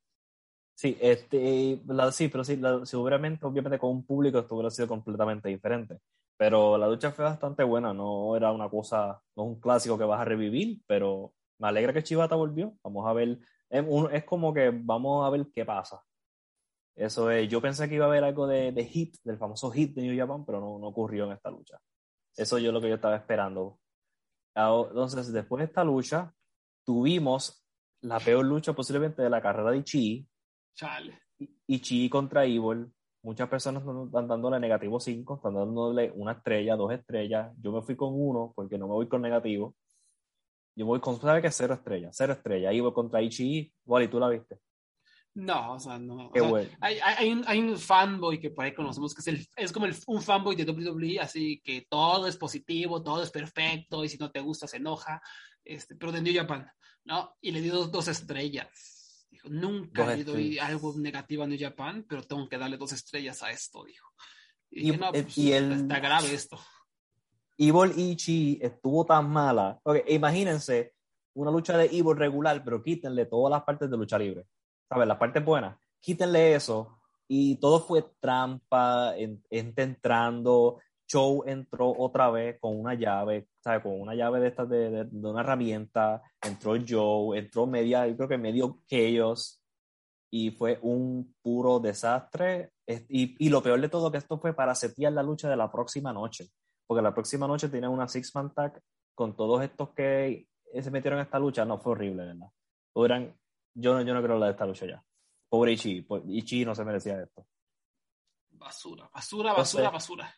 Sí, 0.76 0.96
este, 1.00 1.80
sí, 2.12 2.28
pero 2.28 2.44
sí, 2.44 2.60
seguramente, 2.84 3.46
obviamente 3.46 3.78
con 3.78 3.90
un 3.90 4.04
público 4.04 4.38
esto 4.40 4.54
hubiera 4.56 4.70
sido 4.70 4.86
completamente 4.88 5.48
diferente. 5.48 5.98
Pero 6.36 6.76
la 6.76 6.86
lucha 6.86 7.12
fue 7.12 7.24
bastante 7.24 7.64
buena, 7.64 7.94
no 7.94 8.36
era 8.36 8.52
una 8.52 8.68
cosa, 8.68 9.22
no 9.36 9.44
es 9.44 9.48
un 9.54 9.60
clásico 9.60 9.96
que 9.96 10.04
vas 10.04 10.20
a 10.20 10.24
revivir, 10.26 10.82
pero 10.86 11.32
me 11.58 11.68
alegra 11.68 11.94
que 11.94 12.02
Chivata 12.02 12.36
volvió. 12.36 12.74
Vamos 12.84 13.06
a 13.08 13.14
ver, 13.14 13.38
es, 13.70 13.84
es 14.12 14.24
como 14.24 14.52
que 14.52 14.70
vamos 14.70 15.26
a 15.26 15.30
ver 15.30 15.46
qué 15.54 15.64
pasa. 15.64 16.02
Eso 16.94 17.30
es, 17.30 17.48
yo 17.48 17.60
pensé 17.62 17.88
que 17.88 17.94
iba 17.96 18.04
a 18.06 18.08
haber 18.08 18.24
algo 18.24 18.46
de, 18.46 18.72
de 18.72 18.84
hit, 18.84 19.16
del 19.24 19.38
famoso 19.38 19.70
hit 19.70 19.94
de 19.94 20.02
New 20.02 20.18
Japan, 20.18 20.44
pero 20.44 20.60
no, 20.60 20.78
no 20.78 20.88
ocurrió 20.88 21.24
en 21.24 21.32
esta 21.32 21.50
lucha. 21.50 21.78
Eso 22.36 22.58
es 22.58 22.64
lo 22.64 22.80
que 22.82 22.88
yo 22.90 22.96
estaba 22.96 23.16
esperando. 23.16 23.78
Entonces, 24.54 25.32
después 25.32 25.60
de 25.60 25.66
esta 25.66 25.84
lucha, 25.84 26.34
tuvimos 26.84 27.66
la 28.02 28.20
peor 28.20 28.44
lucha 28.44 28.72
posiblemente 28.72 29.22
de 29.22 29.30
la 29.30 29.42
carrera 29.42 29.70
de 29.70 29.84
Chi. 29.84 30.28
Chale. 30.76 31.22
Y 31.66 31.80
Chi 31.80 32.08
contra 32.08 32.44
Evil 32.44 32.92
muchas 33.26 33.48
personas 33.48 33.82
están 33.82 34.28
dándole 34.28 34.60
negativo 34.60 35.00
5, 35.00 35.34
están 35.34 35.54
dándole 35.54 36.12
una 36.12 36.32
estrella, 36.32 36.76
dos 36.76 36.92
estrellas. 36.92 37.52
Yo 37.60 37.72
me 37.72 37.82
fui 37.82 37.96
con 37.96 38.10
uno 38.14 38.52
porque 38.54 38.78
no 38.78 38.86
me 38.86 38.94
voy 38.94 39.08
con 39.08 39.20
negativo. 39.20 39.74
Yo 40.76 40.86
voy 40.86 41.00
con, 41.00 41.20
¿sabes 41.20 41.42
qué? 41.42 41.50
Cero 41.50 41.74
estrellas, 41.74 42.14
cero 42.16 42.34
estrellas. 42.34 42.72
Voy 42.80 42.92
contra 42.92 43.20
Ichi, 43.20 43.72
¿y 43.84 44.08
tú 44.08 44.20
la 44.20 44.28
viste? 44.28 44.60
No, 45.34 45.72
o 45.72 45.80
sea, 45.80 45.98
no. 45.98 46.30
Qué 46.30 46.40
bueno. 46.40 46.70
hay, 46.80 46.98
hay, 47.02 47.32
un, 47.32 47.42
hay, 47.46 47.58
un, 47.58 47.76
fanboy 47.76 48.38
que 48.38 48.50
por 48.50 48.64
ahí 48.64 48.72
conocemos 48.72 49.12
que 49.12 49.22
es, 49.22 49.26
el, 49.26 49.46
es 49.56 49.72
como 49.72 49.86
el, 49.86 49.94
un 50.06 50.22
fanboy 50.22 50.54
de 50.54 50.64
WWE, 50.64 51.18
así 51.18 51.60
que 51.64 51.84
todo 51.90 52.28
es 52.28 52.36
positivo, 52.36 53.02
todo 53.02 53.22
es 53.22 53.30
perfecto, 53.30 54.04
y 54.04 54.08
si 54.08 54.18
no 54.18 54.30
te 54.30 54.40
gusta 54.40 54.68
se 54.68 54.76
enoja, 54.76 55.20
este, 55.64 55.96
pero 55.96 56.12
de 56.12 56.22
New 56.22 56.34
Japan, 56.34 56.70
¿no? 57.04 57.34
Y 57.40 57.50
le 57.50 57.60
dio 57.60 57.86
dos 57.86 58.08
estrellas 58.08 58.95
Dijo, 59.36 59.48
nunca 59.50 60.06
le 60.14 60.24
doy 60.24 60.58
algo 60.58 60.94
negativo 60.96 61.42
a 61.42 61.46
New 61.46 61.58
Japan, 61.60 62.06
pero 62.08 62.22
tengo 62.22 62.48
que 62.48 62.56
darle 62.56 62.78
dos 62.78 62.92
estrellas 62.92 63.42
a 63.42 63.50
esto, 63.50 63.84
dijo. 63.84 64.08
Y, 64.70 64.92
no, 64.92 65.12
pues, 65.12 65.36
está 65.36 66.00
grave 66.00 66.32
esto. 66.32 66.58
Evil 67.58 67.92
Ichi 67.96 68.58
estuvo 68.62 69.04
tan 69.04 69.28
mala. 69.30 69.78
Okay, 69.82 70.02
imagínense 70.14 70.94
una 71.34 71.50
lucha 71.50 71.76
de 71.76 71.84
Evil 71.84 72.16
regular, 72.16 72.62
pero 72.64 72.82
quítenle 72.82 73.26
todas 73.26 73.50
las 73.50 73.62
partes 73.62 73.90
de 73.90 73.96
lucha 73.96 74.18
libre. 74.18 74.46
¿Sabes? 74.88 75.06
Las 75.06 75.18
partes 75.18 75.44
buenas. 75.44 75.76
Quítenle 76.00 76.54
eso. 76.54 76.98
Y 77.28 77.56
todo 77.56 77.80
fue 77.80 78.04
trampa, 78.18 79.14
en, 79.16 79.42
entrando, 79.50 80.78
Show 81.06 81.44
entró 81.46 81.94
otra 81.98 82.30
vez 82.30 82.58
con 82.58 82.78
una 82.78 82.94
llave, 82.94 83.48
¿sabes? 83.66 83.82
Con 83.82 84.00
una 84.00 84.14
llave 84.14 84.38
de 84.38 84.46
estas 84.46 84.68
de, 84.68 85.04
de, 85.06 85.28
una 85.28 85.40
herramienta, 85.40 86.22
entró 86.40 86.76
Joe, 86.86 87.36
entró 87.36 87.66
media, 87.66 88.06
yo 88.06 88.16
creo 88.16 88.28
que 88.28 88.38
medio 88.38 88.78
ellos 88.88 89.60
y 90.30 90.52
fue 90.52 90.78
un 90.82 91.34
puro 91.42 91.80
desastre. 91.80 92.70
Y, 92.86 93.44
y, 93.44 93.48
lo 93.48 93.60
peor 93.64 93.80
de 93.80 93.88
todo 93.88 94.12
que 94.12 94.18
esto 94.18 94.38
fue 94.38 94.54
para 94.54 94.72
setear 94.76 95.12
la 95.14 95.24
lucha 95.24 95.50
de 95.50 95.56
la 95.56 95.72
próxima 95.72 96.12
noche, 96.12 96.46
porque 96.86 97.02
la 97.02 97.12
próxima 97.12 97.48
noche 97.48 97.68
tiene 97.68 97.88
una 97.88 98.06
six-man 98.06 98.54
tag 98.54 98.80
con 99.16 99.34
todos 99.34 99.60
estos 99.64 99.92
que 99.94 100.46
se 100.80 100.90
metieron 100.92 101.18
en 101.18 101.24
esta 101.24 101.40
lucha, 101.40 101.64
no 101.64 101.78
fue 101.78 101.92
horrible, 101.92 102.24
¿verdad? 102.24 103.26
yo, 103.74 103.94
no, 103.94 104.02
yo 104.02 104.14
no 104.14 104.22
creo 104.22 104.38
la 104.38 104.46
de 104.46 104.52
esta 104.52 104.66
lucha 104.66 104.86
ya. 104.86 105.02
Pobre 105.48 105.72
Ichi, 105.72 106.06
Ichi 106.28 106.64
no 106.64 106.72
se 106.76 106.84
merecía 106.84 107.20
esto. 107.20 107.44
Basura, 108.50 109.10
basura, 109.12 109.52
basura, 109.52 109.90
basura 109.90 110.36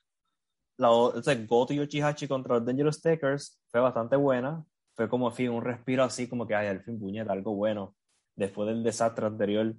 la 0.79 0.91
o 0.91 1.23
sea, 1.23 1.35
Goto 1.35 1.75
Yoshihachi 1.75 2.29
contra 2.29 2.55
los 2.55 2.65
Dangerous 2.65 3.03
Takers 3.03 3.61
fue 3.69 3.81
bastante 3.81 4.17
buena. 4.17 4.65
Fue 4.95 5.09
como, 5.09 5.31
fin, 5.31 5.51
un 5.51 5.63
respiro 5.63 6.03
así, 6.03 6.29
como 6.29 6.47
que, 6.47 6.55
ay, 6.55 6.69
al 6.69 6.83
fin, 6.83 6.99
puñeta, 6.99 7.33
algo 7.33 7.55
bueno, 7.55 7.95
después 8.35 8.69
del 8.69 8.83
desastre 8.83 9.27
anterior. 9.27 9.75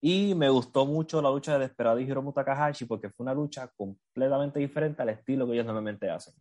Y 0.00 0.34
me 0.34 0.48
gustó 0.48 0.84
mucho 0.86 1.22
la 1.22 1.30
lucha 1.30 1.52
de 1.54 1.60
Desperado 1.60 2.00
y 2.00 2.04
Hiromu 2.04 2.32
Takahashi 2.32 2.86
porque 2.86 3.10
fue 3.10 3.24
una 3.24 3.34
lucha 3.34 3.68
completamente 3.76 4.58
diferente 4.58 5.02
al 5.02 5.10
estilo 5.10 5.46
que 5.46 5.52
ellos 5.52 5.66
normalmente 5.66 6.10
hacen. 6.10 6.34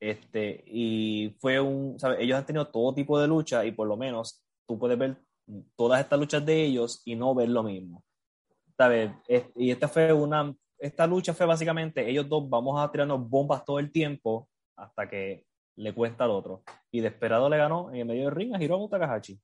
Este, 0.00 0.64
y 0.66 1.36
fue 1.38 1.60
un, 1.60 1.98
¿sabes? 1.98 2.18
Ellos 2.20 2.38
han 2.38 2.46
tenido 2.46 2.66
todo 2.68 2.94
tipo 2.94 3.18
de 3.18 3.26
lucha 3.26 3.64
y 3.64 3.72
por 3.72 3.88
lo 3.88 3.96
menos 3.96 4.42
tú 4.66 4.78
puedes 4.78 4.98
ver 4.98 5.18
todas 5.76 6.00
estas 6.00 6.18
luchas 6.18 6.44
de 6.44 6.64
ellos 6.64 7.02
y 7.04 7.14
no 7.14 7.34
ver 7.34 7.48
lo 7.50 7.62
mismo. 7.62 8.02
¿Sabes? 8.76 9.12
Y 9.54 9.70
esta 9.70 9.88
fue 9.88 10.12
una 10.12 10.54
esta 10.78 11.06
lucha 11.06 11.34
fue 11.34 11.46
básicamente 11.46 12.08
ellos 12.08 12.28
dos 12.28 12.48
vamos 12.48 12.80
a 12.80 12.90
tirarnos 12.90 13.28
bombas 13.28 13.64
todo 13.64 13.78
el 13.78 13.90
tiempo 13.90 14.48
hasta 14.76 15.08
que 15.08 15.46
le 15.76 15.94
cuesta 15.94 16.24
al 16.24 16.30
otro. 16.30 16.62
Y 16.90 17.00
Desperado 17.00 17.48
le 17.48 17.56
ganó 17.56 17.90
en 17.90 17.96
el 17.96 18.06
medio 18.06 18.24
del 18.24 18.34
ring 18.34 18.54
a 18.54 18.62
Hiromu 18.62 18.88
Takahashi. 18.88 19.38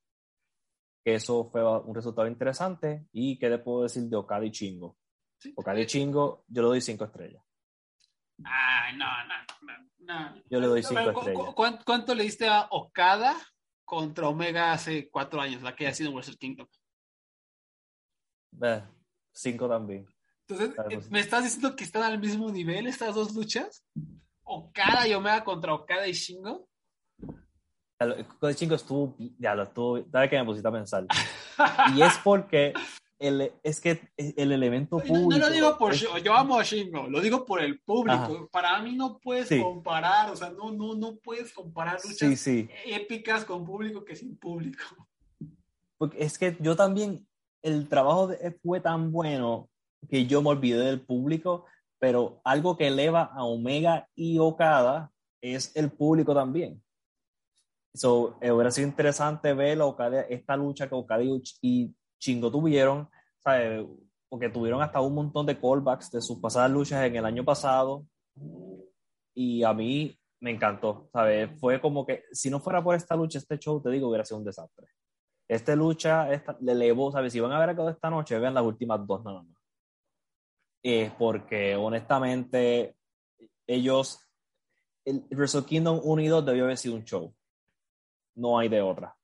Que 1.05 1.15
eso 1.15 1.49
fue 1.51 1.63
un 1.81 1.95
resultado 1.95 2.29
interesante. 2.29 3.07
¿Y 3.13 3.39
qué 3.39 3.49
le 3.49 3.59
puedo 3.59 3.83
decir 3.83 4.05
de 4.05 4.17
Okada 4.17 4.45
y 4.45 4.51
Chingo? 4.51 4.97
Okada 5.57 5.81
y 5.81 5.87
Chingo, 5.87 6.45
yo 6.49 6.63
le 6.63 6.69
doy 6.69 6.81
cinco 6.81 7.05
estrellas. 7.05 7.43
Ay, 8.45 8.97
no, 8.97 9.07
no, 9.27 9.79
no. 10.01 10.43
Yo 10.49 10.61
le 10.61 10.67
doy 10.67 10.83
cinco 10.83 11.11
estrellas. 11.11 11.55
¿Cuánto, 11.85 12.15
le 12.15 12.25
diste 12.25 12.49
a 12.49 12.69
Okada 12.71 13.35
contra 13.85 14.29
Omega 14.29 14.73
hace 14.73 15.11
cuatro 15.11 15.41
años, 15.41 15.63
la 15.63 15.75
que 15.75 15.87
ha 15.87 15.95
sido 15.95 16.13
Wrestle 16.13 16.37
Kingdom? 16.37 16.69
cinco 19.33 19.69
también. 19.69 20.07
Entonces, 20.49 20.77
eh, 20.91 21.01
¿me 21.11 21.21
estás 21.21 21.45
diciendo 21.45 21.77
que 21.77 21.85
están 21.85 22.03
al 22.03 22.19
mismo 22.19 22.51
nivel 22.51 22.87
estas 22.87 23.15
dos 23.15 23.35
luchas? 23.35 23.85
¿Okada 24.43 25.07
y 25.07 25.15
Omega 25.15 25.45
contra 25.45 25.75
Okada 25.75 26.07
y 26.07 26.13
Shingo? 26.13 26.69
El 27.99 28.27
Shingo 28.55 28.75
estuvo, 28.75 29.15
ya 29.39 29.55
lo 29.55 29.63
estuvo, 29.63 30.01
dale 30.01 30.29
que 30.29 30.37
me 30.37 30.45
pusiste 30.45 30.69
a 30.69 30.73
pensar. 30.73 31.07
y 31.95 32.03
es 32.03 32.19
porque 32.25 32.75
el, 33.21 33.53
es 33.63 33.81
que 33.81 34.01
el 34.17 34.51
elemento 34.51 34.99
público. 34.99 35.31
No, 35.31 35.39
lo 35.39 35.51
digo 35.51 35.79
por 35.79 35.95
yo 35.95 36.35
amo 36.35 36.59
a 36.59 36.65
Shingo, 36.65 37.09
lo 37.09 37.21
digo 37.21 37.45
por 37.45 37.63
el 37.63 37.81
público. 37.81 38.49
Para 38.51 38.81
mí 38.83 38.97
no 38.97 39.19
puedes 39.19 39.63
comparar, 39.63 40.31
o 40.31 40.37
sea, 40.37 40.51
no, 40.51 40.73
no, 40.73 40.95
no 40.95 41.17
puedes 41.17 41.53
comparar 41.53 42.01
luchas 42.05 42.47
épicas 42.85 43.45
con 43.45 43.65
público 43.65 44.05
que 44.05 44.17
sin 44.17 44.37
público. 44.37 45.09
Porque 45.97 46.25
es 46.25 46.37
que 46.37 46.57
yo 46.59 46.75
también, 46.75 47.25
el 47.63 47.89
trabajo 47.89 48.33
fue 48.61 48.81
tan 48.81 49.13
bueno 49.13 49.71
que 50.09 50.27
yo 50.27 50.43
me 50.43 50.51
olvidé 50.51 50.85
del 50.85 51.01
público, 51.01 51.67
pero 51.99 52.41
algo 52.45 52.77
que 52.77 52.89
eleva 52.89 53.23
a 53.23 53.45
Omega 53.45 54.09
y 54.15 54.39
Okada 54.39 55.13
es 55.41 55.75
el 55.77 55.91
público 55.91 56.35
también. 56.35 56.83
So, 57.95 58.39
eh, 58.41 58.51
hubiera 58.51 58.71
sido 58.71 58.89
interesante 58.89 59.53
ver 59.53 59.79
esta 60.31 60.57
lucha 60.57 60.89
que 60.89 60.95
Okada 60.95 61.23
y 61.61 61.95
Chingo 62.19 62.51
tuvieron, 62.51 63.09
porque 64.29 64.49
tuvieron 64.49 64.83
hasta 64.83 65.01
un 65.01 65.15
montón 65.15 65.47
de 65.47 65.59
callbacks 65.59 66.11
de 66.11 66.23
sus 66.23 66.39
pasadas 66.39 66.71
luchas 66.71 67.05
en 67.05 67.17
el 67.17 67.25
año 67.25 67.45
pasado. 67.45 68.07
Y 69.35 69.63
a 69.63 69.73
mí 69.73 70.19
me 70.41 70.51
encantó, 70.51 71.09
¿sabes? 71.13 71.51
Fue 71.61 71.81
como 71.81 72.07
que 72.07 72.25
si 72.33 72.51
no 72.51 72.61
fuera 72.61 72.83
por 72.83 72.95
esta 72.95 73.15
lucha, 73.15 73.39
este 73.39 73.59
show, 73.59 73.81
te 73.81 73.91
digo, 73.91 74.09
hubiera 74.09 74.25
sido 74.25 74.39
un 74.39 74.45
desastre. 74.45 74.87
Esta 75.49 75.77
lucha 75.77 76.33
esta, 76.33 76.57
le 76.61 76.73
elevó, 76.73 77.13
¿sabes? 77.13 77.33
Si 77.33 77.41
van 77.41 77.53
a 77.53 77.61
ver 77.61 77.71
acá 77.71 77.91
esta 77.91 78.11
noche, 78.11 78.39
vean 78.39 78.55
las 78.55 78.65
últimas 78.65 79.07
dos 79.07 79.23
nada 79.25 79.43
más 79.43 79.62
es 80.83 81.13
porque 81.13 81.77
honestamente 81.77 82.97
ellos, 83.67 84.21
el 85.05 85.25
Wrestle 85.31 85.65
Kingdom 85.65 86.01
1 86.03 86.23
y 86.23 86.27
2 86.27 86.45
debió 86.45 86.65
haber 86.65 86.77
sido 86.77 86.97
un 86.97 87.05
show. 87.05 87.35
No 88.35 88.59
hay 88.59 88.69
de 88.69 88.83
otra. 88.83 89.15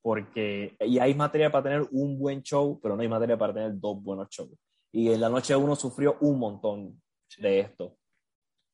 Porque, 0.00 0.76
y 0.80 0.98
hay 0.98 1.14
materia 1.14 1.50
para 1.50 1.64
tener 1.64 1.88
un 1.90 2.18
buen 2.18 2.42
show, 2.42 2.80
pero 2.80 2.96
no 2.96 3.02
hay 3.02 3.08
materia 3.08 3.36
para 3.36 3.52
tener 3.52 3.78
dos 3.78 4.02
buenos 4.02 4.28
shows. 4.30 4.50
Y 4.92 5.12
en 5.12 5.20
la 5.20 5.28
noche 5.28 5.54
1 5.54 5.76
sufrió 5.76 6.16
un 6.20 6.38
montón 6.38 7.02
de 7.36 7.60
esto. 7.60 7.96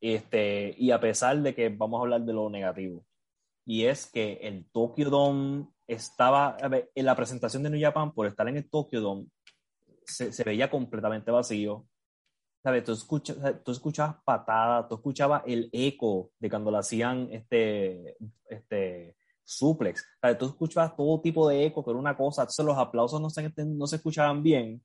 Este, 0.00 0.74
y 0.78 0.90
a 0.90 1.00
pesar 1.00 1.40
de 1.40 1.54
que 1.54 1.70
vamos 1.70 1.98
a 1.98 2.02
hablar 2.02 2.20
de 2.20 2.32
lo 2.32 2.48
negativo, 2.50 3.04
y 3.66 3.84
es 3.86 4.10
que 4.10 4.34
el 4.42 4.66
Tokyo 4.70 5.08
Dome 5.08 5.66
estaba, 5.86 6.58
en 6.94 7.06
la 7.06 7.16
presentación 7.16 7.62
de 7.62 7.70
New 7.70 7.80
Japan, 7.80 8.12
por 8.12 8.26
estar 8.26 8.46
en 8.46 8.58
el 8.58 8.68
Tokyo 8.68 9.00
Dome, 9.00 9.26
se, 10.04 10.30
se 10.32 10.44
veía 10.44 10.70
completamente 10.70 11.30
vacío 11.30 11.86
¿sabes? 12.64 12.82
Tú, 12.82 12.92
escuchas, 12.92 13.36
tú 13.62 13.72
escuchabas 13.72 14.16
patadas, 14.24 14.88
tú 14.88 14.94
escuchabas 14.94 15.42
el 15.46 15.68
eco 15.70 16.30
de 16.38 16.48
cuando 16.48 16.70
lo 16.70 16.78
hacían 16.78 17.28
este, 17.30 18.16
este 18.48 19.16
suplex, 19.44 20.04
¿sabes? 20.20 20.38
Tú 20.38 20.46
escuchabas 20.46 20.96
todo 20.96 21.20
tipo 21.20 21.46
de 21.46 21.66
eco, 21.66 21.84
pero 21.84 21.98
una 21.98 22.16
cosa, 22.16 22.42
entonces 22.42 22.64
los 22.64 22.78
aplausos 22.78 23.20
no 23.20 23.28
se, 23.28 23.52
no 23.66 23.86
se 23.86 23.96
escuchaban 23.96 24.42
bien 24.42 24.82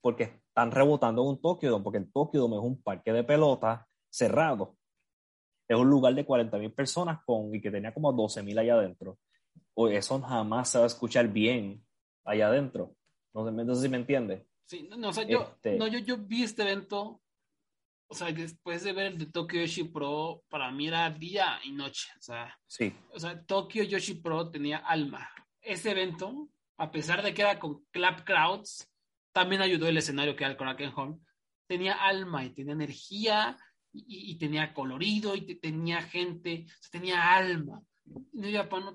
porque 0.00 0.40
están 0.48 0.70
rebotando 0.70 1.22
en 1.22 1.28
un 1.28 1.42
Tokyo 1.42 1.82
porque 1.82 1.98
el 1.98 2.10
Tokyo 2.10 2.46
es 2.46 2.64
un 2.64 2.82
parque 2.82 3.12
de 3.12 3.22
pelotas 3.22 3.86
cerrado. 4.08 4.76
Es 5.68 5.76
un 5.76 5.90
lugar 5.90 6.14
de 6.14 6.26
40.000 6.26 6.74
personas 6.74 7.20
con, 7.24 7.54
y 7.54 7.60
que 7.60 7.70
tenía 7.70 7.92
como 7.92 8.12
12.000 8.12 8.58
allá 8.58 8.74
adentro. 8.74 9.18
O 9.74 9.88
eso 9.88 10.20
jamás 10.20 10.70
se 10.70 10.78
va 10.78 10.84
a 10.84 10.86
escuchar 10.86 11.28
bien 11.28 11.84
allá 12.24 12.48
adentro. 12.48 12.96
No 13.34 13.44
sé, 13.44 13.52
no 13.52 13.74
sé 13.74 13.82
si 13.82 13.88
me 13.90 13.98
entiendes. 13.98 14.42
Sí, 14.70 14.88
no, 14.88 15.08
o 15.08 15.12
sea, 15.12 15.24
yo, 15.24 15.52
este 15.56 15.76
no, 15.76 15.88
yo, 15.88 15.98
yo 15.98 16.16
vi 16.16 16.44
este 16.44 16.62
evento 16.62 17.20
o 18.06 18.14
sea, 18.14 18.32
después 18.32 18.84
de 18.84 18.92
ver 18.92 19.06
el 19.06 19.18
de 19.18 19.26
Tokyo 19.26 19.60
Yoshi 19.60 19.84
Pro, 19.84 20.42
para 20.48 20.70
mí 20.72 20.88
era 20.88 21.08
día 21.10 21.60
y 21.64 21.70
noche. 21.70 22.08
O 22.18 22.22
sea, 22.22 22.58
sí. 22.66 22.92
o 23.12 23.20
sea, 23.20 23.40
Tokyo 23.44 23.84
Yoshi 23.84 24.14
Pro 24.14 24.50
tenía 24.50 24.78
alma. 24.78 25.28
Ese 25.60 25.92
evento, 25.92 26.48
a 26.76 26.90
pesar 26.90 27.22
de 27.22 27.32
que 27.32 27.42
era 27.42 27.60
con 27.60 27.84
clap 27.92 28.24
crowds, 28.24 28.88
también 29.32 29.62
ayudó 29.62 29.86
el 29.86 29.96
escenario 29.96 30.34
que 30.34 30.42
era 30.42 30.50
el 30.52 30.56
Korakuen 30.56 30.92
Hall. 30.96 31.20
Tenía 31.68 32.04
alma 32.04 32.44
y 32.44 32.50
tenía 32.50 32.72
energía 32.72 33.56
y, 33.92 34.36
tenía 34.38 34.74
colorido 34.74 35.36
y 35.36 35.42
tenía 35.60 36.02
gente, 36.02 36.66
tenía 36.90 37.34
alma. 37.34 37.80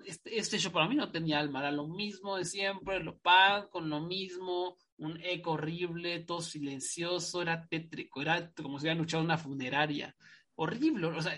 Este, 0.06 0.38
este, 0.38 0.58
show 0.58 0.74
para 0.74 0.90
mí 0.90 0.96
no 0.96 1.10
tenía 1.10 1.40
alma, 1.40 1.60
era 1.60 1.72
lo 1.72 1.88
mismo 1.88 2.36
de 2.36 2.44
siempre, 2.44 3.02
lo 3.02 3.18
pan 3.18 3.68
con 3.70 3.90
lo 3.90 4.02
mismo, 4.02 4.78
un 4.98 5.20
eco 5.24 5.52
horrible, 5.52 6.22
todo 6.22 6.42
silencioso, 6.42 7.42
era 7.42 7.68
tétrico, 7.68 8.22
era 8.22 8.52
como 8.52 8.80
si 8.80 8.84
hubieran 8.84 9.00
luchado 9.00 9.22
en 9.22 9.26
una 9.26 9.38
funeraria. 9.38 10.16
Horrible, 10.58 11.08
o 11.08 11.22
sea, 11.22 11.38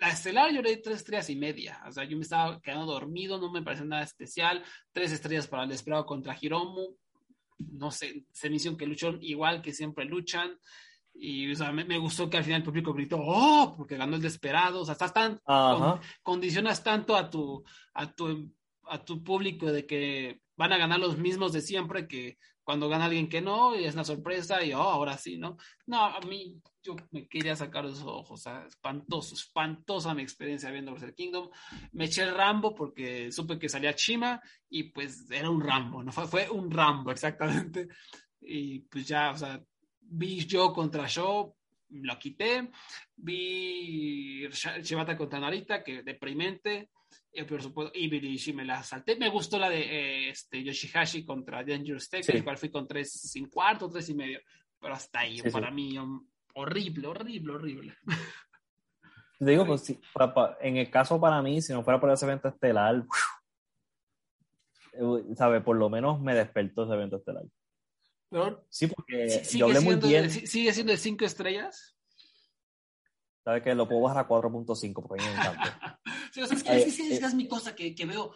la 0.00 0.08
estelar 0.08 0.50
yo 0.52 0.62
le 0.62 0.76
di 0.76 0.82
tres 0.82 0.98
estrellas 0.98 1.28
y 1.28 1.36
media, 1.36 1.82
o 1.86 1.92
sea, 1.92 2.04
yo 2.04 2.16
me 2.16 2.22
estaba 2.22 2.62
quedando 2.62 2.86
dormido, 2.86 3.38
no 3.38 3.52
me 3.52 3.60
pareció 3.60 3.84
nada 3.84 4.02
especial, 4.02 4.64
tres 4.90 5.12
estrellas 5.12 5.46
para 5.46 5.64
el 5.64 5.72
esperado 5.72 6.06
contra 6.06 6.36
Hiromu, 6.40 6.96
no 7.58 7.90
sé, 7.90 8.24
se 8.32 8.48
me 8.48 8.56
hicieron 8.56 8.78
que 8.78 8.86
lucharon 8.86 9.18
igual 9.22 9.60
que 9.60 9.74
siempre 9.74 10.06
luchan, 10.06 10.58
y 11.20 11.50
o 11.50 11.56
sea, 11.56 11.72
me, 11.72 11.98
gustó 11.98 12.30
que 12.30 12.36
al 12.36 12.44
final 12.44 12.60
el 12.60 12.64
público 12.64 12.92
gritó, 12.92 13.18
¡oh! 13.20 13.74
Porque 13.76 13.96
ganó 13.96 14.16
el 14.16 14.22
desesperado. 14.22 14.82
O 14.82 14.84
sea, 14.84 14.92
estás 14.92 15.12
tan. 15.12 15.40
condicionas 16.22 16.82
tanto 16.84 17.16
a 17.16 17.28
tu, 17.28 17.64
a, 17.94 18.12
tu, 18.12 18.52
a 18.84 19.04
tu 19.04 19.24
público 19.24 19.66
de 19.66 19.84
que 19.84 20.40
van 20.56 20.72
a 20.72 20.78
ganar 20.78 21.00
los 21.00 21.18
mismos 21.18 21.52
de 21.52 21.60
siempre 21.60 22.06
que 22.06 22.38
cuando 22.68 22.90
gana 22.90 23.06
alguien 23.06 23.30
que 23.30 23.40
no, 23.40 23.74
y 23.74 23.86
es 23.86 23.94
una 23.94 24.04
sorpresa, 24.04 24.62
y 24.62 24.74
oh, 24.74 24.82
ahora 24.82 25.16
sí, 25.16 25.38
¿no? 25.38 25.56
No, 25.86 26.04
a 26.04 26.20
mí 26.20 26.60
yo 26.82 26.96
me 27.12 27.26
quería 27.26 27.56
sacar 27.56 27.82
los 27.86 28.02
ojos, 28.02 28.42
sea, 28.42 28.66
espantoso, 28.66 29.34
espantosa 29.34 30.14
mi 30.14 30.20
experiencia 30.20 30.70
viendo 30.70 30.92
Wrestle 30.92 31.14
Kingdom. 31.14 31.48
Me 31.92 32.04
eché 32.04 32.24
el 32.24 32.34
Rambo 32.34 32.74
porque 32.74 33.32
supe 33.32 33.58
que 33.58 33.70
salía 33.70 33.94
Chima 33.94 34.38
y 34.68 34.82
pues 34.90 35.30
era 35.30 35.48
un 35.48 35.62
Rambo, 35.62 36.02
¿no? 36.02 36.12
Fue, 36.12 36.26
fue 36.26 36.50
un 36.50 36.70
Rambo, 36.70 37.10
exactamente. 37.10 37.88
Y 38.42 38.80
pues 38.80 39.08
ya, 39.08 39.30
o 39.30 39.38
sea, 39.38 39.58
vi 40.02 40.44
yo 40.44 40.70
contra 40.70 41.06
yo, 41.06 41.56
lo 41.88 42.18
quité. 42.18 42.70
Vi 43.16 44.46
Shibata 44.82 45.16
contra 45.16 45.40
Narita, 45.40 45.82
que 45.82 46.02
deprimente 46.02 46.90
y 47.38 47.44
por 47.44 47.62
supuesto, 47.62 47.92
y 47.96 48.52
me 48.52 48.64
la 48.64 48.82
salté. 48.82 49.16
Me 49.16 49.28
gustó 49.28 49.58
la 49.58 49.70
de 49.70 49.80
eh, 49.80 50.30
este, 50.30 50.62
Yoshihashi 50.62 51.24
contra 51.24 51.62
Dangerous 51.62 52.08
Tech, 52.08 52.28
el 52.28 52.42
cual 52.42 52.58
fui 52.58 52.70
con 52.70 52.86
tres 52.86 53.12
sin 53.12 53.48
cuarto, 53.48 53.88
tres 53.88 54.08
y 54.08 54.14
medio. 54.14 54.40
Pero 54.80 54.94
hasta 54.94 55.20
ahí, 55.20 55.40
para 55.42 55.70
mí, 55.70 55.96
horrible, 56.54 57.06
horrible, 57.06 57.52
horrible. 57.52 57.94
digo, 59.38 59.66
pues 59.66 59.94
en 60.60 60.76
el 60.76 60.90
caso 60.90 61.20
para 61.20 61.40
mí, 61.42 61.62
si 61.62 61.72
no 61.72 61.84
fuera 61.84 62.00
por 62.00 62.10
ese 62.10 62.24
evento 62.24 62.48
estelar, 62.48 63.04
¿sabe? 65.36 65.60
Por 65.60 65.76
lo 65.76 65.88
menos 65.88 66.20
me 66.20 66.34
despertó 66.34 66.84
ese 66.84 66.94
evento 66.94 67.16
estelar. 67.16 67.44
sí, 68.68 68.88
porque 68.88 69.42
yo 69.52 69.66
hablé 69.66 69.80
muy 69.80 69.96
bien. 69.96 70.30
¿Sigue 70.30 70.72
siendo 70.72 70.92
de 70.92 70.98
cinco 70.98 71.24
estrellas? 71.24 71.96
¿Sabes 73.44 73.62
que 73.62 73.74
Lo 73.74 73.88
puedo 73.88 74.02
bajar 74.02 74.24
a 74.24 74.28
4.5 74.28 74.92
porque 74.94 75.24
a 75.24 75.26
mí 75.26 75.34
me 75.34 75.40
encanta. 75.40 76.00
sí, 76.38 76.42
o 76.42 76.46
sea, 76.46 76.56
es 76.56 76.84
que 76.84 76.90
eh, 76.90 76.92
sí, 76.92 77.12
es, 77.12 77.34
mi 77.34 77.48
cosa 77.48 77.74
que, 77.74 77.94
que 77.94 78.06
veo 78.06 78.32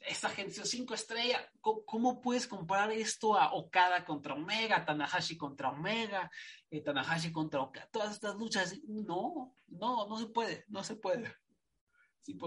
esta 0.00 0.28
gente, 0.28 0.64
cinco 0.64 0.94
estrellas, 0.94 1.40
¿cómo, 1.60 2.20
puedes 2.20 2.46
comparar 2.46 2.92
esto 2.92 3.36
a 3.36 3.54
Okada 3.54 4.04
contra 4.04 4.34
Omega, 4.34 4.84
Tanahashi 4.84 5.36
contra 5.36 5.70
Omega, 5.70 6.30
eh, 6.70 6.80
Tanahashi 6.80 7.32
contra 7.32 7.60
Okada, 7.60 7.88
todas 7.90 8.14
estas 8.14 8.36
luchas? 8.36 8.78
No, 8.86 9.54
no, 9.68 10.06
no 10.06 10.18
se 10.18 10.26
puede, 10.26 10.64
no 10.68 10.84
se 10.84 10.96
puede. 10.96 11.32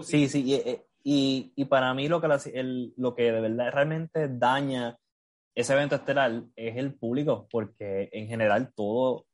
Sí, 0.02 0.28
sí, 0.28 0.54
eh, 0.54 0.86
y, 1.02 1.52
y, 1.56 1.64
para 1.64 1.94
mí 1.94 2.08
lo 2.08 2.20
que, 2.20 2.28
el, 2.52 2.92
lo 2.96 3.14
que 3.14 3.32
de 3.32 3.40
verdad 3.40 3.72
realmente 3.72 4.28
daña 4.28 4.98
ese 5.54 5.72
evento 5.72 5.96
estelar 5.96 6.44
es 6.54 6.76
el 6.76 6.94
público, 6.94 7.48
porque 7.50 8.10
en 8.12 8.28
general 8.28 8.72
todo 8.74 9.26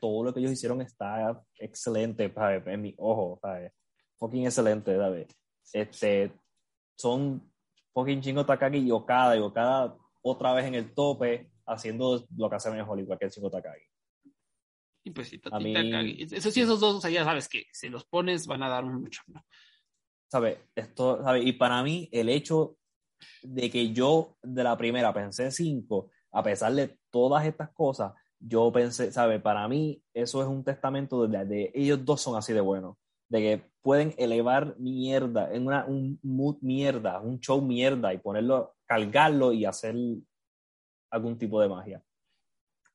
todo 0.00 0.24
lo 0.24 0.34
que 0.34 0.40
ellos 0.40 0.52
hicieron 0.52 0.80
está 0.80 1.44
excelente, 1.58 2.32
En 2.66 2.82
mi 2.82 2.94
ojo, 2.98 3.38
¿sabes? 3.40 3.72
Fucking 4.20 4.44
excelente, 4.44 4.96
¿sabes? 4.96 5.26
Este, 5.72 6.32
son 6.96 7.42
fucking 7.92 8.20
chingo 8.20 8.46
Takagi 8.46 8.78
y 8.78 8.90
Okada, 8.90 9.36
y 9.36 9.40
Okada 9.40 9.96
otra 10.22 10.52
vez 10.52 10.66
en 10.66 10.74
el 10.74 10.94
tope, 10.94 11.50
haciendo 11.66 12.24
lo 12.36 12.48
que 12.48 12.56
hace 12.56 12.70
mejor, 12.70 13.00
igual 13.00 13.18
que 13.18 13.24
el 13.24 13.30
chingo 13.30 13.50
Takagi. 13.50 13.84
Y 15.02 15.10
pues 15.10 15.28
sí, 15.28 15.38
Takagi. 15.38 16.28
Eso 16.30 16.50
sí, 16.50 16.60
esos 16.60 16.78
dos, 16.78 16.96
o 16.96 17.00
sea, 17.00 17.10
ya 17.10 17.24
sabes 17.24 17.48
que 17.48 17.64
si 17.72 17.88
los 17.88 18.04
pones 18.04 18.46
van 18.46 18.62
a 18.62 18.68
dar 18.68 18.84
mucho, 18.84 19.22
¿no? 19.28 19.44
¿Sabes? 20.30 20.58
Esto, 20.76 21.24
¿sabe? 21.24 21.40
Y 21.40 21.52
para 21.52 21.82
mí, 21.82 22.08
el 22.12 22.28
hecho 22.28 22.76
de 23.42 23.70
que 23.70 23.92
yo 23.92 24.36
de 24.42 24.62
la 24.62 24.76
primera 24.76 25.12
pensé 25.12 25.50
cinco, 25.50 26.10
a 26.32 26.42
pesar 26.42 26.72
de 26.74 26.98
todas 27.10 27.44
estas 27.44 27.70
cosas, 27.70 28.12
yo 28.38 28.70
pensé, 28.72 29.12
¿sabe? 29.12 29.40
Para 29.40 29.66
mí 29.68 30.02
eso 30.14 30.40
es 30.42 30.48
un 30.48 30.64
testamento 30.64 31.26
de, 31.26 31.44
de, 31.44 31.70
ellos 31.74 32.04
dos 32.04 32.20
son 32.20 32.36
así 32.36 32.52
de 32.52 32.60
buenos, 32.60 32.96
de 33.30 33.40
que 33.40 33.70
pueden 33.80 34.14
elevar 34.18 34.76
mierda, 34.78 35.52
en 35.54 35.66
una, 35.66 35.86
un 35.86 36.18
mood 36.22 36.56
mierda, 36.60 37.20
un 37.20 37.40
show 37.40 37.62
mierda 37.62 38.12
y 38.12 38.18
ponerlo, 38.18 38.74
cargarlo 38.84 39.52
y 39.52 39.64
hacer 39.64 39.94
algún 41.10 41.38
tipo 41.38 41.60
de 41.60 41.68
magia. 41.68 42.02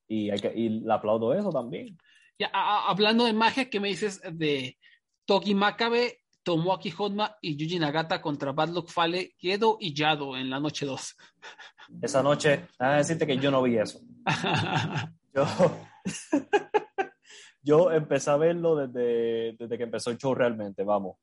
Y, 0.08 0.30
hay 0.30 0.40
que, 0.40 0.54
y 0.54 0.70
le 0.82 0.94
aplaudo 0.94 1.34
eso 1.34 1.50
también. 1.50 1.98
Ya, 2.38 2.52
hablando 2.54 3.26
de 3.26 3.34
magia, 3.34 3.70
¿qué 3.70 3.80
me 3.80 3.88
dices 3.88 4.22
de 4.30 4.78
Toki 5.26 5.56
Makabe, 5.56 6.20
Tomoaki 6.44 6.94
Honma 6.96 7.38
y 7.42 7.56
Yuji 7.56 7.80
Nagata 7.80 8.22
contra 8.22 8.52
Bad 8.52 8.70
Luck 8.70 8.90
Fale, 8.90 9.34
Gedo 9.38 9.78
y 9.80 9.94
Yado 9.94 10.36
en 10.36 10.50
la 10.50 10.60
noche 10.60 10.86
2? 10.86 11.16
Esa 12.02 12.22
noche, 12.22 12.68
a 12.78 12.98
decirte 12.98 13.26
que 13.26 13.38
yo 13.38 13.50
no 13.50 13.64
vi 13.64 13.78
eso. 13.78 14.02
Yo, 15.34 15.46
yo 17.66 17.92
empecé 17.92 18.30
a 18.30 18.38
verlo 18.38 18.76
desde, 18.76 19.56
desde 19.58 19.78
que 19.78 19.84
empezó 19.84 20.12
el 20.12 20.18
show 20.18 20.36
realmente, 20.36 20.84
vamos. 20.84 21.18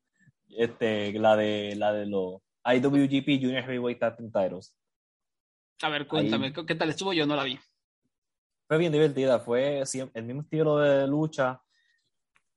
Este, 0.49 1.13
la 1.13 1.37
de 1.37 1.75
la 1.77 1.93
de 1.93 2.05
los 2.05 2.41
IWGP 2.65 3.41
Junior 3.41 3.63
Heavyweight 3.63 3.99
Tag 3.99 4.17
Titles. 4.17 4.75
A 5.81 5.89
ver, 5.89 6.05
cuéntame, 6.05 6.53
¿qué 6.53 6.75
tal 6.75 6.89
estuvo? 6.89 7.13
Yo 7.13 7.25
no 7.25 7.35
la 7.35 7.43
vi. 7.43 7.57
Fue 8.67 8.77
bien 8.77 8.91
divertida, 8.91 9.39
fue 9.39 9.83
el 10.13 10.23
mismo 10.23 10.41
estilo 10.41 10.77
de 10.77 11.07
lucha 11.07 11.61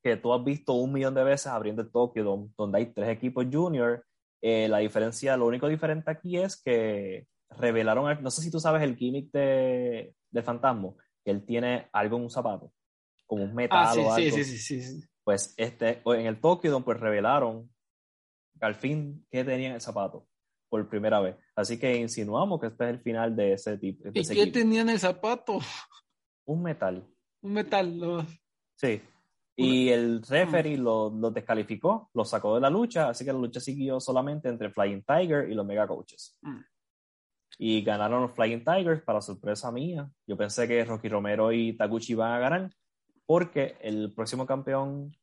que 0.03 0.17
tú 0.17 0.33
has 0.33 0.43
visto 0.43 0.73
un 0.73 0.93
millón 0.93 1.15
de 1.15 1.23
veces 1.23 1.47
abriendo 1.47 1.81
el 1.81 1.91
Tokio, 1.91 2.51
donde, 2.57 2.77
hay 2.77 2.93
tres 2.93 3.09
equipos 3.09 3.45
junior. 3.51 4.05
Eh, 4.41 4.67
la 4.67 4.79
diferencia, 4.79 5.35
lo 5.35 5.47
único 5.47 5.67
diferente 5.67 6.11
aquí 6.11 6.37
es 6.37 6.61
que 6.61 7.25
revelaron, 7.49 8.21
no 8.21 8.31
sé 8.31 8.41
si 8.41 8.51
tú 8.51 8.59
sabes 8.59 8.83
el 8.83 8.95
gimmick 8.95 9.31
de, 9.31 10.13
de 10.29 10.43
Fantasma, 10.43 10.93
él 11.25 11.45
tiene 11.45 11.89
algo 11.91 12.17
en 12.17 12.23
un 12.23 12.29
zapato, 12.29 12.71
como 13.27 13.43
un 13.43 13.53
metal 13.53 13.87
ah, 13.87 13.93
o 13.93 14.13
algo. 14.13 14.15
Sí, 14.15 14.43
sí, 14.43 14.57
sí, 14.57 14.81
sí, 14.81 15.03
Pues 15.23 15.53
este, 15.57 16.01
en 16.03 16.25
el 16.25 16.39
Tokyo 16.39 16.83
pues 16.83 16.99
revelaron 16.99 17.69
al 18.59 18.73
fin 18.73 19.25
que 19.29 19.43
tenía 19.43 19.69
en 19.69 19.75
el 19.75 19.81
zapato 19.81 20.27
por 20.69 20.89
primera 20.89 21.19
vez. 21.19 21.35
Así 21.55 21.77
que 21.77 21.95
insinuamos 21.95 22.59
que 22.59 22.67
este 22.67 22.85
es 22.85 22.89
el 22.89 22.99
final 22.99 23.35
de 23.35 23.53
ese 23.53 23.77
tipo. 23.77 24.09
¿Y 24.13 24.25
qué 24.25 24.47
tenía 24.47 24.81
en 24.81 24.89
el 24.89 24.99
zapato? 24.99 25.59
Un 26.45 26.63
metal. 26.63 27.05
Un 27.41 27.53
metal. 27.53 28.27
Sí. 28.75 29.01
Y 29.55 29.89
el 29.89 30.21
referee 30.21 30.77
lo, 30.77 31.09
lo, 31.09 31.31
descalificó, 31.31 32.09
lo 32.13 32.23
sacó 32.23 32.55
de 32.55 32.61
la 32.61 32.69
lucha, 32.69 33.09
así 33.09 33.25
que 33.25 33.33
la 33.33 33.39
lucha 33.39 33.59
siguió 33.59 33.99
solamente 33.99 34.49
entre 34.49 34.69
Flying 34.69 35.03
Tiger 35.03 35.49
y 35.49 35.55
los 35.55 35.65
Mega 35.65 35.87
Coaches. 35.87 36.37
Mm 36.41 36.59
y 37.57 37.81
ganaron 37.81 38.21
los 38.21 38.31
Flying 38.33 38.63
Tigers 38.63 39.01
para 39.01 39.21
sorpresa 39.21 39.71
mía. 39.71 40.09
Yo 40.27 40.37
pensé 40.37 40.67
que 40.67 40.83
Rocky 40.85 41.09
Romero 41.09 41.51
y 41.51 41.75
Taguchi 41.75 42.13
iban 42.13 42.31
a 42.31 42.39
ganar 42.39 42.69
porque 43.27 43.77
el 43.81 44.11
próximo 44.13 44.47
campeón 44.47 45.15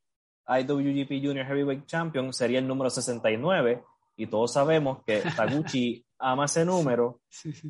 IWGP 0.47 1.25
Junior 1.25 1.45
Heavyweight 1.45 1.85
Champion 1.85 2.31
sería 2.31 2.59
el 2.59 2.67
número 2.67 2.89
69 2.89 3.83
y 4.15 4.27
todos 4.27 4.53
sabemos 4.53 5.03
que 5.03 5.21
Taguchi 5.35 6.05
ama 6.17 6.45
ese 6.45 6.63
número, 6.63 7.19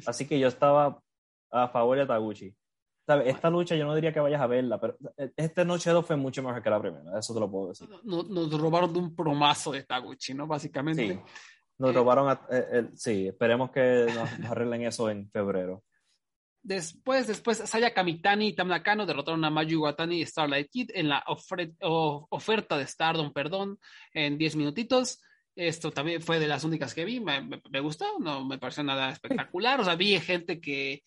así 0.06 0.28
que 0.28 0.38
yo 0.38 0.48
estaba 0.48 1.02
a 1.50 1.68
favor 1.70 1.98
de 1.98 2.06
Taguchi. 2.06 2.56
Esta 3.08 3.52
lucha 3.52 3.76
yo 3.76 3.86
no 3.86 3.94
diría 3.94 4.12
que 4.12 4.20
vayas 4.20 4.42
a 4.42 4.48
verla, 4.48 4.80
pero 4.80 4.98
este 5.38 5.64
Noche 5.64 5.92
2 5.92 6.06
fue 6.06 6.16
mucho 6.16 6.42
mejor 6.42 6.62
que 6.62 6.70
la 6.72 6.82
primera, 6.82 7.20
eso 7.20 7.34
te 7.34 7.40
lo 7.40 7.50
puedo 7.50 7.70
decir. 7.70 7.88
Nos, 8.04 8.28
nos 8.30 8.60
robaron 8.60 8.92
de 8.92 9.00
un 9.00 9.16
promazo 9.16 9.72
de 9.72 9.84
Taguchi, 9.84 10.34
¿no? 10.34 10.48
Básicamente. 10.48 11.14
Sí. 11.14 11.20
Nos 11.78 11.94
robaron, 11.94 12.38
eh, 12.50 12.90
sí, 12.96 13.28
esperemos 13.28 13.70
que 13.70 14.08
nos, 14.08 14.50
arreglen 14.50 14.84
eso 14.84 15.10
en 15.10 15.30
febrero. 15.30 15.84
Después, 16.66 17.28
después, 17.28 17.60
Saya 17.60 17.94
Kamitani 17.94 18.48
y 18.48 18.54
Tam 18.54 18.68
Nakano 18.68 19.06
derrotaron 19.06 19.46
a 19.46 19.52
Mayu 19.52 19.78
Iwatani 19.78 20.22
y 20.22 20.26
Starlight 20.26 20.72
Kid 20.72 20.90
en 20.96 21.10
la 21.10 21.24
oferta 21.28 22.76
de 22.80 22.88
Stardom, 22.88 23.32
perdón, 23.34 23.80
en 24.12 24.40
10 24.40 24.56
minutitos. 24.56 25.22
Esto 25.56 25.92
también 25.92 26.24
fue 26.24 26.40
de 26.40 26.48
las 26.48 26.64
únicas 26.64 26.96
que 26.96 27.06
vi, 27.06 27.20
me, 27.20 27.80
gustó, 27.82 28.18
no 28.18 28.44
me 28.44 28.58
pareció 28.58 28.84
nada 28.84 29.12
espectacular. 29.12 29.80
O 29.80 29.84
sea, 29.84 29.94
vi 29.96 30.20
gente 30.20 30.60
que, 30.60 31.04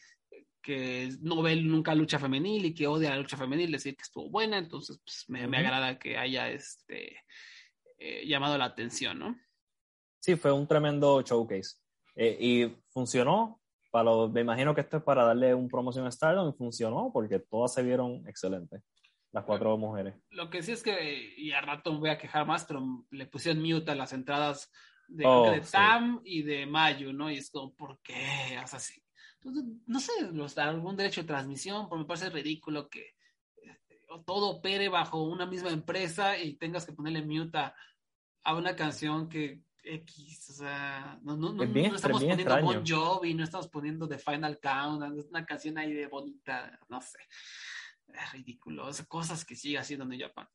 que 0.62 1.10
no 1.22 1.42
ve 1.42 1.56
nunca 1.56 1.92
lucha 1.92 2.20
femenil 2.20 2.66
y 2.66 2.72
que 2.72 2.86
odia 2.86 3.10
la 3.10 3.16
lucha 3.16 3.36
femenil, 3.36 3.72
decir 3.72 3.96
que 3.96 4.02
estuvo 4.02 4.30
buena, 4.30 4.58
entonces 4.58 5.00
pues, 5.04 5.24
me, 5.26 5.42
agrada 5.58 5.98
que 5.98 6.16
haya 6.16 6.48
este, 6.50 7.16
eh, 7.98 8.24
llamado 8.28 8.56
la 8.56 8.66
atención, 8.66 9.18
¿no? 9.18 9.36
Sí, 10.20 10.36
fue 10.36 10.52
un 10.52 10.68
tremendo 10.68 11.20
showcase. 11.20 11.78
Eh, 12.14 12.38
y 12.40 12.76
funcionó, 12.90 13.60
para 13.90 14.10
me 14.28 14.40
imagino 14.40 14.74
que 14.74 14.80
esto 14.80 14.98
es 14.98 15.02
para 15.02 15.24
darle 15.24 15.54
un 15.54 15.68
promoción 15.68 16.06
a 16.06 16.10
Stardom 16.10 16.50
y 16.50 16.56
funcionó 16.56 17.10
porque 17.12 17.38
todas 17.38 17.72
se 17.72 17.82
vieron 17.82 18.26
excelentes, 18.26 18.82
las 19.32 19.44
cuatro 19.44 19.76
mujeres. 19.78 20.14
Lo 20.30 20.50
que 20.50 20.62
sí 20.62 20.72
es 20.72 20.82
que, 20.82 21.34
y 21.36 21.52
a 21.52 21.60
rato 21.60 21.92
me 21.92 21.98
voy 22.00 22.10
a 22.10 22.18
quejar 22.18 22.46
más, 22.46 22.64
pero 22.64 23.04
le 23.10 23.26
pusieron 23.26 23.62
mute 23.62 23.90
a 23.90 23.94
las 23.94 24.12
entradas 24.12 24.70
de, 25.08 25.24
oh, 25.26 25.52
Tam 25.70 26.20
y 26.24 26.42
de 26.42 26.66
Mayu, 26.66 27.12
¿no? 27.12 27.30
Y 27.30 27.38
es 27.38 27.50
como, 27.50 27.74
¿por 27.74 27.98
qué? 28.02 28.58
O 28.62 28.66
sea, 28.66 28.78
sí. 28.78 29.02
no 29.86 30.00
sé, 30.00 30.12
los, 30.32 30.56
algún 30.58 30.96
derecho 30.96 31.22
de 31.22 31.28
transmisión, 31.28 31.88
pero 31.88 32.00
me 32.00 32.06
parece 32.06 32.28
ridículo 32.28 32.88
que 32.88 33.14
este, 33.56 34.00
todo 34.26 34.50
opere 34.50 34.88
bajo 34.88 35.22
una 35.22 35.46
misma 35.46 35.70
empresa 35.70 36.38
y 36.38 36.56
tengas 36.56 36.84
que 36.84 36.92
ponerle 36.92 37.24
mute 37.24 37.58
a 37.58 38.54
una 38.54 38.76
canción 38.76 39.28
que 39.28 39.62
X, 39.88 40.50
o 40.50 40.52
sea, 40.52 41.18
no, 41.22 41.36
no, 41.36 41.52
no, 41.52 41.64
no 41.64 41.96
estamos 41.96 42.22
poniendo 42.22 42.62
Bon 42.62 42.84
Jovi, 42.86 43.34
no 43.34 43.44
estamos 43.44 43.68
poniendo 43.68 44.08
The 44.08 44.18
Final 44.18 44.58
Count, 44.60 45.02
una 45.30 45.46
canción 45.46 45.78
ahí 45.78 45.92
de 45.92 46.06
bonita, 46.06 46.78
no 46.88 47.00
sé, 47.00 47.18
es 48.08 48.32
ridículo, 48.32 48.86
o 48.86 48.92
sea, 48.92 49.06
cosas 49.06 49.44
que 49.44 49.56
sigue 49.56 49.78
haciendo 49.78 50.04
New 50.04 50.20
Japan. 50.20 50.48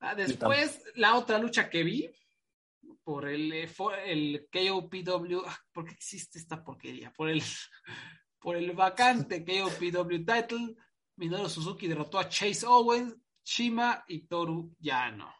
Ah, 0.00 0.14
después, 0.14 0.82
la 0.96 1.16
otra 1.16 1.38
lucha 1.38 1.68
que 1.70 1.82
vi, 1.82 2.10
por 3.04 3.28
el, 3.28 3.52
eh, 3.52 3.70
el 4.06 4.48
KOPW, 4.52 5.42
ah, 5.46 5.58
¿por 5.72 5.84
qué 5.84 5.92
existe 5.92 6.38
esta 6.38 6.62
porquería? 6.62 7.12
Por 7.12 7.28
el, 7.28 7.42
por 8.38 8.56
el 8.56 8.72
vacante 8.72 9.44
KOPW 9.44 10.24
title, 10.24 10.76
Minoru 11.16 11.48
Suzuki 11.48 11.86
derrotó 11.86 12.18
a 12.18 12.28
Chase 12.28 12.66
Owens, 12.66 13.16
Shima 13.44 14.04
y 14.08 14.26
Toru 14.26 14.74
Yano. 14.78 15.32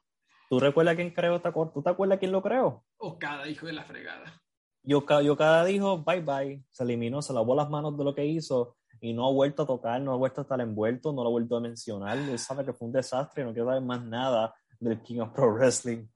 ¿Tú 0.53 0.61
recuerdas 0.61 0.97
quién 0.97 1.09
creó 1.09 1.37
esta 1.37 1.51
corte? 1.51 1.73
¿Tú 1.73 1.83
te 1.83 1.89
acuerdas 1.89 2.19
quién 2.19 2.31
lo 2.31 2.43
creó? 2.43 2.85
O 2.99 3.19
cada 3.19 3.49
hijo 3.49 3.65
de 3.65 3.73
la 3.73 3.85
fregada. 3.85 4.39
Cada 5.39 5.65
dijo 5.65 6.05
bye 6.05 6.21
bye, 6.21 6.63
se 6.71 6.85
eliminó, 6.85 7.23
se 7.23 7.33
lavó 7.33 7.57
las 7.57 7.71
manos 7.71 7.97
de 7.97 8.05
lo 8.05 8.15
que 8.15 8.27
hizo 8.27 8.77
y 9.01 9.15
no 9.15 9.27
ha 9.27 9.33
vuelto 9.33 9.63
a 9.63 9.67
tocar, 9.67 9.99
no 10.03 10.13
ha 10.13 10.17
vuelto 10.17 10.43
a 10.43 10.45
estar 10.45 10.61
envuelto, 10.61 11.11
no 11.11 11.23
lo 11.23 11.31
ha 11.31 11.31
vuelto 11.31 11.57
a 11.57 11.61
mencionar. 11.63 12.19
Él 12.19 12.39
sabe 12.39 12.67
que 12.67 12.75
fue 12.75 12.89
un 12.89 12.93
desastre 12.93 13.43
y 13.43 13.47
no 13.47 13.55
quiere 13.55 13.67
saber 13.67 13.81
más 13.81 14.05
nada 14.05 14.55
del 14.79 15.01
King 15.01 15.21
of 15.21 15.31
Pro 15.31 15.55
Wrestling. 15.55 16.07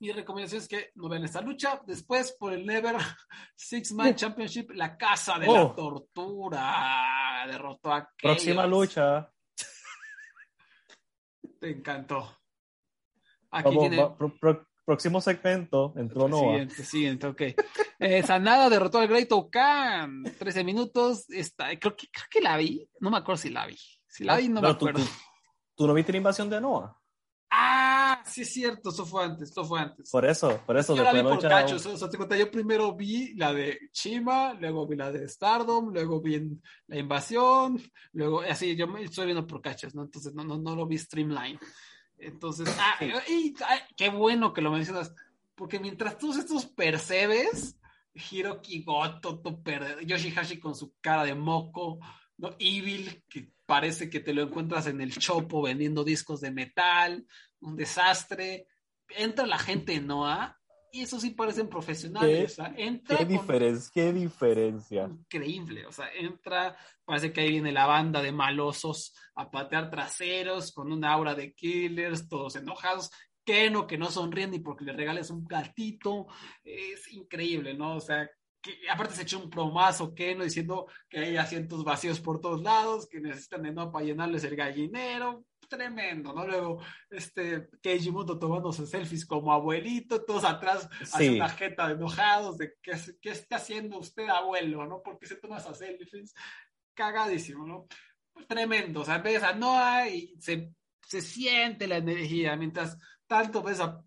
Mi 0.00 0.12
recomendación 0.12 0.60
es 0.60 0.68
que 0.68 0.90
no 0.96 1.08
vean 1.08 1.24
esta 1.24 1.40
lucha. 1.40 1.80
Después, 1.86 2.36
por 2.38 2.52
el 2.52 2.66
Never 2.66 2.96
Six 3.56 3.92
Man 3.92 4.14
Championship, 4.16 4.70
la 4.72 4.98
casa 4.98 5.38
de 5.38 5.46
la 5.46 5.64
oh. 5.64 5.74
tortura 5.74 7.46
derrotó 7.46 7.90
a 7.90 8.06
Próxima 8.20 8.66
lucha, 8.66 9.32
te 11.64 11.70
encantó. 11.70 12.28
Aquí 13.50 13.78
tiene... 13.78 14.06
próximo 14.84 15.20
segmento, 15.22 15.94
entró 15.96 16.28
Noah. 16.28 16.40
Siguiente, 16.40 16.84
siguiente, 16.84 17.26
ok. 17.26 17.42
Eh, 18.00 18.22
Sanada 18.22 18.68
derrotó 18.68 18.98
al 18.98 19.08
Great 19.08 19.32
Okan. 19.32 20.24
13 20.38 20.62
minutos. 20.62 21.30
Está, 21.30 21.68
creo, 21.78 21.96
que, 21.96 22.08
creo 22.08 22.26
que 22.30 22.40
la 22.42 22.58
vi. 22.58 22.86
No 23.00 23.10
me 23.10 23.16
acuerdo 23.16 23.38
si 23.38 23.48
la 23.48 23.66
vi. 23.66 23.78
Si 24.06 24.24
la 24.24 24.36
vi, 24.36 24.48
no, 24.48 24.60
me 24.60 24.68
acuerdo. 24.68 25.02
¿tú, 25.74 25.86
no 25.86 25.94
viste 25.94 26.12
la 26.12 26.18
invasión 26.18 26.50
de 26.50 26.60
Noah? 26.60 27.00
Sí 28.26 28.42
es 28.42 28.52
cierto, 28.52 28.90
eso 28.90 29.04
fue 29.04 29.24
antes, 29.24 29.50
eso 29.50 29.64
fue 29.64 29.80
antes. 29.80 30.10
Por 30.10 30.24
eso, 30.24 30.60
por 30.64 30.76
eso. 30.76 30.96
Yo 30.96 31.02
la 31.02 31.12
vi 31.12 31.22
por 31.22 31.40
cachos, 31.40 31.84
o 31.86 31.96
sea, 31.96 32.08
te 32.08 32.16
cuenta, 32.16 32.36
yo 32.36 32.50
primero 32.50 32.94
vi 32.94 33.34
la 33.34 33.52
de 33.52 33.78
Chima, 33.92 34.54
luego 34.54 34.86
vi 34.86 34.96
la 34.96 35.12
de 35.12 35.28
Stardom, 35.28 35.92
luego 35.92 36.20
vi 36.20 36.40
la 36.86 36.98
invasión, 36.98 37.80
luego, 38.12 38.40
así, 38.40 38.74
yo 38.76 38.86
me 38.86 39.02
estoy 39.02 39.26
viendo 39.26 39.46
por 39.46 39.60
cachos, 39.60 39.94
¿no? 39.94 40.02
Entonces, 40.02 40.34
no, 40.34 40.44
no, 40.44 40.58
no 40.58 40.74
lo 40.74 40.86
vi 40.86 40.98
streamline. 40.98 41.58
Entonces, 42.18 42.68
ah, 42.78 42.98
y, 43.28 43.54
qué 43.96 44.08
bueno 44.08 44.52
que 44.52 44.62
lo 44.62 44.70
mencionas, 44.70 45.14
porque 45.54 45.78
mientras 45.78 46.16
todos 46.18 46.38
estos 46.38 46.66
percebes, 46.66 47.78
Hiroki 48.14 48.82
Goto, 48.82 49.42
Yoshihashi 50.04 50.58
con 50.58 50.74
su 50.74 50.94
cara 51.00 51.24
de 51.24 51.34
moco, 51.34 51.98
¿no? 52.38 52.54
Evil, 52.58 53.22
que 53.28 53.52
parece 53.66 54.10
que 54.10 54.20
te 54.20 54.34
lo 54.34 54.42
encuentras 54.42 54.86
en 54.86 55.00
el 55.00 55.16
chopo 55.16 55.62
vendiendo 55.62 56.04
discos 56.04 56.40
de 56.40 56.50
metal, 56.50 57.26
un 57.64 57.76
desastre. 57.76 58.66
Entra 59.08 59.46
la 59.46 59.58
gente 59.58 59.94
en 59.94 60.06
Noah 60.06 60.56
y 60.94 61.02
eso 61.02 61.18
sí 61.18 61.30
parecen 61.30 61.68
profesionales. 61.68 62.56
¿Qué, 62.76 63.24
diferencia, 63.24 63.90
¿Qué 63.92 64.12
diferencia? 64.12 65.04
Increíble, 65.06 65.86
o 65.86 65.90
sea, 65.92 66.06
entra, 66.14 66.76
parece 67.04 67.32
que 67.32 67.40
ahí 67.40 67.50
viene 67.50 67.72
la 67.72 67.86
banda 67.86 68.22
de 68.22 68.30
malosos 68.30 69.12
a 69.34 69.50
patear 69.50 69.90
traseros 69.90 70.70
con 70.70 70.92
una 70.92 71.12
aura 71.12 71.34
de 71.34 71.52
killers, 71.52 72.28
todos 72.28 72.54
enojados. 72.54 73.10
Que 73.44 73.70
no, 73.70 73.86
que 73.86 73.98
no 73.98 74.08
sonríen 74.08 74.52
ni 74.52 74.60
porque 74.60 74.84
le 74.84 74.92
regales 74.92 75.30
un 75.30 75.44
gatito. 75.44 76.28
Es 76.62 77.12
increíble, 77.12 77.74
¿no? 77.74 77.96
O 77.96 78.00
sea, 78.00 78.30
que 78.62 78.88
aparte 78.88 79.14
se 79.14 79.22
echó 79.22 79.38
un 79.38 79.50
promazo 79.50 80.14
Keno 80.14 80.44
diciendo 80.44 80.86
que 81.10 81.18
hay 81.18 81.36
asientos 81.36 81.84
vacíos 81.84 82.20
por 82.20 82.40
todos 82.40 82.62
lados, 82.62 83.06
que 83.06 83.20
necesitan 83.20 83.62
de 83.62 83.72
no 83.72 83.92
para 83.92 84.06
llenarles 84.06 84.44
el 84.44 84.56
gallinero. 84.56 85.44
Tremendo, 85.68 86.32
¿no? 86.32 86.46
Luego, 86.46 86.82
este, 87.10 87.68
Keiji 87.82 88.10
Muto 88.10 88.38
tomándose 88.38 88.86
selfies 88.86 89.26
como 89.26 89.52
abuelito, 89.52 90.24
todos 90.24 90.44
atrás 90.44 90.88
haciendo 91.00 91.44
una 91.44 91.48
jeta 91.48 91.88
de 91.88 91.94
enojados 91.94 92.58
de 92.58 92.74
¿qué, 92.82 92.92
qué 93.20 93.30
está 93.30 93.56
haciendo 93.56 93.98
usted, 93.98 94.28
abuelo, 94.28 94.86
¿no? 94.86 95.02
¿Por 95.02 95.18
qué 95.18 95.26
se 95.26 95.36
toma 95.36 95.58
esas 95.58 95.78
selfies? 95.78 96.34
Cagadísimo, 96.94 97.66
¿no? 97.66 97.86
tremendo, 98.48 99.00
o 99.00 99.04
sea, 99.04 99.18
ves 99.18 99.42
a 99.42 99.54
Noah 99.54 100.08
y 100.08 100.34
se, 100.40 100.72
se 101.06 101.20
siente 101.20 101.86
la 101.86 101.98
energía, 101.98 102.56
mientras 102.56 102.98
tanto 103.26 103.62
ves 103.62 103.80
a 103.80 104.02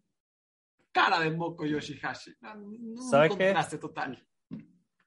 cara 0.91 1.19
de 1.19 1.31
Moko 1.31 1.65
Yoshihashi. 1.65 2.35
Un 2.41 2.97
¿Sabes 3.09 3.29
contraste 3.29 3.77
total. 3.77 4.23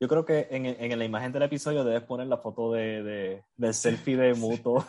Yo 0.01 0.09
creo 0.09 0.25
que 0.25 0.49
en, 0.51 0.65
en, 0.65 0.99
la 0.99 1.05
imagen 1.05 1.31
del 1.31 1.43
episodio 1.43 1.85
debes 1.85 2.05
poner 2.05 2.27
la 2.27 2.39
foto 2.39 2.73
de, 2.73 3.03
de 3.03 3.45
del 3.55 3.75
selfie 3.75 4.17
de 4.17 4.35
Muto. 4.35 4.87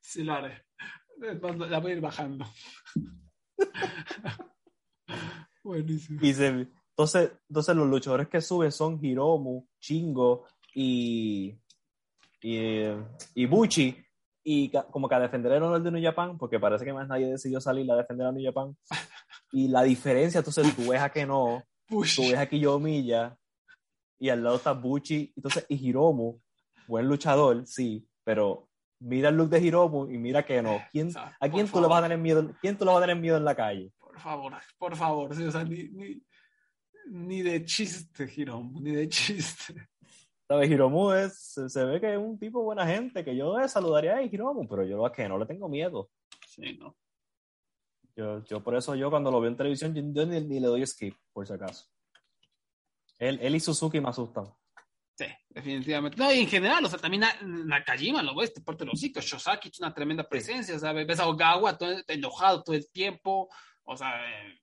Sí, 0.00 0.22
lo 0.22 0.34
haré. 0.34 0.67
La 1.20 1.78
voy 1.80 1.92
a 1.92 1.94
ir 1.94 2.00
bajando. 2.00 2.44
Buenísimo. 5.64 6.20
Y 6.22 6.30
entonces, 6.30 7.32
entonces 7.48 7.76
los 7.76 7.88
luchadores 7.88 8.28
que 8.28 8.40
suben 8.40 8.72
son 8.72 9.04
Hiromu, 9.04 9.66
Chingo 9.80 10.46
y, 10.74 11.58
y, 12.42 12.82
y 13.34 13.46
Buchi. 13.46 13.96
Y 14.44 14.70
como 14.90 15.08
que 15.08 15.14
a 15.14 15.20
defender 15.20 15.52
el 15.52 15.62
honor 15.62 15.82
de 15.82 15.90
New 15.90 16.02
Japan, 16.02 16.38
porque 16.38 16.58
parece 16.58 16.84
que 16.84 16.92
más 16.92 17.06
nadie 17.06 17.26
decidió 17.26 17.60
salir 17.60 17.90
a 17.90 17.96
defender 17.96 18.26
a 18.26 18.32
New 18.32 18.44
Japan. 18.44 18.74
Y 19.52 19.68
la 19.68 19.82
diferencia, 19.82 20.38
entonces 20.38 20.74
tú 20.74 20.88
ves 20.88 21.02
a 21.02 21.10
que 21.10 21.26
no, 21.26 21.62
tú 21.86 22.00
ves 22.00 22.38
a 22.38 22.48
Kiyomiya, 22.48 23.36
y 24.18 24.28
al 24.30 24.42
lado 24.42 24.56
está 24.56 24.72
Buchi, 24.72 25.32
entonces, 25.36 25.64
y 25.68 25.88
Hiromu, 25.88 26.40
buen 26.86 27.06
luchador, 27.06 27.66
sí, 27.66 28.08
pero 28.24 28.67
mira 29.00 29.28
el 29.28 29.36
look 29.36 29.48
de 29.48 29.60
Hiromu 29.60 30.08
y 30.08 30.18
mira 30.18 30.44
que 30.44 30.62
no. 30.62 30.80
¿Quién, 30.90 31.12
¿A 31.16 31.48
quién 31.48 31.68
tú 31.68 31.80
le 31.80 31.86
vas 31.86 32.00
a 32.00 32.02
tener 32.02 32.18
miedo? 32.18 32.50
¿Quién 32.60 32.76
tú 32.76 32.84
le 32.84 32.90
vas 32.90 32.98
a 32.98 33.06
tener 33.06 33.16
miedo 33.16 33.36
en 33.36 33.44
la 33.44 33.54
calle? 33.54 33.92
Por 33.98 34.18
favor, 34.18 34.52
por 34.78 34.96
favor, 34.96 35.32
o 35.32 35.50
sea, 35.50 35.64
ni, 35.64 35.88
ni, 35.90 36.22
ni, 37.06 37.42
de 37.42 37.64
chiste, 37.64 38.28
Hiromu, 38.36 38.80
ni 38.80 38.92
de 38.92 39.08
chiste. 39.08 39.88
¿Sabes? 40.48 40.70
Hiromu 40.70 41.12
es, 41.12 41.60
se, 41.68 41.84
ve 41.84 42.00
que 42.00 42.14
es 42.14 42.18
un 42.18 42.38
tipo 42.38 42.62
buena 42.62 42.86
gente, 42.86 43.24
que 43.24 43.36
yo 43.36 43.56
saludaría 43.68 44.16
a 44.16 44.22
Hiromu, 44.22 44.66
pero 44.66 44.84
yo 44.84 45.04
a 45.06 45.12
que 45.12 45.28
no 45.28 45.38
le 45.38 45.46
tengo 45.46 45.68
miedo. 45.68 46.10
Sí, 46.46 46.76
no. 46.78 46.96
Yo, 48.16 48.42
yo 48.44 48.64
por 48.64 48.74
eso 48.74 48.96
yo 48.96 49.10
cuando 49.10 49.30
lo 49.30 49.40
veo 49.40 49.50
en 49.50 49.56
televisión, 49.56 49.94
yo, 49.94 50.26
ni, 50.26 50.40
ni, 50.40 50.58
le 50.58 50.66
doy 50.66 50.84
skip, 50.84 51.14
por 51.32 51.46
si 51.46 51.52
acaso. 51.52 51.86
Él, 53.20 53.54
y 53.54 53.60
Suzuki 53.60 54.00
me 54.00 54.08
asustan. 54.08 54.46
Sí, 55.18 55.24
definitivamente. 55.48 56.16
No, 56.16 56.32
y 56.32 56.38
en 56.38 56.46
general, 56.46 56.84
o 56.84 56.88
sea, 56.88 57.00
también 57.00 57.24
Nakajima 57.42 58.22
lo 58.22 58.36
ves, 58.36 58.54
te 58.54 58.60
parte 58.60 58.84
los 58.84 58.94
hocico. 58.94 59.20
Shosaki 59.20 59.68
es 59.68 59.80
una 59.80 59.92
tremenda 59.92 60.28
presencia, 60.28 60.78
¿sabes? 60.78 61.08
Ves 61.08 61.18
a 61.18 61.26
Ogawa 61.26 61.76
todo, 61.76 61.96
enojado 62.06 62.62
todo 62.62 62.76
el 62.76 62.88
tiempo, 62.88 63.48
o 63.82 63.96
sea, 63.96 64.14
eh, 64.24 64.60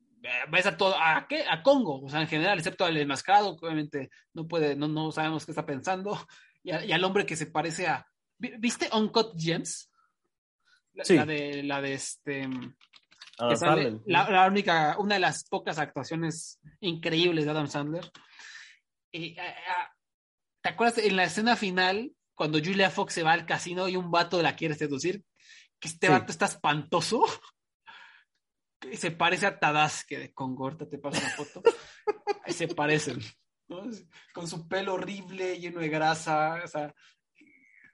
ves 0.49 0.65
a 0.65 0.77
todo, 0.77 0.95
¿a 0.97 1.27
qué? 1.27 1.43
A 1.45 1.61
Congo, 1.61 2.01
o 2.01 2.09
sea, 2.09 2.21
en 2.21 2.29
general, 2.29 2.57
excepto 2.57 2.85
al 2.85 2.95
enmascarado, 2.95 3.57
obviamente 3.61 4.09
no 4.31 4.47
puede, 4.47 4.77
no, 4.77 4.87
no 4.87 5.11
sabemos 5.11 5.45
qué 5.45 5.51
está 5.51 5.65
pensando, 5.65 6.17
y, 6.63 6.71
al 6.71 7.03
hombre 7.03 7.25
que 7.25 7.35
se 7.35 7.47
parece 7.47 7.87
a, 7.87 8.07
¿viste 8.37 8.87
Uncut 8.93 9.33
Gems? 9.37 9.91
La, 10.93 11.03
sí. 11.03 11.17
la 11.17 11.25
de, 11.25 11.63
la 11.63 11.81
de 11.81 11.93
este, 11.95 12.47
la, 14.05 14.29
la, 14.29 14.47
única, 14.47 14.95
una 14.99 15.15
de 15.15 15.19
las 15.19 15.43
pocas 15.49 15.79
actuaciones 15.79 16.61
increíbles 16.79 17.43
de 17.43 17.51
Adam 17.51 17.67
Sandler. 17.67 18.09
¿Te 20.65 20.69
acuerdas 20.69 20.97
en 20.97 21.15
la 21.15 21.25
escena 21.25 21.55
final, 21.55 22.11
cuando 22.33 22.57
Julia 22.57 22.89
Fox 22.89 23.13
se 23.13 23.21
va 23.21 23.33
al 23.33 23.45
casino 23.45 23.87
y 23.87 23.97
un 23.97 24.09
vato 24.09 24.41
la 24.41 24.55
quiere 24.55 24.73
seducir? 24.73 25.23
Que 25.79 25.89
este 25.89 26.09
vato 26.09 26.31
está 26.31 26.45
espantoso. 26.45 27.23
se 28.93 29.11
parece 29.11 29.45
a 29.45 29.59
Tadaske 29.59 30.17
de 30.17 30.33
Congorta, 30.33 30.89
te 30.89 30.97
paso 30.97 31.19
una 31.19 31.29
foto. 31.29 31.61
se 32.47 32.67
parecen. 32.69 33.19
Con 34.33 34.47
su 34.47 34.67
pelo 34.67 34.95
horrible, 34.95 35.59
lleno 35.59 35.81
de 35.81 35.89
grasa, 35.89 36.59
o 36.63 36.67
sea, 36.67 36.91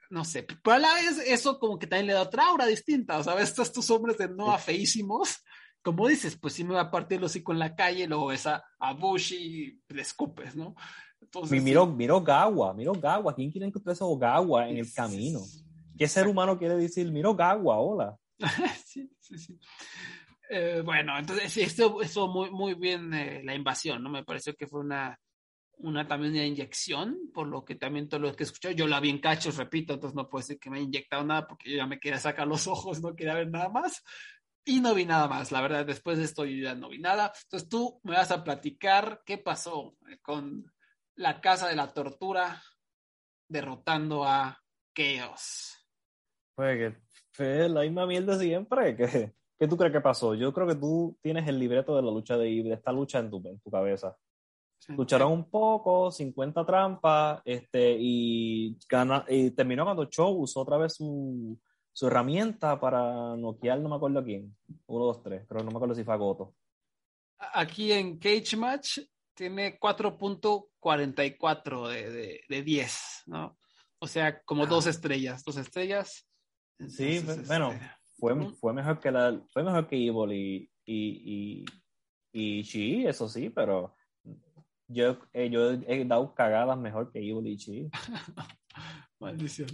no 0.08 0.24
sé, 0.24 0.42
pero 0.44 0.76
a 0.76 0.78
la 0.78 0.94
vez 0.94 1.18
eso 1.26 1.58
como 1.58 1.78
que 1.78 1.86
también 1.86 2.06
le 2.06 2.14
da 2.14 2.22
otra 2.22 2.46
aura 2.46 2.64
distinta, 2.64 3.18
o 3.18 3.22
sea, 3.22 3.34
ves 3.34 3.58
estos 3.58 3.90
hombres 3.90 4.16
de 4.16 4.30
no 4.30 4.56
feísimos, 4.58 5.44
como 5.82 6.08
dices, 6.08 6.38
pues 6.38 6.54
sí 6.54 6.64
me 6.64 6.74
va 6.74 6.82
a 6.82 6.90
partir 6.90 7.18
el 7.18 7.24
hocico 7.24 7.52
en 7.52 7.58
la 7.58 7.74
calle, 7.74 8.06
luego 8.06 8.28
ves 8.28 8.46
a, 8.46 8.64
Bush 8.98 9.34
y 9.34 9.78
le 9.88 10.00
escupes, 10.00 10.56
¿no? 10.56 10.74
Entonces, 11.22 11.62
miro, 11.62 11.86
miro 11.86 12.20
Gawa, 12.20 12.74
miro 12.74 12.92
Gawa, 12.92 13.34
¿quién 13.34 13.50
quiere 13.50 13.66
encontrar 13.66 13.94
eso 13.94 14.16
Gawa 14.18 14.68
en 14.68 14.78
el 14.78 14.92
camino? 14.92 15.40
¿Qué 15.96 16.08
ser 16.08 16.26
humano 16.26 16.58
quiere 16.58 16.76
decir, 16.76 17.10
miro 17.12 17.34
Gawa, 17.34 17.78
hola? 17.78 18.16
sí, 18.84 19.10
sí, 19.20 19.38
sí. 19.38 19.58
Eh, 20.50 20.82
bueno, 20.84 21.18
entonces 21.18 21.56
esto, 21.56 22.02
esto 22.02 22.28
muy, 22.28 22.50
muy 22.50 22.74
bien 22.74 23.14
eh, 23.14 23.40
la 23.44 23.54
invasión, 23.54 24.02
¿no? 24.02 24.10
Me 24.10 24.24
pareció 24.24 24.54
que 24.54 24.66
fue 24.66 24.80
una, 24.80 25.18
una 25.78 26.06
también 26.06 26.32
una 26.32 26.44
inyección, 26.44 27.30
por 27.32 27.46
lo 27.46 27.64
que 27.64 27.76
también 27.76 28.08
todo 28.08 28.20
lo 28.20 28.34
que 28.34 28.42
escuché, 28.42 28.74
yo 28.74 28.86
la 28.86 29.00
vi 29.00 29.10
en 29.10 29.20
cachos, 29.20 29.56
repito, 29.56 29.94
entonces 29.94 30.16
no 30.16 30.28
puede 30.28 30.44
ser 30.44 30.58
que 30.58 30.70
me 30.70 30.76
haya 30.76 30.86
inyectado 30.86 31.24
nada 31.24 31.46
porque 31.46 31.70
yo 31.70 31.76
ya 31.76 31.86
me 31.86 32.00
quería 32.00 32.18
sacar 32.18 32.46
los 32.46 32.66
ojos, 32.66 33.00
no 33.00 33.14
quería 33.14 33.34
ver 33.34 33.48
nada 33.48 33.68
más. 33.68 34.02
Y 34.64 34.80
no 34.80 34.94
vi 34.94 35.04
nada 35.04 35.26
más, 35.26 35.50
la 35.50 35.60
verdad, 35.60 35.84
después 35.84 36.18
de 36.18 36.24
esto 36.24 36.44
yo 36.44 36.62
ya 36.62 36.74
no 36.74 36.88
vi 36.88 36.98
nada. 36.98 37.32
Entonces 37.44 37.68
tú 37.68 38.00
me 38.04 38.12
vas 38.12 38.30
a 38.30 38.44
platicar 38.44 39.22
qué 39.24 39.38
pasó 39.38 39.96
con 40.20 40.71
la 41.16 41.40
Casa 41.40 41.68
de 41.68 41.76
la 41.76 41.92
Tortura 41.92 42.62
derrotando 43.48 44.24
a 44.24 44.58
Chaos. 44.94 45.78
Pues 46.54 46.78
que 46.78 47.00
fue 47.32 47.68
la 47.68 47.82
misma 47.82 48.06
mierda 48.06 48.38
siempre. 48.38 48.96
¿Qué, 48.96 49.34
¿Qué 49.58 49.68
tú 49.68 49.76
crees 49.76 49.92
que 49.92 50.00
pasó? 50.00 50.34
Yo 50.34 50.52
creo 50.52 50.66
que 50.66 50.74
tú 50.74 51.16
tienes 51.22 51.46
el 51.46 51.58
libreto 51.58 51.94
de 51.94 52.02
la 52.02 52.10
lucha 52.10 52.36
de, 52.36 52.62
de 52.62 52.72
esta 52.72 52.92
lucha 52.92 53.18
en 53.20 53.30
tu, 53.30 53.36
en 53.46 53.60
tu 53.60 53.70
cabeza. 53.70 54.16
Lucharon 54.88 55.32
un 55.32 55.48
poco, 55.48 56.10
50 56.10 56.66
trampas, 56.66 57.40
este, 57.44 57.96
y, 57.96 58.76
gana, 58.88 59.24
y 59.28 59.52
terminó 59.52 59.84
cuando 59.84 60.06
Show 60.06 60.42
usó 60.42 60.62
otra 60.62 60.76
vez 60.76 60.94
su, 60.94 61.56
su 61.92 62.06
herramienta 62.08 62.80
para 62.80 63.36
noquear, 63.36 63.78
no 63.78 63.88
me 63.88 63.94
acuerdo 63.94 64.18
a 64.18 64.24
quién. 64.24 64.56
Uno, 64.86 65.04
dos, 65.04 65.22
tres, 65.22 65.44
pero 65.48 65.62
no 65.62 65.70
me 65.70 65.76
acuerdo 65.76 65.94
si 65.94 66.02
fue 66.02 66.14
a 66.14 66.16
Goto. 66.16 66.54
Aquí 67.38 67.92
en 67.92 68.18
Cage 68.18 68.56
Match 68.56 68.98
tiene 69.34 69.78
4.44 69.78 71.88
de, 71.88 72.10
de, 72.10 72.40
de 72.48 72.62
10, 72.62 73.24
¿no? 73.26 73.58
O 73.98 74.06
sea, 74.06 74.42
como 74.42 74.66
dos 74.66 74.86
ah. 74.86 74.90
estrellas, 74.90 75.44
dos 75.44 75.56
estrellas. 75.56 76.28
sí, 76.88 77.20
bueno, 77.46 77.72
este, 77.72 77.90
fue, 78.18 78.52
fue, 78.54 78.72
mejor 78.72 79.00
que 79.00 79.10
la, 79.10 79.38
fue 79.52 79.62
mejor 79.62 79.86
que 79.86 79.96
Evil 79.96 80.32
y, 80.32 80.70
y, 80.84 81.64
y, 82.32 82.62
y 82.62 83.06
eso 83.06 83.28
sí, 83.28 83.50
pero 83.50 83.94
yo, 84.88 85.18
eh, 85.32 85.48
yo 85.50 85.72
he 85.86 86.04
dado 86.04 86.34
cagadas 86.34 86.78
mejor 86.78 87.12
que 87.12 87.20
Evil 87.20 87.46
y 87.46 87.56
Chi. 87.56 87.88
Maldición. 89.20 89.68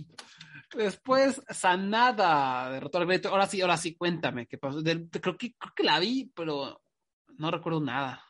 Después, 0.76 1.40
Sanada 1.48 2.70
derrotó 2.70 2.98
al 2.98 3.06
Beto. 3.06 3.30
Ahora 3.30 3.47
sí, 3.47 3.62
ahora 3.62 3.78
sí, 3.78 3.97
cuéntame 3.97 4.47
qué 4.47 4.59
pasó. 4.59 4.82
creo, 4.82 5.39
que, 5.39 5.55
creo 5.55 5.72
que 5.74 5.82
la 5.82 5.98
vi, 5.98 6.30
pero 6.35 6.82
no 7.39 7.51
recuerdo 7.51 7.80
nada. 7.80 8.22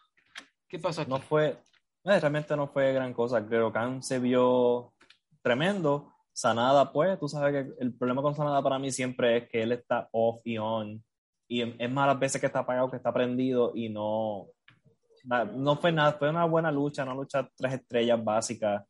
¿Qué 0.69 0.79
pasó 0.79 1.01
aquí? 1.01 1.11
No 1.11 1.19
fue, 1.19 1.59
eh, 2.05 2.21
realmente 2.21 2.57
no 2.57 2.69
fue 2.69 2.93
gran 2.93 3.15
cosa. 3.15 3.45
Creo 3.47 3.73
Khan 3.73 4.03
se 4.03 4.19
vio 4.19 4.93
tremendo. 5.43 6.13
Sanada, 6.33 6.93
pues, 6.93 7.19
tú 7.19 7.29
sabes 7.29 7.53
que 7.53 7.83
el 7.83 7.93
problema 7.95 8.23
con 8.23 8.35
Sanada 8.35 8.63
para 8.63 8.79
mí 8.79 8.93
siempre 8.93 9.39
es 9.39 9.49
que 9.49 9.63
él 9.63 9.73
está 9.73 10.09
off 10.13 10.41
y 10.45 10.59
on. 10.59 11.03
Y 11.49 11.63
es 11.63 11.91
más 11.91 12.07
las 12.07 12.19
veces 12.19 12.41
que 12.41 12.47
está 12.47 12.61
apagado 12.61 12.91
que 12.91 12.97
está 12.99 13.13
prendido 13.13 13.73
y 13.75 13.89
no, 13.89 14.47
no 15.55 15.77
fue 15.77 15.91
nada, 15.91 16.13
fue 16.13 16.31
una 16.31 16.45
buena 16.45 16.71
lucha, 16.71 17.03
una 17.03 17.15
lucha 17.15 17.49
tres 17.57 17.75
estrellas 17.75 18.23
básicas, 18.23 18.85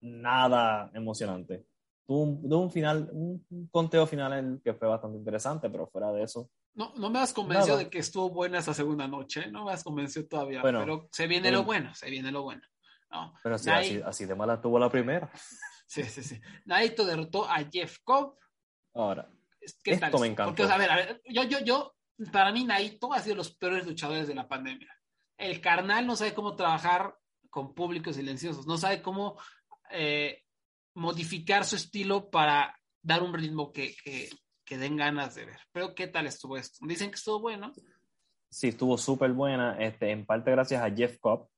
nada 0.00 0.90
emocionante. 0.94 1.66
Tuvo 2.06 2.60
un, 2.60 2.70
final, 2.70 3.08
un, 3.12 3.68
conteo 3.70 4.06
final 4.06 4.60
que 4.62 4.74
fue 4.74 4.86
bastante 4.86 5.16
interesante, 5.16 5.70
pero 5.70 5.86
fuera 5.86 6.12
de 6.12 6.22
eso. 6.22 6.50
No, 6.74 6.92
no 6.96 7.10
me 7.10 7.20
has 7.20 7.32
convencido 7.32 7.76
de 7.76 7.88
que 7.88 7.98
estuvo 7.98 8.30
buena 8.30 8.58
esa 8.58 8.74
segunda 8.74 9.06
noche, 9.06 9.50
no 9.50 9.64
me 9.64 9.72
has 9.72 9.84
convencido 9.84 10.26
todavía, 10.26 10.60
pero 10.62 11.08
se 11.12 11.26
viene 11.26 11.50
lo 11.50 11.62
bueno, 11.64 11.94
se 11.94 12.10
viene 12.10 12.32
lo 12.32 12.42
bueno. 12.42 12.62
Pero 13.42 13.54
así, 13.54 14.00
así, 14.04 14.24
de 14.24 14.34
mala 14.34 14.60
tuvo 14.60 14.78
la 14.78 14.90
primera. 14.90 15.30
Sí, 15.86 16.02
sí, 16.04 16.22
sí. 16.22 16.40
Naito 16.64 17.04
derrotó 17.04 17.48
a 17.48 17.62
Jeff 17.70 17.98
Cobb. 18.02 18.36
Ahora, 18.94 19.30
esto 19.60 20.18
me 20.18 20.26
encanta. 20.26 20.46
Porque, 20.46 20.62
a 20.62 20.76
ver, 20.78 20.90
a 20.90 20.96
ver, 20.96 21.22
yo, 21.26 21.44
yo, 21.44 21.60
yo, 21.60 21.94
para 22.32 22.50
mí 22.50 22.64
Naito 22.64 23.12
ha 23.12 23.20
sido 23.20 23.36
los 23.36 23.54
peores 23.54 23.86
luchadores 23.86 24.26
de 24.26 24.34
la 24.34 24.48
pandemia 24.48 24.90
el 25.38 25.60
carnal 25.60 26.06
no 26.06 26.16
sabe 26.16 26.34
cómo 26.34 26.56
trabajar 26.56 27.16
con 27.50 27.74
públicos 27.74 28.16
silenciosos, 28.16 28.66
no 28.66 28.76
sabe 28.76 29.02
cómo 29.02 29.38
eh, 29.90 30.42
modificar 30.94 31.64
su 31.64 31.76
estilo 31.76 32.30
para 32.30 32.80
dar 33.02 33.22
un 33.22 33.34
ritmo 33.34 33.72
que, 33.72 33.94
que, 34.02 34.30
den 34.70 34.96
ganas 34.96 35.34
de 35.34 35.46
ver. 35.46 35.58
Pero 35.72 35.94
¿qué 35.94 36.06
tal 36.06 36.26
estuvo 36.26 36.56
esto? 36.56 36.84
Dicen 36.86 37.10
que 37.10 37.16
estuvo 37.16 37.40
bueno. 37.40 37.72
Sí, 38.50 38.68
estuvo 38.68 38.96
súper 38.96 39.32
buena, 39.32 39.76
este, 39.78 40.10
en 40.10 40.24
parte 40.24 40.50
gracias 40.50 40.82
a 40.82 40.90
Jeff 40.90 41.18
Cobb. 41.18 41.48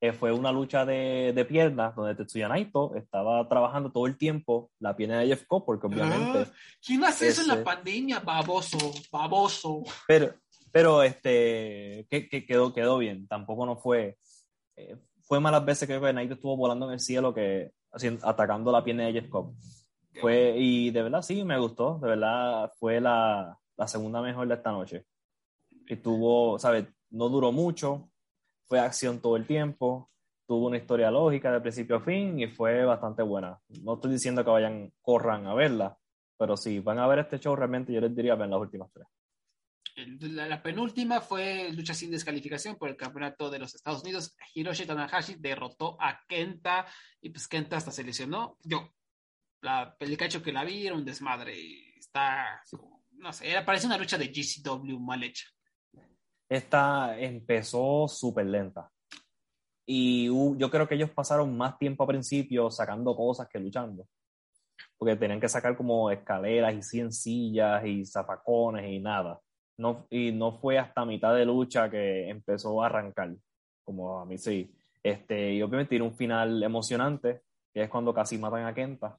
Eh, 0.00 0.12
fue 0.12 0.32
una 0.32 0.52
lucha 0.52 0.84
de, 0.84 1.32
de, 1.34 1.44
piernas 1.44 1.94
donde 1.94 2.14
Tetsuya 2.14 2.48
Naito 2.48 2.94
estaba 2.94 3.48
trabajando 3.48 3.90
todo 3.90 4.06
el 4.06 4.18
tiempo 4.18 4.70
la 4.78 4.94
pierna 4.94 5.20
de 5.20 5.28
Jeff 5.28 5.44
Cobb, 5.46 5.64
porque 5.64 5.86
obviamente... 5.86 6.40
Ah, 6.40 6.52
¿Quién 6.84 7.02
hace 7.04 7.28
eso 7.28 7.40
en 7.40 7.48
la 7.48 7.64
pandemia? 7.64 8.20
Baboso, 8.20 8.92
baboso. 9.10 9.82
Pero, 10.06 10.34
pero 10.70 11.02
este, 11.02 12.06
que, 12.10 12.28
quedó, 12.28 12.74
quedó 12.74 12.98
bien. 12.98 13.26
Tampoco 13.28 13.64
no 13.64 13.76
fue. 13.76 14.18
Eh, 14.76 14.96
fue 15.22 15.40
malas 15.40 15.64
veces 15.64 15.88
que 15.88 16.12
Naito 16.12 16.34
estuvo 16.34 16.56
volando 16.56 16.86
en 16.86 16.94
el 16.94 17.00
cielo 17.00 17.32
que 17.32 17.70
atacando 18.22 18.72
la 18.72 18.84
pierna 18.84 19.04
de 19.04 19.12
Jeff 19.12 19.30
Cobb. 19.30 19.54
Fue, 20.20 20.54
y 20.56 20.90
de 20.90 21.02
verdad 21.02 21.22
sí, 21.22 21.44
me 21.44 21.58
gustó. 21.58 21.98
De 22.00 22.08
verdad 22.08 22.70
fue 22.78 23.00
la, 23.00 23.58
la 23.76 23.88
segunda 23.88 24.22
mejor 24.22 24.48
de 24.48 24.54
esta 24.54 24.72
noche. 24.72 25.06
Estuvo, 25.86 26.58
¿sabes? 26.58 26.86
No 27.10 27.28
duró 27.28 27.52
mucho. 27.52 28.10
Fue 28.66 28.78
acción 28.78 29.20
todo 29.20 29.36
el 29.36 29.46
tiempo. 29.46 30.10
Tuvo 30.46 30.66
una 30.66 30.76
historia 30.76 31.10
lógica 31.10 31.52
de 31.52 31.60
principio 31.60 31.96
a 31.96 32.00
fin 32.00 32.38
y 32.38 32.48
fue 32.48 32.84
bastante 32.84 33.22
buena. 33.22 33.58
No 33.82 33.94
estoy 33.94 34.12
diciendo 34.12 34.44
que 34.44 34.50
vayan, 34.50 34.92
corran 35.00 35.46
a 35.46 35.54
verla, 35.54 35.96
pero 36.38 36.56
si 36.56 36.80
van 36.80 36.98
a 36.98 37.06
ver 37.06 37.20
este 37.20 37.38
show, 37.38 37.56
realmente 37.56 37.92
yo 37.92 38.00
les 38.00 38.14
diría 38.14 38.34
ven 38.34 38.50
las 38.50 38.60
últimas 38.60 38.90
tres. 38.92 39.06
La, 39.96 40.60
penúltima 40.60 41.20
fue 41.20 41.72
lucha 41.72 41.94
sin 41.94 42.10
descalificación 42.10 42.76
por 42.76 42.88
el 42.88 42.96
campeonato 42.96 43.48
de 43.48 43.60
los 43.60 43.74
Estados 43.76 44.02
Unidos. 44.02 44.36
Hiroshi 44.52 44.86
Tanahashi 44.86 45.36
derrotó 45.36 45.96
a 46.00 46.20
Kenta 46.26 46.84
y 47.20 47.30
pues 47.30 47.46
Kenta 47.46 47.76
hasta 47.76 47.92
se 47.92 48.02
lesionó. 48.02 48.58
Yo, 48.64 48.90
la 49.64 49.96
pelicacho 49.98 50.42
que 50.42 50.52
la 50.52 50.64
vi 50.64 50.86
era 50.86 50.94
un 50.94 51.04
desmadre 51.04 51.96
está, 51.98 52.62
no 53.12 53.32
sé, 53.32 53.50
era, 53.50 53.64
parece 53.64 53.86
una 53.86 53.98
lucha 53.98 54.18
de 54.18 54.28
GCW 54.28 54.98
mal 55.00 55.22
hecha. 55.22 55.46
Esta 56.48 57.18
empezó 57.18 58.06
súper 58.06 58.46
lenta. 58.46 58.90
Y 59.86 60.26
yo 60.26 60.70
creo 60.70 60.86
que 60.86 60.94
ellos 60.94 61.10
pasaron 61.10 61.56
más 61.56 61.78
tiempo 61.78 62.04
a 62.04 62.06
principio 62.06 62.70
sacando 62.70 63.16
cosas 63.16 63.48
que 63.48 63.58
luchando. 63.58 64.06
Porque 64.96 65.16
tenían 65.16 65.40
que 65.40 65.48
sacar 65.48 65.76
como 65.76 66.10
escaleras 66.10 66.74
y 66.74 66.82
cien 66.82 67.12
sillas 67.12 67.84
y 67.84 68.04
zapacones 68.04 68.90
y 68.90 69.00
nada 69.00 69.40
no, 69.76 70.06
y 70.10 70.32
no 70.32 70.52
fue 70.52 70.78
hasta 70.78 71.04
mitad 71.04 71.34
de 71.34 71.44
lucha 71.44 71.90
que 71.90 72.28
empezó 72.28 72.82
a 72.82 72.86
arrancar, 72.86 73.34
como 73.82 74.20
a 74.20 74.24
mí 74.24 74.38
sí. 74.38 74.72
Este, 75.02 75.54
y 75.54 75.62
obviamente 75.62 75.90
tiene 75.90 76.04
un 76.04 76.16
final 76.16 76.62
emocionante, 76.62 77.42
que 77.72 77.82
es 77.82 77.90
cuando 77.90 78.14
casi 78.14 78.38
matan 78.38 78.66
a 78.66 78.74
Kenta. 78.74 79.18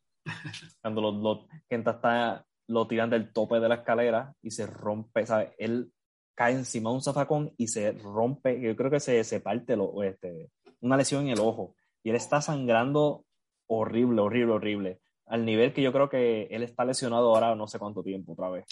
Cuando 0.81 1.11
los, 1.11 1.47
Kenta 1.69 1.91
está, 1.91 2.45
lo 2.67 2.87
tiran 2.87 3.09
del 3.09 3.31
tope 3.31 3.59
de 3.59 3.69
la 3.69 3.75
escalera 3.75 4.33
y 4.41 4.51
se 4.51 4.67
rompe, 4.67 5.25
¿sabes? 5.25 5.49
Él 5.57 5.91
cae 6.35 6.53
encima 6.53 6.89
de 6.89 6.95
un 6.95 7.01
zafacón 7.01 7.53
y 7.57 7.67
se 7.67 7.91
rompe, 7.93 8.59
yo 8.59 8.75
creo 8.75 8.91
que 8.91 8.99
se, 8.99 9.23
se 9.23 9.39
parte 9.39 9.75
lo, 9.75 10.03
este, 10.03 10.49
una 10.81 10.97
lesión 10.97 11.23
en 11.23 11.29
el 11.29 11.39
ojo. 11.39 11.75
Y 12.03 12.09
él 12.09 12.15
está 12.15 12.41
sangrando 12.41 13.25
horrible, 13.67 14.21
horrible, 14.21 14.53
horrible. 14.53 14.99
Al 15.27 15.45
nivel 15.45 15.73
que 15.73 15.81
yo 15.81 15.91
creo 15.91 16.09
que 16.09 16.43
él 16.51 16.63
está 16.63 16.85
lesionado 16.85 17.33
ahora 17.33 17.55
no 17.55 17.67
sé 17.67 17.79
cuánto 17.79 18.03
tiempo 18.03 18.33
otra 18.33 18.49
vez. 18.49 18.65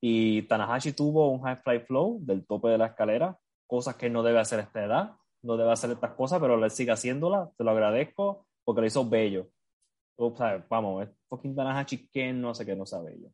Y 0.00 0.42
Tanahashi 0.42 0.92
tuvo 0.92 1.30
un 1.30 1.42
high 1.42 1.56
fly 1.56 1.80
flow 1.80 2.18
del 2.20 2.44
tope 2.44 2.68
de 2.68 2.78
la 2.78 2.86
escalera, 2.86 3.38
cosas 3.66 3.94
que 3.96 4.10
no 4.10 4.22
debe 4.22 4.40
hacer 4.40 4.58
a 4.58 4.62
esta 4.62 4.84
edad, 4.84 5.12
no 5.42 5.56
debe 5.56 5.72
hacer 5.72 5.90
estas 5.90 6.12
cosas, 6.14 6.40
pero 6.40 6.62
él 6.62 6.70
sigue 6.70 6.90
haciéndolas, 6.90 7.54
te 7.56 7.64
lo 7.64 7.70
agradezco, 7.70 8.46
porque 8.64 8.80
lo 8.80 8.86
hizo 8.86 9.08
bello. 9.08 9.48
Vamos, 10.68 11.04
es 11.04 11.10
fucking 11.28 11.54
Tanahashi 11.54 12.08
que 12.08 12.32
no 12.32 12.54
sé 12.54 12.64
que 12.64 12.76
no 12.76 12.86
sea 12.86 13.00
bello. 13.00 13.32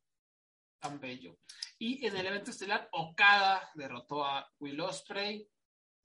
Tan 0.81 1.01
bello. 1.01 1.39
Y 1.79 2.07
en 2.07 2.17
el 2.17 2.27
evento 2.27 2.51
estelar, 2.51 2.89
Okada 2.93 3.71
derrotó 3.75 4.25
a 4.25 4.49
Will 4.61 4.81
Ospreay. 4.81 5.49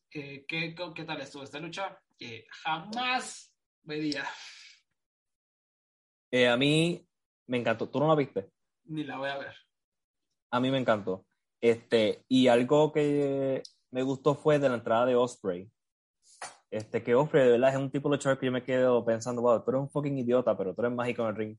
¿qué, 0.10 0.46
¿Qué 0.48 1.04
tal 1.06 1.22
estuvo 1.22 1.44
esta 1.44 1.60
lucha? 1.60 2.00
Que 2.18 2.46
jamás 2.50 3.54
vería. 3.82 4.26
Eh, 6.32 6.48
a 6.48 6.58
mí 6.58 7.08
me 7.48 7.58
encantó. 7.58 7.90
¿Tú 7.90 8.00
no 8.00 8.08
la 8.08 8.16
viste? 8.16 8.52
Ni 8.86 9.04
la 9.04 9.18
voy 9.18 9.30
a 9.30 9.38
ver 9.38 9.56
a 10.54 10.60
mí 10.60 10.70
me 10.70 10.78
encantó. 10.78 11.26
Este, 11.60 12.24
y 12.28 12.48
algo 12.48 12.94
que 12.94 13.64
me 13.90 14.04
gustó 14.04 14.36
fue 14.36 14.60
de 14.60 14.70
la 14.70 14.76
entrada 14.76 15.08
de 15.08 15.16
Osprey. 15.16 15.68
Este, 16.74 17.04
que 17.04 17.14
Osprey 17.14 17.46
de 17.46 17.52
verdad 17.52 17.70
es 17.70 17.78
un 17.80 17.92
tipo 17.92 18.10
de 18.10 18.16
luchador 18.16 18.40
que 18.40 18.48
yo 18.48 18.52
me 18.52 18.64
quedo 18.64 19.06
pensando, 19.06 19.44
wow, 19.44 19.64
tú 19.64 19.70
eres 19.70 19.82
un 19.82 19.92
fucking 19.92 20.18
idiota, 20.18 20.58
pero 20.58 20.74
tú 20.74 20.82
eres 20.82 20.92
mágico 20.92 21.22
en 21.22 21.28
el 21.28 21.36
ring. 21.36 21.58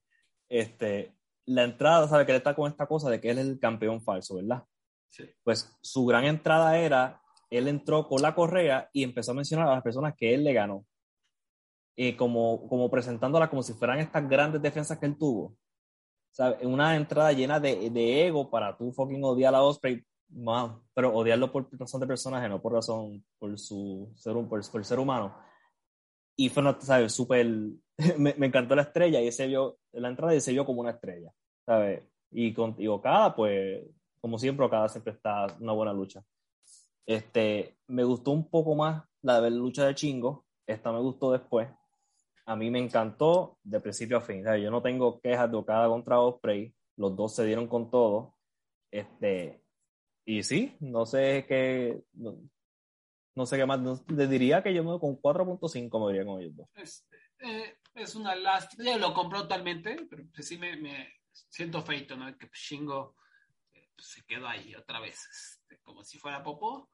Este, 0.48 1.14
la 1.46 1.62
entrada, 1.62 2.08
sabe 2.08 2.26
que 2.26 2.32
él 2.32 2.38
está 2.38 2.56
con 2.56 2.68
esta 2.68 2.88
cosa 2.88 3.08
de 3.08 3.20
que 3.20 3.30
él 3.30 3.38
es 3.38 3.46
el 3.46 3.60
campeón 3.60 4.02
falso, 4.02 4.34
¿verdad? 4.34 4.64
Sí. 5.10 5.24
Pues 5.44 5.72
su 5.80 6.04
gran 6.04 6.24
entrada 6.24 6.76
era, 6.80 7.22
él 7.48 7.68
entró 7.68 8.08
con 8.08 8.22
la 8.22 8.34
correa 8.34 8.90
y 8.92 9.04
empezó 9.04 9.30
a 9.30 9.34
mencionar 9.34 9.68
a 9.68 9.74
las 9.74 9.84
personas 9.84 10.14
que 10.16 10.34
él 10.34 10.42
le 10.42 10.52
ganó. 10.52 10.84
Y 11.94 12.14
como, 12.16 12.66
como 12.66 12.90
presentándola 12.90 13.48
como 13.48 13.62
si 13.62 13.72
fueran 13.72 14.00
estas 14.00 14.28
grandes 14.28 14.60
defensas 14.62 14.98
que 14.98 15.06
él 15.06 15.16
tuvo. 15.16 15.56
¿Sabe? 16.32 16.66
Una 16.66 16.96
entrada 16.96 17.30
llena 17.30 17.60
de, 17.60 17.88
de 17.88 18.26
ego 18.26 18.50
para 18.50 18.76
tú 18.76 18.92
fucking 18.92 19.22
odiar 19.22 19.54
a 19.54 19.62
Osprey 19.62 20.04
pero 20.94 21.14
odiarlo 21.14 21.52
por 21.52 21.68
razón 21.78 22.00
de 22.00 22.06
personaje, 22.06 22.48
no 22.48 22.60
por 22.60 22.72
razón, 22.72 23.24
por 23.38 23.58
su 23.58 24.12
ser, 24.16 24.34
por, 24.48 24.70
por 24.70 24.84
ser 24.84 24.98
humano. 24.98 25.36
Y 26.36 26.48
fue, 26.48 26.62
¿sabes? 26.80 27.12
Súper, 27.12 27.46
me, 28.18 28.34
me, 28.36 28.46
encantó 28.46 28.74
la 28.74 28.82
estrella 28.82 29.20
y 29.20 29.30
se 29.30 29.46
vio, 29.46 29.78
la 29.92 30.08
entrada 30.08 30.34
y 30.34 30.40
se 30.40 30.52
vio 30.52 30.66
como 30.66 30.80
una 30.80 30.90
estrella, 30.90 31.32
¿sabes? 31.64 32.02
Y 32.30 32.52
con 32.52 32.74
y 32.78 32.88
Okada, 32.88 33.34
pues, 33.34 33.84
como 34.20 34.38
siempre, 34.38 34.66
Okada 34.66 34.88
siempre 34.88 35.12
está 35.12 35.46
una 35.60 35.72
buena 35.72 35.92
lucha. 35.92 36.24
Este, 37.06 37.76
me 37.86 38.02
gustó 38.02 38.32
un 38.32 38.48
poco 38.48 38.74
más 38.74 39.04
la 39.22 39.40
de 39.40 39.50
lucha 39.50 39.86
de 39.86 39.94
Chingo, 39.94 40.44
esta 40.66 40.92
me 40.92 41.00
gustó 41.00 41.32
después. 41.32 41.68
A 42.46 42.56
mí 42.56 42.70
me 42.70 42.78
encantó 42.78 43.58
de 43.62 43.80
principio 43.80 44.18
a 44.18 44.20
fin. 44.20 44.44
¿sabes? 44.44 44.62
Yo 44.62 44.70
no 44.70 44.82
tengo 44.82 45.20
quejas 45.20 45.50
de 45.50 45.56
Okada 45.56 45.88
contra 45.88 46.20
Osprey, 46.20 46.74
los 46.96 47.16
dos 47.16 47.34
se 47.34 47.44
dieron 47.44 47.66
con 47.68 47.90
todo. 47.90 48.34
Este, 48.90 49.63
y 50.24 50.42
sí, 50.42 50.74
no 50.80 51.04
sé 51.04 51.44
qué, 51.46 52.02
no, 52.14 53.46
sé 53.46 53.56
qué 53.56 53.66
más, 53.66 53.80
le 54.08 54.26
diría 54.26 54.62
que 54.62 54.72
yo 54.72 54.82
me 54.82 54.98
con 54.98 55.20
4.5 55.20 56.06
me 56.06 56.12
diría 56.12 56.26
con 56.26 56.40
ellos 56.40 56.56
dos. 56.56 56.68
Es, 56.74 57.06
eh, 57.40 57.78
es 57.94 58.14
una 58.14 58.34
lástima, 58.34 58.84
ya 58.84 58.96
lo 58.96 59.12
compró 59.12 59.42
totalmente, 59.42 60.06
pero 60.08 60.24
pues 60.34 60.48
sí 60.48 60.56
me, 60.56 60.76
me 60.76 61.12
siento 61.30 61.82
feito, 61.82 62.16
¿no? 62.16 62.36
Que 62.38 62.48
Shingo 62.52 63.16
eh, 63.74 63.88
pues 63.94 64.08
se 64.08 64.24
quedó 64.24 64.48
ahí 64.48 64.74
otra 64.74 65.00
vez, 65.00 65.20
este, 65.30 65.80
como 65.82 66.02
si 66.02 66.18
fuera 66.18 66.42
Popo, 66.42 66.90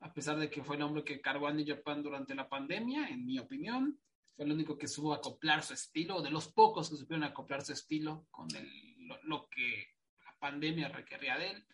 a 0.00 0.12
pesar 0.12 0.38
de 0.38 0.48
que 0.48 0.64
fue 0.64 0.76
el 0.76 0.82
hombre 0.82 1.04
que 1.04 1.20
cargó 1.20 1.46
a 1.46 1.52
New 1.52 1.66
Japan 1.66 2.02
durante 2.02 2.34
la 2.34 2.48
pandemia, 2.48 3.08
en 3.08 3.26
mi 3.26 3.38
opinión, 3.38 4.00
fue 4.34 4.46
el 4.46 4.52
único 4.52 4.78
que 4.78 4.88
supo 4.88 5.12
acoplar 5.12 5.62
su 5.62 5.74
estilo, 5.74 6.22
de 6.22 6.30
los 6.30 6.48
pocos 6.48 6.88
que 6.88 6.96
supieron 6.96 7.24
acoplar 7.24 7.62
su 7.62 7.72
estilo 7.72 8.26
con 8.30 8.48
el, 8.56 9.06
lo 9.24 9.46
que 9.50 9.88
la 10.24 10.34
pandemia 10.38 10.88
requería 10.88 11.36
de 11.36 11.50
él 11.50 11.66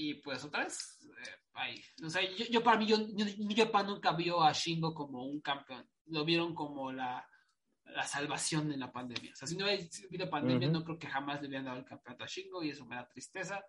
y 0.00 0.14
pues 0.14 0.44
otra 0.44 0.62
vez, 0.62 0.96
eh, 1.02 1.30
ahí. 1.54 1.82
O 2.04 2.08
sea, 2.08 2.22
yo, 2.22 2.62
para 2.62 2.78
mí, 2.78 2.86
yo, 2.86 2.98
Japan 3.56 3.88
nunca 3.88 4.12
vio 4.12 4.40
a 4.40 4.52
Shingo 4.52 4.94
como 4.94 5.24
un 5.24 5.40
campeón. 5.40 5.90
Lo 6.06 6.24
vieron 6.24 6.54
como 6.54 6.92
la, 6.92 7.28
la 7.82 8.04
salvación 8.04 8.70
en 8.70 8.78
la 8.78 8.92
pandemia. 8.92 9.32
O 9.32 9.34
sea, 9.34 9.48
si 9.48 9.56
no 9.56 9.64
hubiera 9.64 9.82
habido 10.06 10.30
pandemia, 10.30 10.68
no 10.68 10.84
creo 10.84 11.00
que 11.00 11.08
jamás 11.08 11.42
le 11.42 11.48
hubieran 11.48 11.64
dado 11.64 11.78
el 11.78 11.84
campeonato 11.84 12.22
a 12.22 12.28
Shingo 12.28 12.62
y 12.62 12.70
eso 12.70 12.86
me 12.86 12.94
da 12.94 13.08
tristeza. 13.08 13.60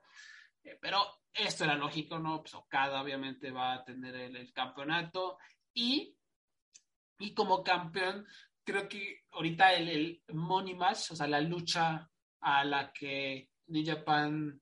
Eh, 0.63 0.77
pero 0.79 1.03
esto 1.33 1.63
era 1.63 1.73
lógico, 1.73 2.19
¿no? 2.19 2.41
Pues 2.41 2.53
Okada 2.53 3.01
obviamente 3.01 3.49
va 3.49 3.73
a 3.73 3.83
tener 3.83 4.13
el, 4.13 4.53
campeonato 4.53 5.39
y, 5.73 6.15
y 7.17 7.33
como 7.33 7.63
campeón, 7.63 8.23
creo 8.63 8.87
que 8.87 9.23
ahorita 9.31 9.73
el, 9.73 9.89
el 9.89 10.35
money 10.35 10.75
match, 10.75 11.09
o 11.09 11.15
sea, 11.15 11.25
la 11.25 11.41
lucha 11.41 12.07
a 12.41 12.63
la 12.63 12.93
que 12.93 13.49
New 13.65 13.83
Japan 13.83 14.61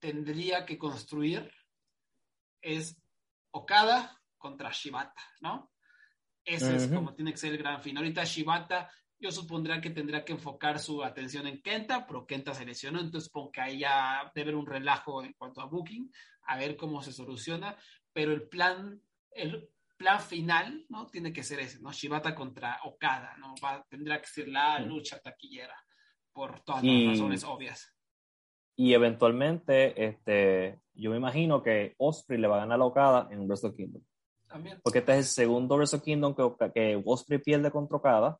tendría 0.00 0.66
que 0.66 0.78
construir 0.78 1.52
es 2.60 3.00
Okada 3.52 4.20
contra 4.36 4.70
Shibata, 4.72 5.22
¿no? 5.40 5.72
Ese 6.44 6.74
es 6.74 6.88
como 6.88 7.14
tiene 7.14 7.32
que 7.32 7.38
ser 7.38 7.52
el 7.52 7.58
gran 7.58 7.82
fin. 7.82 7.96
Ahorita 7.96 8.24
Shibata, 8.24 8.90
yo 9.18 9.30
supondría 9.30 9.80
que 9.80 9.90
tendría 9.90 10.24
que 10.24 10.32
enfocar 10.32 10.78
su 10.78 11.04
atención 11.04 11.46
en 11.46 11.60
Kenta, 11.60 12.06
pero 12.06 12.26
Kenta 12.26 12.54
se 12.54 12.64
lesionó, 12.64 13.00
entonces 13.00 13.26
supongo 13.26 13.52
que 13.52 13.60
ahí 13.60 13.78
ya 13.80 14.30
debe 14.34 14.50
haber 14.50 14.56
un 14.56 14.66
relajo 14.66 15.22
en 15.22 15.34
cuanto 15.34 15.60
a 15.60 15.66
Booking, 15.66 16.10
a 16.46 16.56
ver 16.56 16.76
cómo 16.76 17.02
se 17.02 17.12
soluciona, 17.12 17.76
pero 18.12 18.32
el 18.32 18.48
plan, 18.48 19.00
el 19.30 19.68
plan 19.96 20.20
final, 20.20 20.86
¿no? 20.88 21.06
Tiene 21.06 21.32
que 21.32 21.42
ser 21.42 21.60
ese, 21.60 21.80
¿no? 21.80 21.92
Shibata 21.92 22.34
contra 22.34 22.80
Okada, 22.84 23.36
¿no? 23.36 23.54
Va, 23.62 23.84
tendrá 23.88 24.20
que 24.20 24.28
ser 24.28 24.48
la 24.48 24.78
lucha 24.78 25.20
taquillera, 25.20 25.76
por 26.32 26.60
todas 26.62 26.82
las 26.82 27.06
razones 27.06 27.44
obvias. 27.44 27.94
Y 28.80 28.94
eventualmente, 28.94 30.06
este, 30.06 30.80
yo 30.94 31.10
me 31.10 31.18
imagino 31.18 31.62
que 31.62 31.94
Osprey 31.98 32.40
le 32.40 32.48
va 32.48 32.56
a 32.56 32.60
ganar 32.60 32.80
a 32.80 32.84
Okada 32.86 33.28
en 33.30 33.46
Wrestle 33.46 33.74
Kingdom. 33.74 34.02
También. 34.48 34.80
Porque 34.82 35.00
este 35.00 35.12
es 35.12 35.18
el 35.18 35.24
segundo 35.24 35.76
Wrestle 35.76 36.00
Kingdom 36.00 36.34
que, 36.34 36.72
que 36.72 37.02
Osprey 37.04 37.40
pierde 37.40 37.70
contra 37.70 37.98
Okada. 37.98 38.38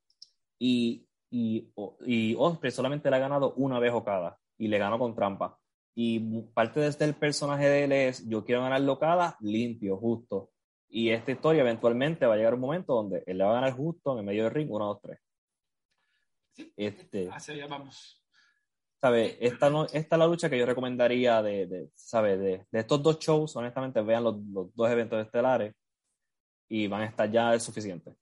Y, 0.59 1.07
y, 1.29 1.71
y 2.07 2.35
Osprey 2.39 2.73
solamente 2.73 3.11
le 3.11 3.17
ha 3.17 3.19
ganado 3.19 3.53
una 3.57 3.79
vez 3.79 3.93
Okada. 3.93 4.39
Y 4.57 4.69
le 4.69 4.79
ganó 4.79 4.99
con 4.99 5.15
trampa. 5.15 5.59
Y 5.95 6.19
parte 6.55 6.81
de 6.81 6.87
este 6.87 7.05
el 7.05 7.17
personaje 7.17 7.69
de 7.69 7.85
él 7.85 7.93
es: 7.93 8.27
yo 8.27 8.43
quiero 8.43 8.63
ganar 8.63 8.81
Okada 8.89 9.37
limpio, 9.41 9.99
justo. 9.99 10.53
Y 10.89 11.11
esta 11.11 11.33
historia 11.33 11.61
eventualmente 11.61 12.25
va 12.25 12.33
a 12.33 12.37
llegar 12.39 12.55
un 12.55 12.61
momento 12.61 12.95
donde 12.95 13.23
él 13.27 13.37
le 13.37 13.45
va 13.45 13.51
a 13.51 13.61
ganar 13.61 13.77
justo 13.77 14.15
en 14.15 14.21
el 14.21 14.25
medio 14.25 14.45
del 14.45 14.55
ring, 14.55 14.73
1, 14.73 14.87
2, 14.87 15.01
3. 15.03 15.19
Sí, 16.53 16.73
este, 16.79 17.29
hacia 17.31 17.53
allá 17.53 17.67
vamos. 17.67 18.20
¿Sabe? 19.01 19.39
Esta, 19.41 19.71
no, 19.71 19.85
esta 19.87 20.17
es 20.17 20.19
la 20.19 20.27
lucha 20.27 20.51
que 20.51 20.59
yo 20.59 20.67
recomendaría 20.67 21.43
de, 21.43 21.67
de 21.67 21.91
¿sabe? 21.95 22.37
De, 22.37 22.67
de, 22.71 22.81
estos 22.81 23.03
dos 23.03 23.19
shows, 23.19 23.57
honestamente, 23.57 24.03
vean 24.03 24.25
los, 24.25 24.37
los, 24.53 24.75
dos 24.75 24.91
eventos 24.91 25.25
estelares 25.25 25.75
y 26.69 26.87
van 26.87 27.03
a 27.03 27.07
estar 27.07 27.31
ya 27.31 27.55
es 27.55 27.63
suficiente. 27.63 28.15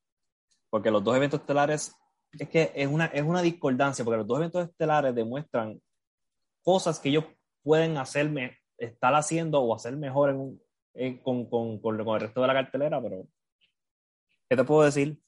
Porque 0.71 0.91
los 0.93 1.03
dos 1.03 1.17
eventos 1.17 1.41
estelares, 1.41 1.97
es 2.33 2.49
que 2.49 2.73
es 2.77 2.87
una, 2.87 3.07
es 3.07 3.23
una 3.23 3.43
discordancia, 3.43 4.05
porque 4.05 4.19
los 4.19 4.27
dos 4.27 4.39
eventos 4.39 4.69
estelares 4.69 5.15
demuestran 5.15 5.81
cosas 6.63 7.01
que 7.01 7.09
ellos 7.09 7.25
pueden 7.65 7.97
hacerme, 7.97 8.59
estar 8.77 9.13
haciendo 9.15 9.61
o 9.61 9.75
hacer 9.75 9.97
mejor 9.97 10.31
en, 10.95 11.19
con, 11.19 11.51
con, 11.51 11.81
con, 11.81 11.99
el 11.99 12.21
resto 12.21 12.41
de 12.41 12.47
la 12.47 12.55
cartelera, 12.55 13.03
pero 13.03 13.27
¿qué 14.49 14.57
te 14.57 14.65
puedo 14.65 14.85
decir? 14.85 15.21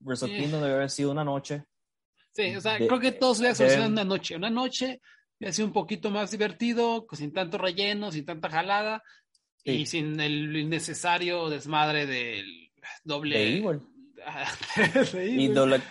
Wrestle 0.00 0.28
Kingdom 0.28 0.62
debe 0.62 0.74
haber 0.74 0.90
sido 0.90 1.10
una 1.10 1.24
noche 1.24 1.64
Sí, 2.38 2.54
o 2.54 2.60
sea, 2.60 2.76
creo 2.76 3.00
que 3.00 3.10
todos 3.10 3.40
le 3.40 3.52
solucionado 3.52 3.90
una 3.90 4.04
noche. 4.04 4.36
Una 4.36 4.48
noche 4.48 5.00
ha 5.44 5.52
sido 5.52 5.66
un 5.66 5.72
poquito 5.72 6.08
más 6.08 6.30
divertido, 6.30 7.04
sin 7.10 7.32
tanto 7.32 7.58
relleno, 7.58 8.12
sin 8.12 8.24
tanta 8.24 8.48
jalada 8.48 9.02
y 9.64 9.86
sin 9.86 10.20
el 10.20 10.56
innecesario 10.56 11.48
desmadre 11.48 12.06
del 12.06 12.70
doble. 13.02 13.60
y 15.26 15.48
doble. 15.48 15.82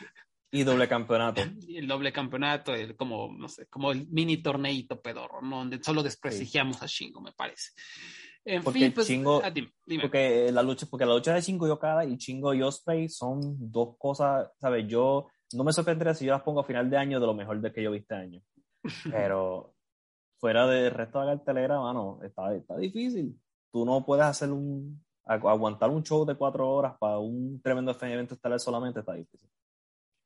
Y 0.49 0.63
doble 0.63 0.87
campeonato. 0.87 1.41
Y 1.67 1.79
el 1.79 1.87
doble 1.87 2.13
campeonato, 2.13 2.73
el, 2.73 2.95
como, 2.95 3.29
no 3.37 3.49
sé, 3.49 3.67
como 3.67 3.91
el 3.91 4.07
mini 4.07 4.37
torneito 4.37 5.01
pedorro, 5.01 5.41
¿no? 5.41 5.57
donde 5.57 5.83
solo 5.83 6.01
desprestigiamos 6.01 6.81
a 6.81 6.85
Shingo, 6.85 7.19
me 7.19 7.33
parece. 7.33 7.71
En 8.45 8.63
fin, 8.71 8.93
pues, 8.93 9.07
Chingo, 9.07 9.41
ah, 9.43 9.51
Porque 10.01 10.49
la 10.53 10.63
lucha, 10.63 10.87
porque 10.89 11.05
la 11.05 11.13
lucha 11.13 11.33
de 11.33 11.41
Shingo 11.41 11.67
y 11.67 11.71
Okada 11.71 12.05
y 12.05 12.17
Chingo 12.17 12.53
y 12.53 12.61
Osprey 12.61 13.09
son 13.09 13.57
dos 13.59 13.97
cosas, 13.97 14.49
¿sabes? 14.57 14.87
Yo 14.87 15.27
no 15.53 15.63
me 15.63 15.73
sorprendería 15.73 16.13
si 16.13 16.25
yo 16.25 16.33
las 16.33 16.41
pongo 16.41 16.61
a 16.61 16.65
final 16.65 16.89
de 16.89 16.97
año 16.97 17.19
de 17.19 17.25
lo 17.25 17.33
mejor 17.33 17.61
de 17.61 17.71
que 17.71 17.83
yo 17.83 17.91
vi 17.91 17.99
este 17.99 18.15
año. 18.15 18.41
Pero 19.11 19.75
fuera 20.39 20.67
del 20.67 20.91
resto 20.91 21.19
de 21.19 21.25
la 21.25 21.35
cartelera, 21.35 21.79
mano, 21.79 22.19
está, 22.23 22.53
está 22.55 22.77
difícil. 22.77 23.39
Tú 23.71 23.85
no 23.85 24.05
puedes 24.05 24.25
hacer 24.25 24.51
un, 24.51 25.03
aguantar 25.25 25.89
un 25.89 26.03
show 26.03 26.25
de 26.25 26.35
cuatro 26.35 26.69
horas 26.69 26.95
para 26.99 27.19
un 27.19 27.61
tremendo 27.61 27.95
evento 28.01 28.35
estelar 28.35 28.59
solamente, 28.59 28.99
está 28.99 29.13
difícil. 29.13 29.49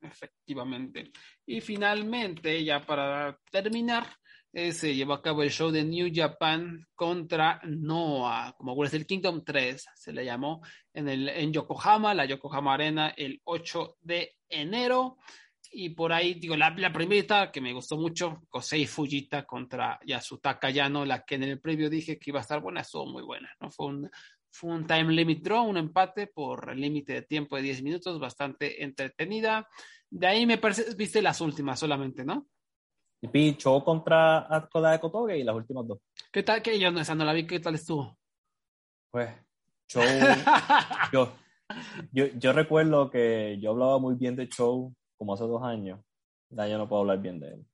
Efectivamente. 0.01 1.11
Y 1.45 1.61
finalmente, 1.61 2.63
ya 2.63 2.81
para 2.81 3.37
terminar, 3.51 4.07
se 4.53 4.93
llevó 4.93 5.13
a 5.13 5.21
cabo 5.21 5.43
el 5.43 5.49
show 5.49 5.71
de 5.71 5.83
New 5.83 6.11
Japan 6.13 6.85
contra 6.93 7.61
Noah, 7.63 8.53
como 8.57 8.83
el 8.83 9.05
Kingdom 9.05 9.43
3, 9.45 9.85
se 9.95 10.11
le 10.11 10.25
llamó, 10.25 10.61
en, 10.93 11.07
el, 11.07 11.29
en 11.29 11.53
Yokohama, 11.53 12.13
la 12.13 12.25
Yokohama 12.25 12.73
Arena, 12.73 13.13
el 13.15 13.39
8 13.45 13.97
de 14.01 14.35
enero. 14.49 15.17
Y 15.73 15.91
por 15.91 16.11
ahí, 16.11 16.33
digo, 16.33 16.57
la, 16.57 16.71
la 16.71 16.91
primera 16.91 17.49
que 17.49 17.61
me 17.61 17.71
gustó 17.71 17.95
mucho, 17.95 18.41
Kosei 18.49 18.85
Fujita 18.85 19.45
contra 19.45 19.97
Yasutaka 20.05 20.69
Yano, 20.69 21.05
la 21.05 21.23
que 21.23 21.35
en 21.35 21.43
el 21.43 21.61
previo 21.61 21.89
dije 21.89 22.19
que 22.19 22.31
iba 22.31 22.39
a 22.39 22.41
estar 22.41 22.59
buena, 22.59 22.81
estuvo 22.81 23.05
muy 23.05 23.23
buena, 23.23 23.49
¿no? 23.61 23.71
Fue 23.71 23.85
un, 23.85 24.09
fue 24.49 24.71
un 24.71 24.85
time 24.85 25.13
limit 25.13 25.41
draw, 25.41 25.65
un 25.65 25.77
empate 25.77 26.27
por 26.27 26.75
límite 26.75 27.13
de 27.13 27.21
tiempo 27.21 27.55
de 27.55 27.61
10 27.61 27.83
minutos, 27.83 28.19
bastante 28.19 28.83
entretenida. 28.83 29.69
De 30.09 30.27
ahí 30.27 30.45
me 30.45 30.57
parece, 30.57 30.93
viste 30.95 31.21
las 31.21 31.39
últimas 31.39 31.79
solamente, 31.79 32.25
¿no? 32.25 32.47
Y 33.21 33.55
show 33.55 33.83
contra 33.83 34.53
Akoda 34.53 34.91
de 34.91 34.99
Kotoge 34.99 35.37
y 35.37 35.43
las 35.43 35.55
últimas 35.55 35.87
dos. 35.87 35.99
¿Qué 36.31 36.41
tal? 36.41 36.61
Que 36.61 36.79
yo 36.79 36.91
no, 36.91 36.99
esa 36.99 37.13
no 37.13 37.23
la 37.23 37.33
vi, 37.33 37.45
¿qué 37.45 37.59
tal 37.59 37.75
estuvo? 37.75 38.17
Pues, 39.11 39.29
show. 39.87 40.03
yo, 41.13 41.31
yo, 42.11 42.25
yo, 42.39 42.53
recuerdo 42.53 43.11
que 43.11 43.59
yo 43.61 43.71
hablaba 43.71 43.99
muy 43.99 44.15
bien 44.15 44.35
de 44.35 44.47
Show 44.47 44.93
como 45.17 45.35
hace 45.35 45.43
dos 45.43 45.61
años. 45.63 45.99
Ya 46.49 46.67
yo 46.67 46.79
no 46.79 46.89
puedo 46.89 47.01
hablar 47.01 47.21
bien 47.21 47.39
de 47.39 47.49
él. 47.49 47.65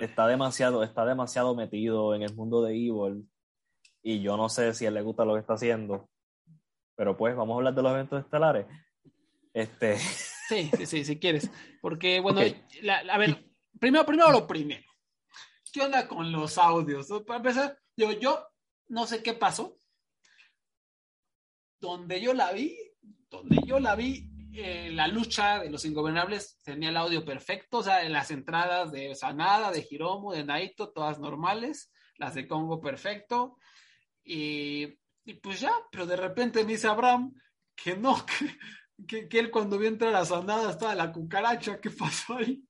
Está 0.00 0.26
demasiado, 0.28 0.84
está 0.84 1.04
demasiado 1.04 1.54
metido 1.54 2.14
en 2.14 2.22
el 2.22 2.34
mundo 2.34 2.62
de 2.62 2.74
Evil. 2.74 3.28
Y 4.02 4.20
yo 4.20 4.36
no 4.36 4.48
sé 4.48 4.72
si 4.72 4.84
a 4.84 4.88
él 4.88 4.94
le 4.94 5.02
gusta 5.02 5.24
lo 5.24 5.34
que 5.34 5.40
está 5.40 5.54
haciendo. 5.54 6.08
pero 6.94 7.16
pues 7.16 7.34
vamos 7.34 7.54
a 7.54 7.58
hablar 7.58 7.74
de 7.74 7.82
los 7.82 7.92
eventos 7.92 8.24
estelares. 8.24 8.66
Este... 9.52 9.98
Sí, 10.48 10.70
sí, 10.78 10.86
sí, 10.86 11.04
si 11.04 11.18
quieres. 11.18 11.50
Porque, 11.82 12.20
bueno, 12.20 12.40
a 12.40 13.18
ver, 13.18 13.47
primero, 13.78 14.06
primero 14.06 14.32
lo 14.32 14.46
primero. 14.46 14.90
¿Qué 15.72 15.82
onda 15.82 16.08
con 16.08 16.32
los 16.32 16.58
audios? 16.58 17.08
Para 17.26 17.38
empezar, 17.38 17.78
yo, 17.96 18.12
yo 18.12 18.46
no 18.88 19.06
sé 19.06 19.22
qué 19.22 19.34
pasó. 19.34 19.78
Donde 21.80 22.20
yo 22.20 22.34
la 22.34 22.52
vi, 22.52 22.76
donde 23.30 23.60
yo 23.66 23.78
la 23.78 23.94
vi, 23.94 24.28
eh, 24.54 24.90
la 24.90 25.06
lucha 25.06 25.60
de 25.60 25.70
los 25.70 25.84
ingobernables 25.84 26.58
tenía 26.64 26.88
el 26.88 26.96
audio 26.96 27.24
perfecto, 27.24 27.78
o 27.78 27.82
sea, 27.82 28.02
en 28.02 28.12
las 28.12 28.30
entradas 28.30 28.90
de 28.90 29.14
Sanada, 29.14 29.70
de 29.70 29.86
Hiromu, 29.88 30.32
de 30.32 30.44
Naito, 30.44 30.90
todas 30.90 31.20
normales, 31.20 31.92
las 32.16 32.34
de 32.34 32.48
Congo 32.48 32.80
perfecto. 32.80 33.58
Y, 34.24 34.98
y 35.24 35.34
pues 35.34 35.60
ya, 35.60 35.72
pero 35.92 36.06
de 36.06 36.16
repente 36.16 36.64
me 36.64 36.72
dice 36.72 36.88
Abraham 36.88 37.34
que 37.76 37.96
no, 37.96 38.16
que, 39.06 39.28
que, 39.28 39.38
él 39.38 39.50
cuando 39.50 39.78
vio 39.78 39.88
entrar 39.88 40.14
a 40.14 40.24
Sanada 40.24 40.70
estaba 40.70 40.94
la 40.94 41.12
cucaracha, 41.12 41.80
¿qué 41.80 41.90
pasó 41.90 42.36
ahí? 42.38 42.67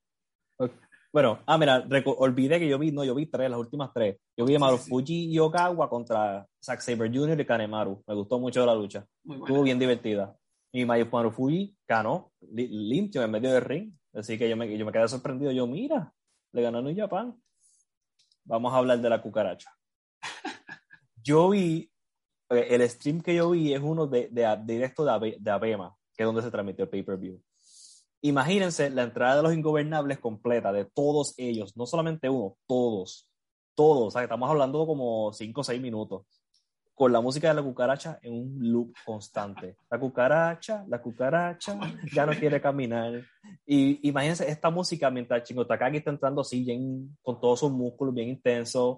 Bueno, 1.11 1.39
ah, 1.47 1.57
mira, 1.57 1.87
olvidé 2.19 2.59
que 2.59 2.69
yo 2.69 2.79
vi, 2.79 2.93
no, 2.93 3.03
yo 3.03 3.15
vi 3.15 3.27
tres, 3.27 3.51
las 3.51 3.59
últimas 3.59 3.91
tres. 3.95 4.19
Yo 4.37 4.45
vi 4.45 4.57
a 4.57 4.59
Marufuji 4.59 5.33
y 5.33 5.39
Okawa 5.39 5.89
contra 5.89 6.47
Zack 6.63 6.81
Saber 6.81 7.11
Jr. 7.11 7.41
y 7.41 7.47
Kanemaru. 7.47 8.03
Me 8.07 8.15
gustó 8.15 8.39
mucho 8.39 8.65
la 8.67 8.75
lucha. 8.75 9.07
Estuvo 9.25 9.63
bien 9.63 9.79
divertida. 9.79 10.37
Y 10.71 10.85
Marufuji 10.85 11.75
ganó 11.89 12.31
limpio 12.41 13.23
en 13.23 13.31
medio 13.31 13.53
del 13.53 13.63
ring. 13.63 13.93
Así 14.13 14.37
que 14.37 14.51
yo 14.51 14.57
me, 14.57 14.77
yo 14.77 14.85
me 14.85 14.93
quedé 14.93 15.09
sorprendido. 15.09 15.51
Yo, 15.51 15.67
mira, 15.67 16.13
le 16.53 16.63
ganó 16.63 16.83
New 16.83 16.95
Japan. 16.95 17.35
Vamos 18.45 18.73
a 18.75 18.77
hablar 18.77 19.01
de 19.01 19.09
la 19.09 19.23
cucaracha. 19.23 19.71
yo 21.23 21.49
vi, 21.49 21.91
eh, 22.51 22.67
el 22.71 22.89
stream 22.89 23.23
que 23.23 23.35
yo 23.35 23.51
vi 23.51 23.73
es 23.73 23.81
uno 23.81 24.07
de, 24.07 24.29
de, 24.31 24.59
directo 24.65 25.07
de, 25.07 25.37
de 25.41 25.51
Abema, 25.51 25.97
que 26.15 26.23
es 26.23 26.27
donde 26.27 26.43
se 26.43 26.51
transmitió 26.51 26.85
el 26.85 26.91
pay-per-view. 26.91 27.43
Imagínense 28.21 28.91
la 28.91 29.05
entrada 29.05 29.37
de 29.37 29.43
los 29.43 29.55
ingobernables 29.55 30.19
completa, 30.19 30.73
de 30.73 30.85
todos 30.85 31.35
ellos, 31.37 31.77
no 31.77 31.87
solamente 31.87 32.29
uno, 32.29 32.57
todos, 32.67 33.29
todos, 33.77 34.09
o 34.09 34.11
sea, 34.11 34.23
estamos 34.25 34.51
hablando 34.51 34.85
como 34.87 35.33
5 35.33 35.61
o 35.61 35.65
6 35.65 35.81
minutos, 35.81 36.27
con 36.95 37.13
la 37.13 37.21
música 37.21 37.47
de 37.47 37.55
la 37.55 37.63
cucaracha 37.63 38.19
en 38.23 38.35
un 38.35 38.73
loop 38.73 38.93
constante. 39.07 39.77
La 39.89 40.01
cucaracha, 40.01 40.85
la 40.89 41.01
cucaracha, 41.01 41.79
ya 42.13 42.27
no 42.27 42.33
quiere 42.33 42.61
caminar. 42.61 43.23
Y 43.65 44.09
imagínense 44.09 44.51
esta 44.51 44.69
música 44.69 45.09
mientras 45.11 45.45
Chingo 45.45 45.65
Takagi 45.65 45.99
está 45.99 46.11
entrando 46.11 46.41
así, 46.41 46.67
con 47.23 47.41
todos 47.41 47.61
sus 47.61 47.71
músculos 47.71 48.13
bien 48.13 48.31
intensos. 48.31 48.97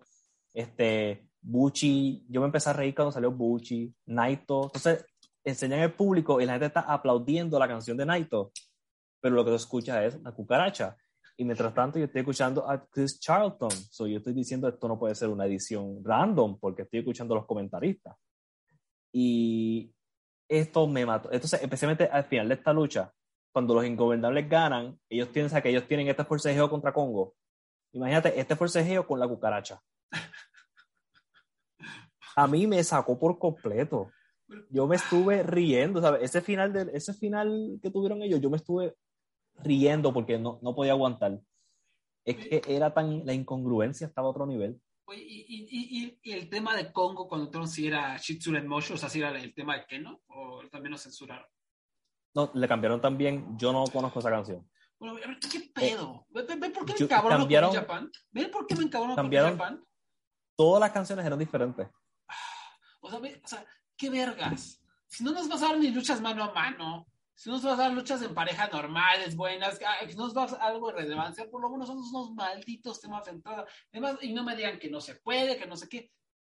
Este, 0.55 1.29
Buchi, 1.43 2.25
yo 2.27 2.41
me 2.41 2.47
empecé 2.47 2.71
a 2.71 2.73
reír 2.73 2.95
cuando 2.95 3.13
salió 3.13 3.31
Buchi, 3.31 3.95
Naito. 4.07 4.63
Entonces, 4.65 5.05
enseñan 5.45 5.81
al 5.81 5.93
público 5.93 6.41
y 6.41 6.47
la 6.47 6.53
gente 6.53 6.67
está 6.67 6.81
aplaudiendo 6.81 7.59
la 7.59 7.69
canción 7.69 7.99
de 7.99 8.07
Naito 8.07 8.51
pero 9.21 9.35
lo 9.35 9.45
que 9.45 9.51
tú 9.51 9.57
escuchas 9.57 10.15
es 10.15 10.23
la 10.23 10.33
cucaracha. 10.33 10.97
Y 11.37 11.45
mientras 11.45 11.73
tanto 11.73 11.99
yo 11.99 12.05
estoy 12.05 12.21
escuchando 12.21 12.69
a 12.69 12.87
Chris 12.87 13.19
Charlton. 13.19 13.71
So 13.71 14.07
yo 14.07 14.19
estoy 14.19 14.35
diciendo 14.35 14.69
esto 14.69 14.89
no 14.89 14.99
puede 14.99 15.15
ser 15.15 15.29
una 15.29 15.47
edición 15.47 16.05
random 16.05 16.59
porque 16.59 16.83
estoy 16.83 17.01
escuchando 17.01 17.35
a 17.35 17.39
los 17.39 17.47
comentaristas. 17.47 18.17
Y 19.13 19.95
esto 20.49 20.87
me 20.87 21.07
mató. 21.07 21.33
Entonces, 21.33 21.63
especialmente 21.63 22.05
al 22.05 22.25
final 22.25 22.49
de 22.49 22.55
esta 22.55 22.73
lucha, 22.73 23.13
cuando 23.53 23.75
los 23.75 23.87
ingobernables 23.87 24.49
ganan, 24.49 24.99
ellos 25.09 25.29
piensan 25.29 25.63
que 25.63 25.71
ellos 25.71 25.87
tienen 25.87 26.09
este 26.09 26.25
forcejeo 26.25 26.69
contra 26.69 26.93
Congo. 26.93 27.35
Imagínate 27.93 28.39
este 28.39 28.55
forcejeo 28.55 29.07
con 29.07 29.19
la 29.19 29.27
cucaracha. 29.27 29.81
A 32.37 32.47
mí 32.47 32.67
me 32.67 32.83
sacó 32.85 33.19
por 33.19 33.39
completo. 33.39 34.11
Yo 34.69 34.87
me 34.87 34.97
estuve 34.97 35.43
riendo, 35.43 36.01
¿sabes? 36.01 36.23
Ese 36.23 36.41
final, 36.41 36.73
de, 36.73 36.91
ese 36.93 37.15
final 37.15 37.79
que 37.83 37.91
tuvieron 37.91 38.23
ellos, 38.23 38.41
yo 38.41 38.51
me 38.51 38.57
estuve 38.57 38.95
riendo 39.63 40.13
porque 40.13 40.39
no, 40.39 40.59
no 40.63 40.75
podía 40.75 40.93
aguantar. 40.93 41.41
Es 42.25 42.37
que 42.37 42.63
era 42.67 42.93
tan, 42.93 43.25
la 43.25 43.33
incongruencia 43.33 44.07
estaba 44.07 44.29
a 44.29 44.31
otro 44.31 44.47
nivel. 44.47 44.81
Oye, 45.07 45.23
y, 45.23 45.67
y, 45.69 46.19
y, 46.23 46.33
el 46.33 46.49
tema 46.49 46.77
de 46.77 46.93
Congo 46.93 47.27
cuando 47.27 47.47
entró 47.47 47.67
si 47.67 47.89
era 47.89 48.17
Shitsuren 48.17 48.67
Motion, 48.67 48.97
o 48.97 48.99
sea, 48.99 49.09
si 49.09 49.19
era 49.19 49.31
el 49.37 49.53
tema 49.55 49.77
de 49.77 49.87
Keno, 49.87 50.21
o 50.29 50.63
también 50.71 50.93
lo 50.93 50.99
censuraron. 50.99 51.47
No, 52.35 52.51
le 52.55 52.69
cambiaron 52.69 53.01
también, 53.01 53.59
yo 53.59 53.73
no 53.73 53.85
conozco 53.93 54.21
esa 54.21 54.31
canción. 54.31 54.71
Bueno, 55.01 55.17
a 55.17 55.27
ver, 55.27 55.39
¿qué 55.41 55.61
pedo? 55.75 56.27
¿Ven, 56.29 56.47
por 56.73 56.85
qué 56.85 56.95
me 56.99 57.05
encabrono 57.05 57.49
con 57.49 57.73
Japan? 57.73 58.11
¿Ven 58.31 58.51
por 58.51 58.67
qué 58.67 58.77
me 58.77 58.85
encabrono 58.85 59.17
con 59.17 59.33
Japan? 59.33 59.85
Todas 60.55 60.81
las 60.81 60.91
canciones 60.93 61.25
eran 61.25 61.39
diferentes. 61.39 61.89
O 63.01 63.09
sea, 63.09 63.19
o 63.19 63.49
sea, 63.49 63.67
qué 63.97 64.11
vergas. 64.11 64.81
Si 65.07 65.25
no 65.25 65.33
nos 65.33 65.49
vas 65.49 65.63
a 65.63 65.69
dar 65.69 65.79
ni 65.79 65.91
luchas 65.91 66.21
mano 66.21 66.45
a 66.45 66.53
mano, 66.53 67.07
si 67.41 67.49
nos 67.49 67.63
vas 67.63 67.79
a 67.79 67.85
dar 67.85 67.93
luchas 67.95 68.21
en 68.21 68.35
pareja 68.35 68.69
normales, 68.69 69.35
buenas, 69.35 69.81
si 70.07 70.15
nos 70.15 70.35
vas 70.35 70.53
a 70.53 70.57
algo 70.57 70.89
de 70.89 70.99
relevancia, 70.99 71.49
por 71.51 71.63
lo 71.63 71.71
menos 71.71 71.89
son 71.89 71.97
unos 71.97 72.35
malditos 72.35 73.01
temas 73.01 73.25
de 73.25 73.31
entrada. 73.31 73.65
Además, 73.91 74.19
y 74.21 74.35
no 74.35 74.45
me 74.45 74.55
digan 74.55 74.79
que 74.79 74.91
no 74.91 75.01
se 75.01 75.15
puede, 75.15 75.57
que 75.57 75.67
no 75.67 75.75
sé 75.75 75.89
qué. 75.89 76.11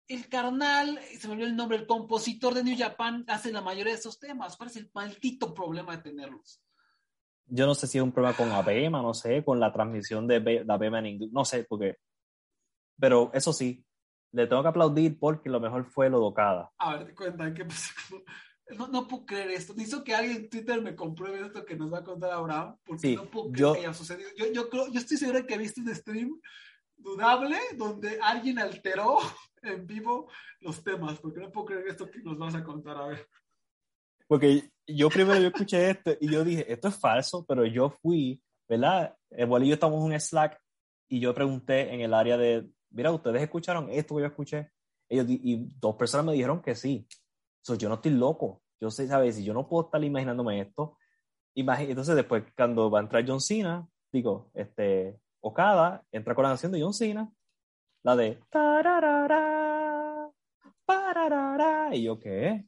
El 0.09 0.29
carnal, 0.29 0.99
se 1.17 1.29
me 1.29 1.35
olvidó 1.35 1.47
el 1.47 1.55
nombre, 1.55 1.79
el 1.79 1.87
compositor 1.87 2.55
de 2.55 2.65
New 2.65 2.77
Japan 2.77 3.25
hace 3.29 3.53
la 3.53 3.61
mayoría 3.61 3.93
de 3.93 4.01
esos 4.01 4.19
temas. 4.19 4.57
¿Cuál 4.57 4.71
es 4.71 4.77
el 4.77 4.91
maldito 4.93 5.55
problema 5.55 5.97
de 5.97 6.03
tenerlos? 6.03 6.61
Yo 7.47 7.65
no 7.65 7.77
sé 7.77 7.87
si 7.87 7.99
es 7.99 8.03
un 8.03 8.11
problema 8.11 8.37
con 8.37 8.51
ABEMA, 8.51 9.03
no 9.03 9.15
sé, 9.15 9.45
con 9.45 9.61
la 9.61 9.73
transmisión 9.73 10.27
de, 10.27 10.41
de 10.41 10.65
ABEMA 10.67 10.99
en 10.99 11.07
inglés, 11.07 11.31
no 11.33 11.45
sé, 11.45 11.63
porque. 11.63 11.99
Pero 12.99 13.31
eso 13.33 13.53
sí, 13.53 13.87
le 14.33 14.49
tengo 14.49 14.63
que 14.63 14.69
aplaudir 14.69 15.17
porque 15.17 15.49
lo 15.49 15.61
mejor 15.61 15.85
fue 15.85 16.11
lo 16.11 16.19
docada. 16.19 16.73
A 16.79 16.97
ver, 16.97 17.15
cuenta, 17.15 17.55
¿qué 17.55 17.65
pasó? 17.65 17.95
No, 18.71 18.89
no, 18.89 19.07
puedo 19.07 19.27
creer 19.27 19.51
esto. 19.51 19.75
Necesito 19.75 20.05
que 20.05 20.15
alguien 20.15 20.37
en 20.37 20.51
Twitter 20.51 20.81
me 20.81 20.95
compruebe 20.95 21.45
esto 21.45 21.65
que 21.65 21.77
nos 21.77 21.93
va 21.93 21.99
a 21.99 22.05
contar 22.05 22.31
Abraham, 22.31 22.77
porque 22.85 23.17
no 23.17 23.31
puedo 23.31 23.51
creer 23.53 23.59
yo, 23.59 23.73
que 23.75 23.81
haya 23.81 23.95
sucedido. 23.95 24.31
Yo, 24.37 24.47
yo, 24.53 24.69
creo, 24.71 24.89
yo 24.89 24.99
estoy 24.99 25.17
seguro 25.17 25.47
que 25.47 25.55
he 25.55 25.59
visto 25.59 25.81
un 25.81 25.95
stream 25.95 26.41
dudable 26.97 27.59
donde 27.77 28.19
alguien 28.21 28.59
alteró 28.59 29.19
en 29.63 29.87
vivo 29.87 30.31
los 30.61 30.83
temas, 30.83 31.19
porque 31.19 31.41
no 31.41 31.51
puedo 31.51 31.67
creer 31.67 31.89
esto 31.89 32.11
que 32.11 32.21
nos 32.21 32.39
vas 32.39 32.55
a 32.55 32.65
contar. 32.65 32.97
A 32.97 33.07
ver. 33.09 33.29
Porque 34.27 34.71
yo 34.87 35.11
primero 35.11 35.41
yo 35.41 35.49
escuché 35.49 35.91
esto 35.91 36.17
y 36.21 36.31
yo 36.31 36.45
dije, 36.45 36.73
esto 36.73 36.89
es 36.89 36.99
falso, 36.99 37.45
pero 37.47 37.67
yo 37.67 37.91
fui, 37.91 38.43
¿verdad? 38.69 39.15
Igual 39.31 39.65
y 39.65 39.69
yo 39.69 39.75
estamos 39.75 39.99
en 39.99 40.13
un 40.13 40.21
Slack 40.21 40.59
y 41.09 41.21
yo 41.21 41.35
pregunté 41.35 41.93
en 41.93 42.01
el 42.01 42.15
área 42.15 42.39
de, 42.39 42.67
mira, 42.91 43.13
ustedes 43.13 43.43
escucharon 43.43 43.91
esto 43.91 44.17
que 44.17 44.23
yo 44.23 44.27
escuché. 44.29 44.71
Ellos, 45.09 45.27
y 45.29 45.69
dos 45.79 45.97
personas 45.97 46.27
me 46.27 46.33
dijeron 46.33 46.63
que 46.63 46.75
sí. 46.75 47.07
So, 47.63 47.77
yo 47.77 47.89
no 47.89 47.97
estoy 47.97 48.13
loco. 48.13 48.63
Yo 48.81 48.91
sé, 48.91 49.07
¿sabes? 49.07 49.37
Si 49.37 49.45
yo 49.45 49.55
no 49.55 49.69
puedo 49.69 49.85
estar 49.85 50.03
imaginándome 50.03 50.61
esto. 50.61 50.99
entonces, 51.55 52.17
después, 52.17 52.45
cuando 52.57 52.91
va 52.91 52.99
a 52.99 53.03
entrar 53.03 53.25
John 53.27 53.41
Cena, 53.41 53.87
digo, 54.13 54.51
este, 54.55 55.19
Okada 55.41 56.05
entra 56.11 56.35
con 56.35 56.43
la 56.43 56.51
canción 56.51 56.73
de 56.73 56.83
John 56.83 56.95
Cena, 56.95 57.33
la 58.03 58.17
de 58.17 58.41
y 61.93 62.03
yo, 62.03 62.19
¿qué? 62.19 62.65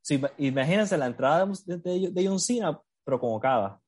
Sí, 0.00 0.20
imagínense 0.38 0.96
la 0.96 1.06
entrada 1.06 1.46
de, 1.66 1.78
de, 1.78 2.10
de 2.10 2.26
John 2.26 2.40
Cena, 2.40 2.80
pero 3.04 3.20
con 3.20 3.34
Okada. 3.34 3.80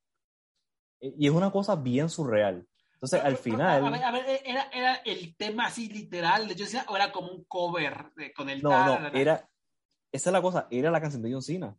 Y 1.01 1.27
es 1.27 1.33
una 1.33 1.51
cosa 1.51 1.77
bien 1.77 2.11
surreal. 2.11 2.67
Entonces, 2.95 3.23
al 3.25 3.37
final. 3.39 3.87
A 3.87 3.91
ver, 3.91 4.05
a 4.05 4.11
ver, 4.11 4.43
¿era, 4.45 4.69
¿era, 4.73 4.95
el 4.97 5.35
tema 5.37 5.67
así 5.67 5.89
literal 5.89 6.47
de 6.47 6.55
John 6.59 6.67
Cena 6.67 6.85
o 6.89 6.97
era 6.97 7.11
como 7.11 7.31
un 7.31 7.45
cover 7.45 8.13
de, 8.15 8.33
con 8.33 8.51
el. 8.51 8.63
No, 8.63 9.01
no, 9.01 9.09
era. 9.09 9.49
Esa 10.13 10.31
es 10.31 10.33
la 10.33 10.43
cosa, 10.43 10.67
era 10.71 10.91
la 10.91 11.01
canción 11.01 11.23
de 11.23 11.33
John 11.33 11.43
Cena. 11.43 11.77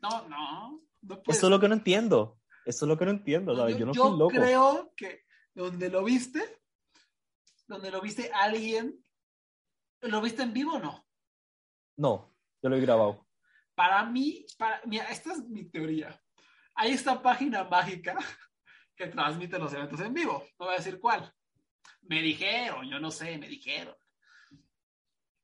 No, 0.00 0.28
no. 0.28 0.82
Eso 1.26 1.46
es 1.46 1.50
lo 1.50 1.58
que 1.58 1.68
no 1.68 1.74
entiendo. 1.74 2.40
Eso 2.64 2.84
es 2.84 2.88
lo 2.88 2.96
que 2.96 3.04
no 3.04 3.10
entiendo, 3.10 3.56
¿sabes? 3.56 3.76
Yo, 3.76 3.86
no 3.86 3.92
yo 3.92 4.16
loco. 4.16 4.28
creo 4.28 4.92
que 4.96 5.24
donde 5.54 5.88
lo 5.90 6.04
viste, 6.04 6.60
donde 7.66 7.90
lo 7.90 8.00
viste 8.00 8.30
alguien, 8.32 9.04
¿lo 10.02 10.20
viste 10.20 10.42
en 10.42 10.52
vivo 10.52 10.74
o 10.74 10.78
no? 10.78 11.06
No, 11.96 12.36
yo 12.62 12.68
lo 12.68 12.76
he 12.76 12.80
grabado. 12.80 13.26
Para 13.74 14.04
mí, 14.04 14.46
para, 14.58 14.80
mira, 14.84 15.04
esta 15.04 15.32
es 15.32 15.48
mi 15.48 15.64
teoría. 15.64 16.20
Hay 16.74 16.92
esta 16.92 17.20
página 17.20 17.64
mágica 17.64 18.16
que 18.96 19.08
transmite 19.08 19.58
los 19.58 19.72
eventos 19.72 20.00
en 20.00 20.14
vivo. 20.14 20.46
No 20.58 20.66
voy 20.66 20.74
a 20.74 20.78
decir 20.78 21.00
cuál. 21.00 21.34
Me 22.02 22.22
dijeron, 22.22 22.88
yo 22.88 23.00
no 23.00 23.10
sé, 23.10 23.38
me 23.38 23.48
dijeron. 23.48 23.96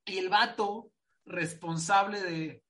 Y 0.04 0.18
el 0.18 0.28
vato 0.28 0.92
responsable 1.28 2.22
de, 2.22 2.64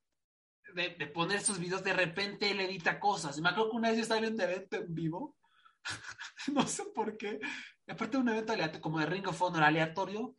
de, 0.75 1.07
poner 1.09 1.41
sus 1.41 1.59
videos, 1.59 1.83
de 1.83 1.93
repente 1.93 2.51
él 2.51 2.61
edita 2.61 3.01
cosas. 3.01 3.41
Me 3.41 3.49
acuerdo 3.49 3.71
que 3.71 3.77
una 3.77 3.89
vez 3.89 3.99
yo 3.99 4.03
estaba 4.03 4.25
en 4.25 4.35
un 4.35 4.41
evento 4.41 4.77
en 4.77 4.95
vivo, 4.95 5.37
no 6.53 6.67
sé 6.67 6.85
por 6.95 7.17
qué, 7.17 7.41
aparte 7.89 8.17
de 8.17 8.23
un 8.23 8.29
evento 8.29 8.53
aleatorio, 8.53 8.81
como 8.81 8.99
de 8.99 9.07
Ring 9.07 9.27
of 9.29 9.41
Honor 9.43 9.63
aleatorio, 9.63 10.37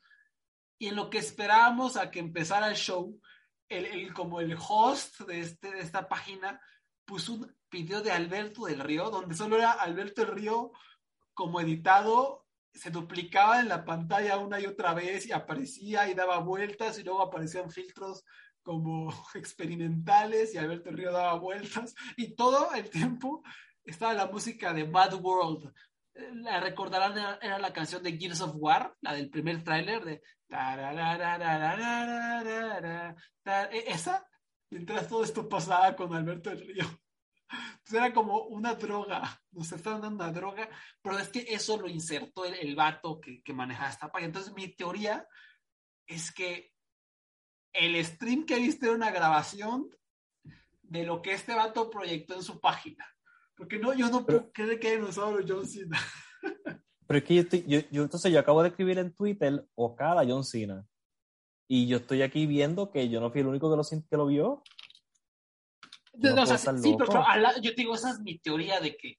y 0.77 0.87
en 0.87 0.95
lo 0.95 1.09
que 1.09 1.17
esperábamos 1.17 1.97
a 1.97 2.09
que 2.09 2.19
empezara 2.19 2.69
el 2.69 2.75
show, 2.75 3.19
el, 3.67 3.85
el, 3.85 4.13
como 4.13 4.39
el 4.39 4.55
host 4.57 5.21
de, 5.21 5.41
este, 5.41 5.71
de 5.71 5.79
esta 5.79 6.07
página 6.07 6.61
puso 7.05 7.33
un 7.33 7.55
video 7.71 8.01
de 8.01 8.11
Alberto 8.11 8.65
del 8.65 8.79
Río, 8.79 9.09
donde 9.09 9.35
solo 9.35 9.57
era 9.57 9.71
Alberto 9.71 10.21
del 10.23 10.31
Río 10.31 10.71
como 11.33 11.59
editado, 11.59 12.45
se 12.73 12.91
duplicaba 12.91 13.59
en 13.59 13.69
la 13.69 13.83
pantalla 13.83 14.37
una 14.37 14.59
y 14.59 14.65
otra 14.65 14.93
vez 14.93 15.25
y 15.25 15.31
aparecía 15.31 16.09
y 16.09 16.13
daba 16.13 16.39
vueltas 16.39 16.99
y 16.99 17.03
luego 17.03 17.21
aparecían 17.21 17.69
filtros 17.69 18.23
como 18.61 19.11
experimentales 19.35 20.53
y 20.53 20.57
Alberto 20.57 20.91
Río 20.91 21.11
daba 21.11 21.33
vueltas 21.35 21.95
y 22.17 22.35
todo 22.35 22.73
el 22.73 22.89
tiempo 22.89 23.43
estaba 23.83 24.13
la 24.13 24.27
música 24.27 24.73
de 24.73 24.83
Bad 24.83 25.15
World. 25.15 25.73
La 26.13 26.59
recordarán, 26.59 27.37
era, 27.41 27.59
la 27.59 27.71
canción 27.71 28.03
de 28.03 28.17
Gears 28.17 28.41
of 28.41 28.55
War, 28.55 28.93
la 29.01 29.13
del 29.13 29.29
primer 29.29 29.63
tráiler 29.63 30.03
de... 30.03 30.21
Esa, 33.87 34.27
mientras 34.69 35.07
todo 35.07 35.23
esto 35.23 35.47
pasaba 35.47 35.95
con 35.95 36.13
Alberto 36.13 36.51
Río. 36.51 36.85
Entonces 37.49 37.93
era 37.93 38.13
como 38.13 38.43
una 38.43 38.75
droga, 38.75 39.41
nos 39.51 39.71
estaban 39.71 40.01
dando 40.01 40.23
una 40.23 40.33
droga, 40.33 40.69
pero 41.01 41.17
es 41.17 41.29
que 41.29 41.45
eso 41.47 41.77
lo 41.77 41.87
insertó 41.87 42.45
el, 42.45 42.53
el 42.55 42.75
vato 42.75 43.19
que, 43.19 43.41
que 43.41 43.53
manejaba 43.53 43.89
esta 43.89 44.11
página. 44.11 44.27
Entonces 44.27 44.53
mi 44.53 44.67
teoría 44.75 45.27
es 46.05 46.31
que 46.31 46.71
el 47.73 48.03
stream 48.03 48.45
que 48.45 48.57
viste 48.57 48.85
era 48.85 48.95
una 48.95 49.11
grabación 49.11 49.89
de 50.81 51.05
lo 51.05 51.21
que 51.21 51.33
este 51.33 51.53
vato 51.53 51.89
proyectó 51.89 52.35
en 52.35 52.43
su 52.43 52.59
página. 52.59 53.05
Porque 53.55 53.77
no, 53.77 53.93
yo 53.93 54.09
no 54.09 54.25
puedo 54.25 54.51
creer 54.51 54.79
que 54.79 54.89
haya 54.89 55.03
usado 55.03 55.37
John 55.47 55.67
Cena. 55.67 55.99
Pero 57.07 57.17
es 57.17 57.23
que 57.23 57.35
yo, 57.35 57.41
estoy, 57.41 57.65
yo, 57.67 57.79
yo, 57.91 58.03
entonces 58.03 58.31
yo 58.31 58.39
acabo 58.39 58.61
de 58.63 58.69
escribir 58.69 58.97
en 58.99 59.13
Twitter 59.13 59.67
Okada 59.75 60.25
John 60.27 60.43
Cena. 60.43 60.85
Y 61.67 61.87
yo 61.87 61.97
estoy 61.97 62.21
aquí 62.21 62.47
viendo 62.47 62.91
que 62.91 63.09
yo 63.09 63.19
no 63.19 63.31
fui 63.31 63.41
el 63.41 63.47
único 63.47 63.69
que 63.69 63.77
lo, 63.77 63.83
que 63.83 64.17
lo 64.17 64.25
vio. 64.27 64.63
No, 66.13 66.41
o 66.41 66.45
sea, 66.45 66.57
sí, 66.57 66.95
pero 66.97 67.23
yo 67.61 67.71
digo, 67.73 67.95
esa 67.95 68.11
es 68.11 68.19
mi 68.19 68.39
teoría 68.39 68.79
de 68.79 68.97
que 68.97 69.17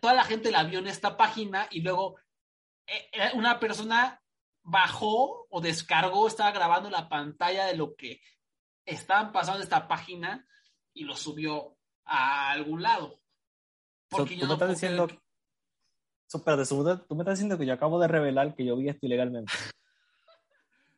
toda 0.00 0.14
la 0.14 0.24
gente 0.24 0.50
la 0.50 0.64
vio 0.64 0.78
en 0.78 0.88
esta 0.88 1.16
página 1.16 1.68
y 1.70 1.80
luego 1.80 2.16
eh, 2.86 3.30
una 3.34 3.60
persona 3.60 4.20
bajó 4.62 5.46
o 5.48 5.60
descargó, 5.60 6.26
estaba 6.26 6.50
grabando 6.52 6.90
la 6.90 7.08
pantalla 7.08 7.66
de 7.66 7.76
lo 7.76 7.94
que 7.94 8.20
estaban 8.84 9.32
pasando 9.32 9.58
en 9.58 9.64
esta 9.64 9.86
página 9.86 10.46
y 10.92 11.04
lo 11.04 11.16
subió 11.16 11.76
a 12.04 12.50
algún 12.50 12.82
lado. 12.82 13.20
Porque 14.08 14.36
yo 14.36 14.42
no 14.42 14.48
me 14.48 14.54
estás 14.54 14.70
diciendo... 14.70 15.06
Que... 15.06 15.14
tú 17.08 17.14
me 17.14 17.22
estás 17.22 17.38
diciendo 17.38 17.58
que 17.58 17.66
yo 17.66 17.74
acabo 17.74 18.00
de 18.00 18.08
revelar 18.08 18.54
que 18.54 18.64
yo 18.64 18.76
vi 18.76 18.88
esto 18.88 19.06
ilegalmente. 19.06 19.52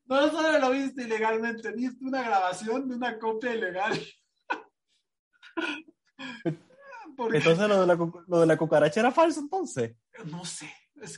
no 0.06 0.30
solo 0.30 0.59
lo 0.59 0.70
viste 0.70 1.02
ilegalmente, 1.02 1.72
viste 1.72 2.05
una 2.05 2.22
grabación 2.22 2.89
de 2.89 2.97
una 2.97 3.18
copia 3.18 3.55
ilegal. 3.55 4.01
Entonces 7.33 7.69
lo 7.69 7.81
de, 7.83 7.87
la, 7.87 7.95
lo 8.27 8.41
de 8.41 8.47
la 8.47 8.57
cucaracha 8.57 9.01
era 9.01 9.12
falso 9.12 9.41
entonces. 9.41 9.95
No 10.24 10.45
sé 10.45 10.69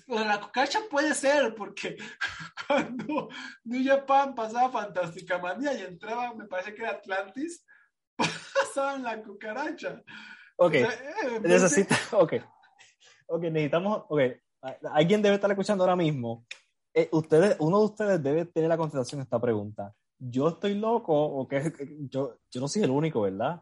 la 0.06 0.40
cucaracha 0.40 0.80
puede 0.90 1.14
ser, 1.14 1.54
porque 1.54 1.96
cuando 2.66 3.28
New 3.64 3.84
Japan 3.84 4.34
pasaba 4.34 4.70
Fantástica 4.70 5.38
Manía 5.38 5.74
y 5.74 5.82
entraba, 5.82 6.34
me 6.34 6.46
parece 6.46 6.74
que 6.74 6.82
era 6.82 6.92
Atlantis, 6.92 7.64
pasaban 8.16 9.02
la 9.02 9.22
cucaracha. 9.22 10.02
Ok, 10.56 10.74
eh, 10.74 10.88
necesita, 11.42 11.96
ok, 12.12 12.34
ok, 13.26 13.42
necesitamos, 13.44 14.04
ok, 14.08 14.20
alguien 14.92 15.20
debe 15.20 15.34
estar 15.34 15.50
escuchando 15.50 15.84
ahora 15.84 15.96
mismo. 15.96 16.46
Eh, 16.94 17.08
ustedes, 17.10 17.56
uno 17.58 17.80
de 17.80 17.84
ustedes 17.86 18.22
debe 18.22 18.44
tener 18.44 18.68
la 18.68 18.76
contestación 18.76 19.20
a 19.20 19.24
esta 19.24 19.40
pregunta. 19.40 19.92
¿Yo 20.16 20.48
estoy 20.48 20.74
loco 20.74 21.12
o 21.12 21.48
qué? 21.48 21.72
Yo, 22.08 22.38
yo 22.50 22.60
no 22.60 22.68
soy 22.68 22.84
el 22.84 22.90
único, 22.90 23.22
¿verdad? 23.22 23.60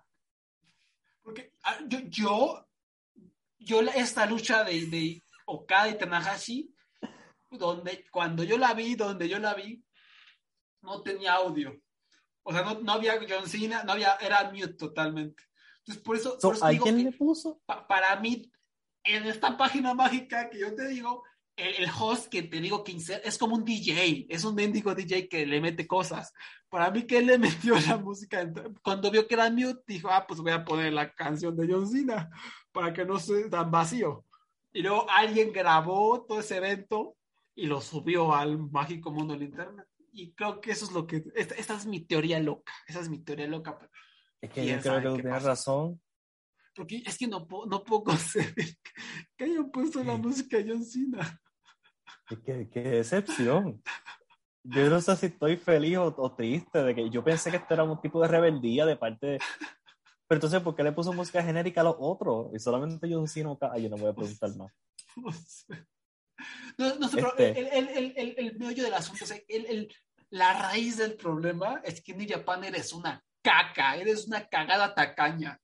Porque 1.22 1.52
ah, 1.62 1.78
yo, 1.86 1.98
yo, 2.08 2.68
yo 3.58 3.80
esta 3.80 4.26
lucha 4.26 4.64
de, 4.64 4.86
de 4.86 5.22
Okada 5.46 5.88
y 5.88 5.98
Tanahashi, 5.98 6.74
donde 7.50 8.06
cuando 8.10 8.42
yo 8.42 8.58
la 8.58 8.74
vi, 8.74 8.94
donde 8.94 9.28
yo 9.28 9.38
la 9.38 9.54
vi, 9.54 9.84
no 10.82 11.02
tenía 11.02 11.34
audio. 11.34 11.80
O 12.42 12.52
sea, 12.52 12.62
no, 12.62 12.92
había 12.92 13.20
John 13.28 13.48
Cena, 13.48 13.84
no 13.84 13.92
había, 13.92 14.16
era 14.16 14.50
mute 14.50 14.74
totalmente. 14.74 15.44
Entonces, 15.78 16.02
por 16.02 16.16
eso, 16.16 16.38
¿Alguien 16.62 17.04
le 17.04 17.12
puso? 17.12 17.60
para 17.66 18.16
mí, 18.16 18.50
en 19.04 19.26
esta 19.26 19.56
página 19.56 19.94
mágica 19.94 20.48
que 20.50 20.58
yo 20.60 20.74
te 20.74 20.88
digo, 20.88 21.24
el, 21.56 21.88
host 21.98 22.28
que 22.28 22.42
te 22.42 22.60
digo 22.60 22.82
que 22.82 22.96
es 22.96 23.38
como 23.38 23.56
un 23.56 23.64
DJ, 23.64 24.26
es 24.28 24.44
un 24.44 24.54
mendigo 24.54 24.94
DJ 24.94 25.28
que 25.28 25.46
le 25.46 25.60
mete 25.60 25.86
cosas. 25.86 26.32
Para 26.68 26.90
mí 26.90 27.06
que 27.06 27.18
él 27.18 27.26
le 27.26 27.38
metió 27.38 27.74
la 27.80 27.96
música, 27.96 28.50
cuando 28.82 29.10
vio 29.10 29.26
que 29.26 29.34
era 29.34 29.50
mute, 29.50 29.82
dijo, 29.86 30.08
ah, 30.10 30.26
pues 30.26 30.40
voy 30.40 30.52
a 30.52 30.64
poner 30.64 30.92
la 30.92 31.12
canción 31.12 31.56
de 31.56 31.72
John 31.72 31.88
Cena 31.88 32.30
para 32.72 32.92
que 32.92 33.04
no 33.04 33.18
sea 33.18 33.48
tan 33.50 33.70
vacío. 33.70 34.24
Y 34.72 34.82
luego 34.82 35.06
alguien 35.10 35.52
grabó 35.52 36.24
todo 36.26 36.40
ese 36.40 36.56
evento 36.56 37.16
y 37.54 37.66
lo 37.66 37.80
subió 37.80 38.34
al 38.34 38.58
mágico 38.70 39.10
mundo 39.10 39.34
del 39.34 39.44
internet. 39.44 39.86
Y 40.12 40.32
creo 40.32 40.60
que 40.60 40.72
eso 40.72 40.86
es 40.86 40.92
lo 40.92 41.06
que. 41.06 41.22
Esta, 41.34 41.74
es 41.74 41.86
mi 41.86 42.00
teoría 42.00 42.38
loca. 42.38 42.72
Esa 42.86 43.00
es 43.00 43.08
mi 43.08 43.18
teoría 43.18 43.46
loca. 43.46 43.78
es 44.40 44.50
que 44.50 44.66
yo 44.66 44.80
creo 44.80 45.00
que 45.00 45.08
tú 45.08 45.14
tienes 45.16 45.42
razón. 45.42 46.00
Porque 46.74 47.02
es 47.04 47.18
que 47.18 47.26
no, 47.26 47.46
no 47.68 47.84
puedo 47.84 48.04
concebir 48.04 48.76
que 49.36 49.44
hayan 49.44 49.70
puesto 49.70 50.02
la 50.02 50.16
música 50.16 50.58
de 50.58 50.70
John 50.70 50.84
Cena. 50.84 51.40
Qué, 52.44 52.68
qué 52.72 52.80
decepción. 52.80 53.82
Yo 54.64 54.88
no 54.88 55.00
sé 55.00 55.16
si 55.16 55.26
estoy 55.26 55.56
feliz 55.56 55.98
o, 55.98 56.14
o, 56.16 56.34
triste 56.34 56.82
de 56.82 56.94
que 56.94 57.10
yo 57.10 57.24
pensé 57.24 57.50
que 57.50 57.56
esto 57.56 57.74
era 57.74 57.82
un 57.82 58.00
tipo 58.00 58.22
de 58.22 58.28
rebeldía 58.28 58.86
de 58.86 58.96
parte 58.96 59.26
de, 59.26 59.38
pero 60.32 60.38
entonces, 60.38 60.62
¿por 60.62 60.74
qué 60.74 60.82
le 60.82 60.92
puso 60.92 61.12
música 61.12 61.42
genérica 61.42 61.82
a 61.82 61.84
los 61.84 61.96
otros? 61.98 62.50
Y 62.54 62.58
solamente 62.58 63.06
yo 63.06 63.20
no 63.20 63.58
Ay, 63.70 63.82
yo 63.82 63.90
no 63.90 63.98
voy 63.98 64.08
a 64.08 64.14
preguntar 64.14 64.48
más. 64.56 64.72
No, 66.78 66.96
no 66.96 67.06
sé, 67.06 67.16
pero 67.16 67.36
este. 67.36 67.50
el, 67.50 67.88
el, 67.88 68.14
el, 68.16 68.34
el, 68.38 68.58
meollo 68.58 68.82
del 68.82 68.94
asunto, 68.94 69.24
o 69.24 69.28
sea, 69.28 69.36
la 70.30 70.54
raíz 70.54 70.96
del 70.96 71.14
problema 71.14 71.80
es 71.84 72.02
que 72.02 72.12
en 72.12 72.26
Japan 72.26 72.64
eres 72.64 72.94
una 72.94 73.22
caca, 73.42 73.94
eres 73.96 74.26
una 74.26 74.48
cagada 74.48 74.94
tacaña. 74.94 75.60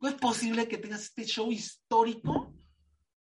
No 0.00 0.08
es 0.08 0.14
posible 0.14 0.68
que 0.68 0.78
tengas 0.78 1.02
este 1.02 1.24
show 1.24 1.50
histórico 1.50 2.54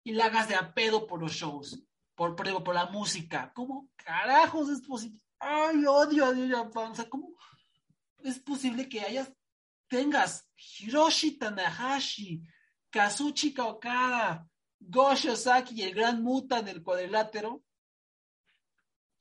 y 0.03 0.13
la 0.13 0.25
hagas 0.25 0.47
de 0.47 0.55
a 0.55 0.73
pedo 0.73 1.05
por 1.05 1.21
los 1.21 1.33
shows, 1.33 1.83
por, 2.15 2.35
por, 2.35 2.63
por 2.63 2.75
la 2.75 2.87
música. 2.87 3.51
¿Cómo 3.53 3.89
carajos 3.95 4.69
es 4.69 4.81
posible? 4.81 5.19
Ay, 5.39 5.85
odio 5.85 6.25
a 6.25 6.33
New 6.33 6.49
Japan. 6.49 6.93
O 6.97 7.09
¿cómo 7.09 7.35
es 8.19 8.39
posible 8.39 8.89
que 8.89 9.01
hayas 9.01 9.31
tengas 9.87 10.49
Hiroshi 10.55 11.37
Tanahashi, 11.37 12.41
Kazuchika 12.89 13.65
Okada, 13.65 14.47
Gosho 14.79 15.35
Saki 15.35 15.75
y 15.75 15.83
el 15.83 15.93
Gran 15.93 16.23
Muta 16.23 16.59
en 16.59 16.67
el 16.67 16.83
cuadrilátero 16.83 17.63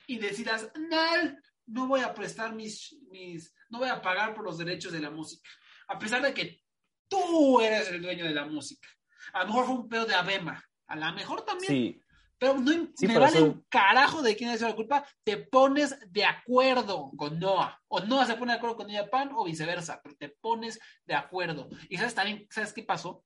y 0.07 0.19
decidas, 0.19 0.71
no, 0.75 1.39
no 1.67 1.87
voy 1.87 2.01
a 2.01 2.15
prestar 2.15 2.55
mis, 2.55 2.97
mis, 3.11 3.55
no 3.69 3.79
voy 3.79 3.89
a 3.89 4.03
pagar 4.03 4.35
por 4.35 4.45
los 4.45 4.59
derechos 4.59 4.93
de 4.93 5.01
la 5.01 5.11
música, 5.11 5.49
a 5.89 5.99
pesar 5.99 6.23
de 6.23 6.35
que 6.35 6.64
tú 7.09 7.61
eres 7.61 7.89
el 7.89 8.03
dueño 8.03 8.25
de 8.25 8.35
la 8.35 8.47
música. 8.47 8.89
A 9.33 9.41
lo 9.41 9.47
mejor 9.47 9.67
fue 9.67 9.75
un 9.75 9.89
pedo 9.89 10.07
de 10.07 10.15
Abema, 10.15 10.65
a 10.87 10.97
lo 10.97 11.13
mejor 11.13 11.45
también. 11.45 11.73
Sí. 11.73 12.01
Pero 12.39 12.55
no 12.55 12.91
me 13.01 13.19
vale 13.19 13.43
un 13.43 13.65
carajo 13.69 14.21
de 14.21 14.37
quién 14.37 14.51
es 14.51 14.61
la 14.61 14.75
culpa, 14.75 15.07
te 15.23 15.37
pones 15.37 15.97
de 16.11 16.25
acuerdo 16.25 17.11
con 17.17 17.39
Noah. 17.39 17.81
O 17.89 18.01
Noah 18.01 18.27
se 18.27 18.35
pone 18.35 18.53
de 18.53 18.59
acuerdo 18.59 18.77
con 18.77 18.91
Japan 18.91 19.31
o 19.35 19.45
viceversa, 19.45 20.01
pero 20.03 20.17
te 20.17 20.29
pones 20.29 20.79
de 21.07 21.15
acuerdo. 21.15 21.69
Y 21.89 21.97
sabes 21.97 22.15
también, 22.15 22.47
¿sabes 22.51 22.73
qué 22.73 22.83
pasó? 22.83 23.25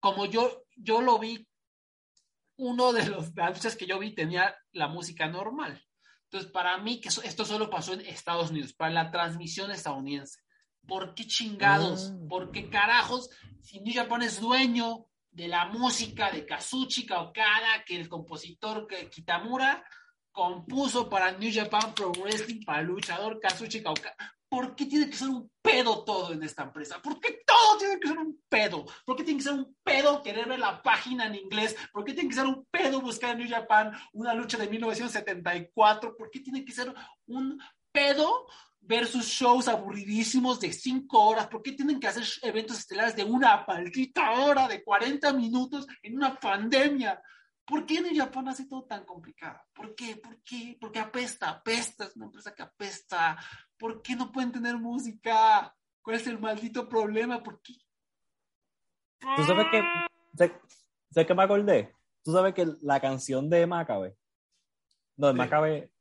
Como 0.00 0.26
yo, 0.26 0.64
yo 0.76 1.00
lo 1.00 1.18
vi, 1.18 1.46
uno 2.56 2.92
de 2.92 3.06
los 3.06 3.34
luchas 3.34 3.76
que 3.76 3.86
yo 3.86 3.98
vi 3.98 4.14
tenía 4.14 4.54
la 4.72 4.88
música 4.88 5.26
normal. 5.28 5.82
Entonces, 6.24 6.50
para 6.50 6.76
mí, 6.78 7.00
que 7.00 7.08
esto 7.08 7.44
solo 7.44 7.70
pasó 7.70 7.94
en 7.94 8.02
Estados 8.02 8.50
Unidos, 8.50 8.74
para 8.74 8.92
la 8.92 9.10
transmisión 9.10 9.70
estadounidense. 9.70 10.40
¿Por 10.86 11.14
qué 11.14 11.26
chingados? 11.26 12.12
Ah. 12.12 12.26
¿Por 12.28 12.50
qué 12.50 12.68
carajos? 12.68 13.30
Si 13.62 13.80
New 13.80 13.94
Japan 13.94 14.22
es 14.22 14.40
dueño 14.40 15.06
de 15.30 15.48
la 15.48 15.66
música 15.66 16.30
de 16.30 16.44
Kazuchika 16.44 17.20
Okada 17.20 17.84
que 17.86 17.96
el 17.96 18.08
compositor 18.08 18.86
Kitamura 19.10 19.84
compuso 20.32 21.08
para 21.08 21.32
New 21.32 21.50
Japan 21.52 21.94
Pro 21.94 22.12
Wrestling 22.12 22.64
para 22.64 22.80
el 22.80 22.86
luchador 22.86 23.38
Kazuchika 23.40 23.90
Okada. 23.90 24.16
¿Por 24.48 24.74
qué 24.74 24.86
tiene 24.86 25.08
que 25.08 25.16
ser 25.16 25.28
un 25.28 25.48
pedo 25.62 26.04
todo 26.04 26.32
en 26.32 26.42
esta 26.42 26.64
empresa? 26.64 27.00
¿Por 27.00 27.20
qué 27.20 27.40
todo 27.46 27.78
tiene 27.78 28.00
que 28.00 28.08
ser 28.08 28.18
un 28.18 28.42
pedo? 28.48 28.84
¿Por 29.06 29.16
qué 29.16 29.22
tiene 29.22 29.38
que 29.38 29.44
ser 29.44 29.52
un 29.52 29.76
pedo 29.84 30.22
querer 30.22 30.48
ver 30.48 30.58
la 30.58 30.82
página 30.82 31.26
en 31.26 31.36
inglés? 31.36 31.76
¿Por 31.92 32.04
qué 32.04 32.14
tiene 32.14 32.30
que 32.30 32.34
ser 32.34 32.46
un 32.46 32.66
pedo 32.66 33.00
buscar 33.00 33.30
en 33.30 33.38
New 33.38 33.48
Japan 33.48 33.92
una 34.12 34.34
lucha 34.34 34.58
de 34.58 34.68
1974? 34.68 36.16
¿Por 36.16 36.30
qué 36.30 36.40
tiene 36.40 36.64
que 36.64 36.72
ser 36.72 36.92
un 37.26 37.62
pedo 37.92 38.46
ver 38.80 39.06
sus 39.06 39.26
shows 39.26 39.68
aburridísimos 39.68 40.60
de 40.60 40.72
cinco 40.72 41.22
horas? 41.28 41.46
¿Por 41.48 41.62
qué 41.62 41.72
tienen 41.72 42.00
que 42.00 42.08
hacer 42.08 42.24
eventos 42.42 42.78
estelares 42.78 43.14
de 43.16 43.24
una 43.24 43.64
maldita 43.66 44.32
hora, 44.32 44.66
de 44.68 44.82
40 44.82 45.32
minutos 45.34 45.86
en 46.02 46.16
una 46.16 46.34
pandemia? 46.36 47.22
¿Por 47.64 47.86
qué 47.86 47.98
en 47.98 48.16
Japón 48.16 48.48
hace 48.48 48.66
todo 48.66 48.84
tan 48.84 49.04
complicado? 49.04 49.60
¿Por 49.72 49.94
qué? 49.94 50.16
¿Por 50.16 50.42
qué? 50.42 50.76
Porque 50.80 50.98
apesta, 50.98 51.50
apesta, 51.50 52.04
es 52.04 52.16
una 52.16 52.26
empresa 52.26 52.54
que 52.54 52.62
apesta. 52.62 53.38
¿Por 53.78 54.02
qué 54.02 54.16
no 54.16 54.32
pueden 54.32 54.50
tener 54.50 54.76
música? 54.76 55.72
¿Cuál 56.02 56.16
es 56.16 56.26
el 56.26 56.40
maldito 56.40 56.88
problema? 56.88 57.42
¿Por 57.42 57.62
qué? 57.62 57.74
¿Tú 59.36 59.44
sabes 59.44 59.66
que, 59.70 60.52
sé, 61.10 61.26
que 61.26 61.34
me 61.34 61.42
acordé? 61.42 61.94
¿Tú 62.24 62.32
sabes 62.32 62.54
que 62.54 62.66
la 62.82 63.00
canción 63.00 63.48
de 63.50 63.66
Macabe? 63.66 64.16
No, 65.16 65.28
de 65.28 65.34
Macabe, 65.34 65.92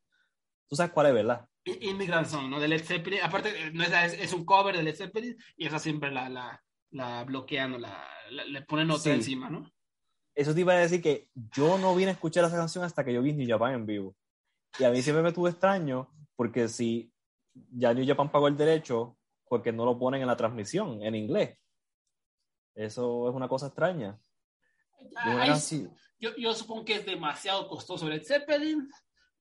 tú 0.68 0.76
sabes 0.76 0.94
cuál 0.94 1.08
es, 1.08 1.14
¿verdad? 1.14 1.49
Immigrant 1.82 2.28
Song, 2.28 2.50
¿no? 2.50 2.60
De 2.60 2.68
Led 2.68 2.84
Zeppelin. 2.84 3.22
Aparte, 3.22 3.72
no 3.72 3.84
es, 3.84 4.14
es, 4.14 4.34
un 4.34 4.46
cover 4.46 4.76
de 4.76 4.84
Led 4.84 4.96
Zeppelin 4.96 5.38
y 5.58 5.68
esa 5.68 5.80
siempre 5.80 6.12
la, 6.12 6.30
la, 6.30 6.64
la 6.92 7.24
bloquean 7.24 7.74
o 7.74 7.78
la, 7.78 8.08
le 8.30 8.62
ponen 8.64 8.92
otra 8.92 9.14
encima, 9.14 9.50
¿no? 9.50 9.70
Eso 10.36 10.54
te 10.54 10.62
iba 10.62 10.74
a 10.74 10.78
decir 10.78 11.02
que 11.02 11.30
yo 11.34 11.78
no 11.78 11.96
vine 11.96 12.12
a 12.12 12.14
escuchar 12.14 12.46
esa 12.46 12.56
canción 12.56 12.84
hasta 12.84 13.04
que 13.04 13.14
yo 13.14 13.22
vi 13.22 13.34
New 13.34 13.48
Japan 13.48 13.74
en 13.74 13.86
vivo. 13.86 14.16
Y 14.80 14.84
a 14.84 14.92
mí 14.92 15.02
siempre 15.02 15.22
me 15.22 15.30
estuvo 15.30 15.48
extraño 15.48 16.10
porque 16.36 16.68
si 16.68 17.12
ya 17.72 17.94
New 17.94 18.08
Japan 18.08 18.32
pagó 18.32 18.48
el 18.48 18.56
derecho, 18.56 19.18
porque 19.50 19.74
no 19.74 19.84
lo 19.84 19.98
ponen 19.98 20.22
en 20.22 20.28
la 20.28 20.38
transmisión 20.38 21.04
en 21.04 21.16
inglés. 21.16 21.58
Eso 22.76 23.28
es 23.28 23.36
una 23.36 23.50
cosa 23.50 23.68
extraña. 23.68 24.18
yo, 26.20 26.36
yo, 26.38 26.54
supongo 26.54 26.86
que 26.86 26.96
es 26.96 27.06
demasiado 27.06 27.68
costoso 27.68 28.08
el 28.08 28.26
Zeppelin. 28.26 28.90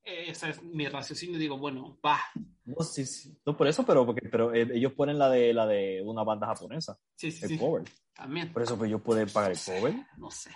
Ese 0.02 0.50
es 0.50 0.62
mi 0.62 0.88
raciocinio. 0.88 1.38
Digo, 1.38 1.58
bueno, 1.58 1.98
va. 2.04 2.18
No, 2.64 2.82
sí, 2.82 3.04
sí. 3.04 3.38
No, 3.44 3.56
por 3.56 3.66
eso, 3.66 3.84
pero, 3.84 4.06
porque, 4.06 4.28
pero 4.28 4.54
eh, 4.54 4.68
ellos 4.72 4.92
ponen 4.92 5.18
la 5.18 5.28
de, 5.28 5.52
la 5.52 5.66
de 5.66 6.02
una 6.02 6.22
banda 6.22 6.46
japonesa. 6.46 6.98
Sí, 7.16 7.30
sí. 7.30 7.52
El 7.52 7.58
cover. 7.58 7.84
También. 8.14 8.52
Por 8.52 8.62
eso 8.62 8.76
pues, 8.76 8.88
ellos 8.88 9.02
pueden 9.02 9.28
pagar 9.30 9.52
el 9.52 9.58
cover. 9.58 9.94
No 10.16 10.30
sé. 10.30 10.50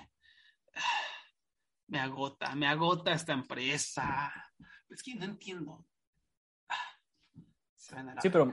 Me 1.89 2.01
agota, 2.01 2.55
me 2.55 2.67
agota 2.67 3.13
esta 3.13 3.33
empresa. 3.35 4.33
Es 4.89 5.03
que 5.03 5.15
no 5.15 5.25
entiendo. 5.25 5.87
Sí, 8.21 8.31
pero 8.31 8.53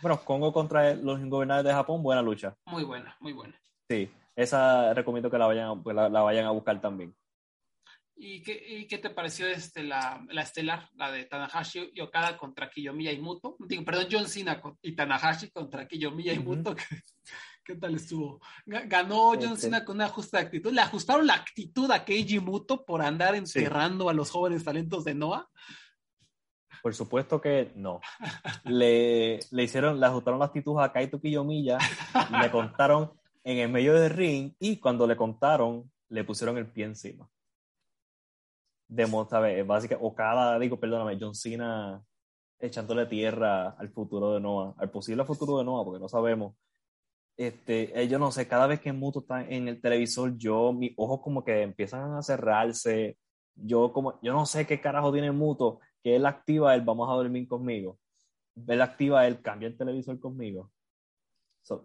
bueno, 0.00 0.24
Congo 0.24 0.52
contra 0.52 0.94
los 0.94 1.20
ingobernables 1.20 1.64
de 1.64 1.72
Japón, 1.72 2.02
buena 2.02 2.22
lucha. 2.22 2.56
Muy 2.66 2.84
buena, 2.84 3.16
muy 3.20 3.32
buena. 3.32 3.60
Sí, 3.88 4.10
esa 4.36 4.94
recomiendo 4.94 5.30
que 5.30 5.38
la 5.38 5.46
vayan, 5.46 5.82
pues, 5.82 5.94
la, 5.94 6.08
vayan 6.08 6.46
a 6.46 6.50
buscar 6.50 6.80
también. 6.80 7.14
¿Y 8.22 8.42
qué, 8.42 8.62
y 8.68 8.86
qué 8.86 8.98
te 8.98 9.08
pareció 9.08 9.46
este, 9.46 9.82
la, 9.82 10.22
la, 10.28 10.42
estelar, 10.42 10.90
la 10.96 11.10
de 11.10 11.24
Tanahashi 11.24 11.92
y 11.94 12.02
Okada 12.02 12.36
contra 12.36 12.68
Kiyomiya 12.68 13.12
y 13.12 13.18
Muto? 13.18 13.56
Digo, 13.60 13.82
perdón, 13.82 14.08
John 14.12 14.28
Cena 14.28 14.60
y 14.82 14.94
Tanahashi 14.94 15.50
contra 15.50 15.88
Kiyomiya 15.88 16.34
y 16.34 16.38
Muto. 16.38 16.76
¿Qué, 17.64 17.76
tal 17.76 17.94
estuvo? 17.94 18.38
Ganó 18.66 19.32
John 19.40 19.56
Cena 19.56 19.86
con 19.86 19.96
una 19.96 20.08
justa 20.08 20.38
actitud. 20.38 20.70
Le 20.70 20.82
ajustaron 20.82 21.26
la 21.26 21.32
actitud 21.32 21.90
a 21.90 22.04
Keiji 22.04 22.40
Muto 22.40 22.84
por 22.84 23.00
andar 23.00 23.34
enterrando 23.36 24.10
a 24.10 24.12
los 24.12 24.30
jóvenes 24.30 24.64
talentos 24.64 25.02
de 25.04 25.14
Noah. 25.14 25.48
Por 26.82 26.94
supuesto 26.94 27.40
que 27.40 27.72
no. 27.74 28.02
Le, 28.64 29.40
le 29.50 29.62
hicieron, 29.62 29.98
le 29.98 30.04
ajustaron 30.04 30.40
la 30.40 30.46
actitud 30.46 30.78
a 30.78 30.92
Kaito 30.92 31.22
Kiyomiya, 31.22 31.78
le 32.42 32.50
contaron 32.50 33.12
en 33.44 33.58
el 33.58 33.70
medio 33.70 33.94
del 33.94 34.10
ring 34.10 34.52
y 34.58 34.76
cuando 34.76 35.06
le 35.06 35.16
contaron, 35.16 35.90
le 36.10 36.22
pusieron 36.24 36.58
el 36.58 36.70
pie 36.70 36.84
encima. 36.84 37.26
Demostraba, 38.92 39.46
básicamente, 39.64 40.04
o 40.04 40.14
cada, 40.14 40.58
digo, 40.58 40.78
perdóname, 40.80 41.16
John 41.20 41.34
Cena 41.34 42.02
echándole 42.58 43.06
tierra 43.06 43.70
al 43.70 43.88
futuro 43.90 44.34
de 44.34 44.40
Noah, 44.40 44.74
al 44.76 44.90
posible 44.90 45.24
futuro 45.24 45.58
de 45.58 45.64
Noah, 45.64 45.84
porque 45.84 46.00
no 46.00 46.08
sabemos. 46.08 46.54
Este, 47.36 48.06
yo 48.08 48.18
no 48.18 48.32
sé, 48.32 48.48
cada 48.48 48.66
vez 48.66 48.80
que 48.80 48.92
Muto 48.92 49.20
está 49.20 49.42
en 49.48 49.68
el 49.68 49.80
televisor, 49.80 50.36
yo, 50.36 50.72
mis 50.72 50.92
ojos 50.96 51.20
como 51.22 51.44
que 51.44 51.62
empiezan 51.62 52.14
a 52.14 52.22
cerrarse. 52.22 53.16
Yo 53.54 53.92
como, 53.92 54.20
yo 54.22 54.32
no 54.32 54.44
sé 54.44 54.66
qué 54.66 54.80
carajo 54.80 55.12
tiene 55.12 55.32
Muto, 55.32 55.80
que 56.02 56.16
él 56.16 56.26
activa 56.26 56.74
él, 56.74 56.82
vamos 56.82 57.08
a 57.08 57.14
dormir 57.14 57.48
conmigo. 57.48 57.98
Él 58.66 58.82
activa 58.82 59.26
él, 59.26 59.40
cambia 59.40 59.68
el 59.68 59.76
televisor 59.76 60.18
conmigo. 60.20 60.70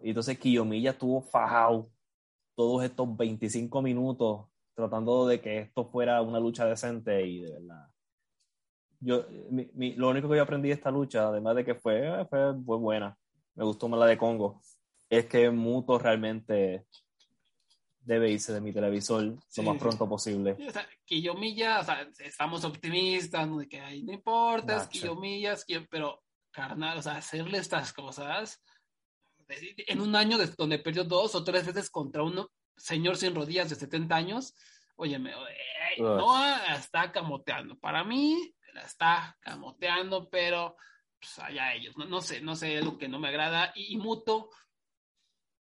y 0.02 0.10
entonces 0.10 0.38
Kiyomiya 0.38 0.90
estuvo 0.90 1.22
fajado 1.22 1.90
todos 2.54 2.84
estos 2.84 3.16
25 3.16 3.82
minutos 3.82 4.46
tratando 4.76 5.26
de 5.26 5.40
que 5.40 5.58
esto 5.58 5.86
fuera 5.86 6.20
una 6.20 6.38
lucha 6.38 6.66
decente 6.66 7.26
y 7.26 7.40
de 7.40 7.52
verdad. 7.52 7.88
Yo, 9.00 9.24
lo 9.96 10.10
único 10.10 10.28
que 10.28 10.36
yo 10.36 10.42
aprendí 10.42 10.68
de 10.68 10.74
esta 10.74 10.90
lucha, 10.90 11.28
además 11.28 11.56
de 11.56 11.64
que 11.64 11.74
fue, 11.74 12.26
fue, 12.28 12.52
buena, 12.52 13.16
me 13.54 13.64
gustó 13.64 13.88
más 13.88 13.98
la 13.98 14.06
de 14.06 14.18
Congo, 14.18 14.60
es 15.08 15.26
que 15.26 15.50
Muto 15.50 15.98
realmente 15.98 16.86
debe 18.00 18.30
irse 18.30 18.52
de 18.52 18.60
mi 18.60 18.72
televisor 18.72 19.36
lo 19.56 19.62
más 19.62 19.78
pronto 19.78 20.08
posible. 20.08 20.56
O 20.66 20.70
sea, 20.70 20.86
Quillomilla, 21.04 21.80
o 21.80 21.84
sea, 21.84 22.08
estamos 22.18 22.64
optimistas, 22.64 23.56
de 23.56 23.68
que 23.68 23.80
ahí 23.80 24.02
no 24.02 24.12
importa, 24.12 24.76
es 24.76 24.88
Quillomillas, 24.88 25.64
pero 25.90 26.22
carnal, 26.50 26.98
o 26.98 27.02
sea, 27.02 27.16
hacerle 27.16 27.58
estas 27.58 27.92
cosas 27.92 28.62
en 29.48 30.00
un 30.00 30.14
año 30.16 30.38
donde 30.56 30.78
perdió 30.78 31.04
dos 31.04 31.34
o 31.34 31.44
tres 31.44 31.66
veces 31.66 31.90
contra 31.90 32.22
un 32.22 32.46
señor 32.76 33.16
sin 33.16 33.34
rodillas 33.34 33.70
de 33.70 33.76
70 33.76 34.14
años, 34.14 34.54
óyeme, 34.96 35.32
no 35.98 36.56
está 36.74 37.12
camoteando. 37.12 37.78
Para 37.78 38.04
mí, 38.04 38.54
la 38.72 38.82
está 38.82 39.36
camoteando, 39.40 40.28
pero 40.28 40.76
pues 41.18 41.38
allá 41.38 41.74
ellos, 41.74 41.96
no, 41.96 42.20
sé, 42.20 42.40
no 42.40 42.54
sé, 42.54 42.80
lo 42.82 42.98
que 42.98 43.08
no 43.08 43.18
me 43.18 43.28
agrada. 43.28 43.72
y 43.74 43.96
Muto, 43.96 44.50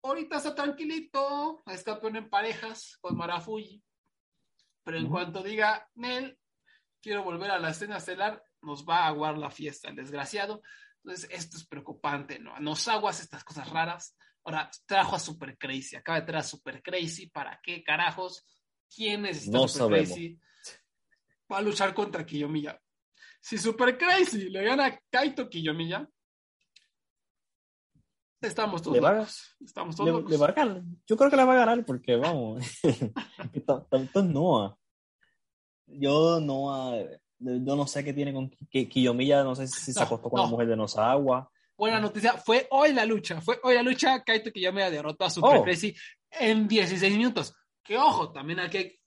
ahorita 0.03 0.37
está 0.37 0.55
tranquilito, 0.55 1.63
es 1.65 1.83
campeón 1.83 2.17
en 2.17 2.29
parejas 2.29 2.97
con 3.01 3.17
Marafuji. 3.17 3.83
Pero 4.83 4.97
en 4.97 5.09
cuanto 5.09 5.41
diga, 5.41 5.89
Nel, 5.95 6.37
quiero 7.01 7.23
volver 7.23 7.51
a 7.51 7.59
la 7.59 7.69
escena 7.69 7.97
estelar, 7.97 8.43
nos 8.61 8.85
va 8.87 8.99
a 8.99 9.07
aguar 9.07 9.37
la 9.37 9.49
fiesta, 9.49 9.89
el 9.89 9.95
desgraciado. 9.95 10.61
Entonces, 11.03 11.29
esto 11.31 11.57
es 11.57 11.65
preocupante, 11.65 12.39
¿no? 12.39 12.59
Nos 12.59 12.87
aguas 12.87 13.19
estas 13.19 13.43
cosas 13.43 13.69
raras. 13.69 14.17
Ahora, 14.45 14.69
trajo 14.85 15.15
a 15.15 15.19
Super 15.19 15.57
Crazy, 15.57 15.95
acaba 15.95 16.19
de 16.19 16.25
traer 16.25 16.39
a 16.39 16.43
Super 16.43 16.81
Crazy, 16.81 17.27
¿para 17.27 17.59
qué 17.61 17.83
carajos? 17.83 18.45
¿Quién 18.93 19.21
necesita 19.23 19.57
no 19.57 19.67
Super 19.67 20.05
Crazy? 20.05 20.39
Va 21.51 21.57
a 21.57 21.61
luchar 21.61 21.93
contra 21.93 22.25
Kiyomiya. 22.25 22.79
Si 23.41 23.57
Super 23.57 23.97
Crazy 23.97 24.49
le 24.49 24.63
gana 24.63 24.87
a 24.87 24.99
Kaito 25.09 25.49
Kiyomiya, 25.49 26.07
Estamos 28.47 28.81
todos 28.81 28.97
locos. 28.97 29.55
Estamos 29.63 29.95
todos 29.95 30.29
le, 30.29 30.37
va 30.37 30.47
a 30.47 30.51
ganar. 30.51 30.83
Yo 31.07 31.15
creo 31.15 31.29
que 31.29 31.37
le 31.37 31.45
va 31.45 31.53
a 31.53 31.57
ganar 31.57 31.85
porque, 31.85 32.17
vamos, 32.17 32.61
tanto 33.89 34.19
es 34.19 34.25
Noah. 34.25 34.77
Yo, 35.85 36.41
Noah, 36.41 37.05
yo 37.39 37.75
no 37.75 37.87
sé 37.87 38.03
qué 38.03 38.13
tiene 38.13 38.33
con 38.33 38.49
Kiyomiya, 38.69 39.43
no 39.43 39.55
sé 39.55 39.67
si 39.67 39.93
se 39.93 40.01
acostó 40.01 40.29
con 40.29 40.41
la 40.41 40.47
mujer 40.47 40.67
de 40.67 40.75
Nosagua. 40.75 41.49
Buena 41.77 41.99
noticia, 41.99 42.33
fue 42.33 42.67
hoy 42.69 42.93
la 42.93 43.05
lucha, 43.05 43.41
fue 43.41 43.59
hoy 43.63 43.75
la 43.75 43.83
lucha, 43.83 44.23
Kaito 44.23 44.51
Kiyomiya 44.51 44.89
derrotó 44.89 45.25
a 45.25 45.29
Super 45.29 45.57
oh. 45.57 45.63
Crazy 45.63 45.95
en 46.29 46.67
16 46.67 47.17
minutos. 47.17 47.55
Que 47.83 47.97
ojo, 47.97 48.31
también 48.31 48.59
hay 48.59 48.69
que, 48.69 48.99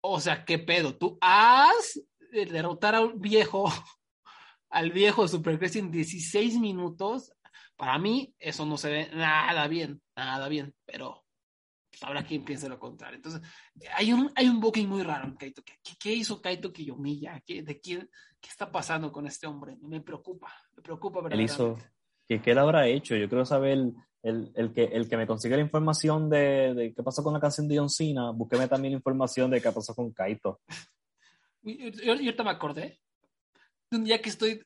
o 0.00 0.20
sea, 0.20 0.44
qué 0.44 0.58
pedo, 0.58 0.96
tú 0.96 1.18
has 1.20 2.00
derrotar 2.30 2.94
a 2.94 3.00
un 3.00 3.20
viejo, 3.20 3.64
al 4.70 4.90
viejo 4.90 5.26
Super 5.28 5.58
Crazy 5.58 5.80
en 5.80 5.90
16 5.90 6.58
minutos, 6.58 7.32
para 7.76 7.98
mí, 7.98 8.34
eso 8.38 8.64
no 8.64 8.76
se 8.76 8.90
ve 8.90 9.10
nada 9.12 9.66
bien, 9.66 10.00
nada 10.14 10.48
bien, 10.48 10.74
pero 10.84 11.24
pues, 11.90 12.02
habrá 12.04 12.24
quien 12.24 12.44
piense 12.44 12.68
lo 12.68 12.78
contrario. 12.78 13.16
Entonces, 13.16 13.42
hay 13.94 14.12
un, 14.12 14.30
hay 14.34 14.48
un 14.48 14.60
booking 14.60 14.88
muy 14.88 15.02
raro 15.02 15.26
en 15.26 15.36
Kaito. 15.36 15.62
¿Qué, 15.62 15.74
qué 15.98 16.12
hizo 16.12 16.40
Kaito 16.40 16.72
Kiyomiya? 16.72 17.42
¿Qué, 17.44 17.62
¿De 17.62 17.80
quién? 17.80 18.08
¿Qué 18.40 18.48
está 18.48 18.70
pasando 18.70 19.12
con 19.12 19.26
este 19.26 19.46
hombre? 19.46 19.76
Me 19.80 20.00
preocupa, 20.00 20.52
me 20.76 20.82
preocupa 20.82 21.20
verdaderamente. 21.20 21.62
Él 21.62 21.72
hizo, 21.72 21.92
¿qué, 22.28 22.40
¿Qué 22.40 22.50
él 22.52 22.58
habrá 22.58 22.86
hecho? 22.86 23.16
Yo 23.16 23.28
quiero 23.28 23.44
saber 23.44 23.78
el, 24.22 24.52
el, 24.54 24.72
que, 24.72 24.84
el 24.84 25.08
que 25.08 25.16
me 25.16 25.26
consiga 25.26 25.56
la 25.56 25.62
información 25.62 26.30
de, 26.30 26.74
de, 26.74 26.94
qué 26.94 27.02
pasó 27.02 27.22
con 27.22 27.34
la 27.34 27.40
canción 27.40 27.68
de 27.68 27.78
John 27.78 27.90
Cena, 27.90 28.30
búsqueme 28.30 28.68
también 28.68 28.94
información 28.94 29.50
de 29.50 29.60
qué 29.60 29.72
pasó 29.72 29.94
con 29.94 30.12
Kaito. 30.12 30.60
Yo, 31.62 31.90
yo, 31.90 32.12
ahorita 32.12 32.42
me 32.42 32.50
acordé 32.50 33.00
de 33.90 33.96
un 33.96 34.04
día 34.04 34.20
que 34.20 34.30
estoy 34.30 34.64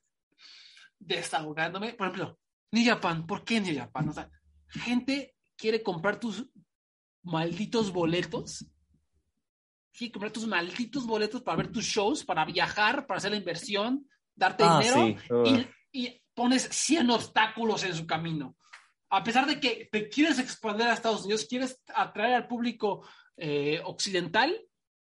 desahogándome, 0.99 1.93
por 1.95 2.07
ejemplo, 2.07 2.39
New 2.73 2.85
Japan, 2.85 3.27
¿por 3.27 3.45
qué 3.45 3.61
New 3.61 3.77
Japan? 3.77 4.09
O 4.09 4.13
sea, 4.13 4.31
gente 4.69 5.35
quiere 5.57 5.83
comprar 5.83 6.19
tus 6.19 6.47
malditos 7.23 7.93
boletos. 7.93 8.65
Quiere 9.93 10.13
comprar 10.13 10.33
tus 10.33 10.47
malditos 10.47 11.07
boletos 11.07 11.43
para 11.43 11.57
ver 11.59 11.73
tus 11.73 11.85
shows, 11.85 12.25
para 12.25 12.45
viajar, 12.45 13.07
para 13.07 13.19
hacer 13.19 13.31
la 13.31 13.39
inversión, 13.39 14.07
darte 14.35 14.65
ah, 14.67 14.79
dinero 14.79 15.19
y, 15.93 16.23
pones 16.37 16.69
100 16.71 17.11
obstáculos 17.11 17.83
en 17.83 17.95
su 17.97 18.07
camino. 18.07 18.57
A 19.09 19.25
pesar 19.25 19.47
de 19.47 19.59
que 19.59 19.89
te 19.91 20.09
quieres 20.09 20.39
expandir 20.39 20.87
a 20.87 20.93
Estados 20.93 21.25
Unidos, 21.25 21.47
quieres 21.49 21.81
atraer 21.95 22.35
al 22.35 22.47
público 22.47 23.09
eh, 23.37 23.81
occidental, 23.85 24.55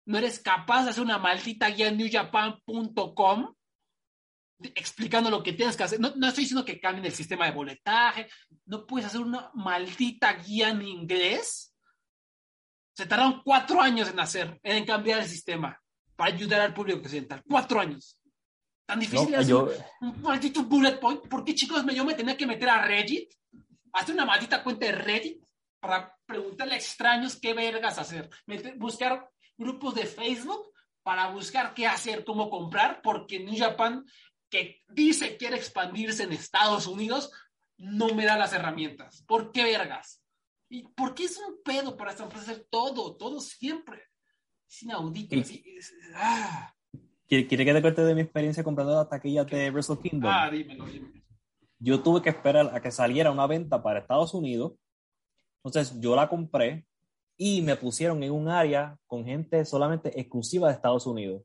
no 0.04 0.18
eres 0.18 0.38
capaz 0.40 0.84
de 0.84 0.90
hacer 0.90 1.02
una 1.02 1.18
maldita 1.18 1.68
guía 1.70 1.88
en 1.88 1.96
newjapan.com 1.96 3.54
explicando 4.74 5.30
lo 5.30 5.42
que 5.42 5.54
tienes 5.54 5.76
que 5.76 5.84
hacer. 5.84 5.98
No, 5.98 6.08
estoy 6.08 6.44
diciendo 6.44 6.64
que 6.64 6.80
cambien 6.80 7.06
el 7.06 7.12
sistema 7.12 7.46
de 7.46 7.52
boletaje, 7.52 8.28
no 8.66 8.86
puedes 8.86 9.06
hacer 9.06 9.20
una 9.20 9.50
maldita 9.54 10.32
guía 10.34 10.68
en 10.68 10.82
inglés. 10.82 11.74
Se 12.94 13.06
tardaron 13.06 13.42
cuatro 13.42 13.80
años 13.80 14.08
en 14.08 14.20
hacer, 14.20 14.60
en 14.62 14.84
cambiar 14.84 15.20
el 15.20 15.26
sistema 15.26 15.80
para 16.14 16.34
ayudar 16.34 16.60
al 16.60 16.74
público 16.74 17.00
occidental. 17.00 17.42
Cuatro 17.48 17.80
años. 17.80 18.18
Tan 18.86 19.00
difícil 19.00 19.34
es 19.34 19.48
un 19.48 20.22
maldito 20.22 20.64
bullet 20.64 20.98
point. 20.98 21.20
¿Por 21.28 21.44
qué, 21.44 21.54
chicos, 21.54 21.84
yo 21.94 22.04
me 22.04 22.14
tenía 22.14 22.36
que 22.36 22.46
meter 22.46 22.68
a 22.68 22.84
Reddit? 22.84 23.32
Hacer 23.92 24.14
una 24.14 24.26
maldita 24.26 24.62
cuenta 24.62 24.86
de 24.86 24.92
Reddit 24.92 25.42
para 25.80 26.16
preguntarle 26.26 26.74
a 26.74 26.78
extraños 26.78 27.36
qué 27.36 27.54
vergas 27.54 27.98
hacer. 27.98 28.28
buscar 28.76 29.28
grupos 29.56 29.94
de 29.94 30.06
Facebook 30.06 30.72
para 31.02 31.30
buscar 31.30 31.74
qué 31.74 31.86
hacer, 31.86 32.24
cómo 32.24 32.48
comprar, 32.48 33.00
porque 33.02 33.40
New 33.40 33.58
Japan 33.58 34.04
que 34.48 34.82
dice 34.88 35.36
quiere 35.36 35.56
expandirse 35.56 36.24
en 36.24 36.32
Estados 36.32 36.86
Unidos 36.86 37.32
no 37.78 38.14
me 38.14 38.24
da 38.24 38.36
las 38.36 38.52
herramientas. 38.52 39.24
¿Por 39.26 39.50
qué 39.50 39.64
vergas? 39.64 40.22
¿Y 40.68 40.84
por 40.88 41.14
qué 41.14 41.24
es 41.24 41.38
un 41.38 41.62
pedo 41.62 41.96
para 41.96 42.12
esta 42.12 42.24
empresa 42.24 42.52
hacer 42.52 42.66
todo, 42.70 43.16
todo 43.16 43.40
siempre? 43.40 44.08
Es 44.68 44.82
inaudito. 44.82 45.36
ah. 46.14 46.74
¿Quiere, 47.32 47.64
que 47.64 47.72
te 47.72 47.80
cuente 47.80 48.04
de 48.04 48.14
mi 48.14 48.20
experiencia 48.20 48.62
comprando 48.62 48.94
las 48.94 49.08
taquillas 49.08 49.46
de 49.46 49.70
Wrestle 49.70 49.96
Kingdom? 49.96 50.30
Ah, 50.30 50.50
dímelo, 50.50 50.84
dímelo. 50.84 51.14
Yo 51.78 52.02
tuve 52.02 52.20
que 52.20 52.28
esperar 52.28 52.70
a 52.74 52.82
que 52.82 52.90
saliera 52.90 53.30
una 53.30 53.46
venta 53.46 53.82
para 53.82 54.00
Estados 54.00 54.34
Unidos. 54.34 54.74
Entonces 55.64 55.98
yo 55.98 56.14
la 56.14 56.28
compré 56.28 56.86
y 57.38 57.62
me 57.62 57.76
pusieron 57.76 58.22
en 58.22 58.32
un 58.32 58.50
área 58.50 58.98
con 59.06 59.24
gente 59.24 59.64
solamente 59.64 60.20
exclusiva 60.20 60.68
de 60.68 60.74
Estados 60.74 61.06
Unidos. 61.06 61.42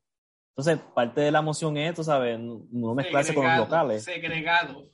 Entonces, 0.50 0.78
parte 0.94 1.22
de 1.22 1.30
la 1.30 1.38
emoción 1.38 1.78
es, 1.78 1.94
tú 1.94 2.04
sabes, 2.04 2.38
no 2.38 2.94
mezclarse 2.94 3.34
con 3.34 3.46
los 3.46 3.56
locales. 3.56 4.04
Segregado. 4.04 4.90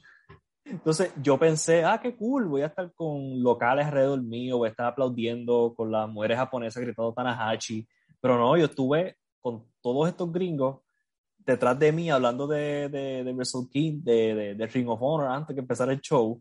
Entonces, 0.65 1.13
yo 1.21 1.37
pensé, 1.41 1.83
ah, 1.83 1.99
qué 2.01 2.15
cool, 2.15 2.47
voy 2.47 2.63
a 2.63 2.67
estar 2.67 2.93
con 2.95 3.43
locales 3.43 3.87
alrededor 3.87 4.23
mío, 4.23 4.59
voy 4.59 4.69
a 4.69 4.71
estar 4.71 4.87
aplaudiendo 4.87 5.75
con 5.77 5.91
las 5.91 6.09
mujeres 6.09 6.39
japonesas 6.39 6.81
gritando 6.81 7.13
Tanahashi. 7.13 7.85
Pero 8.21 8.39
no, 8.39 8.57
yo 8.57 8.67
estuve 8.67 9.17
con 9.41 9.67
todos 9.83 10.09
estos 10.09 10.33
gringos 10.33 10.84
detrás 11.45 11.79
de 11.79 11.93
mí 11.93 12.11
hablando 12.11 12.47
de, 12.47 12.89
de, 12.89 13.25
de 13.25 13.33
Wrestle 13.33 13.69
King, 13.71 14.01
de, 14.03 14.55
de, 14.55 14.67
Ring 14.67 14.89
of 14.89 15.03
Honor 15.03 15.29
antes 15.29 15.55
que 15.55 15.61
empezara 15.61 15.93
el 15.93 16.01
show. 16.01 16.41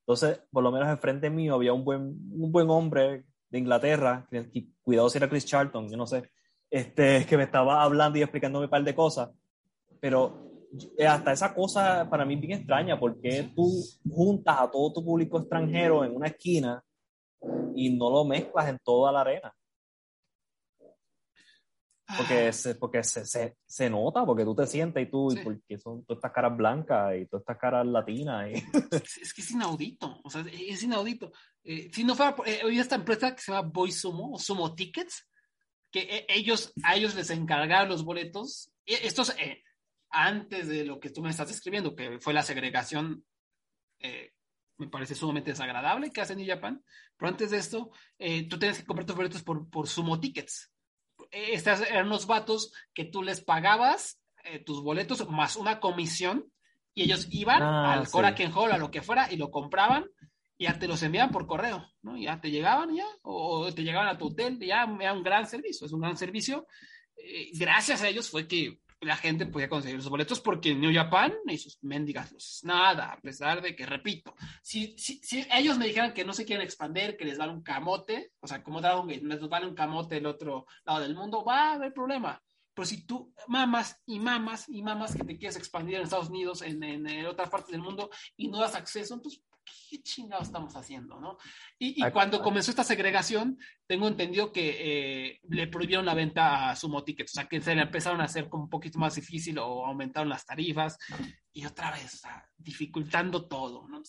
Entonces, 0.00 0.40
por 0.50 0.62
lo 0.62 0.70
menos 0.70 0.88
enfrente 0.88 1.30
mío 1.30 1.54
había 1.54 1.72
un 1.72 1.84
buen, 1.84 2.02
un 2.02 2.52
buen 2.52 2.68
hombre 2.70 3.24
de 3.48 3.58
Inglaterra, 3.58 4.26
que, 4.30 4.68
cuidado 4.82 5.08
si 5.08 5.18
era 5.18 5.28
Chris 5.28 5.46
Charlton, 5.46 5.88
yo 5.88 5.96
no 5.96 6.06
sé, 6.06 6.30
este, 6.70 7.24
que 7.28 7.36
me 7.36 7.44
estaba 7.44 7.82
hablando 7.82 8.18
y 8.18 8.22
explicándome 8.22 8.66
un 8.66 8.70
par 8.70 8.84
de 8.84 8.94
cosas. 8.94 9.30
Pero 10.00 10.50
eh, 10.98 11.06
hasta 11.06 11.32
esa 11.32 11.54
cosa 11.54 12.08
para 12.10 12.24
mí 12.24 12.34
es 12.34 12.40
bien 12.40 12.58
extraña, 12.58 12.98
porque 12.98 13.50
tú 13.54 13.70
juntas 14.08 14.56
a 14.58 14.70
todo 14.70 14.92
tu 14.92 15.04
público 15.04 15.38
extranjero 15.38 16.04
en 16.04 16.14
una 16.14 16.28
esquina 16.28 16.82
y 17.74 17.90
no 17.90 18.10
lo 18.10 18.24
mezclas 18.24 18.68
en 18.68 18.78
toda 18.82 19.12
la 19.12 19.20
arena. 19.20 19.54
Porque, 22.16 22.52
se, 22.52 22.74
porque 22.74 23.02
se, 23.02 23.24
se, 23.24 23.56
se, 23.66 23.90
nota, 23.90 24.24
porque 24.24 24.44
tú 24.44 24.54
te 24.54 24.66
sientes 24.66 25.02
y 25.02 25.10
tú, 25.10 25.32
y 25.32 25.42
porque 25.42 25.78
son 25.78 26.04
todas 26.04 26.18
estas 26.18 26.32
caras 26.32 26.56
blancas 26.56 27.14
y 27.16 27.26
todas 27.26 27.42
estas 27.42 27.58
caras 27.58 27.86
latinas. 27.86 28.50
Y... 28.50 28.54
Es, 29.22 29.32
que 29.32 29.42
es 29.42 29.50
inaudito, 29.50 30.20
o 30.22 30.30
sea, 30.30 30.44
es 30.52 30.82
inaudito. 30.82 31.32
Eh, 31.62 31.90
si 31.92 32.04
no 32.04 32.14
fuera, 32.14 32.36
eh, 32.46 32.60
hoy 32.64 32.78
esta 32.78 32.96
empresa 32.96 33.34
que 33.34 33.40
se 33.40 33.52
llama 33.52 33.68
Boy 33.68 33.90
Sumo, 33.90 34.38
Sumo 34.38 34.74
Tickets, 34.74 35.26
que 35.90 36.00
eh, 36.00 36.26
ellos, 36.28 36.72
a 36.82 36.96
ellos 36.96 37.14
les 37.14 37.30
encargaron 37.30 37.88
los 37.88 38.04
boletos, 38.04 38.72
estos, 38.84 39.34
antes 40.10 40.68
de 40.68 40.84
lo 40.84 41.00
que 41.00 41.10
tú 41.10 41.22
me 41.22 41.30
estás 41.30 41.48
describiendo, 41.48 41.96
que 41.96 42.18
fue 42.20 42.34
la 42.34 42.42
segregación, 42.42 43.24
me 44.76 44.88
parece 44.88 45.14
sumamente 45.14 45.52
desagradable 45.52 46.10
que 46.10 46.20
hacen 46.20 46.38
en 46.38 46.48
Japan, 46.48 46.84
pero 47.16 47.30
antes 47.30 47.50
de 47.50 47.56
esto, 47.56 47.90
tú 48.50 48.58
tienes 48.58 48.78
que 48.78 48.84
comprar 48.84 49.06
tus 49.06 49.16
boletos 49.16 49.42
por, 49.42 49.70
por 49.70 49.88
Sumo 49.88 50.20
Tickets 50.20 50.73
estos 51.34 51.80
eran 51.80 52.06
unos 52.06 52.26
vatos 52.26 52.72
que 52.92 53.04
tú 53.04 53.22
les 53.22 53.40
pagabas 53.40 54.20
eh, 54.44 54.58
tus 54.58 54.82
boletos 54.82 55.28
más 55.28 55.56
una 55.56 55.80
comisión 55.80 56.50
y 56.94 57.02
ellos 57.02 57.26
iban 57.30 57.62
ah, 57.62 57.92
al 57.92 58.08
Korakuen 58.08 58.52
Hall, 58.52 58.72
a 58.72 58.78
lo 58.78 58.90
que 58.90 59.02
fuera, 59.02 59.32
y 59.32 59.36
lo 59.36 59.50
compraban 59.50 60.06
y 60.56 60.64
ya 60.64 60.78
te 60.78 60.86
los 60.86 61.02
enviaban 61.02 61.32
por 61.32 61.46
correo, 61.46 61.84
¿no? 62.02 62.16
Ya 62.16 62.40
te 62.40 62.50
llegaban 62.50 62.94
ya, 62.94 63.06
o 63.22 63.72
te 63.72 63.82
llegaban 63.82 64.08
a 64.08 64.16
tu 64.18 64.28
hotel, 64.28 64.58
ya 64.60 64.86
era 65.00 65.12
un 65.12 65.22
gran 65.22 65.48
servicio, 65.48 65.86
es 65.86 65.92
un 65.92 66.00
gran 66.00 66.16
servicio. 66.16 66.66
Eh, 67.16 67.50
gracias 67.54 68.02
a 68.02 68.08
ellos 68.08 68.30
fue 68.30 68.46
que 68.46 68.78
la 69.04 69.16
gente 69.16 69.46
podía 69.46 69.68
conseguir 69.68 69.96
los 69.96 70.08
boletos 70.08 70.40
porque 70.40 70.74
New 70.74 70.92
Japan 70.92 71.34
y 71.46 71.58
sus 71.58 71.82
mendigas 71.82 72.32
los 72.32 72.60
nada, 72.64 73.12
a 73.12 73.20
pesar 73.20 73.62
de 73.62 73.76
que, 73.76 73.86
repito, 73.86 74.34
si, 74.62 74.96
si, 74.98 75.18
si, 75.22 75.46
ellos 75.52 75.78
me 75.78 75.86
dijeran 75.86 76.12
que 76.12 76.24
no 76.24 76.32
se 76.32 76.44
quieren 76.44 76.64
expandir, 76.64 77.16
que 77.16 77.24
les 77.24 77.38
dan 77.38 77.50
un 77.50 77.62
camote, 77.62 78.32
o 78.40 78.46
sea, 78.46 78.62
como 78.62 78.80
Dragon 78.80 79.06
Gate, 79.06 79.24
les 79.24 79.48
vale 79.48 79.66
un 79.66 79.74
camote 79.74 80.16
el 80.16 80.26
otro 80.26 80.66
lado 80.84 81.00
del 81.00 81.14
mundo, 81.14 81.44
va 81.44 81.70
a 81.70 81.74
haber 81.74 81.92
problema. 81.92 82.42
Pero 82.74 82.86
si 82.86 83.06
tú 83.06 83.32
mamas 83.46 84.00
y 84.06 84.18
mamas 84.18 84.68
y 84.68 84.82
mamas 84.82 85.14
que 85.14 85.24
te 85.24 85.38
quieres 85.38 85.56
expandir 85.56 85.96
en 85.96 86.02
Estados 86.02 86.28
Unidos, 86.28 86.62
en, 86.62 86.82
en, 86.82 87.06
en 87.08 87.26
otra 87.26 87.48
parte 87.48 87.72
del 87.72 87.82
mundo 87.82 88.10
y 88.36 88.48
no 88.48 88.58
das 88.58 88.74
acceso, 88.74 89.14
entonces 89.14 89.42
¿qué 89.88 90.02
chingados 90.02 90.46
estamos 90.46 90.74
haciendo? 90.76 91.20
¿no? 91.20 91.38
Y, 91.78 92.02
cuando 92.10 92.42
comenzó 92.42 92.70
esta 92.70 92.84
segregación, 92.84 93.58
tengo 93.86 94.08
entendido 94.08 94.52
que 94.52 94.76
eh, 94.78 95.40
le 95.48 95.66
prohibieron 95.66 96.06
la 96.06 96.14
venta 96.14 96.70
a 96.70 96.76
Sumo 96.76 97.04
Tickets, 97.04 97.32
o 97.32 97.34
sea, 97.34 97.48
que 97.48 97.60
se 97.60 97.74
le 97.74 97.82
empezaron 97.82 98.20
a 98.20 98.24
hacer 98.24 98.48
como 98.48 98.64
un 98.64 98.70
poquito 98.70 98.98
más 98.98 99.14
difícil 99.14 99.58
o 99.58 99.86
aumentaron 99.86 100.28
las 100.28 100.44
tarifas 100.44 100.98
y 101.52 101.64
otra 101.66 101.90
vez, 101.92 102.22
dificultando 102.56 103.46
todo, 103.46 103.86
¿no? 103.88 104.02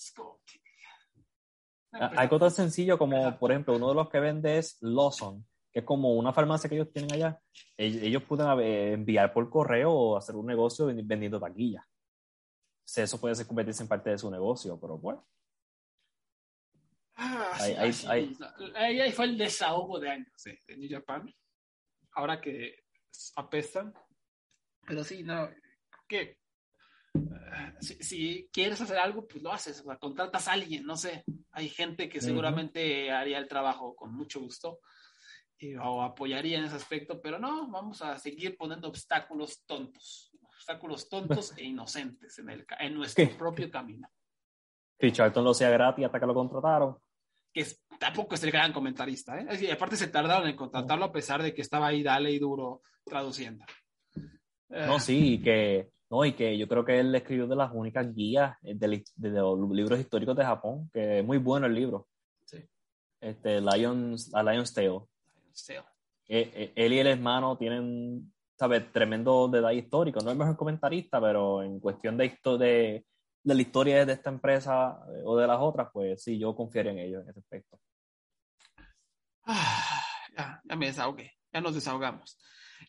Hay 1.91 2.27
cosas 2.27 2.55
sencillo 2.55 2.97
como, 2.97 3.39
por 3.39 3.51
ejemplo, 3.51 3.75
uno 3.75 3.89
de 3.89 3.95
los 3.95 4.09
que 4.09 4.19
vende 4.19 4.57
es 4.57 4.77
Lawson, 4.81 5.47
que 5.75 5.79
es 5.79 5.85
como 5.85 6.13
una 6.13 6.31
farmacia 6.31 6.69
que 6.69 6.75
ellos 6.77 6.89
tienen 6.89 7.11
allá. 7.11 7.37
Ellos, 7.75 8.23
pueden 8.23 8.47
enviar 8.61 9.33
por 9.33 9.49
correo 9.49 9.91
o 9.91 10.17
hacer 10.17 10.33
un 10.37 10.45
negocio 10.45 10.85
vendiendo 10.85 11.37
taquillas. 11.37 11.83
Eso 12.95 13.19
puede 13.19 13.35
ser 13.35 13.45
convertirse 13.45 13.83
en 13.83 13.89
parte 13.89 14.09
de 14.09 14.17
su 14.17 14.31
negocio, 14.31 14.79
pero 14.79 14.97
bueno. 14.97 15.27
Ah, 17.17 17.57
ahí, 17.59 19.11
fue 19.11 19.25
el 19.25 19.37
desahogo 19.37 19.99
de 19.99 20.11
años 20.11 20.31
de 20.45 20.77
New 20.77 20.89
Japan. 20.89 21.29
Ahora 22.13 22.39
que 22.39 22.85
apestan. 23.35 23.93
Pero 24.87 25.03
sí, 25.03 25.23
no, 25.23 25.49
que 26.07 26.39
eh, 27.15 27.73
si, 27.81 28.49
quieres 28.53 28.79
hacer 28.79 28.97
algo, 28.97 29.27
pues 29.27 29.43
lo 29.43 29.51
haces, 29.51 29.81
o 29.81 29.83
sea, 29.83 29.97
contratas 29.97 30.47
a 30.47 30.53
alguien, 30.53 30.85
no 30.85 30.95
sé. 30.95 31.25
Hay 31.51 31.67
gente 31.67 32.07
que 32.07 32.21
seguramente 32.21 33.11
haría 33.11 33.39
el 33.39 33.49
trabajo 33.49 33.93
con 33.93 34.15
mucho 34.15 34.39
gusto 34.39 34.79
o 35.81 36.01
apoyaría 36.01 36.57
en 36.57 36.65
ese 36.65 36.75
aspecto, 36.75 37.21
pero 37.21 37.39
no, 37.39 37.67
vamos 37.69 38.01
a 38.01 38.17
seguir 38.17 38.57
poniendo 38.57 38.87
obstáculos 38.87 39.63
tontos, 39.65 40.31
obstáculos 40.41 41.09
tontos 41.09 41.53
e 41.57 41.65
inocentes 41.65 42.37
en, 42.39 42.49
el, 42.49 42.65
en 42.79 42.93
nuestro 42.95 43.29
propio 43.37 43.69
camino. 43.69 44.07
Que 44.97 45.11
Charlton 45.11 45.43
lo 45.43 45.53
sea 45.53 45.69
gratis 45.69 46.05
hasta 46.05 46.19
que 46.19 46.25
lo 46.25 46.33
contrataron 46.33 46.97
que 47.55 47.65
tampoco 47.97 48.35
es 48.35 48.43
el 48.43 48.51
gran 48.51 48.73
comentarista, 48.73 49.39
¿eh? 49.39 49.47
Y 49.61 49.71
aparte 49.71 49.95
se 49.95 50.09
tardaron 50.09 50.49
en 50.49 50.57
contratarlo 50.57 51.05
a 51.05 51.11
pesar 51.13 51.41
de 51.41 51.53
que 51.53 51.61
estaba 51.61 51.87
ahí 51.87 52.03
dale 52.03 52.29
y 52.29 52.37
duro 52.37 52.81
traduciendo. 53.05 53.63
No, 54.67 54.99
sí, 54.99 55.35
y 55.35 55.41
que, 55.41 55.89
no, 56.09 56.25
y 56.25 56.33
que 56.33 56.57
yo 56.57 56.67
creo 56.67 56.83
que 56.83 56.99
él 56.99 57.15
escribió 57.15 57.47
de 57.47 57.55
las 57.55 57.71
únicas 57.73 58.13
guías 58.13 58.57
de, 58.61 59.05
los 59.15 59.71
libros 59.71 59.97
históricos 59.97 60.35
de 60.35 60.43
Japón, 60.43 60.89
que 60.93 61.19
es 61.19 61.25
muy 61.25 61.37
bueno 61.37 61.65
el 61.65 61.75
libro. 61.75 62.09
Sí. 62.43 62.57
Este, 63.21 63.61
Lion's, 63.61 64.35
a 64.35 64.43
Lion's 64.43 64.73
Tale. 64.73 65.03
Eh, 66.27 66.51
eh, 66.53 66.73
él 66.75 66.93
y 66.93 66.99
el 66.99 67.07
hermano 67.07 67.57
tienen, 67.57 68.33
¿sabes? 68.57 68.91
Tremendo 68.91 69.47
detalle 69.47 69.79
histórico. 69.79 70.19
No 70.19 70.29
es 70.29 70.33
el 70.33 70.39
mejor 70.39 70.57
comentarista, 70.57 71.21
pero 71.21 71.63
en 71.63 71.79
cuestión 71.79 72.17
de, 72.17 72.37
de 72.59 73.05
de 73.45 73.53
la 73.53 73.61
historia 73.61 74.05
de 74.05 74.13
esta 74.13 74.31
empresa 74.31 74.99
eh, 75.07 75.21
o 75.23 75.37
de 75.37 75.45
las 75.45 75.59
otras, 75.61 75.89
pues 75.93 76.21
sí, 76.21 76.39
yo 76.39 76.55
confiero 76.55 76.89
en 76.89 76.97
ellos 76.97 77.23
en 77.23 77.29
ese 77.29 77.39
aspecto. 77.39 77.79
Ah, 79.43 80.03
ya, 80.35 80.61
ya 80.63 80.75
me 80.75 80.87
desahogué, 80.87 81.31
ya 81.53 81.61
nos 81.61 81.75
desahogamos. 81.75 82.39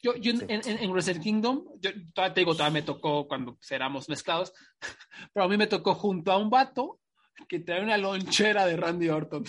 Yo, 0.03 0.17
yo 0.17 0.33
en, 0.33 0.63
en, 0.67 0.91
Wrestle 0.91 1.21
Kingdom, 1.21 1.63
yo 1.79 1.91
todavía 2.15 2.35
te 2.35 2.41
digo, 2.41 2.55
todavía 2.55 2.81
me 2.81 2.87
tocó 2.87 3.29
cuando 3.29 3.59
éramos 3.69 4.09
mezclados, 4.09 4.55
pero 5.35 5.45
a 5.45 5.49
mí 5.49 5.59
me 5.59 5.67
tocó 5.67 5.95
junto 5.95 6.33
a 6.33 6.39
un 6.39 6.49
vato 6.49 7.01
que 7.47 7.61
trae 7.61 7.83
una 7.83 7.99
lonchera 7.99 8.65
de 8.65 8.77
Randy 8.79 9.11
Orton. 9.11 9.45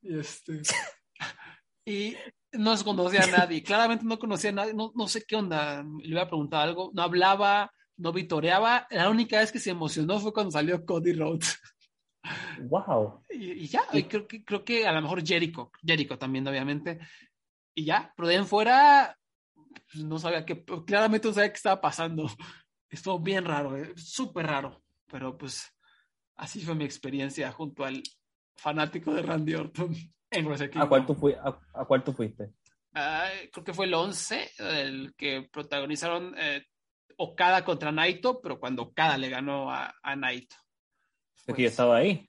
Y, 0.00 0.18
este, 0.18 0.62
y 1.84 2.16
no 2.52 2.76
se 2.76 2.84
conocía 2.84 3.22
a 3.22 3.26
nadie, 3.26 3.62
claramente 3.62 4.04
no 4.04 4.18
conocía 4.18 4.50
a 4.50 4.54
nadie, 4.54 4.74
no, 4.74 4.92
no 4.94 5.08
sé 5.08 5.24
qué 5.26 5.36
onda, 5.36 5.82
le 5.82 6.08
iba 6.08 6.22
a 6.22 6.28
preguntar 6.28 6.62
algo, 6.62 6.90
no 6.94 7.02
hablaba, 7.02 7.72
no 7.96 8.12
vitoreaba. 8.12 8.86
La 8.90 9.08
única 9.10 9.38
vez 9.38 9.52
que 9.52 9.58
se 9.58 9.70
emocionó 9.70 10.18
fue 10.18 10.32
cuando 10.32 10.50
salió 10.50 10.84
Cody 10.84 11.12
Rhodes. 11.12 11.60
Wow. 12.62 13.24
Y, 13.30 13.66
ya, 13.66 13.82
creo, 14.08 14.26
que, 14.26 14.44
creo 14.44 14.64
que 14.64 14.86
a 14.86 14.92
lo 14.92 15.02
mejor 15.02 15.26
Jericho, 15.26 15.70
Jericho 15.82 16.18
también, 16.18 16.46
obviamente. 16.46 16.98
Y 17.74 17.84
ya, 17.84 18.12
pero 18.16 18.28
de 18.28 18.34
en 18.34 18.46
fuera, 18.46 19.16
pues, 19.90 20.04
no 20.04 20.18
sabía 20.18 20.44
que, 20.44 20.64
claramente 20.86 21.28
no 21.28 21.34
sabía 21.34 21.50
qué 21.50 21.56
estaba 21.56 21.80
pasando. 21.80 22.26
Estuvo 22.90 23.18
bien 23.20 23.44
raro, 23.44 23.76
eh, 23.76 23.92
súper 23.96 24.46
raro. 24.46 24.82
Pero 25.06 25.36
pues 25.36 25.66
así 26.36 26.60
fue 26.60 26.74
mi 26.74 26.84
experiencia 26.84 27.50
junto 27.52 27.84
al 27.84 28.02
fanático 28.56 29.12
de 29.12 29.22
Randy 29.22 29.54
Orton 29.54 29.94
en 30.30 30.80
¿A 30.80 30.88
cuál 30.88 31.06
tú, 31.06 31.16
a, 31.72 31.84
cuál 31.84 32.04
tú 32.04 32.12
fuiste? 32.12 32.52
creo 32.92 33.64
que 33.64 33.74
fue 33.74 33.86
el 33.86 33.94
11, 33.94 34.50
el 34.58 35.14
que 35.16 35.48
protagonizaron 35.50 36.34
eh, 36.38 36.66
Okada 37.16 37.64
contra 37.64 37.92
Naito, 37.92 38.40
pero 38.40 38.58
cuando 38.58 38.82
Okada 38.82 39.18
le 39.18 39.28
ganó 39.28 39.70
a, 39.70 39.94
a 40.02 40.16
Naito. 40.16 40.56
Pues, 41.46 41.58
yo 41.58 41.66
estaba 41.66 41.96
ahí. 41.96 42.28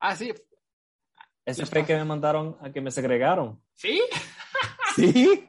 Ah, 0.00 0.16
sí. 0.16 0.32
Ese 1.44 1.66
fue 1.66 1.84
que 1.84 1.94
me 1.94 2.04
mandaron 2.04 2.56
a 2.60 2.72
que 2.72 2.80
me 2.80 2.90
segregaron. 2.90 3.62
¿Sí? 3.74 4.00
Sí. 4.94 5.48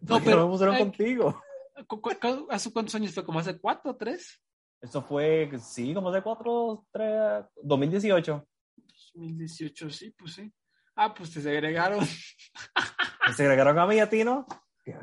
No, 0.00 0.20
pero 0.20 0.44
me 0.44 0.50
pusieron 0.50 0.76
contigo. 0.76 1.40
¿Hace 2.50 2.72
cuántos 2.72 2.94
años 2.96 3.14
fue? 3.14 3.24
¿Como 3.24 3.38
hace 3.38 3.56
cuatro, 3.60 3.94
tres? 3.96 4.42
Eso 4.80 5.00
fue, 5.02 5.48
sí, 5.60 5.94
como 5.94 6.10
hace 6.10 6.20
cuatro, 6.20 6.84
tres, 6.90 7.44
2018. 7.62 8.44
2018, 9.14 9.90
sí, 9.90 10.10
pues 10.10 10.34
sí. 10.34 10.52
Ah, 10.96 11.12
pues 11.14 11.32
te 11.32 11.40
segregaron. 11.40 12.06
¿Te 13.26 13.32
segregaron 13.34 13.78
a 13.78 13.86
mí 13.86 13.98
a 14.00 14.08
ti, 14.08 14.24
no? 14.24 14.46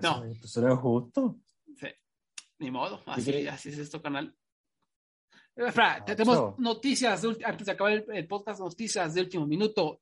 No. 0.01 0.23
Eso 0.25 0.61
no 0.61 0.73
es 0.73 0.79
justo. 0.79 1.39
Sí. 1.75 1.87
Ni 2.59 2.71
modo, 2.71 3.01
así, 3.07 3.47
así 3.47 3.69
es 3.69 3.79
esto 3.79 4.01
canal. 4.01 4.35
Fra, 5.71 6.03
tenemos 6.05 6.57
noticias, 6.59 7.23
antes 7.43 7.65
de 7.65 7.71
acabar 7.71 8.05
el, 8.07 8.27
podcast, 8.27 8.61
noticias 8.61 9.13
de 9.13 9.21
último 9.21 9.45
minuto. 9.45 10.01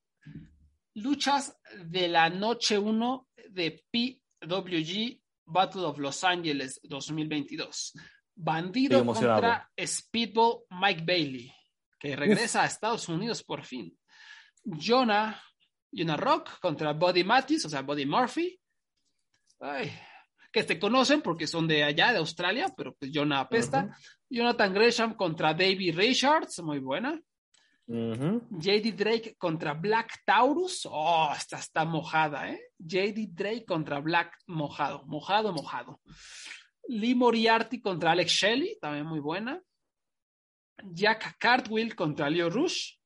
Luchas 0.95 1.57
de 1.85 2.07
la 2.07 2.29
noche 2.29 2.77
1 2.77 3.27
de 3.49 3.83
PWG 3.91 5.21
Battle 5.45 5.81
of 5.81 5.97
Los 5.97 6.23
Angeles 6.23 6.79
2022. 6.83 7.93
Bandido 8.35 9.05
contra 9.05 9.69
Speedball 9.85 10.63
Mike 10.69 11.03
Bailey, 11.05 11.51
que 11.99 12.15
regresa 12.15 12.63
a 12.63 12.65
Estados 12.65 13.09
Unidos 13.09 13.43
por 13.43 13.63
fin. 13.63 13.97
Jonah, 14.63 15.41
Jonah 15.91 16.17
Rock 16.17 16.59
contra 16.59 16.93
Buddy 16.93 17.23
Mattis, 17.23 17.65
o 17.65 17.69
sea, 17.69 17.81
Buddy 17.81 18.05
Murphy. 18.05 18.59
Ay, 19.59 19.91
que 20.51 20.63
te 20.63 20.79
conocen 20.79 21.21
porque 21.21 21.47
son 21.47 21.67
de 21.67 21.83
allá, 21.83 22.11
de 22.11 22.19
Australia, 22.19 22.67
pero 22.75 22.95
pues 22.95 23.11
Jonah 23.13 23.41
apesta. 23.41 23.95
Jonathan 24.29 24.73
Gresham 24.73 25.15
contra 25.15 25.53
David 25.53 25.97
Richards, 25.97 26.61
muy 26.61 26.79
buena. 26.79 27.19
JD 27.87 28.95
Drake 28.95 29.35
contra 29.35 29.73
Black 29.73 30.21
Taurus. 30.23 30.87
Oh, 30.91 31.31
esta 31.35 31.57
está 31.57 31.85
mojada, 31.85 32.49
¿eh? 32.51 32.61
JD 32.77 33.29
Drake 33.31 33.65
contra 33.65 33.99
Black 33.99 34.37
mojado, 34.45 35.03
mojado, 35.07 35.51
mojado. 35.51 35.99
Lee 36.87 37.15
Moriarty 37.15 37.81
contra 37.81 38.11
Alex 38.11 38.31
Shelley, 38.31 38.77
también 38.79 39.07
muy 39.07 39.19
buena. 39.19 39.59
Jack 40.83 41.37
Cartwheel 41.39 41.95
contra 41.95 42.29
Leo 42.29 42.49
Rush. 42.49 42.98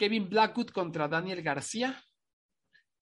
Kevin 0.00 0.30
Blackwood 0.30 0.68
contra 0.68 1.08
Daniel 1.08 1.42
García. 1.42 2.02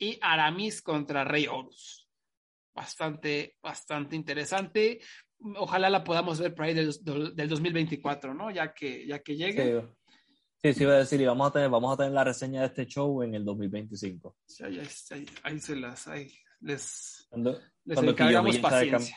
Y 0.01 0.19
Aramis 0.21 0.83
contra 0.83 1.23
Rey 1.23 1.47
Horus. 1.47 2.09
Bastante, 2.75 3.57
bastante 3.63 4.17
interesante. 4.17 5.01
Ojalá 5.57 5.91
la 5.91 6.03
podamos 6.03 6.41
ver 6.41 6.57
por 6.57 6.65
ahí 6.65 6.75
del, 6.75 6.89
2024, 6.89 8.35
¿no? 8.35 8.51
Ya 8.51 8.75
que, 8.75 9.07
ya 9.07 9.21
que 9.21 9.37
llegue. 9.37 9.89
Sí, 10.61 10.75
sí, 10.75 10.83
iba 10.83 10.95
a 10.95 10.99
decir, 10.99 11.21
y 11.21 11.27
vamos 11.27 11.49
a 11.49 11.53
tener, 11.53 11.71
vamos 11.71 11.95
a 11.95 11.99
tener 11.99 12.13
la 12.13 12.25
reseña 12.25 12.63
de 12.63 12.67
este 12.67 12.87
show 12.87 13.23
en 13.23 13.35
el 13.35 13.45
2025. 13.45 14.37
Sí, 14.45 14.65
ahí, 14.65 14.83
ahí, 15.45 15.61
se 15.61 15.77
las, 15.77 16.09
ahí 16.09 16.33
les, 16.61 17.29
cuando, 17.31 17.61
les 17.85 17.95
cuando 17.95 18.11
encargamos 18.11 18.59
paciencia. 18.59 19.17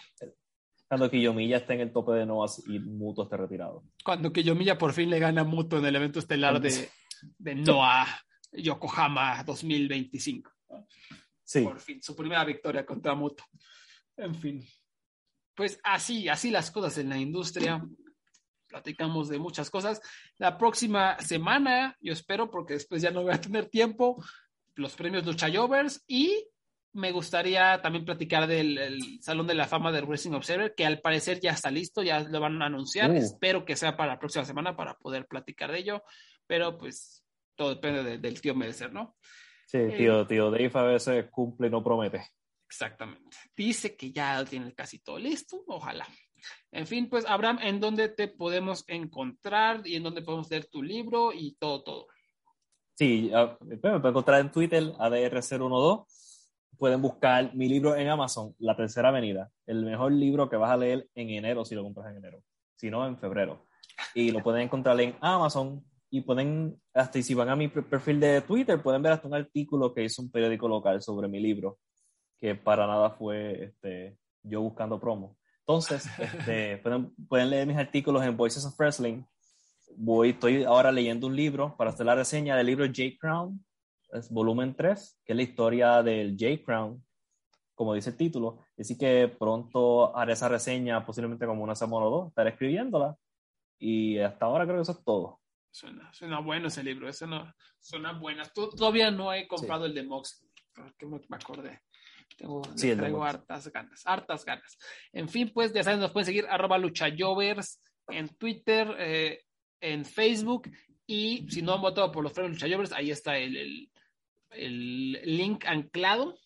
Cuando 0.87 1.09
Kiyomiya 1.09 1.57
esté 1.57 1.73
en 1.73 1.81
el 1.81 1.91
tope 1.91 2.11
de 2.11 2.27
Novas 2.27 2.61
y 2.67 2.77
Muto 2.77 3.23
esté 3.23 3.37
retirado. 3.37 3.85
Cuando 4.03 4.31
Kiyomiya 4.31 4.77
por 4.77 4.93
fin 4.93 5.09
le 5.09 5.17
gana 5.17 5.41
a 5.41 5.45
Muto 5.45 5.79
en 5.79 5.85
el 5.85 5.95
evento 5.95 6.19
estelar 6.19 6.59
de, 6.59 6.89
de 7.37 7.55
Noah 7.55 8.07
Yokohama 8.51 9.43
2025. 9.43 10.51
Sí. 11.43 11.61
Por 11.61 11.79
fin, 11.79 12.01
su 12.01 12.15
primera 12.15 12.43
victoria 12.45 12.85
contra 12.85 13.15
Muto. 13.15 13.43
En 14.17 14.35
fin. 14.35 14.65
Pues 15.55 15.79
así, 15.83 16.29
así 16.29 16.49
las 16.49 16.71
cosas 16.71 16.97
en 16.97 17.09
la 17.09 17.17
industria 17.17 17.83
platicamos 18.71 19.29
de 19.29 19.37
muchas 19.37 19.69
cosas. 19.69 20.01
La 20.37 20.57
próxima 20.57 21.19
semana, 21.19 21.95
yo 21.99 22.13
espero, 22.13 22.49
porque 22.49 22.73
después 22.73 23.01
ya 23.01 23.11
no 23.11 23.23
voy 23.23 23.33
a 23.33 23.41
tener 23.41 23.67
tiempo, 23.67 24.23
los 24.75 24.95
premios 24.95 25.25
Lucha 25.25 25.49
Jovers 25.53 26.03
y 26.07 26.47
me 26.93 27.11
gustaría 27.11 27.81
también 27.81 28.03
platicar 28.03 28.47
del 28.47 29.19
Salón 29.21 29.47
de 29.47 29.53
la 29.53 29.67
Fama 29.67 29.91
del 29.91 30.05
Wrestling 30.05 30.33
Observer, 30.33 30.73
que 30.75 30.85
al 30.85 30.99
parecer 30.99 31.39
ya 31.39 31.51
está 31.51 31.71
listo, 31.71 32.01
ya 32.01 32.21
lo 32.21 32.39
van 32.39 32.61
a 32.61 32.65
anunciar. 32.65 33.11
Uh. 33.11 33.15
Espero 33.15 33.63
que 33.63 33.75
sea 33.75 33.95
para 33.95 34.13
la 34.13 34.19
próxima 34.19 34.45
semana 34.45 34.75
para 34.75 34.95
poder 34.95 35.25
platicar 35.27 35.71
de 35.71 35.79
ello, 35.79 36.03
pero 36.47 36.77
pues 36.77 37.23
todo 37.55 37.75
depende 37.75 38.17
del 38.17 38.41
tío 38.41 38.55
Medecer, 38.55 38.91
¿no? 38.91 39.15
Sí, 39.65 39.79
tío, 39.97 40.21
eh, 40.21 40.25
tío 40.25 40.51
Dave 40.51 40.71
a 40.73 40.83
veces 40.83 41.29
cumple 41.31 41.67
y 41.67 41.69
no 41.69 41.83
promete. 41.83 42.25
Exactamente. 42.67 43.37
Dice 43.55 43.95
que 43.95 44.11
ya 44.11 44.43
tiene 44.45 44.73
casi 44.73 44.99
todo 44.99 45.19
listo, 45.19 45.63
ojalá. 45.67 46.07
En 46.71 46.87
fin, 46.87 47.09
pues 47.09 47.25
Abraham, 47.25 47.59
¿en 47.61 47.79
dónde 47.79 48.09
te 48.09 48.27
podemos 48.27 48.83
encontrar 48.87 49.81
y 49.85 49.95
en 49.95 50.03
dónde 50.03 50.21
podemos 50.21 50.49
leer 50.49 50.65
tu 50.65 50.81
libro 50.81 51.33
y 51.33 51.55
todo, 51.59 51.83
todo? 51.83 52.07
Sí, 52.95 53.31
me 53.61 53.77
pueden 53.77 54.05
encontrar 54.05 54.41
en 54.41 54.51
Twitter, 54.51 54.83
ADR012. 54.83 56.05
Pueden 56.77 57.01
buscar 57.01 57.53
mi 57.55 57.67
libro 57.67 57.95
en 57.95 58.07
Amazon, 58.07 58.55
La 58.59 58.75
Tercera 58.75 59.09
Avenida, 59.09 59.51
el 59.65 59.85
mejor 59.85 60.11
libro 60.13 60.49
que 60.49 60.55
vas 60.55 60.71
a 60.71 60.77
leer 60.77 61.07
en 61.13 61.29
enero 61.29 61.63
si 61.63 61.75
lo 61.75 61.83
compras 61.83 62.11
en 62.11 62.17
enero, 62.17 62.41
si 62.75 62.89
no 62.89 63.05
en 63.05 63.17
febrero. 63.17 63.67
Y 64.15 64.31
lo 64.31 64.41
pueden 64.41 64.63
encontrar 64.63 64.99
en 64.99 65.15
Amazon 65.21 65.85
y 66.13 66.21
pueden, 66.21 66.77
hasta 66.93 67.21
si 67.21 67.33
van 67.33 67.49
a 67.49 67.55
mi 67.55 67.69
perfil 67.69 68.19
de 68.19 68.41
Twitter, 68.41 68.83
pueden 68.83 69.01
ver 69.01 69.13
hasta 69.13 69.29
un 69.29 69.33
artículo 69.33 69.93
que 69.93 70.03
hizo 70.03 70.21
un 70.21 70.29
periódico 70.29 70.67
local 70.67 71.01
sobre 71.01 71.29
mi 71.29 71.39
libro, 71.39 71.79
que 72.37 72.53
para 72.53 72.85
nada 72.85 73.11
fue 73.11 73.63
este, 73.63 74.17
yo 74.43 74.61
buscando 74.61 74.99
promo. 74.99 75.37
Entonces, 75.59 76.05
este, 76.19 76.77
pueden, 77.29 77.49
leer 77.49 77.65
mis 77.65 77.77
artículos 77.77 78.23
en 78.25 78.35
Voices 78.35 78.65
of 78.65 78.77
Wrestling. 78.77 79.23
Voy, 79.95 80.31
estoy 80.31 80.65
ahora 80.65 80.91
leyendo 80.91 81.27
un 81.27 81.35
libro 81.35 81.77
para 81.77 81.91
hacer 81.91 82.05
la 82.05 82.15
reseña 82.15 82.57
del 82.57 82.67
libro 82.67 82.85
J. 82.85 83.15
Crown, 83.17 83.63
es 84.11 84.29
volumen 84.29 84.75
3, 84.75 85.21
que 85.23 85.31
es 85.31 85.37
la 85.37 85.43
historia 85.43 86.03
del 86.03 86.35
J. 86.37 86.61
Crown, 86.65 87.01
como 87.73 87.93
dice 87.93 88.09
el 88.09 88.17
título. 88.17 88.59
Así 88.77 88.97
que 88.97 89.33
pronto 89.39 90.15
haré 90.17 90.33
esa 90.33 90.49
reseña, 90.49 91.05
posiblemente 91.05 91.45
como 91.45 91.63
una 91.63 91.75
semana 91.75 92.05
o 92.07 92.09
dos, 92.09 92.27
estaré 92.27 92.49
escribiéndola. 92.49 93.15
Y 93.79 94.19
hasta 94.19 94.45
ahora 94.45 94.65
creo 94.65 94.75
que 94.75 94.81
eso 94.81 94.91
es 94.91 95.03
todo. 95.05 95.40
Suena, 95.71 96.11
suena 96.13 96.39
bueno 96.39 96.67
ese 96.67 96.83
libro, 96.83 97.07
eso 97.07 97.25
no, 97.25 97.53
suena 97.79 98.11
bueno. 98.11 98.43
Todavía 98.53 99.09
no 99.09 99.33
he 99.33 99.47
comprado 99.47 99.85
el 99.85 99.93
de 99.93 100.03
Mox, 100.03 100.45
porque 100.73 101.05
me 101.05 101.17
acordé. 101.31 101.81
Tengo, 102.37 102.61
sí, 102.75 102.93
traigo 102.95 103.23
hartas 103.23 103.71
ganas, 103.71 104.05
hartas 104.05 104.43
ganas. 104.43 104.77
En 105.13 105.29
fin, 105.29 105.51
pues 105.53 105.73
ya 105.73 105.83
saben, 105.83 105.99
nos 105.99 106.11
pueden 106.11 106.25
seguir 106.25 106.45
arroba 106.49 106.77
luchayovers 106.77 107.81
en 108.07 108.29
Twitter, 108.35 108.95
eh, 108.99 109.45
en 109.79 110.03
Facebook 110.05 110.69
y 111.07 111.49
si 111.49 111.61
no 111.61 111.73
han 111.73 111.81
votado 111.81 112.11
por 112.11 112.23
los 112.23 112.33
premios 112.33 112.53
luchayovers, 112.53 112.91
ahí 112.91 113.11
está 113.11 113.37
el, 113.37 113.89
el, 114.49 115.11
link 115.11 115.65
anclado 115.65 116.37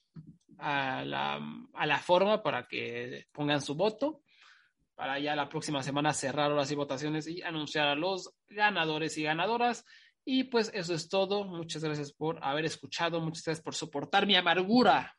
a 0.58 1.04
la, 1.04 1.40
a 1.74 1.86
la, 1.86 2.00
forma 2.00 2.42
para 2.42 2.68
que 2.68 3.28
pongan 3.32 3.62
su 3.62 3.76
voto 3.76 4.22
para 4.96 5.20
ya 5.20 5.36
la 5.36 5.50
próxima 5.50 5.84
semana 5.84 6.14
cerrar 6.14 6.52
las 6.52 6.74
votaciones 6.74 7.28
y 7.28 7.42
anunciar 7.42 7.88
a 7.88 7.96
los 7.96 8.34
ganadores 8.48 9.18
y 9.18 9.24
ganadoras. 9.24 9.86
Y 10.24 10.46
pues 10.46 10.72
eso 10.74 10.94
es 10.94 11.10
todo. 11.10 11.44
Muchas 11.44 11.84
gracias 11.84 12.12
por 12.14 12.44
haber 12.44 12.66
escuchado. 12.66 13.20
Muchas 13.22 13.44
gracias 13.44 13.64
por 13.64 13.76
soportar 13.76 14.26
mi 14.26 14.36
amargura 14.36 15.16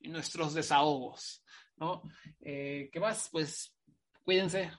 y 0.00 0.08
nuestros 0.08 0.54
desahogos, 0.54 1.44
¿no? 1.76 2.02
Eh, 2.40 2.88
¿Qué 2.92 3.00
más? 3.00 3.28
Pues 3.30 3.76
cuídense, 4.22 4.70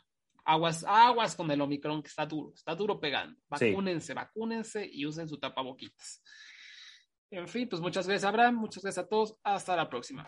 aguas, 0.46 0.84
aguas 0.88 1.36
con 1.36 1.52
el 1.52 1.62
Omicron 1.62 2.02
que 2.02 2.08
está 2.08 2.26
duro, 2.26 2.54
está 2.56 2.74
duro 2.76 3.00
pegando. 3.00 3.40
Vacúnense, 3.48 4.14
vacúnense 4.14 4.90
y 4.92 5.06
usen 5.06 5.28
su 5.28 5.38
tapaboquitas. 5.38 6.24
En 7.32 7.48
fin, 7.48 7.70
pues 7.70 7.82
muchas 7.82 8.08
gracias, 8.08 8.28
Abraham, 8.28 8.56
muchas 8.56 8.82
gracias 8.82 9.06
a 9.06 9.08
todos, 9.08 9.36
hasta 9.44 9.76
la 9.76 9.88
próxima. 9.88 10.28